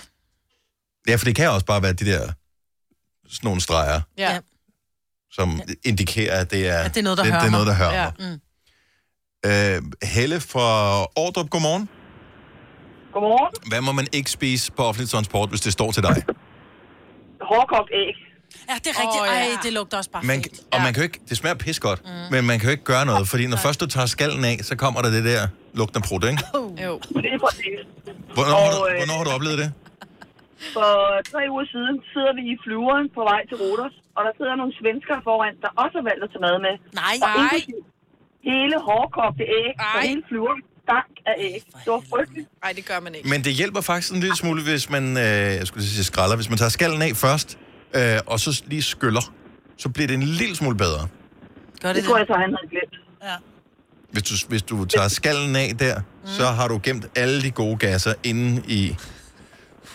Ja, 1.08 1.16
for 1.16 1.26
det 1.26 1.36
kan 1.36 1.50
også 1.50 1.66
bare 1.66 1.82
være 1.82 1.94
de 1.94 2.06
der... 2.06 2.20
Sådan 2.20 3.48
nogle 3.48 3.62
streger, 3.62 4.02
Ja. 4.18 4.40
som 5.32 5.62
indikerer, 5.86 6.42
at 6.42 6.52
det 6.52 6.68
er... 6.70 6.78
At 6.80 6.94
det 6.94 7.00
er 7.00 7.04
noget, 7.04 7.18
der 7.18 7.24
det, 7.24 7.32
hører 7.34 7.42
det 7.42 7.48
er 7.48 7.52
noget, 7.52 7.68
der 7.68 7.74
hører 7.74 8.04
Ja. 8.04 8.12
mig. 8.20 8.40
Mm. 9.44 9.90
Øh, 9.96 10.10
Helle 10.10 10.40
fra 10.40 11.02
Ordrup, 11.16 11.50
godmorgen. 11.50 11.90
Godmorgen. 13.14 13.70
Hvad 13.70 13.82
må 13.82 13.92
man 13.92 14.08
ikke 14.12 14.32
spise 14.32 14.72
på 14.72 14.84
offentlig 14.84 15.10
transport, 15.10 15.50
hvis 15.50 15.62
det 15.62 15.74
står 15.74 15.92
til 15.92 16.04
dig? 16.04 16.24
Hårdkogt 17.52 17.90
æg. 18.04 18.16
Ja, 18.70 18.76
det 18.84 18.90
er 18.94 18.98
rigtigt. 19.04 19.22
Oh, 19.24 19.28
ja. 19.28 19.34
ja. 19.34 19.54
Ej, 19.56 19.62
det 19.66 19.72
lugter 19.78 19.96
også 20.02 20.12
bare 20.16 20.24
Man, 20.32 20.40
fedt. 20.44 20.60
og 20.74 20.78
man 20.86 20.92
kan 20.94 21.00
jo 21.02 21.06
ikke, 21.10 21.20
det 21.30 21.36
smager 21.42 21.58
pis 21.66 21.80
godt, 21.88 22.00
mm. 22.06 22.12
men 22.34 22.40
man 22.50 22.56
kan 22.60 22.66
jo 22.70 22.74
ikke 22.78 22.88
gøre 22.94 23.06
noget, 23.12 23.26
fordi 23.32 23.44
når 23.54 23.58
først 23.68 23.80
du 23.84 23.88
tager 23.96 24.10
skallen 24.16 24.44
af, 24.52 24.56
så 24.70 24.74
kommer 24.84 25.00
der 25.06 25.10
det 25.18 25.24
der 25.32 25.42
lugtende 25.80 26.04
prut, 26.08 26.24
ikke? 26.32 26.44
Jo. 26.86 26.94
Det 27.24 27.30
er 27.36 27.40
præcis. 27.48 27.80
Hvornår, 28.38 28.60
har 28.66 28.72
du, 28.76 28.80
Og, 28.84 28.88
øh, 28.92 28.98
hvornår 29.02 29.16
har 29.20 29.26
du 29.30 29.34
oplevet 29.38 29.58
det? 29.64 29.70
For 30.76 30.92
tre 31.32 31.42
uger 31.54 31.66
siden 31.76 31.96
sidder 32.14 32.34
vi 32.40 32.44
i 32.54 32.56
flyveren 32.64 33.06
på 33.18 33.22
vej 33.32 33.42
til 33.50 33.58
Rodos, 33.64 33.96
og 34.18 34.22
der 34.28 34.34
sidder 34.40 34.56
nogle 34.62 34.74
svenskere 34.80 35.20
foran, 35.28 35.54
der 35.64 35.70
også 35.84 35.96
har 36.00 36.06
valgt 36.10 36.22
at 36.26 36.30
tage 36.34 36.44
mad 36.48 36.56
med. 36.68 36.74
Nej, 37.04 37.16
og 37.26 37.30
nej. 37.44 37.60
Hele 38.52 38.76
hårdkogte 38.88 39.44
æg, 39.60 39.72
Ej. 39.80 40.02
hele 40.08 40.22
flyveren 40.30 40.62
stank 40.90 41.14
af 41.26 41.34
æg. 41.38 41.64
Det 41.86 41.92
var 41.94 42.04
frygteligt. 42.10 42.48
Nej, 42.64 42.74
det 42.74 42.86
gør 42.86 43.00
man 43.00 43.16
ikke. 43.16 43.30
Men 43.30 43.44
det 43.44 43.54
hjælper 43.54 43.82
faktisk 43.82 44.14
en 44.14 44.20
lille 44.20 44.36
smule, 44.36 44.64
hvis 44.64 44.90
man, 44.90 45.18
øh, 45.18 45.24
jeg 45.24 45.68
skulle 45.68 45.86
sige 45.86 46.04
skralder, 46.04 46.36
hvis 46.36 46.50
man 46.50 46.58
tager 46.58 46.70
skallen 46.70 47.02
af 47.02 47.12
først, 47.16 47.58
øh, 47.96 48.18
og 48.26 48.40
så 48.40 48.64
lige 48.66 48.82
skyller, 48.82 49.34
så 49.78 49.90
bliver 49.90 50.08
det 50.08 50.14
en 50.14 50.24
lille 50.24 50.56
smule 50.56 50.78
bedre. 50.78 51.08
Gør 51.82 51.88
Det, 51.88 51.96
det, 51.96 51.96
det 51.96 52.04
tror 52.04 52.18
jeg 52.18 52.26
så, 52.28 52.34
han 52.34 52.56
havde 52.58 52.70
glemt. 52.70 52.96
Ja. 53.24 53.36
Hvis 54.12 54.24
du, 54.24 54.34
hvis 54.50 54.62
du 54.62 54.86
tager 54.86 55.08
skallen 55.08 55.56
af 55.56 55.78
der, 55.80 56.00
mm. 56.00 56.28
så 56.28 56.46
har 56.46 56.68
du 56.68 56.80
gemt 56.84 57.06
alle 57.16 57.42
de 57.42 57.52
gode 57.52 57.78
gasser 57.78 58.14
inde 58.24 58.64
i... 58.68 58.96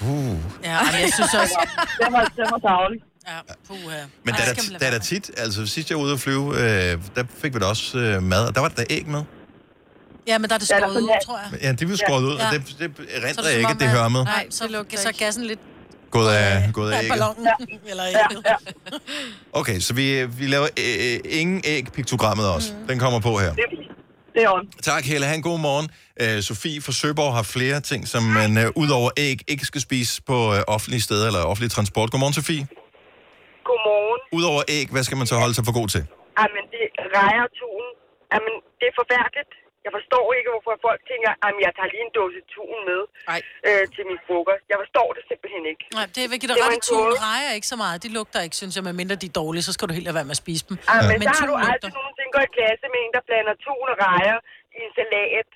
Uh. 0.01 0.07
Ja, 0.09 0.79
men 0.93 1.01
jeg 1.01 1.11
synes 1.15 1.35
også... 1.35 1.69
Det 2.01 2.13
var, 2.13 2.25
det 2.37 2.45
var 2.51 2.59
dagligt. 2.59 3.05
Ja, 3.29 3.39
puha. 3.69 3.81
Men 4.25 4.35
Ej, 4.35 4.41
der, 4.41 4.55
der, 4.55 4.79
der 4.79 4.87
er 4.87 4.91
der 4.91 4.99
tit, 4.99 5.31
altså 5.37 5.67
sidst 5.67 5.91
jeg 5.91 5.99
var 5.99 6.05
ude 6.05 6.13
at 6.13 6.21
flyve, 6.21 6.49
øh, 6.55 6.99
der 7.17 7.25
fik 7.39 7.55
vi 7.55 7.59
da 7.59 7.65
også 7.67 7.99
øh, 7.99 8.23
mad, 8.23 8.49
og 8.49 8.55
der 8.55 8.61
var 8.61 8.69
der 8.69 8.85
æg 8.91 9.07
med. 9.07 9.23
Ja, 10.27 10.39
men 10.39 10.49
der 10.49 10.55
er 10.55 10.59
det 10.59 10.69
skåret 10.69 11.01
ud, 11.01 11.09
tror 11.27 11.39
jeg. 11.39 11.63
Ja, 11.63 11.69
det 11.73 11.87
blev 11.87 11.97
skåret 11.97 12.23
ud, 12.23 12.37
Ja. 12.39 12.47
og 12.47 12.53
det, 12.53 12.77
det 12.79 13.09
er 13.11 13.49
jeg 13.51 13.59
ikke, 13.59 13.75
det 13.81 13.89
hører 13.89 14.09
med. 14.09 14.25
Nej, 14.25 14.47
så, 14.51 14.69
lugter, 14.69 14.99
så 14.99 15.09
er 15.09 15.13
gassen 15.25 15.45
lidt 15.45 15.61
Gået 16.11 16.29
af, 16.35 16.71
gået 16.73 16.93
af 16.93 16.97
ægget. 16.99 17.11
ballonen. 17.11 17.49
Eller 17.91 18.05
Ja, 18.05 18.19
ja. 18.47 18.55
Okay, 19.53 19.79
så 19.81 19.95
vi, 19.95 20.25
vi 20.27 20.47
laver 20.47 20.69
øh, 20.79 21.39
ingen 21.41 21.63
æg-piktogrammet 21.65 22.47
også. 22.55 22.69
Mm. 22.81 22.87
Den 22.89 22.99
kommer 22.99 23.21
på 23.21 23.33
her. 23.39 23.53
Det, 23.55 23.65
det 24.35 24.43
er 24.43 24.51
on. 24.57 24.67
Tak, 24.83 25.05
Helle. 25.05 25.27
Ha' 25.27 25.35
en 25.35 25.43
god 25.43 25.59
morgen. 25.59 25.87
Øh, 26.23 26.43
Sofie 26.43 26.81
fra 26.83 26.93
Søborg 26.93 27.35
har 27.35 27.43
flere 27.43 27.81
ting, 27.81 28.09
som 28.09 28.23
man 28.23 28.59
øh, 28.59 28.67
ud 28.83 28.91
over 28.91 29.11
æg 29.17 29.39
ikke 29.49 29.65
skal 29.65 29.81
spise 29.81 30.23
på 30.23 30.55
øh, 30.55 30.61
offentlige 30.67 31.03
steder 31.03 31.27
eller 31.27 31.41
offentlig 31.43 31.71
transport. 31.71 32.11
Godmorgen, 32.11 32.35
Sofie. 32.35 32.67
Godmorgen. 33.69 34.21
Udover 34.39 34.63
æg, 34.69 34.87
hvad 34.95 35.03
skal 35.07 35.17
man 35.17 35.27
så 35.27 35.37
holde 35.43 35.55
sig 35.55 35.65
for 35.69 35.73
god 35.81 35.89
til? 35.95 36.03
Jamen, 36.41 36.65
det 36.75 36.85
rejer 37.19 37.47
tun. 37.61 37.87
Jamen, 38.33 38.55
det 38.81 38.87
er 38.91 38.95
forfærdeligt. 39.01 39.53
Jeg 39.87 39.93
forstår 39.99 40.27
ikke, 40.39 40.49
hvorfor 40.55 40.73
folk 40.89 41.01
tænker, 41.11 41.31
at 41.47 41.53
jeg 41.67 41.73
tager 41.79 41.91
lige 41.95 42.05
en 42.09 42.13
dåse 42.19 42.41
tun 42.55 42.79
med 42.91 43.01
øh, 43.69 43.85
til 43.95 44.03
min 44.11 44.19
frokost. 44.27 44.65
Jeg 44.73 44.79
forstår 44.83 45.09
det 45.17 45.23
simpelthen 45.31 45.63
ikke. 45.73 45.85
Nej, 45.99 46.07
det 46.15 46.21
er 46.21 46.27
at 46.27 46.41
Det 46.41 46.49
var 46.51 46.59
rette 46.65 46.79
en 46.81 46.87
tun 46.91 47.13
rejer 47.29 47.51
ikke 47.59 47.71
så 47.75 47.79
meget. 47.85 47.97
De 48.05 48.11
lugter 48.19 48.41
ikke, 48.47 48.57
synes 48.61 48.73
jeg, 48.77 48.83
medmindre 48.89 49.17
de 49.23 49.29
er 49.33 49.37
dårlige, 49.43 49.65
så 49.69 49.73
skal 49.75 49.85
du 49.89 49.93
helt 49.99 50.07
lade 50.09 50.19
være 50.21 50.29
med 50.31 50.37
at 50.39 50.43
spise 50.45 50.63
dem. 50.69 50.77
Ja. 50.77 50.85
Men, 51.09 51.17
men 51.21 51.27
så 51.37 51.41
har 51.41 51.49
du 51.53 51.57
lugter. 51.57 51.73
aldrig 51.73 51.91
nogensinde 51.99 52.31
gået 52.37 52.47
i 52.51 52.53
klasse 52.59 52.85
med 52.93 53.01
en, 53.05 53.11
der 53.17 53.23
blander 53.29 53.55
tun 53.67 53.87
og 53.95 53.97
rejer 54.09 54.39
i 54.79 54.81
en 54.87 54.93
salat 54.99 55.51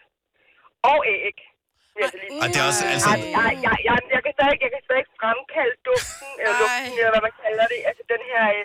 og 0.92 0.98
æg. 1.16 1.38
vil 1.98 2.06
Ej, 2.42 2.46
det 2.54 2.60
er 2.62 2.66
også, 2.70 2.84
altså... 2.94 3.10
Ej, 3.10 3.18
jeg, 3.36 3.50
jeg, 3.66 3.76
jeg, 3.88 3.96
jeg, 4.14 4.20
kan 4.24 4.32
stadig, 4.38 4.56
jeg 4.64 4.70
kan 4.74 4.82
stadig 4.88 5.06
fremkalde 5.18 5.76
duften, 5.88 6.30
eller 6.40 6.54
lugten, 6.62 6.94
eller 7.00 7.12
hvad 7.14 7.24
man 7.28 7.34
kalder 7.44 7.66
det. 7.72 7.80
Altså 7.88 8.02
den 8.14 8.22
her... 8.30 8.42
Øh, 8.56 8.64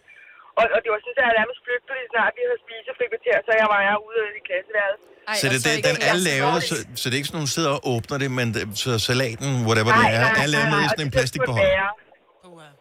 og, 0.60 0.66
og 0.76 0.80
det 0.84 0.90
var 0.94 1.00
sådan, 1.02 1.22
at 1.22 1.28
jeg 1.30 1.36
nærmest 1.42 1.60
flygtede 1.66 1.96
lige 2.00 2.10
snart, 2.14 2.32
vi 2.38 2.42
havde 2.48 2.60
spisefrikvarter, 2.66 3.38
så 3.46 3.52
jeg 3.62 3.68
var 3.74 3.80
jeg 3.88 3.98
ude 4.10 4.24
i 4.38 4.42
klasseværelset. 4.48 5.13
Så 5.42 5.46
det, 5.54 5.60
det, 5.68 5.74
den 5.90 5.98
er 6.10 6.16
lavet, 6.28 6.58
så, 6.70 6.76
så 7.00 7.04
det 7.10 7.14
er 7.16 7.20
ikke 7.22 7.30
sådan, 7.32 7.38
nogen 7.40 7.52
sidder 7.58 7.72
og 7.78 7.82
åbner 7.94 8.18
det, 8.24 8.30
men 8.40 8.48
det, 8.56 8.62
så 8.84 8.90
salaten, 9.10 9.50
whatever 9.68 9.92
det 10.00 10.06
er, 10.20 10.26
er 10.44 10.48
lavet 10.54 10.68
ned 10.74 10.80
i 10.86 10.88
sådan 10.94 11.06
en 11.08 11.12
plastikbehold. 11.18 11.68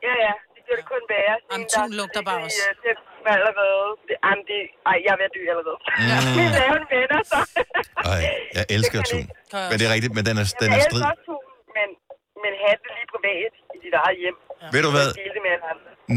Ja, 0.08 0.14
ja, 0.26 0.32
det 0.54 0.60
gør 0.68 0.76
det 0.80 0.86
kun 0.92 1.02
værre. 1.12 1.36
Jamen, 1.52 1.66
tun 1.74 1.90
lugter 1.98 2.22
bare 2.28 2.40
også. 2.46 2.62
Det 2.84 2.90
er 3.30 3.34
allerede. 3.38 3.88
Det, 4.08 4.16
jamen, 4.26 4.42
det, 4.50 4.58
ej, 4.90 4.96
jeg 5.04 5.12
er 5.14 5.18
ved 5.20 5.26
at 5.30 5.34
dø 5.36 5.42
allerede. 5.52 5.78
Mm. 5.82 6.36
Mine 6.38 6.52
maven 6.58 6.84
vender 6.92 7.20
så. 7.32 7.40
Ej, 8.12 8.22
jeg 8.56 8.64
elsker 8.76 8.98
tun. 9.10 9.24
Men 9.70 9.74
det 9.78 9.84
er 9.88 9.92
rigtigt, 9.96 10.12
men 10.16 10.22
den 10.28 10.34
er, 10.42 10.44
den 10.62 10.68
jeg 10.70 10.74
er 10.74 10.76
elsker 10.78 10.90
strid. 10.92 11.02
også 11.12 11.24
tun, 11.30 11.44
men, 11.76 11.88
men 12.44 12.52
have 12.62 12.76
det 12.84 12.90
lige 12.98 13.08
privat 13.14 13.52
i 13.76 13.78
dit 13.84 13.94
eget 14.02 14.16
hjem. 14.22 14.36
Ved 14.74 14.80
du 14.86 14.90
hvad? 14.96 15.08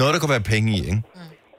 Noget, 0.01 0.11
der 0.13 0.19
kunne 0.21 0.35
være 0.37 0.47
penge 0.55 0.69
i, 0.77 0.79
ikke? 0.91 1.01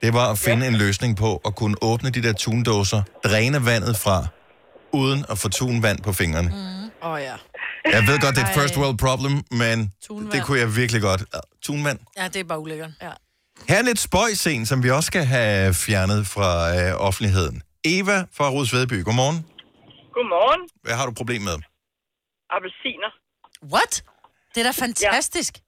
Det 0.04 0.10
var 0.18 0.26
at 0.34 0.38
finde 0.38 0.62
en 0.70 0.76
løsning 0.84 1.12
på 1.24 1.30
at 1.48 1.52
kunne 1.60 1.76
åbne 1.90 2.08
de 2.16 2.20
der 2.26 2.34
tundåser, 2.44 3.00
dræne 3.24 3.58
vandet 3.70 3.96
fra, 4.04 4.16
uden 5.02 5.24
at 5.32 5.38
få 5.38 5.48
tunvand 5.48 5.98
på 6.02 6.12
fingrene. 6.12 6.50
Åh 7.02 7.10
oh, 7.10 7.20
ja. 7.20 7.36
Jeg 7.92 8.02
ved 8.08 8.20
godt, 8.20 8.36
det 8.36 8.42
er 8.42 8.48
et 8.48 8.54
first 8.60 8.76
world 8.76 8.98
problem, 8.98 9.34
men 9.50 9.92
Tunvand. 10.06 10.32
det 10.32 10.44
kunne 10.44 10.58
jeg 10.58 10.76
virkelig 10.76 11.02
godt. 11.02 11.22
Tunvand. 11.62 11.98
Ja, 12.16 12.24
det 12.28 12.36
er 12.36 12.44
bare 12.44 12.58
ulækkert. 12.58 12.90
Ja. 13.02 13.10
Her 13.68 13.78
er 13.78 13.82
lidt 13.82 13.98
spøjscen, 13.98 14.66
som 14.66 14.82
vi 14.82 14.90
også 14.90 15.06
skal 15.06 15.24
have 15.24 15.74
fjernet 15.74 16.26
fra 16.26 16.50
øh, 16.78 17.06
offentligheden. 17.08 17.62
Eva 17.84 18.24
fra 18.36 18.50
Rudsvedby, 18.50 19.04
godmorgen. 19.04 19.38
Godmorgen. 20.16 20.62
Hvad 20.82 20.94
har 20.94 21.06
du 21.06 21.12
problem 21.12 21.42
med? 21.42 21.56
Appelsiner. 22.56 23.10
What? 23.72 23.92
Det 24.54 24.60
er 24.60 24.64
da 24.64 24.70
fantastisk. 24.86 25.52
Ja, 25.56 25.60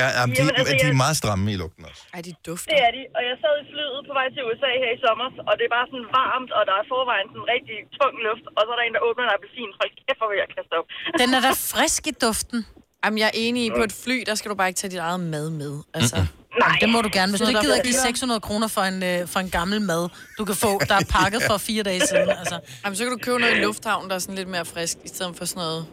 ja, 0.00 0.06
de, 0.08 0.32
Jamen, 0.38 0.54
altså, 0.60 0.74
de 0.80 0.84
er 0.86 0.92
jeg- 0.92 1.02
meget 1.04 1.16
stramme 1.22 1.44
i 1.54 1.56
lugten 1.62 1.82
også. 1.90 2.02
Ej, 2.16 2.20
de 2.28 2.32
dufter. 2.48 2.68
Det 2.72 2.78
er 2.86 2.90
de. 2.96 3.02
Og 3.16 3.20
jeg 3.28 3.34
sad 3.42 3.54
i 3.62 3.64
flyet 3.72 3.98
på 4.08 4.12
vej 4.18 4.26
til 4.34 4.40
USA 4.48 4.70
her 4.82 4.90
i 4.96 4.98
sommer, 5.06 5.28
og 5.48 5.52
det 5.58 5.64
er 5.68 5.72
bare 5.78 5.86
sådan 5.92 6.08
varmt, 6.20 6.50
og 6.58 6.62
der 6.68 6.74
er 6.80 6.84
forvejen 6.92 7.26
sådan 7.32 7.46
rigtig 7.54 7.76
tung 7.98 8.14
luft, 8.26 8.44
og 8.56 8.60
så 8.66 8.70
er 8.74 8.78
der 8.80 8.84
en, 8.88 8.94
der 8.96 9.02
åbner 9.08 9.22
en 9.28 9.32
appelsin. 9.36 9.70
Hold 9.78 9.90
kæft, 10.00 10.18
hvor 10.20 10.28
vil 10.32 10.38
jeg 10.42 10.48
kaste 10.56 10.72
op. 10.80 10.86
Den 11.22 11.28
er 11.36 11.40
da 11.48 11.50
frisk 11.72 12.02
i 12.12 12.14
duften. 12.26 12.58
Jamen, 13.02 13.18
jeg 13.22 13.28
er 13.32 13.36
enig 13.46 13.60
i, 13.66 13.70
på 13.78 13.82
et 13.88 13.94
fly, 14.04 14.16
der 14.28 14.34
skal 14.38 14.48
du 14.52 14.56
bare 14.60 14.68
ikke 14.70 14.80
tage 14.82 14.90
dit 14.94 15.02
eget 15.08 15.20
mad 15.34 15.46
med. 15.62 15.74
Altså. 15.98 16.16
Nej. 16.64 16.76
Det 16.82 16.88
må 16.94 16.98
du 17.06 17.10
gerne. 17.18 17.30
Hvis 17.32 17.38
Så 17.38 17.44
du 17.44 17.50
der 17.50 17.56
ikke 17.58 17.66
gider 17.66 17.78
er 17.78 17.82
give 17.88 17.92
dyrere. 17.92 18.06
600 18.06 18.40
kroner 18.48 18.68
for 18.76 18.80
en, 18.92 18.98
øh, 19.10 19.20
for 19.32 19.40
en 19.46 19.50
gammel 19.58 19.78
mad, 19.92 20.02
du 20.38 20.42
kan 20.48 20.56
få, 20.64 20.70
der 20.90 20.94
er 21.02 21.06
pakket 21.18 21.40
for 21.50 21.56
fire 21.68 21.82
dage 21.82 22.00
siden. 22.10 22.28
Altså. 22.42 22.56
Jamen, 22.84 22.96
så 22.96 23.02
kan 23.04 23.12
du 23.12 23.18
købe 23.26 23.38
noget 23.38 23.56
i 23.56 23.60
lufthavnen, 23.60 24.06
der 24.10 24.14
er 24.16 24.18
sådan 24.26 24.34
lidt 24.34 24.48
mere 24.48 24.64
frisk, 24.64 24.96
i 25.04 25.08
stedet 25.08 25.36
for 25.38 25.44
sådan 25.44 25.60
noget... 25.62 25.86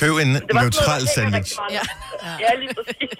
Køb 0.00 0.14
en 0.24 0.32
neutral 0.60 1.02
sandwich. 1.14 1.52
Ja. 1.76 1.80
Ja, 2.44 2.50
lige 2.62 2.72
præcis. 2.78 3.10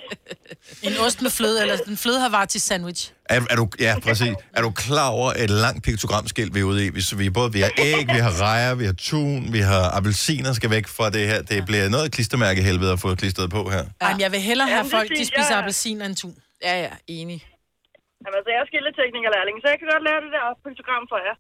En 0.89 0.93
ost 1.07 1.19
med 1.23 1.31
fløde, 1.39 1.57
eller 1.63 1.77
en 1.93 1.97
fløde 2.05 2.21
Havarti 2.21 2.59
sandwich. 2.59 3.03
Er, 3.35 3.41
er 3.53 3.57
du, 3.61 3.65
ja, 3.87 3.93
præcis. 4.07 4.35
Er 4.57 4.63
du 4.67 4.71
klar 4.87 5.09
over 5.19 5.31
et 5.45 5.51
langt 5.65 5.81
piktogramskilt, 5.87 6.55
vi 6.55 6.61
er 6.61 6.69
ude 6.73 6.81
i? 6.87 6.89
Vi, 6.97 7.03
vi, 7.17 7.31
både, 7.39 7.53
vi 7.57 7.61
har 7.67 7.73
æg, 7.91 8.05
vi 8.17 8.21
har 8.27 8.33
rejer, 8.47 8.73
vi 8.83 8.85
har 8.91 8.97
tun, 9.09 9.53
vi 9.57 9.61
har 9.71 9.85
appelsiner 9.99 10.53
skal 10.53 10.71
væk 10.77 10.87
fra 10.97 11.07
det 11.17 11.25
her. 11.31 11.39
Det 11.53 11.59
bliver 11.69 11.89
noget 11.89 12.13
klistermærke 12.17 12.61
helvede 12.69 12.93
at 12.97 13.01
få 13.05 13.09
klistret 13.15 13.49
på 13.57 13.63
her. 13.75 13.85
Ja. 14.03 14.07
Jamen, 14.09 14.21
jeg 14.25 14.31
vil 14.35 14.41
hellere 14.51 14.69
have 14.69 14.77
Jamen, 14.83 14.91
folk, 14.97 15.09
de 15.21 15.25
spiser 15.33 15.51
jeg- 15.55 15.59
appelsiner 15.59 16.05
end 16.09 16.17
tun. 16.23 16.35
Ja, 16.69 16.75
ja, 16.85 16.91
enig. 17.19 17.39
Jamen, 18.23 18.37
altså, 18.39 18.51
jeg 18.55 18.61
er 18.65 18.67
skilleteknikerlærling, 18.73 19.57
så 19.63 19.67
jeg 19.73 19.79
kan 19.81 19.89
godt 19.95 20.05
lære 20.09 20.21
det 20.25 20.31
der 20.37 20.45
program 20.65 21.05
for 21.13 21.19
jer. 21.27 21.37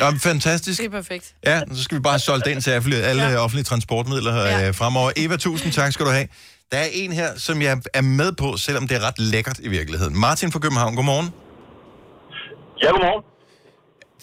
Ja, 0.00 0.10
fantastisk. 0.10 0.80
Det 0.80 0.86
er 0.86 0.90
perfekt. 0.90 1.34
Ja, 1.46 1.60
så 1.74 1.82
skal 1.82 1.96
vi 1.96 2.00
bare 2.02 2.18
solde 2.18 2.44
det 2.44 2.50
ind 2.50 2.62
til 2.62 2.70
alle, 2.70 2.96
alle 2.96 3.22
ja. 3.22 3.36
offentlige 3.36 3.64
transportmidler 3.64 4.34
ja. 4.34 4.70
fremover. 4.70 5.10
Eva, 5.16 5.36
tusind 5.36 5.72
tak 5.72 5.92
skal 5.92 6.06
du 6.06 6.10
have. 6.10 6.28
Der 6.72 6.78
er 6.78 6.88
en 6.92 7.12
her, 7.12 7.28
som 7.36 7.62
jeg 7.62 7.80
er 7.94 8.00
med 8.00 8.32
på, 8.32 8.56
selvom 8.56 8.88
det 8.88 8.96
er 8.96 9.06
ret 9.06 9.18
lækkert 9.18 9.58
i 9.58 9.68
virkeligheden. 9.68 10.20
Martin 10.20 10.52
fra 10.52 10.58
København, 10.58 10.94
godmorgen. 10.96 11.30
Ja, 12.82 12.90
godmorgen. 12.90 13.24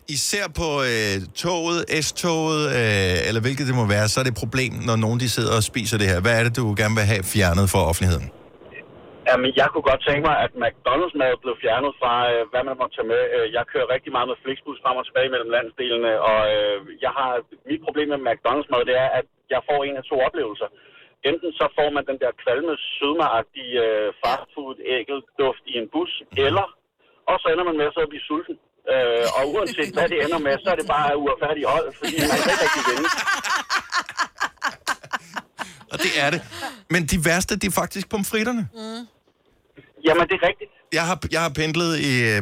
Især 0.07 0.47
på 0.47 0.83
øh, 0.83 1.27
toget, 1.35 2.05
S-toget, 2.05 2.69
øh, 2.69 3.27
eller 3.27 3.41
hvilket 3.41 3.67
det 3.67 3.75
må 3.75 3.85
være, 3.85 4.09
så 4.09 4.19
er 4.19 4.23
det 4.23 4.31
et 4.31 4.37
problem, 4.37 4.73
når 4.73 4.95
nogen 4.95 5.19
de 5.19 5.29
sidder 5.29 5.55
og 5.55 5.63
spiser 5.63 5.97
det 5.97 6.07
her. 6.07 6.19
Hvad 6.19 6.39
er 6.39 6.43
det, 6.43 6.55
du 6.55 6.73
gerne 6.77 6.95
vil 6.95 7.03
have 7.03 7.23
fjernet 7.23 7.69
for 7.69 7.79
offentligheden? 7.79 8.29
Jamen, 9.29 9.49
jeg 9.61 9.67
kunne 9.71 9.87
godt 9.91 10.01
tænke 10.07 10.23
mig, 10.29 10.35
at 10.45 10.51
McDonald's 10.63 11.15
mad 11.21 11.33
blev 11.43 11.55
fjernet 11.63 11.93
fra, 12.01 12.13
øh, 12.31 12.41
hvad 12.51 12.63
man 12.69 12.75
må 12.81 12.85
tage 12.95 13.09
med. 13.13 13.21
Øh, 13.35 13.45
Jeg 13.57 13.63
kører 13.71 13.87
rigtig 13.95 14.11
meget 14.15 14.27
med 14.31 14.37
Flixbus 14.43 14.79
frem 14.83 14.95
og 15.01 15.05
tilbage 15.05 15.29
mellem 15.33 15.49
landsdelene, 15.55 16.11
og 16.29 16.39
øh, 16.55 16.77
jeg 17.05 17.11
har, 17.19 17.31
mit 17.69 17.81
problem 17.85 18.07
med 18.13 18.19
McDonald's 18.29 18.69
mad, 18.73 18.83
det 18.89 18.95
er, 19.05 19.09
at 19.19 19.27
jeg 19.53 19.61
får 19.69 19.79
en 19.87 19.95
af 20.01 20.05
to 20.11 20.15
oplevelser. 20.27 20.69
Enten 21.29 21.49
så 21.59 21.65
får 21.77 21.89
man 21.95 22.03
den 22.09 22.17
der 22.23 22.31
kvalme, 22.43 22.71
sødmeagtige 22.95 23.75
øh, 23.87 24.07
fastfood 24.21 24.75
duft 25.41 25.63
i 25.71 25.73
en 25.81 25.87
bus, 25.93 26.11
eller 26.47 26.65
og 27.31 27.35
så 27.41 27.47
ender 27.53 27.65
man 27.69 27.77
med 27.79 27.85
at 27.89 27.93
sidde 27.93 28.07
og 28.09 28.13
blive 28.13 28.27
sulten. 28.29 28.55
Øh, 28.93 29.25
og 29.37 29.43
uanset 29.53 29.91
hvad 29.95 30.07
det 30.11 30.17
ender 30.25 30.39
med, 30.47 30.55
så 30.63 30.67
er 30.73 30.77
det 30.81 30.87
bare 30.95 31.17
uretfærdigt 31.21 31.67
hold, 31.73 31.87
fordi 31.99 32.15
man 32.31 32.37
kan 32.43 32.49
ikke 32.53 32.63
rigtig 32.67 32.83
vinde. 32.91 33.09
Og 35.93 35.97
det 36.05 36.13
er 36.23 36.29
det. 36.33 36.41
Men 36.93 37.01
de 37.11 37.17
værste, 37.27 37.53
det 37.61 37.67
er 37.71 37.75
faktisk 37.81 38.05
pomfritterne. 38.09 38.63
Mm. 38.73 39.01
Jamen, 40.05 40.27
det 40.27 40.39
er 40.43 40.47
rigtigt. 40.47 40.71
Jeg 40.93 41.05
har, 41.05 41.19
jeg 41.31 41.41
har 41.41 41.49
pendlet 41.49 41.99
i, 41.99 42.21
øh, 42.23 42.41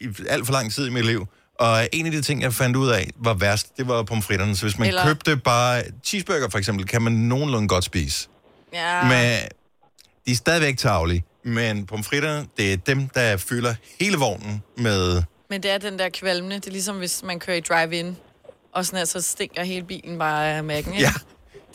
i 0.00 0.06
alt 0.28 0.46
for 0.46 0.52
lang 0.52 0.72
tid 0.72 0.86
i 0.86 0.90
mit 0.90 1.06
liv, 1.06 1.26
og 1.60 1.88
en 1.92 2.06
af 2.06 2.12
de 2.12 2.22
ting, 2.22 2.42
jeg 2.42 2.52
fandt 2.52 2.76
ud 2.76 2.88
af, 2.88 3.10
var 3.16 3.34
værst, 3.34 3.76
det 3.76 3.88
var 3.88 4.02
pomfritterne. 4.02 4.56
Så 4.56 4.62
hvis 4.62 4.78
man 4.78 4.88
Eller- 4.88 5.04
købte 5.06 5.36
bare 5.36 5.82
cheeseburger 6.04 6.48
for 6.48 6.58
eksempel, 6.58 6.86
kan 6.86 7.02
man 7.02 7.12
nogenlunde 7.12 7.68
godt 7.68 7.84
spise. 7.84 8.28
Ja. 8.72 9.02
Men 9.02 9.48
de 10.26 10.32
er 10.32 10.36
stadigvæk 10.36 10.78
tavlige. 10.78 11.24
Men 11.44 11.86
pomfritterne, 11.86 12.46
det 12.56 12.72
er 12.72 12.76
dem, 12.76 13.08
der 13.08 13.36
fylder 13.36 13.74
hele 14.00 14.16
vognen 14.16 14.62
med... 14.76 15.22
Men 15.50 15.62
det 15.62 15.70
er 15.70 15.78
den 15.78 15.98
der 15.98 16.08
kvalmende. 16.08 16.56
Det 16.56 16.66
er 16.66 16.70
ligesom, 16.70 16.96
hvis 16.96 17.22
man 17.22 17.40
kører 17.40 17.56
i 17.56 17.60
drive-in, 17.60 18.16
og 18.74 18.86
sådan 18.86 18.98
her, 18.98 19.04
så 19.04 19.20
stinker 19.20 19.64
hele 19.64 19.86
bilen 19.86 20.18
bare 20.18 20.46
af 20.48 20.64
mækken, 20.64 20.92
ikke? 20.92 21.04
Ja. 21.04 21.12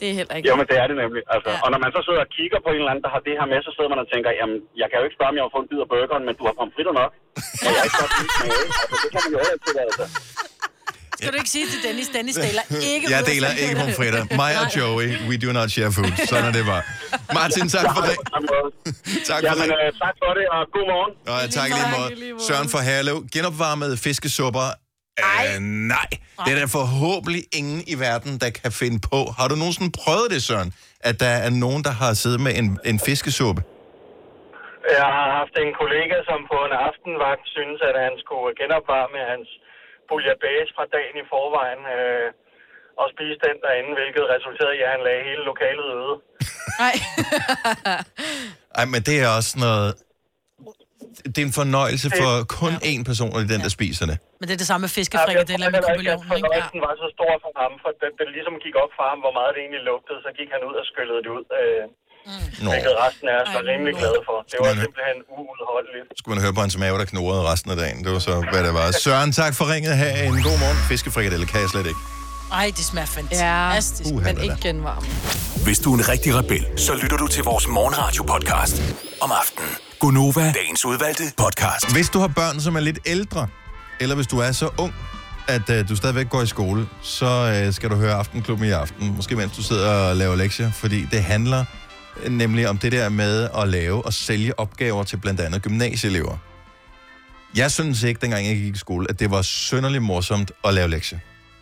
Det 0.01 0.07
er 0.11 0.15
heller 0.19 0.35
ikke... 0.37 0.45
Jo, 0.49 0.53
men 0.59 0.65
det 0.71 0.77
er 0.83 0.87
det 0.91 0.95
nemlig. 1.03 1.21
Altså, 1.35 1.49
ja. 1.53 1.59
Og 1.63 1.67
når 1.73 1.79
man 1.83 1.89
så 1.95 1.99
sidder 2.07 2.21
og 2.27 2.29
kigger 2.37 2.59
på 2.65 2.69
en 2.73 2.79
eller 2.81 2.91
anden, 2.93 3.03
der 3.05 3.11
har 3.15 3.21
det 3.27 3.33
her 3.39 3.47
med, 3.51 3.59
så 3.67 3.71
sidder 3.75 3.89
man 3.93 3.99
og 4.03 4.07
tænker, 4.13 4.29
jamen, 4.39 4.57
jeg 4.81 4.87
kan 4.89 4.95
jo 4.99 5.03
ikke 5.07 5.17
spørge, 5.17 5.31
om 5.33 5.37
jeg 5.39 5.45
har 5.47 5.53
fået 5.55 5.63
en 5.65 5.69
bid 5.71 5.79
af 5.85 5.89
burgeren, 5.93 6.23
men 6.27 6.33
du 6.39 6.43
har 6.47 6.53
pomfritter 6.59 6.93
nok. 7.01 7.11
Og 7.65 7.69
jeg 7.73 7.79
er 7.81 7.85
ikke 7.87 7.99
godt 8.03 8.13
lide 8.19 8.31
smage. 8.37 8.65
Altså, 8.81 8.95
det 9.03 9.09
kan 9.13 9.19
man 9.23 9.31
jo 9.35 9.37
heller 9.41 9.55
ikke 9.57 9.65
tillade 9.69 9.93
sig. 9.99 10.07
Skal 11.19 11.31
du 11.33 11.37
ikke 11.43 11.53
sige 11.57 11.65
til 11.73 11.79
Dennis, 11.87 12.07
Dennis 12.17 12.35
deler 12.45 12.63
ikke 12.93 13.05
Jeg 13.15 13.21
deler 13.31 13.51
ikke 13.63 13.75
pomfritter. 13.83 14.21
Mig 14.41 14.53
og 14.61 14.67
Joey, 14.77 15.09
we 15.29 15.35
do 15.43 15.49
not 15.59 15.67
share 15.75 15.91
food. 15.95 16.11
Sådan 16.31 16.45
er 16.49 16.53
det 16.59 16.65
bare. 16.71 16.83
Martin, 17.39 17.65
tak 17.75 17.87
for 17.95 18.01
det. 18.09 18.15
tak 19.29 19.39
for 19.41 19.47
Jamen, 19.47 19.67
det. 19.71 19.77
øh, 19.85 19.89
tak 20.05 20.15
for 20.23 20.31
det, 20.37 20.45
og 20.55 20.61
god 20.75 20.85
morgen. 20.93 21.11
Og 21.33 21.39
tak 21.59 21.69
lige 21.77 21.87
måde. 21.97 22.41
Søren 22.47 22.69
fra 22.73 22.81
Herlev. 22.87 23.17
Genopvarmede 23.33 23.95
fiskesupper. 24.05 24.67
Øh, 25.19 25.59
nej. 25.93 26.09
Det 26.45 26.51
er 26.55 26.59
der 26.63 26.69
forhåbentlig 26.79 27.43
ingen 27.59 27.81
i 27.93 27.95
verden, 28.07 28.33
der 28.43 28.49
kan 28.61 28.71
finde 28.81 28.99
på. 29.11 29.19
Har 29.37 29.45
du 29.51 29.55
nogensinde 29.63 29.91
prøvet 30.03 30.27
det, 30.33 30.41
Søren? 30.49 30.71
At 31.09 31.15
der 31.23 31.33
er 31.47 31.51
nogen, 31.65 31.81
der 31.87 31.93
har 32.01 32.11
siddet 32.23 32.41
med 32.45 32.53
en, 32.59 32.67
en 32.91 32.97
fiskesuppe? 33.07 33.61
Jeg 34.99 35.09
har 35.17 35.27
haft 35.39 35.55
en 35.63 35.73
kollega, 35.81 36.15
som 36.29 36.39
på 36.51 36.57
en 36.67 36.75
aftenvagt 36.87 37.45
synes, 37.57 37.79
at 37.89 37.95
han 38.05 38.13
skulle 38.23 38.49
genopvarme 38.61 39.19
hans 39.31 39.49
bouillabaisse 40.07 40.71
fra 40.77 40.85
dagen 40.95 41.15
i 41.23 41.25
forvejen 41.33 41.81
øh, 41.95 42.27
og 43.01 43.05
spise 43.13 43.37
den 43.47 43.57
derinde, 43.63 43.91
hvilket 43.99 44.25
resulterede 44.35 44.75
i, 44.77 44.81
at 44.85 44.91
han 44.95 45.01
lagde 45.07 45.23
hele 45.29 45.43
lokalet 45.51 45.87
øde. 45.99 46.15
Ej, 48.79 48.85
men 48.93 49.01
det 49.07 49.15
er 49.23 49.29
også 49.39 49.53
noget... 49.65 49.89
Det 51.33 51.39
er 51.43 51.47
en 51.51 51.55
fornøjelse 51.61 52.07
for 52.21 52.31
kun 52.59 52.73
én 52.93 53.01
person 53.09 53.31
af 53.39 53.43
den, 53.53 53.59
der 53.65 53.71
spiser 53.79 54.05
det. 54.11 54.17
Men 54.39 54.45
det 54.47 54.53
er 54.57 54.61
det 54.63 54.69
samme 54.71 54.81
med 54.85 54.91
fiskefrikadeller 54.99 55.67
med 55.75 55.79
ikke, 55.79 55.87
at 55.89 55.95
kubilonen, 55.97 56.23
ikke? 56.23 56.33
fornøjelsen 56.33 56.79
var 56.85 56.93
så 57.03 57.07
stor 57.17 57.31
for 57.43 57.51
ham, 57.61 57.71
for 57.83 57.89
det, 58.01 58.09
det 58.19 58.25
ligesom 58.37 58.55
gik 58.65 58.75
op 58.83 58.91
for 58.97 59.05
ham, 59.11 59.17
hvor 59.23 59.33
meget 59.37 59.49
det 59.55 59.59
egentlig 59.65 59.83
lugtede, 59.91 60.19
så 60.25 60.29
gik 60.39 60.49
han 60.55 60.61
ud 60.69 60.75
og 60.81 60.85
skyllede 60.91 61.19
det 61.25 61.31
ud. 61.37 61.43
Øh, 61.59 61.83
Nå. 62.65 62.69
hvilket 62.73 62.95
resten 63.05 63.25
af 63.33 63.35
os 63.41 63.49
var 63.57 63.63
rimelig 63.71 63.93
glade 64.01 64.21
for. 64.29 64.37
Det 64.51 64.57
var 64.65 64.71
Men- 64.73 64.83
simpelthen 64.85 65.17
uudholdeligt. 65.37 66.07
Skulle 66.19 66.33
man 66.35 66.41
høre 66.45 66.55
på 66.57 66.63
hans 66.65 66.75
mave, 66.83 66.95
der 67.01 67.07
knurrede 67.13 67.41
resten 67.51 67.69
af 67.73 67.77
dagen. 67.83 67.97
Det 68.05 68.11
var 68.15 68.21
så, 68.29 68.33
hvad 68.51 68.61
det 68.67 68.73
var. 68.79 68.85
Søren, 69.05 69.31
tak 69.41 69.53
for 69.59 69.65
ringet. 69.73 69.93
Ha' 70.01 70.11
en 70.29 70.37
god 70.49 70.57
morgen. 70.63 70.79
Fiskefrikadelle 70.91 71.45
kan 71.51 71.59
jeg 71.65 71.69
slet 71.75 71.87
ikke. 71.91 72.01
Ej, 72.61 72.67
det 72.77 72.85
smager 72.91 73.11
fantastisk. 73.19 74.09
Uha, 74.13 74.23
men 74.33 74.35
ikke 74.45 74.59
da. 74.63 74.67
genvarme. 74.67 75.05
Hvis 75.65 75.79
du 75.83 75.87
er 75.93 75.97
en 76.01 76.05
rigtig 76.13 76.31
rebel, 76.39 76.61
så 76.87 76.91
lytter 77.01 77.17
du 77.23 77.27
til 77.35 77.43
vores 77.51 77.65
morgenradio-podcast 77.77 78.75
om 79.25 79.31
aftenen. 79.41 79.73
Gunova, 80.01 80.51
dagens 80.51 80.85
udvalgte 80.85 81.23
podcast. 81.37 81.93
Hvis 81.93 82.09
du 82.09 82.19
har 82.19 82.27
børn, 82.27 82.61
som 82.61 82.75
er 82.75 82.79
lidt 82.79 82.99
ældre, 83.05 83.47
eller 83.99 84.15
hvis 84.15 84.27
du 84.27 84.39
er 84.39 84.51
så 84.51 84.69
ung, 84.77 84.93
at 85.47 85.69
uh, 85.69 85.89
du 85.89 85.95
stadigvæk 85.95 86.29
går 86.29 86.41
i 86.41 86.47
skole, 86.47 86.87
så 87.01 87.63
uh, 87.67 87.73
skal 87.73 87.89
du 87.89 87.95
høre 87.95 88.13
Aftenklubben 88.13 88.67
i 88.67 88.71
aften. 88.71 89.15
Måske 89.15 89.35
mens 89.35 89.55
du 89.55 89.63
sidder 89.63 89.89
og 89.89 90.15
laver 90.15 90.35
lektier, 90.35 90.71
fordi 90.71 91.05
det 91.05 91.23
handler 91.23 91.65
øh, 92.23 92.31
nemlig 92.31 92.69
om 92.69 92.77
det 92.77 92.91
der 92.91 93.09
med 93.09 93.49
at 93.57 93.67
lave 93.67 94.05
og 94.05 94.13
sælge 94.13 94.59
opgaver 94.59 95.03
til 95.03 95.17
blandt 95.17 95.39
andet 95.39 95.61
gymnasieelever. 95.61 96.37
Jeg 97.55 97.71
synes 97.71 98.03
ikke, 98.03 98.21
dengang 98.21 98.47
jeg 98.47 98.55
gik 98.55 98.75
i 98.75 98.77
skole, 98.77 99.07
at 99.09 99.19
det 99.19 99.31
var 99.31 99.41
synderligt 99.41 100.03
morsomt 100.03 100.51
at 100.63 100.73
lave 100.73 100.89
lektier. 100.89 101.19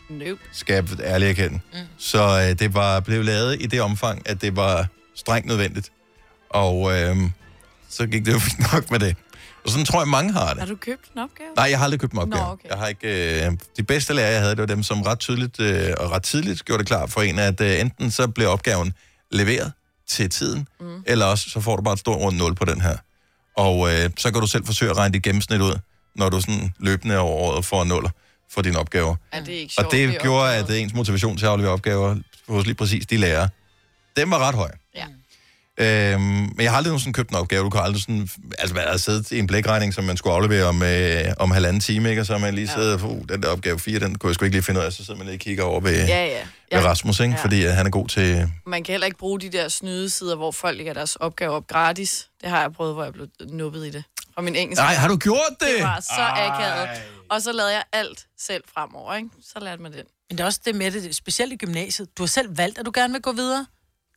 Nope. 0.09 0.41
Skal 0.51 0.73
jeg 0.73 0.99
ærligt 1.03 1.29
erkende. 1.29 1.59
Mm. 1.73 1.79
Så 1.97 2.27
uh, 2.35 2.59
det 2.59 2.73
var 2.73 2.99
blevet 2.99 3.25
lavet 3.25 3.61
i 3.61 3.65
det 3.65 3.81
omfang, 3.81 4.21
at 4.25 4.41
det 4.41 4.55
var 4.55 4.87
strengt 5.15 5.47
nødvendigt. 5.47 5.91
Og 6.49 6.79
uh, 6.79 7.17
så 7.89 8.07
gik 8.07 8.25
det 8.25 8.33
jo 8.33 8.39
fint 8.49 8.73
nok 8.73 8.91
med 8.91 8.99
det. 8.99 9.15
Og 9.63 9.69
sådan 9.69 9.85
tror 9.85 9.99
jeg, 10.01 10.07
mange 10.07 10.33
har 10.33 10.49
det. 10.49 10.59
Har 10.59 10.65
du 10.65 10.75
købt 10.75 11.09
en 11.15 11.19
opgave? 11.21 11.49
Nej, 11.55 11.65
jeg 11.69 11.77
har 11.77 11.83
aldrig 11.83 11.99
købt 11.99 12.11
dem 12.11 12.19
opgave. 12.19 12.43
Nå, 12.43 12.51
okay. 12.51 12.69
Jeg 12.69 12.77
har 12.77 12.87
ikke, 12.87 13.45
øh, 13.45 13.51
de 13.77 13.83
bedste 13.83 14.13
lærere, 14.13 14.31
jeg 14.31 14.41
havde, 14.41 14.51
det 14.55 14.59
var 14.59 14.65
dem, 14.65 14.83
som 14.83 15.01
ret 15.01 15.19
tydeligt 15.19 15.59
øh, 15.59 15.93
og 15.97 16.11
ret 16.11 16.23
tidligt 16.23 16.65
gjorde 16.65 16.79
det 16.79 16.87
klart 16.87 17.09
for 17.11 17.21
en, 17.21 17.39
at 17.39 17.61
øh, 17.61 17.79
enten 17.79 18.11
så 18.11 18.27
bliver 18.27 18.49
opgaven 18.49 18.93
leveret 19.31 19.71
til 20.07 20.29
tiden, 20.29 20.67
mm. 20.79 21.03
eller 21.05 21.25
også 21.25 21.49
så 21.49 21.61
får 21.61 21.75
du 21.75 21.81
bare 21.81 21.93
et 21.93 21.99
stort 21.99 22.17
rundt 22.17 22.37
0 22.37 22.55
på 22.55 22.65
den 22.65 22.81
her. 22.81 22.97
Og 23.57 23.93
øh, 23.93 24.09
så 24.17 24.31
kan 24.31 24.41
du 24.41 24.47
selv 24.47 24.65
forsøge 24.65 24.91
at 24.91 24.97
regne 24.97 25.13
dit 25.13 25.23
gennemsnit 25.23 25.61
ud, 25.61 25.79
når 26.15 26.29
du 26.29 26.41
sådan 26.41 26.73
løbende 26.79 27.17
over 27.17 27.31
året 27.53 27.65
får 27.65 27.83
0 27.83 28.09
for 28.51 28.61
dine 28.61 28.79
opgaver. 28.79 29.15
Er 29.31 29.43
det 29.43 29.51
ikke 29.51 29.73
Og 29.77 29.81
sjovt? 29.83 29.91
det 29.93 30.07
bliver 30.07 30.21
gjorde, 30.21 30.55
at 30.55 30.69
ens 30.69 30.93
motivation 30.93 31.37
til 31.37 31.45
at 31.45 31.51
aflevere 31.51 31.73
opgaver 31.73 32.15
hos 32.47 32.65
lige 32.65 32.75
præcis 32.75 33.05
de 33.05 33.17
lærere, 33.17 33.49
den 34.17 34.31
var 34.31 34.39
ret 34.39 34.55
høj. 34.55 34.71
Ja. 34.95 35.05
Øhm, 35.79 36.21
men 36.21 36.55
jeg 36.59 36.71
har 36.71 36.77
aldrig 36.77 36.89
nogensinde 36.89 37.13
købt 37.15 37.29
en 37.29 37.35
opgave. 37.35 37.63
Du 37.63 37.69
kan 37.69 37.81
aldrig 37.81 38.01
sådan... 38.01 38.29
Altså, 38.57 38.75
man 38.75 38.83
har 38.87 38.97
siddet 38.97 39.31
i 39.31 39.39
en 39.39 39.47
blækregning, 39.47 39.93
som 39.93 40.03
man 40.03 40.17
skulle 40.17 40.33
aflevere 40.35 40.65
om, 40.65 40.83
øh, 40.83 41.25
om 41.37 41.51
halvanden 41.51 41.79
time, 41.79 42.09
ikke? 42.09 42.21
Og 42.21 42.25
så 42.25 42.33
har 42.33 42.39
man 42.39 42.53
lige 42.55 42.67
siddet 42.67 42.93
og 43.03 43.11
uh, 43.11 43.21
den 43.29 43.43
der 43.43 43.49
opgave 43.49 43.79
4, 43.79 43.99
den 43.99 44.17
kunne 44.17 44.27
jeg 44.29 44.35
sgu 44.35 44.45
ikke 44.45 44.55
lige 44.55 44.63
finde 44.63 44.79
ud 44.79 44.85
af. 44.85 44.93
Så 44.93 45.05
sidder 45.05 45.17
man 45.17 45.25
lige 45.27 45.35
og 45.35 45.39
kigger 45.39 45.63
over 45.63 45.79
ved, 45.79 46.07
Ja, 46.07 46.25
ja. 46.71 46.77
ved 46.77 46.85
Rasmus, 46.85 47.19
ikke? 47.19 47.33
Ja. 47.33 47.43
Fordi 47.43 47.65
øh, 47.65 47.71
han 47.71 47.85
er 47.85 47.89
god 47.89 48.07
til... 48.07 48.51
Man 48.65 48.83
kan 48.83 48.93
heller 48.93 49.05
ikke 49.07 49.17
bruge 49.17 49.39
de 49.39 49.49
der 49.49 49.67
snydesider, 49.67 50.35
hvor 50.35 50.51
folk 50.51 50.77
lægger 50.77 50.93
deres 50.93 51.15
opgaver 51.15 51.53
op 51.53 51.67
gratis. 51.67 52.27
Det 52.41 52.49
har 52.49 52.61
jeg 52.61 52.71
prøvet, 52.73 52.93
hvor 52.93 53.03
jeg 53.03 53.13
blev 53.13 53.27
nubbet 53.49 53.85
i 53.87 53.89
det. 53.89 54.03
Fra 54.35 54.41
min 54.41 54.55
engelsk. 54.55 54.81
Nej, 54.81 54.93
har 54.93 55.07
du 55.07 55.17
gjort 55.17 55.37
det? 55.59 55.67
Det 55.77 55.83
var 55.83 55.99
så 55.99 56.21
Ej. 56.21 56.47
akavet. 56.47 56.89
Og 57.29 57.41
så 57.41 57.51
lavede 57.51 57.73
jeg 57.73 57.83
alt 57.93 58.25
selv 58.39 58.63
fremover, 58.73 59.15
ikke? 59.15 59.29
Så 59.53 59.59
lærte 59.61 59.81
man 59.81 59.91
den. 59.91 60.03
Men 60.29 60.37
det 60.37 60.43
er 60.43 60.45
også 60.45 60.59
det 60.65 60.75
med 60.75 60.91
det, 60.91 61.15
specielt 61.15 61.53
i 61.53 61.55
gymnasiet. 61.55 62.07
Du 62.17 62.23
har 62.23 62.27
selv 62.27 62.57
valgt, 62.57 62.77
at 62.79 62.85
du 62.85 62.91
gerne 62.93 63.13
vil 63.13 63.21
gå 63.21 63.31
videre 63.31 63.65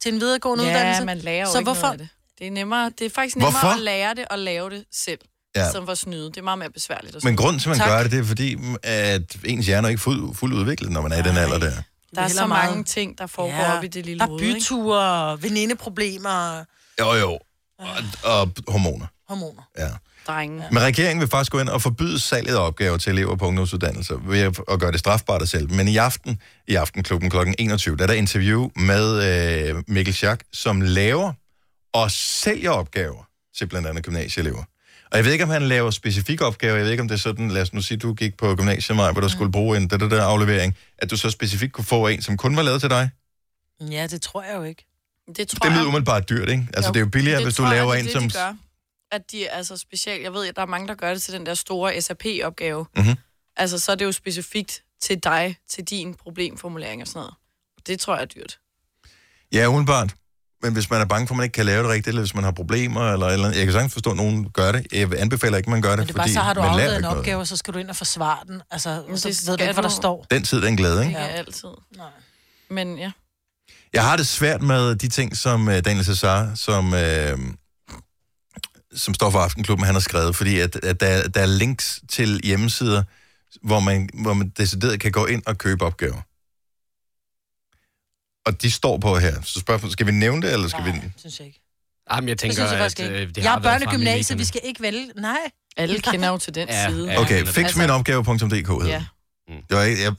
til 0.02 0.14
en 0.14 0.20
videregående 0.20 0.64
ja, 0.64 0.70
uddannelse. 0.70 1.04
man 1.04 1.18
lærer 1.18 1.40
jo 1.46 1.52
så 1.52 1.58
ikke 1.58 1.66
hvorfor? 1.66 1.80
noget 1.82 1.92
af 1.92 1.98
det. 1.98 2.08
Det 2.38 2.46
er, 2.46 2.50
nemmere, 2.50 2.90
det 2.98 3.06
er 3.06 3.10
faktisk 3.10 3.36
nemmere 3.36 3.50
Hvorfor? 3.52 3.68
at 3.68 3.78
lære 3.80 4.14
det 4.14 4.24
og 4.30 4.38
lave 4.38 4.70
det 4.70 4.84
selv, 4.92 5.18
Ja. 5.56 5.70
for 5.70 5.90
at 5.92 5.98
snyde. 5.98 6.24
Det 6.26 6.36
er 6.36 6.42
meget 6.42 6.58
mere 6.58 6.70
besværligt. 6.70 7.16
At 7.16 7.24
Men 7.24 7.36
grunden 7.36 7.58
til, 7.58 7.66
at 7.70 7.70
man 7.70 7.78
Tak. 7.78 7.88
gør 7.88 8.02
det, 8.02 8.12
det 8.12 8.20
er 8.20 8.24
fordi, 8.24 8.56
at 8.82 9.36
ens 9.44 9.66
hjerne 9.66 9.86
er 9.86 9.90
ikke 9.90 10.02
fuldt 10.02 10.36
fuld 10.38 10.54
udviklet, 10.54 10.90
når 10.90 11.00
man 11.00 11.12
er 11.12 11.18
i 11.18 11.22
den 11.22 11.36
alder 11.36 11.58
der. 11.58 11.72
Der 12.14 12.22
er 12.22 12.28
så 12.28 12.46
meget- 12.46 12.70
mange 12.70 12.84
ting, 12.84 13.18
der 13.18 13.26
foregår 13.26 13.54
Ja, 13.56 13.76
op 13.78 13.84
i 13.84 13.86
det 13.88 14.06
lille 14.06 14.18
Der 14.18 14.24
er 14.24 14.28
hoved. 14.28 14.42
ikke? 14.42 14.54
byture, 14.58 15.42
venindeproblemer, 15.42 16.64
Jo, 17.00 17.12
jo. 17.14 17.38
Og, 17.78 17.88
og 18.24 18.50
hormoner. 18.68 19.06
hormoner. 19.28 19.62
Ja. 19.78 19.88
Drenge. 20.26 20.64
Men 20.72 20.82
regeringen 20.82 21.20
vil 21.20 21.28
faktisk 21.28 21.52
gå 21.52 21.60
ind 21.60 21.68
og 21.68 21.82
forbyde 21.82 22.20
salget 22.20 22.54
af 22.54 22.66
opgaver 22.66 22.96
til 22.96 23.12
elever 23.12 23.36
på 23.36 23.46
ungdomsuddannelser 23.46 24.16
ved 24.16 24.40
at 24.70 24.80
gøre 24.80 24.92
det 24.92 25.00
strafbart 25.00 25.52
dem. 25.52 25.70
Men 25.70 25.88
i 25.88 25.96
aften, 25.96 26.40
i 26.68 26.74
Aftenklubben 26.74 27.30
kl. 27.30 27.36
21, 27.58 27.96
der 27.96 28.02
er 28.02 28.06
der 28.06 28.14
interview 28.14 28.68
med 28.76 29.22
øh, 29.68 29.82
Mikkel 29.88 30.14
Schack, 30.14 30.42
som 30.52 30.80
laver 30.80 31.32
og 31.94 32.10
sælger 32.10 32.70
opgaver 32.70 33.28
til 33.58 33.66
blandt 33.66 33.88
andet 33.88 34.04
gymnasieelever. 34.04 34.64
Og 35.10 35.18
jeg 35.18 35.24
ved 35.24 35.32
ikke, 35.32 35.44
om 35.44 35.50
han 35.50 35.62
laver 35.62 35.90
specifikke 35.90 36.44
opgaver. 36.44 36.74
Jeg 36.76 36.84
ved 36.84 36.90
ikke, 36.90 37.00
om 37.00 37.08
det 37.08 37.14
er 37.14 37.18
sådan, 37.18 37.50
lad 37.50 37.62
os 37.62 37.72
nu 37.72 37.82
sige, 37.82 37.98
du 37.98 38.14
gik 38.14 38.36
på 38.36 38.56
gymnasiet, 38.56 38.96
hvor 38.96 39.20
du 39.20 39.28
skulle 39.28 39.52
bruge 39.52 39.76
en 39.76 39.90
der, 39.90 39.96
der, 39.96 40.08
der 40.08 40.24
aflevering, 40.24 40.76
at 40.98 41.10
du 41.10 41.16
så 41.16 41.30
specifikt 41.30 41.72
kunne 41.72 41.84
få 41.84 42.06
en, 42.06 42.22
som 42.22 42.36
kun 42.36 42.56
var 42.56 42.62
lavet 42.62 42.80
til 42.80 42.90
dig. 42.90 43.10
Ja, 43.90 44.06
det 44.06 44.22
tror 44.22 44.42
jeg 44.42 44.56
jo 44.56 44.62
ikke. 44.62 44.86
Det 45.36 45.48
tror 45.48 45.68
Det 45.68 45.76
lyder 45.76 45.86
umiddelbart 45.86 46.28
dyrt, 46.28 46.48
ikke? 46.48 46.66
Altså, 46.74 46.88
Jo. 46.88 46.92
det 46.92 47.00
er 47.00 47.04
jo 47.04 47.08
billigere, 47.10 47.42
hvis 47.42 47.54
du 47.54 47.62
tror 47.62 47.72
jeg, 47.72 47.76
laver 47.76 47.92
det 47.92 48.00
en, 48.00 48.04
det, 48.04 48.12
som... 48.12 48.22
De 48.22 48.30
gør. 48.30 48.56
At 49.12 49.30
de 49.30 49.46
er 49.46 49.56
altså 49.56 49.76
specielt... 49.76 50.22
Jeg 50.22 50.32
ved, 50.32 50.46
at 50.46 50.56
der 50.56 50.62
er 50.62 50.66
mange, 50.66 50.88
der 50.88 50.94
gør 50.94 51.12
det 51.12 51.22
til 51.22 51.34
den 51.34 51.46
der 51.46 51.54
store 51.54 52.00
SAP-opgave. 52.00 52.86
Mhm. 52.96 53.14
Altså, 53.56 53.78
så 53.78 53.92
er 53.92 53.96
det 53.96 54.04
jo 54.04 54.12
specifikt 54.12 54.82
til 55.02 55.18
dig, 55.24 55.56
til 55.70 55.84
din 55.84 56.14
problemformulering 56.14 57.02
og 57.02 57.08
sådan 57.08 57.18
noget. 57.18 57.34
Det 57.86 58.00
tror 58.00 58.14
jeg 58.14 58.22
er 58.22 58.26
dyrt. 58.26 58.58
Ja, 59.52 59.66
umiddelbart. 59.66 60.14
Men 60.62 60.72
hvis 60.72 60.90
man 60.90 61.00
er 61.00 61.04
bange 61.04 61.26
for, 61.26 61.34
at 61.34 61.36
man 61.36 61.44
ikke 61.44 61.54
kan 61.54 61.66
lave 61.66 61.82
det 61.82 61.90
rigtigt, 61.90 62.08
eller 62.08 62.22
hvis 62.22 62.34
man 62.34 62.44
har 62.44 62.50
problemer, 62.50 63.12
eller, 63.12 63.26
eller 63.26 63.48
Jeg 63.48 63.64
kan 63.64 63.72
sagtens 63.72 63.92
forstå, 63.92 64.10
at 64.10 64.16
nogen 64.16 64.50
gør 64.50 64.72
det. 64.72 64.86
Jeg 64.92 65.12
anbefaler 65.18 65.56
ikke, 65.56 65.66
at 65.66 65.70
man 65.70 65.82
gør 65.82 65.90
det, 65.90 65.98
Men 65.98 66.06
det 66.06 66.12
er 66.12 66.16
bare, 66.16 66.22
fordi 66.22 66.34
så 66.34 66.40
har 66.40 66.54
du 66.54 66.62
man 66.62 66.76
lærer 66.76 66.88
afleveret 66.94 66.98
en 66.98 67.04
opgave, 67.18 67.40
og 67.40 67.46
så 67.46 67.56
skal 67.56 67.74
du 67.74 67.78
ind 67.78 67.90
og 67.90 67.96
forsvare 67.96 68.38
den. 68.46 68.62
Altså, 68.70 69.04
Men 69.08 69.18
så 69.18 69.28
det 69.28 69.48
ved 69.48 69.56
du 69.56 69.62
ikke, 69.62 69.72
hvad 69.72 69.82
der 69.82 69.88
står. 69.88 70.26
Den 70.30 70.42
tid, 70.42 70.62
den 70.62 70.76
glæde, 70.76 71.00
ikke? 71.00 71.08
Ikke 71.10 71.18
altid. 71.20 71.68
Nej. 71.96 72.06
Men 72.70 72.98
ja. 72.98 73.12
Jeg 73.92 74.04
har 74.04 74.16
det 74.16 74.26
svært 74.26 74.62
med 74.62 74.94
de 74.94 75.08
ting, 75.08 75.36
som 75.36 75.68
uh, 75.68 75.78
Daniel 75.78 76.04
Cesar, 76.04 76.54
som, 76.54 76.86
uh, 76.92 76.98
som 78.96 79.14
står 79.14 79.30
for 79.30 79.38
Aftenklubben, 79.38 79.86
han 79.86 79.94
har 79.94 80.00
skrevet, 80.00 80.36
fordi 80.36 80.58
at, 80.58 80.76
at 80.76 81.00
der, 81.00 81.28
der 81.28 81.40
er 81.40 81.46
links 81.46 82.00
til 82.08 82.40
hjemmesider, 82.44 83.02
hvor 83.62 83.80
man, 83.80 84.08
hvor 84.22 84.34
man 84.34 84.48
decideret 84.48 85.00
kan 85.00 85.12
gå 85.12 85.26
ind 85.26 85.42
og 85.46 85.58
købe 85.58 85.84
opgaver. 85.84 86.22
Og 88.46 88.62
de 88.62 88.70
står 88.70 88.98
på 88.98 89.18
her. 89.18 89.42
Så 89.42 89.60
spørgsmålet, 89.60 89.92
skal 89.92 90.06
vi 90.06 90.12
nævne 90.12 90.42
det, 90.42 90.52
eller 90.52 90.68
skal 90.68 90.84
vi... 90.84 90.92
synes 91.16 91.38
jeg 91.38 91.46
ikke. 91.46 91.60
Jamen, 92.12 92.28
jeg 92.28 92.38
tænker, 92.38 92.54
synes 92.54 92.70
jeg 92.72 92.80
at 92.80 92.98
ikke. 92.98 93.12
øh, 93.22 93.28
det 93.28 93.36
jeg 93.38 93.50
har 93.50 93.58
er 93.58 93.62
fremme 93.62 93.76
i 93.76 93.86
børnegymnasiet, 93.86 94.38
vi 94.38 94.44
skal 94.44 94.60
ikke 94.64 94.82
vælge. 94.82 95.10
Nej. 95.16 95.36
Alle 95.76 95.98
kender 96.00 96.28
jo 96.28 96.38
til 96.38 96.54
den 96.54 96.68
Ja, 96.68 96.88
side. 96.90 97.16
Okay, 97.18 97.34
Altså- 97.38 97.54
fixminopgave.dk 97.54 98.68
hedder 98.68 98.86
Ja. 98.86 99.04
Det 99.48 99.76
var 99.76 99.82
ikke, 99.82 100.02
jeg, 100.02 100.14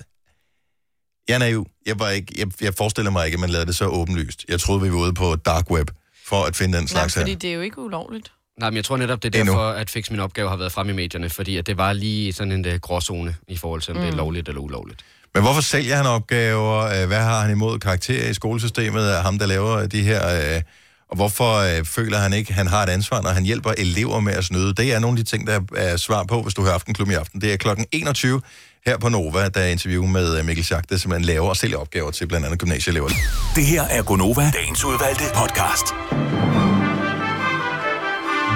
jeg 1.28 1.34
er 1.36 1.40
naiv. 1.40 1.68
Jeg, 1.86 2.00
var 2.00 2.10
ikke, 2.10 2.34
jeg, 2.38 2.48
jeg 2.62 2.74
forestiller 2.74 3.12
mig 3.12 3.26
ikke, 3.26 3.36
at 3.36 3.40
man 3.40 3.50
lavede 3.50 3.66
det 3.68 3.76
så 3.76 3.86
åbenlyst. 3.86 4.46
Jeg 4.48 4.60
troede, 4.60 4.82
vi 4.82 4.92
var 4.92 4.98
ude 4.98 5.14
på 5.14 5.36
dark 5.36 5.72
web 5.72 5.90
for 6.26 6.44
at 6.46 6.56
finde 6.56 6.78
den 6.78 6.84
Nej, 6.84 6.88
slags 6.88 7.14
fordi 7.14 7.32
her. 7.32 7.40
det 7.40 7.50
er 7.50 7.54
jo 7.54 7.62
ikke 7.62 7.80
ulovligt. 7.80 8.32
Nej, 8.60 8.70
men 8.70 8.78
jeg 8.78 8.86
tror 8.86 8.98
netop, 8.98 9.24
det 9.24 9.36
er 9.36 9.40
Endnu. 9.40 9.54
derfor, 9.54 9.70
at 9.70 9.90
Fix 9.90 10.10
Min 10.10 10.20
Opgave 10.20 10.50
har 10.50 10.56
været 10.58 10.72
fremme 10.72 10.92
i 10.92 10.96
medierne, 10.96 11.30
fordi 11.30 11.58
at 11.58 11.68
det 11.68 11.78
var 11.78 11.94
lige 11.94 12.34
sådan 12.34 12.52
en 12.52 12.66
uh, 12.66 12.74
gråzone 12.74 13.36
i 13.48 13.58
forhold 13.58 13.82
til, 13.82 13.92
om 13.92 13.98
mm. 13.98 14.02
det 14.02 14.08
er 14.08 14.12
Mm. 14.12 14.18
lovligt 14.18 14.48
eller 14.48 14.62
ulovligt. 14.62 15.00
Men 15.34 15.44
hvorfor 15.44 15.62
sælger 15.62 15.96
han 15.96 16.06
opgaver? 16.06 16.78
Øh, 17.02 17.08
Hvad 17.08 17.20
har 17.22 17.42
han 17.42 17.52
imod 17.52 17.80
karakterer 17.80 18.30
i 18.30 18.34
skolesystemet 18.34 19.08
af 19.08 19.24
ham, 19.24 19.40
der 19.40 19.46
laver 19.46 19.88
de 19.88 20.02
her... 20.02 20.56
øh, 20.56 20.62
Og 21.10 21.16
hvorfor 21.16 21.58
øh, 21.58 21.86
føler 21.86 22.18
han 22.18 22.34
ikke, 22.34 22.50
at 22.50 22.56
han 22.56 22.68
har 22.68 22.84
et 22.84 22.90
ansvar, 22.90 23.22
når 23.22 23.30
han 23.30 23.44
hjælper 23.44 23.72
elever 23.78 24.20
med 24.20 24.34
at 24.34 24.44
snyde? 24.46 24.74
Det 24.74 24.94
er 24.94 25.00
nogle 25.00 25.20
af 25.20 25.26
de 25.26 25.30
ting, 25.32 25.48
der 25.48 25.60
er 25.76 25.98
svar 25.98 26.24
på, 26.24 26.42
hvis 26.42 26.54
du 26.54 26.62
hører 26.62 26.74
Aftenklubben 26.74 27.14
i 27.14 27.16
aften. 27.18 27.42
Det 27.42 27.54
er 27.54 27.58
klokken 27.58 27.86
21 27.92 28.42
her 28.86 28.98
på 28.98 29.10
Nova, 29.10 29.50
der 29.50 29.60
er 29.62 29.68
interview 29.68 30.06
med 30.06 30.40
øh, 30.40 30.46
Mikkel 30.46 30.64
Schack, 30.66 30.90
der 30.90 30.98
simpelthen 30.98 31.26
laver 31.26 31.50
og 31.50 31.58
sælger 31.58 31.78
opgaver 31.78 32.12
til 32.12 32.28
blandt 32.28 32.46
andet 32.46 32.60
gymnasieelever. 32.60 33.10
Det 33.56 33.66
her 33.66 33.84
er 33.84 34.04
Gonova, 34.04 34.52
dagens 34.56 34.84
udvalgte 34.86 35.24
podcast. 35.36 35.86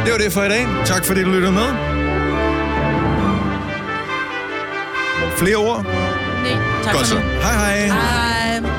Det 0.08 0.14
var 0.14 0.20
det 0.20 0.34
for 0.34 0.44
i 0.44 0.50
dag. 0.50 0.68
Tak 0.86 1.06
fordi 1.06 1.24
du 1.24 1.30
lyttede 1.32 1.52
med. 1.52 1.68
Flere 5.38 5.56
ord? 5.56 5.84
Nej, 5.84 6.58
tak 6.84 6.94
Godt 6.94 7.08
så. 7.08 7.16
Hej 7.16 7.54
hej. 7.54 7.88
Hej. 7.88 8.77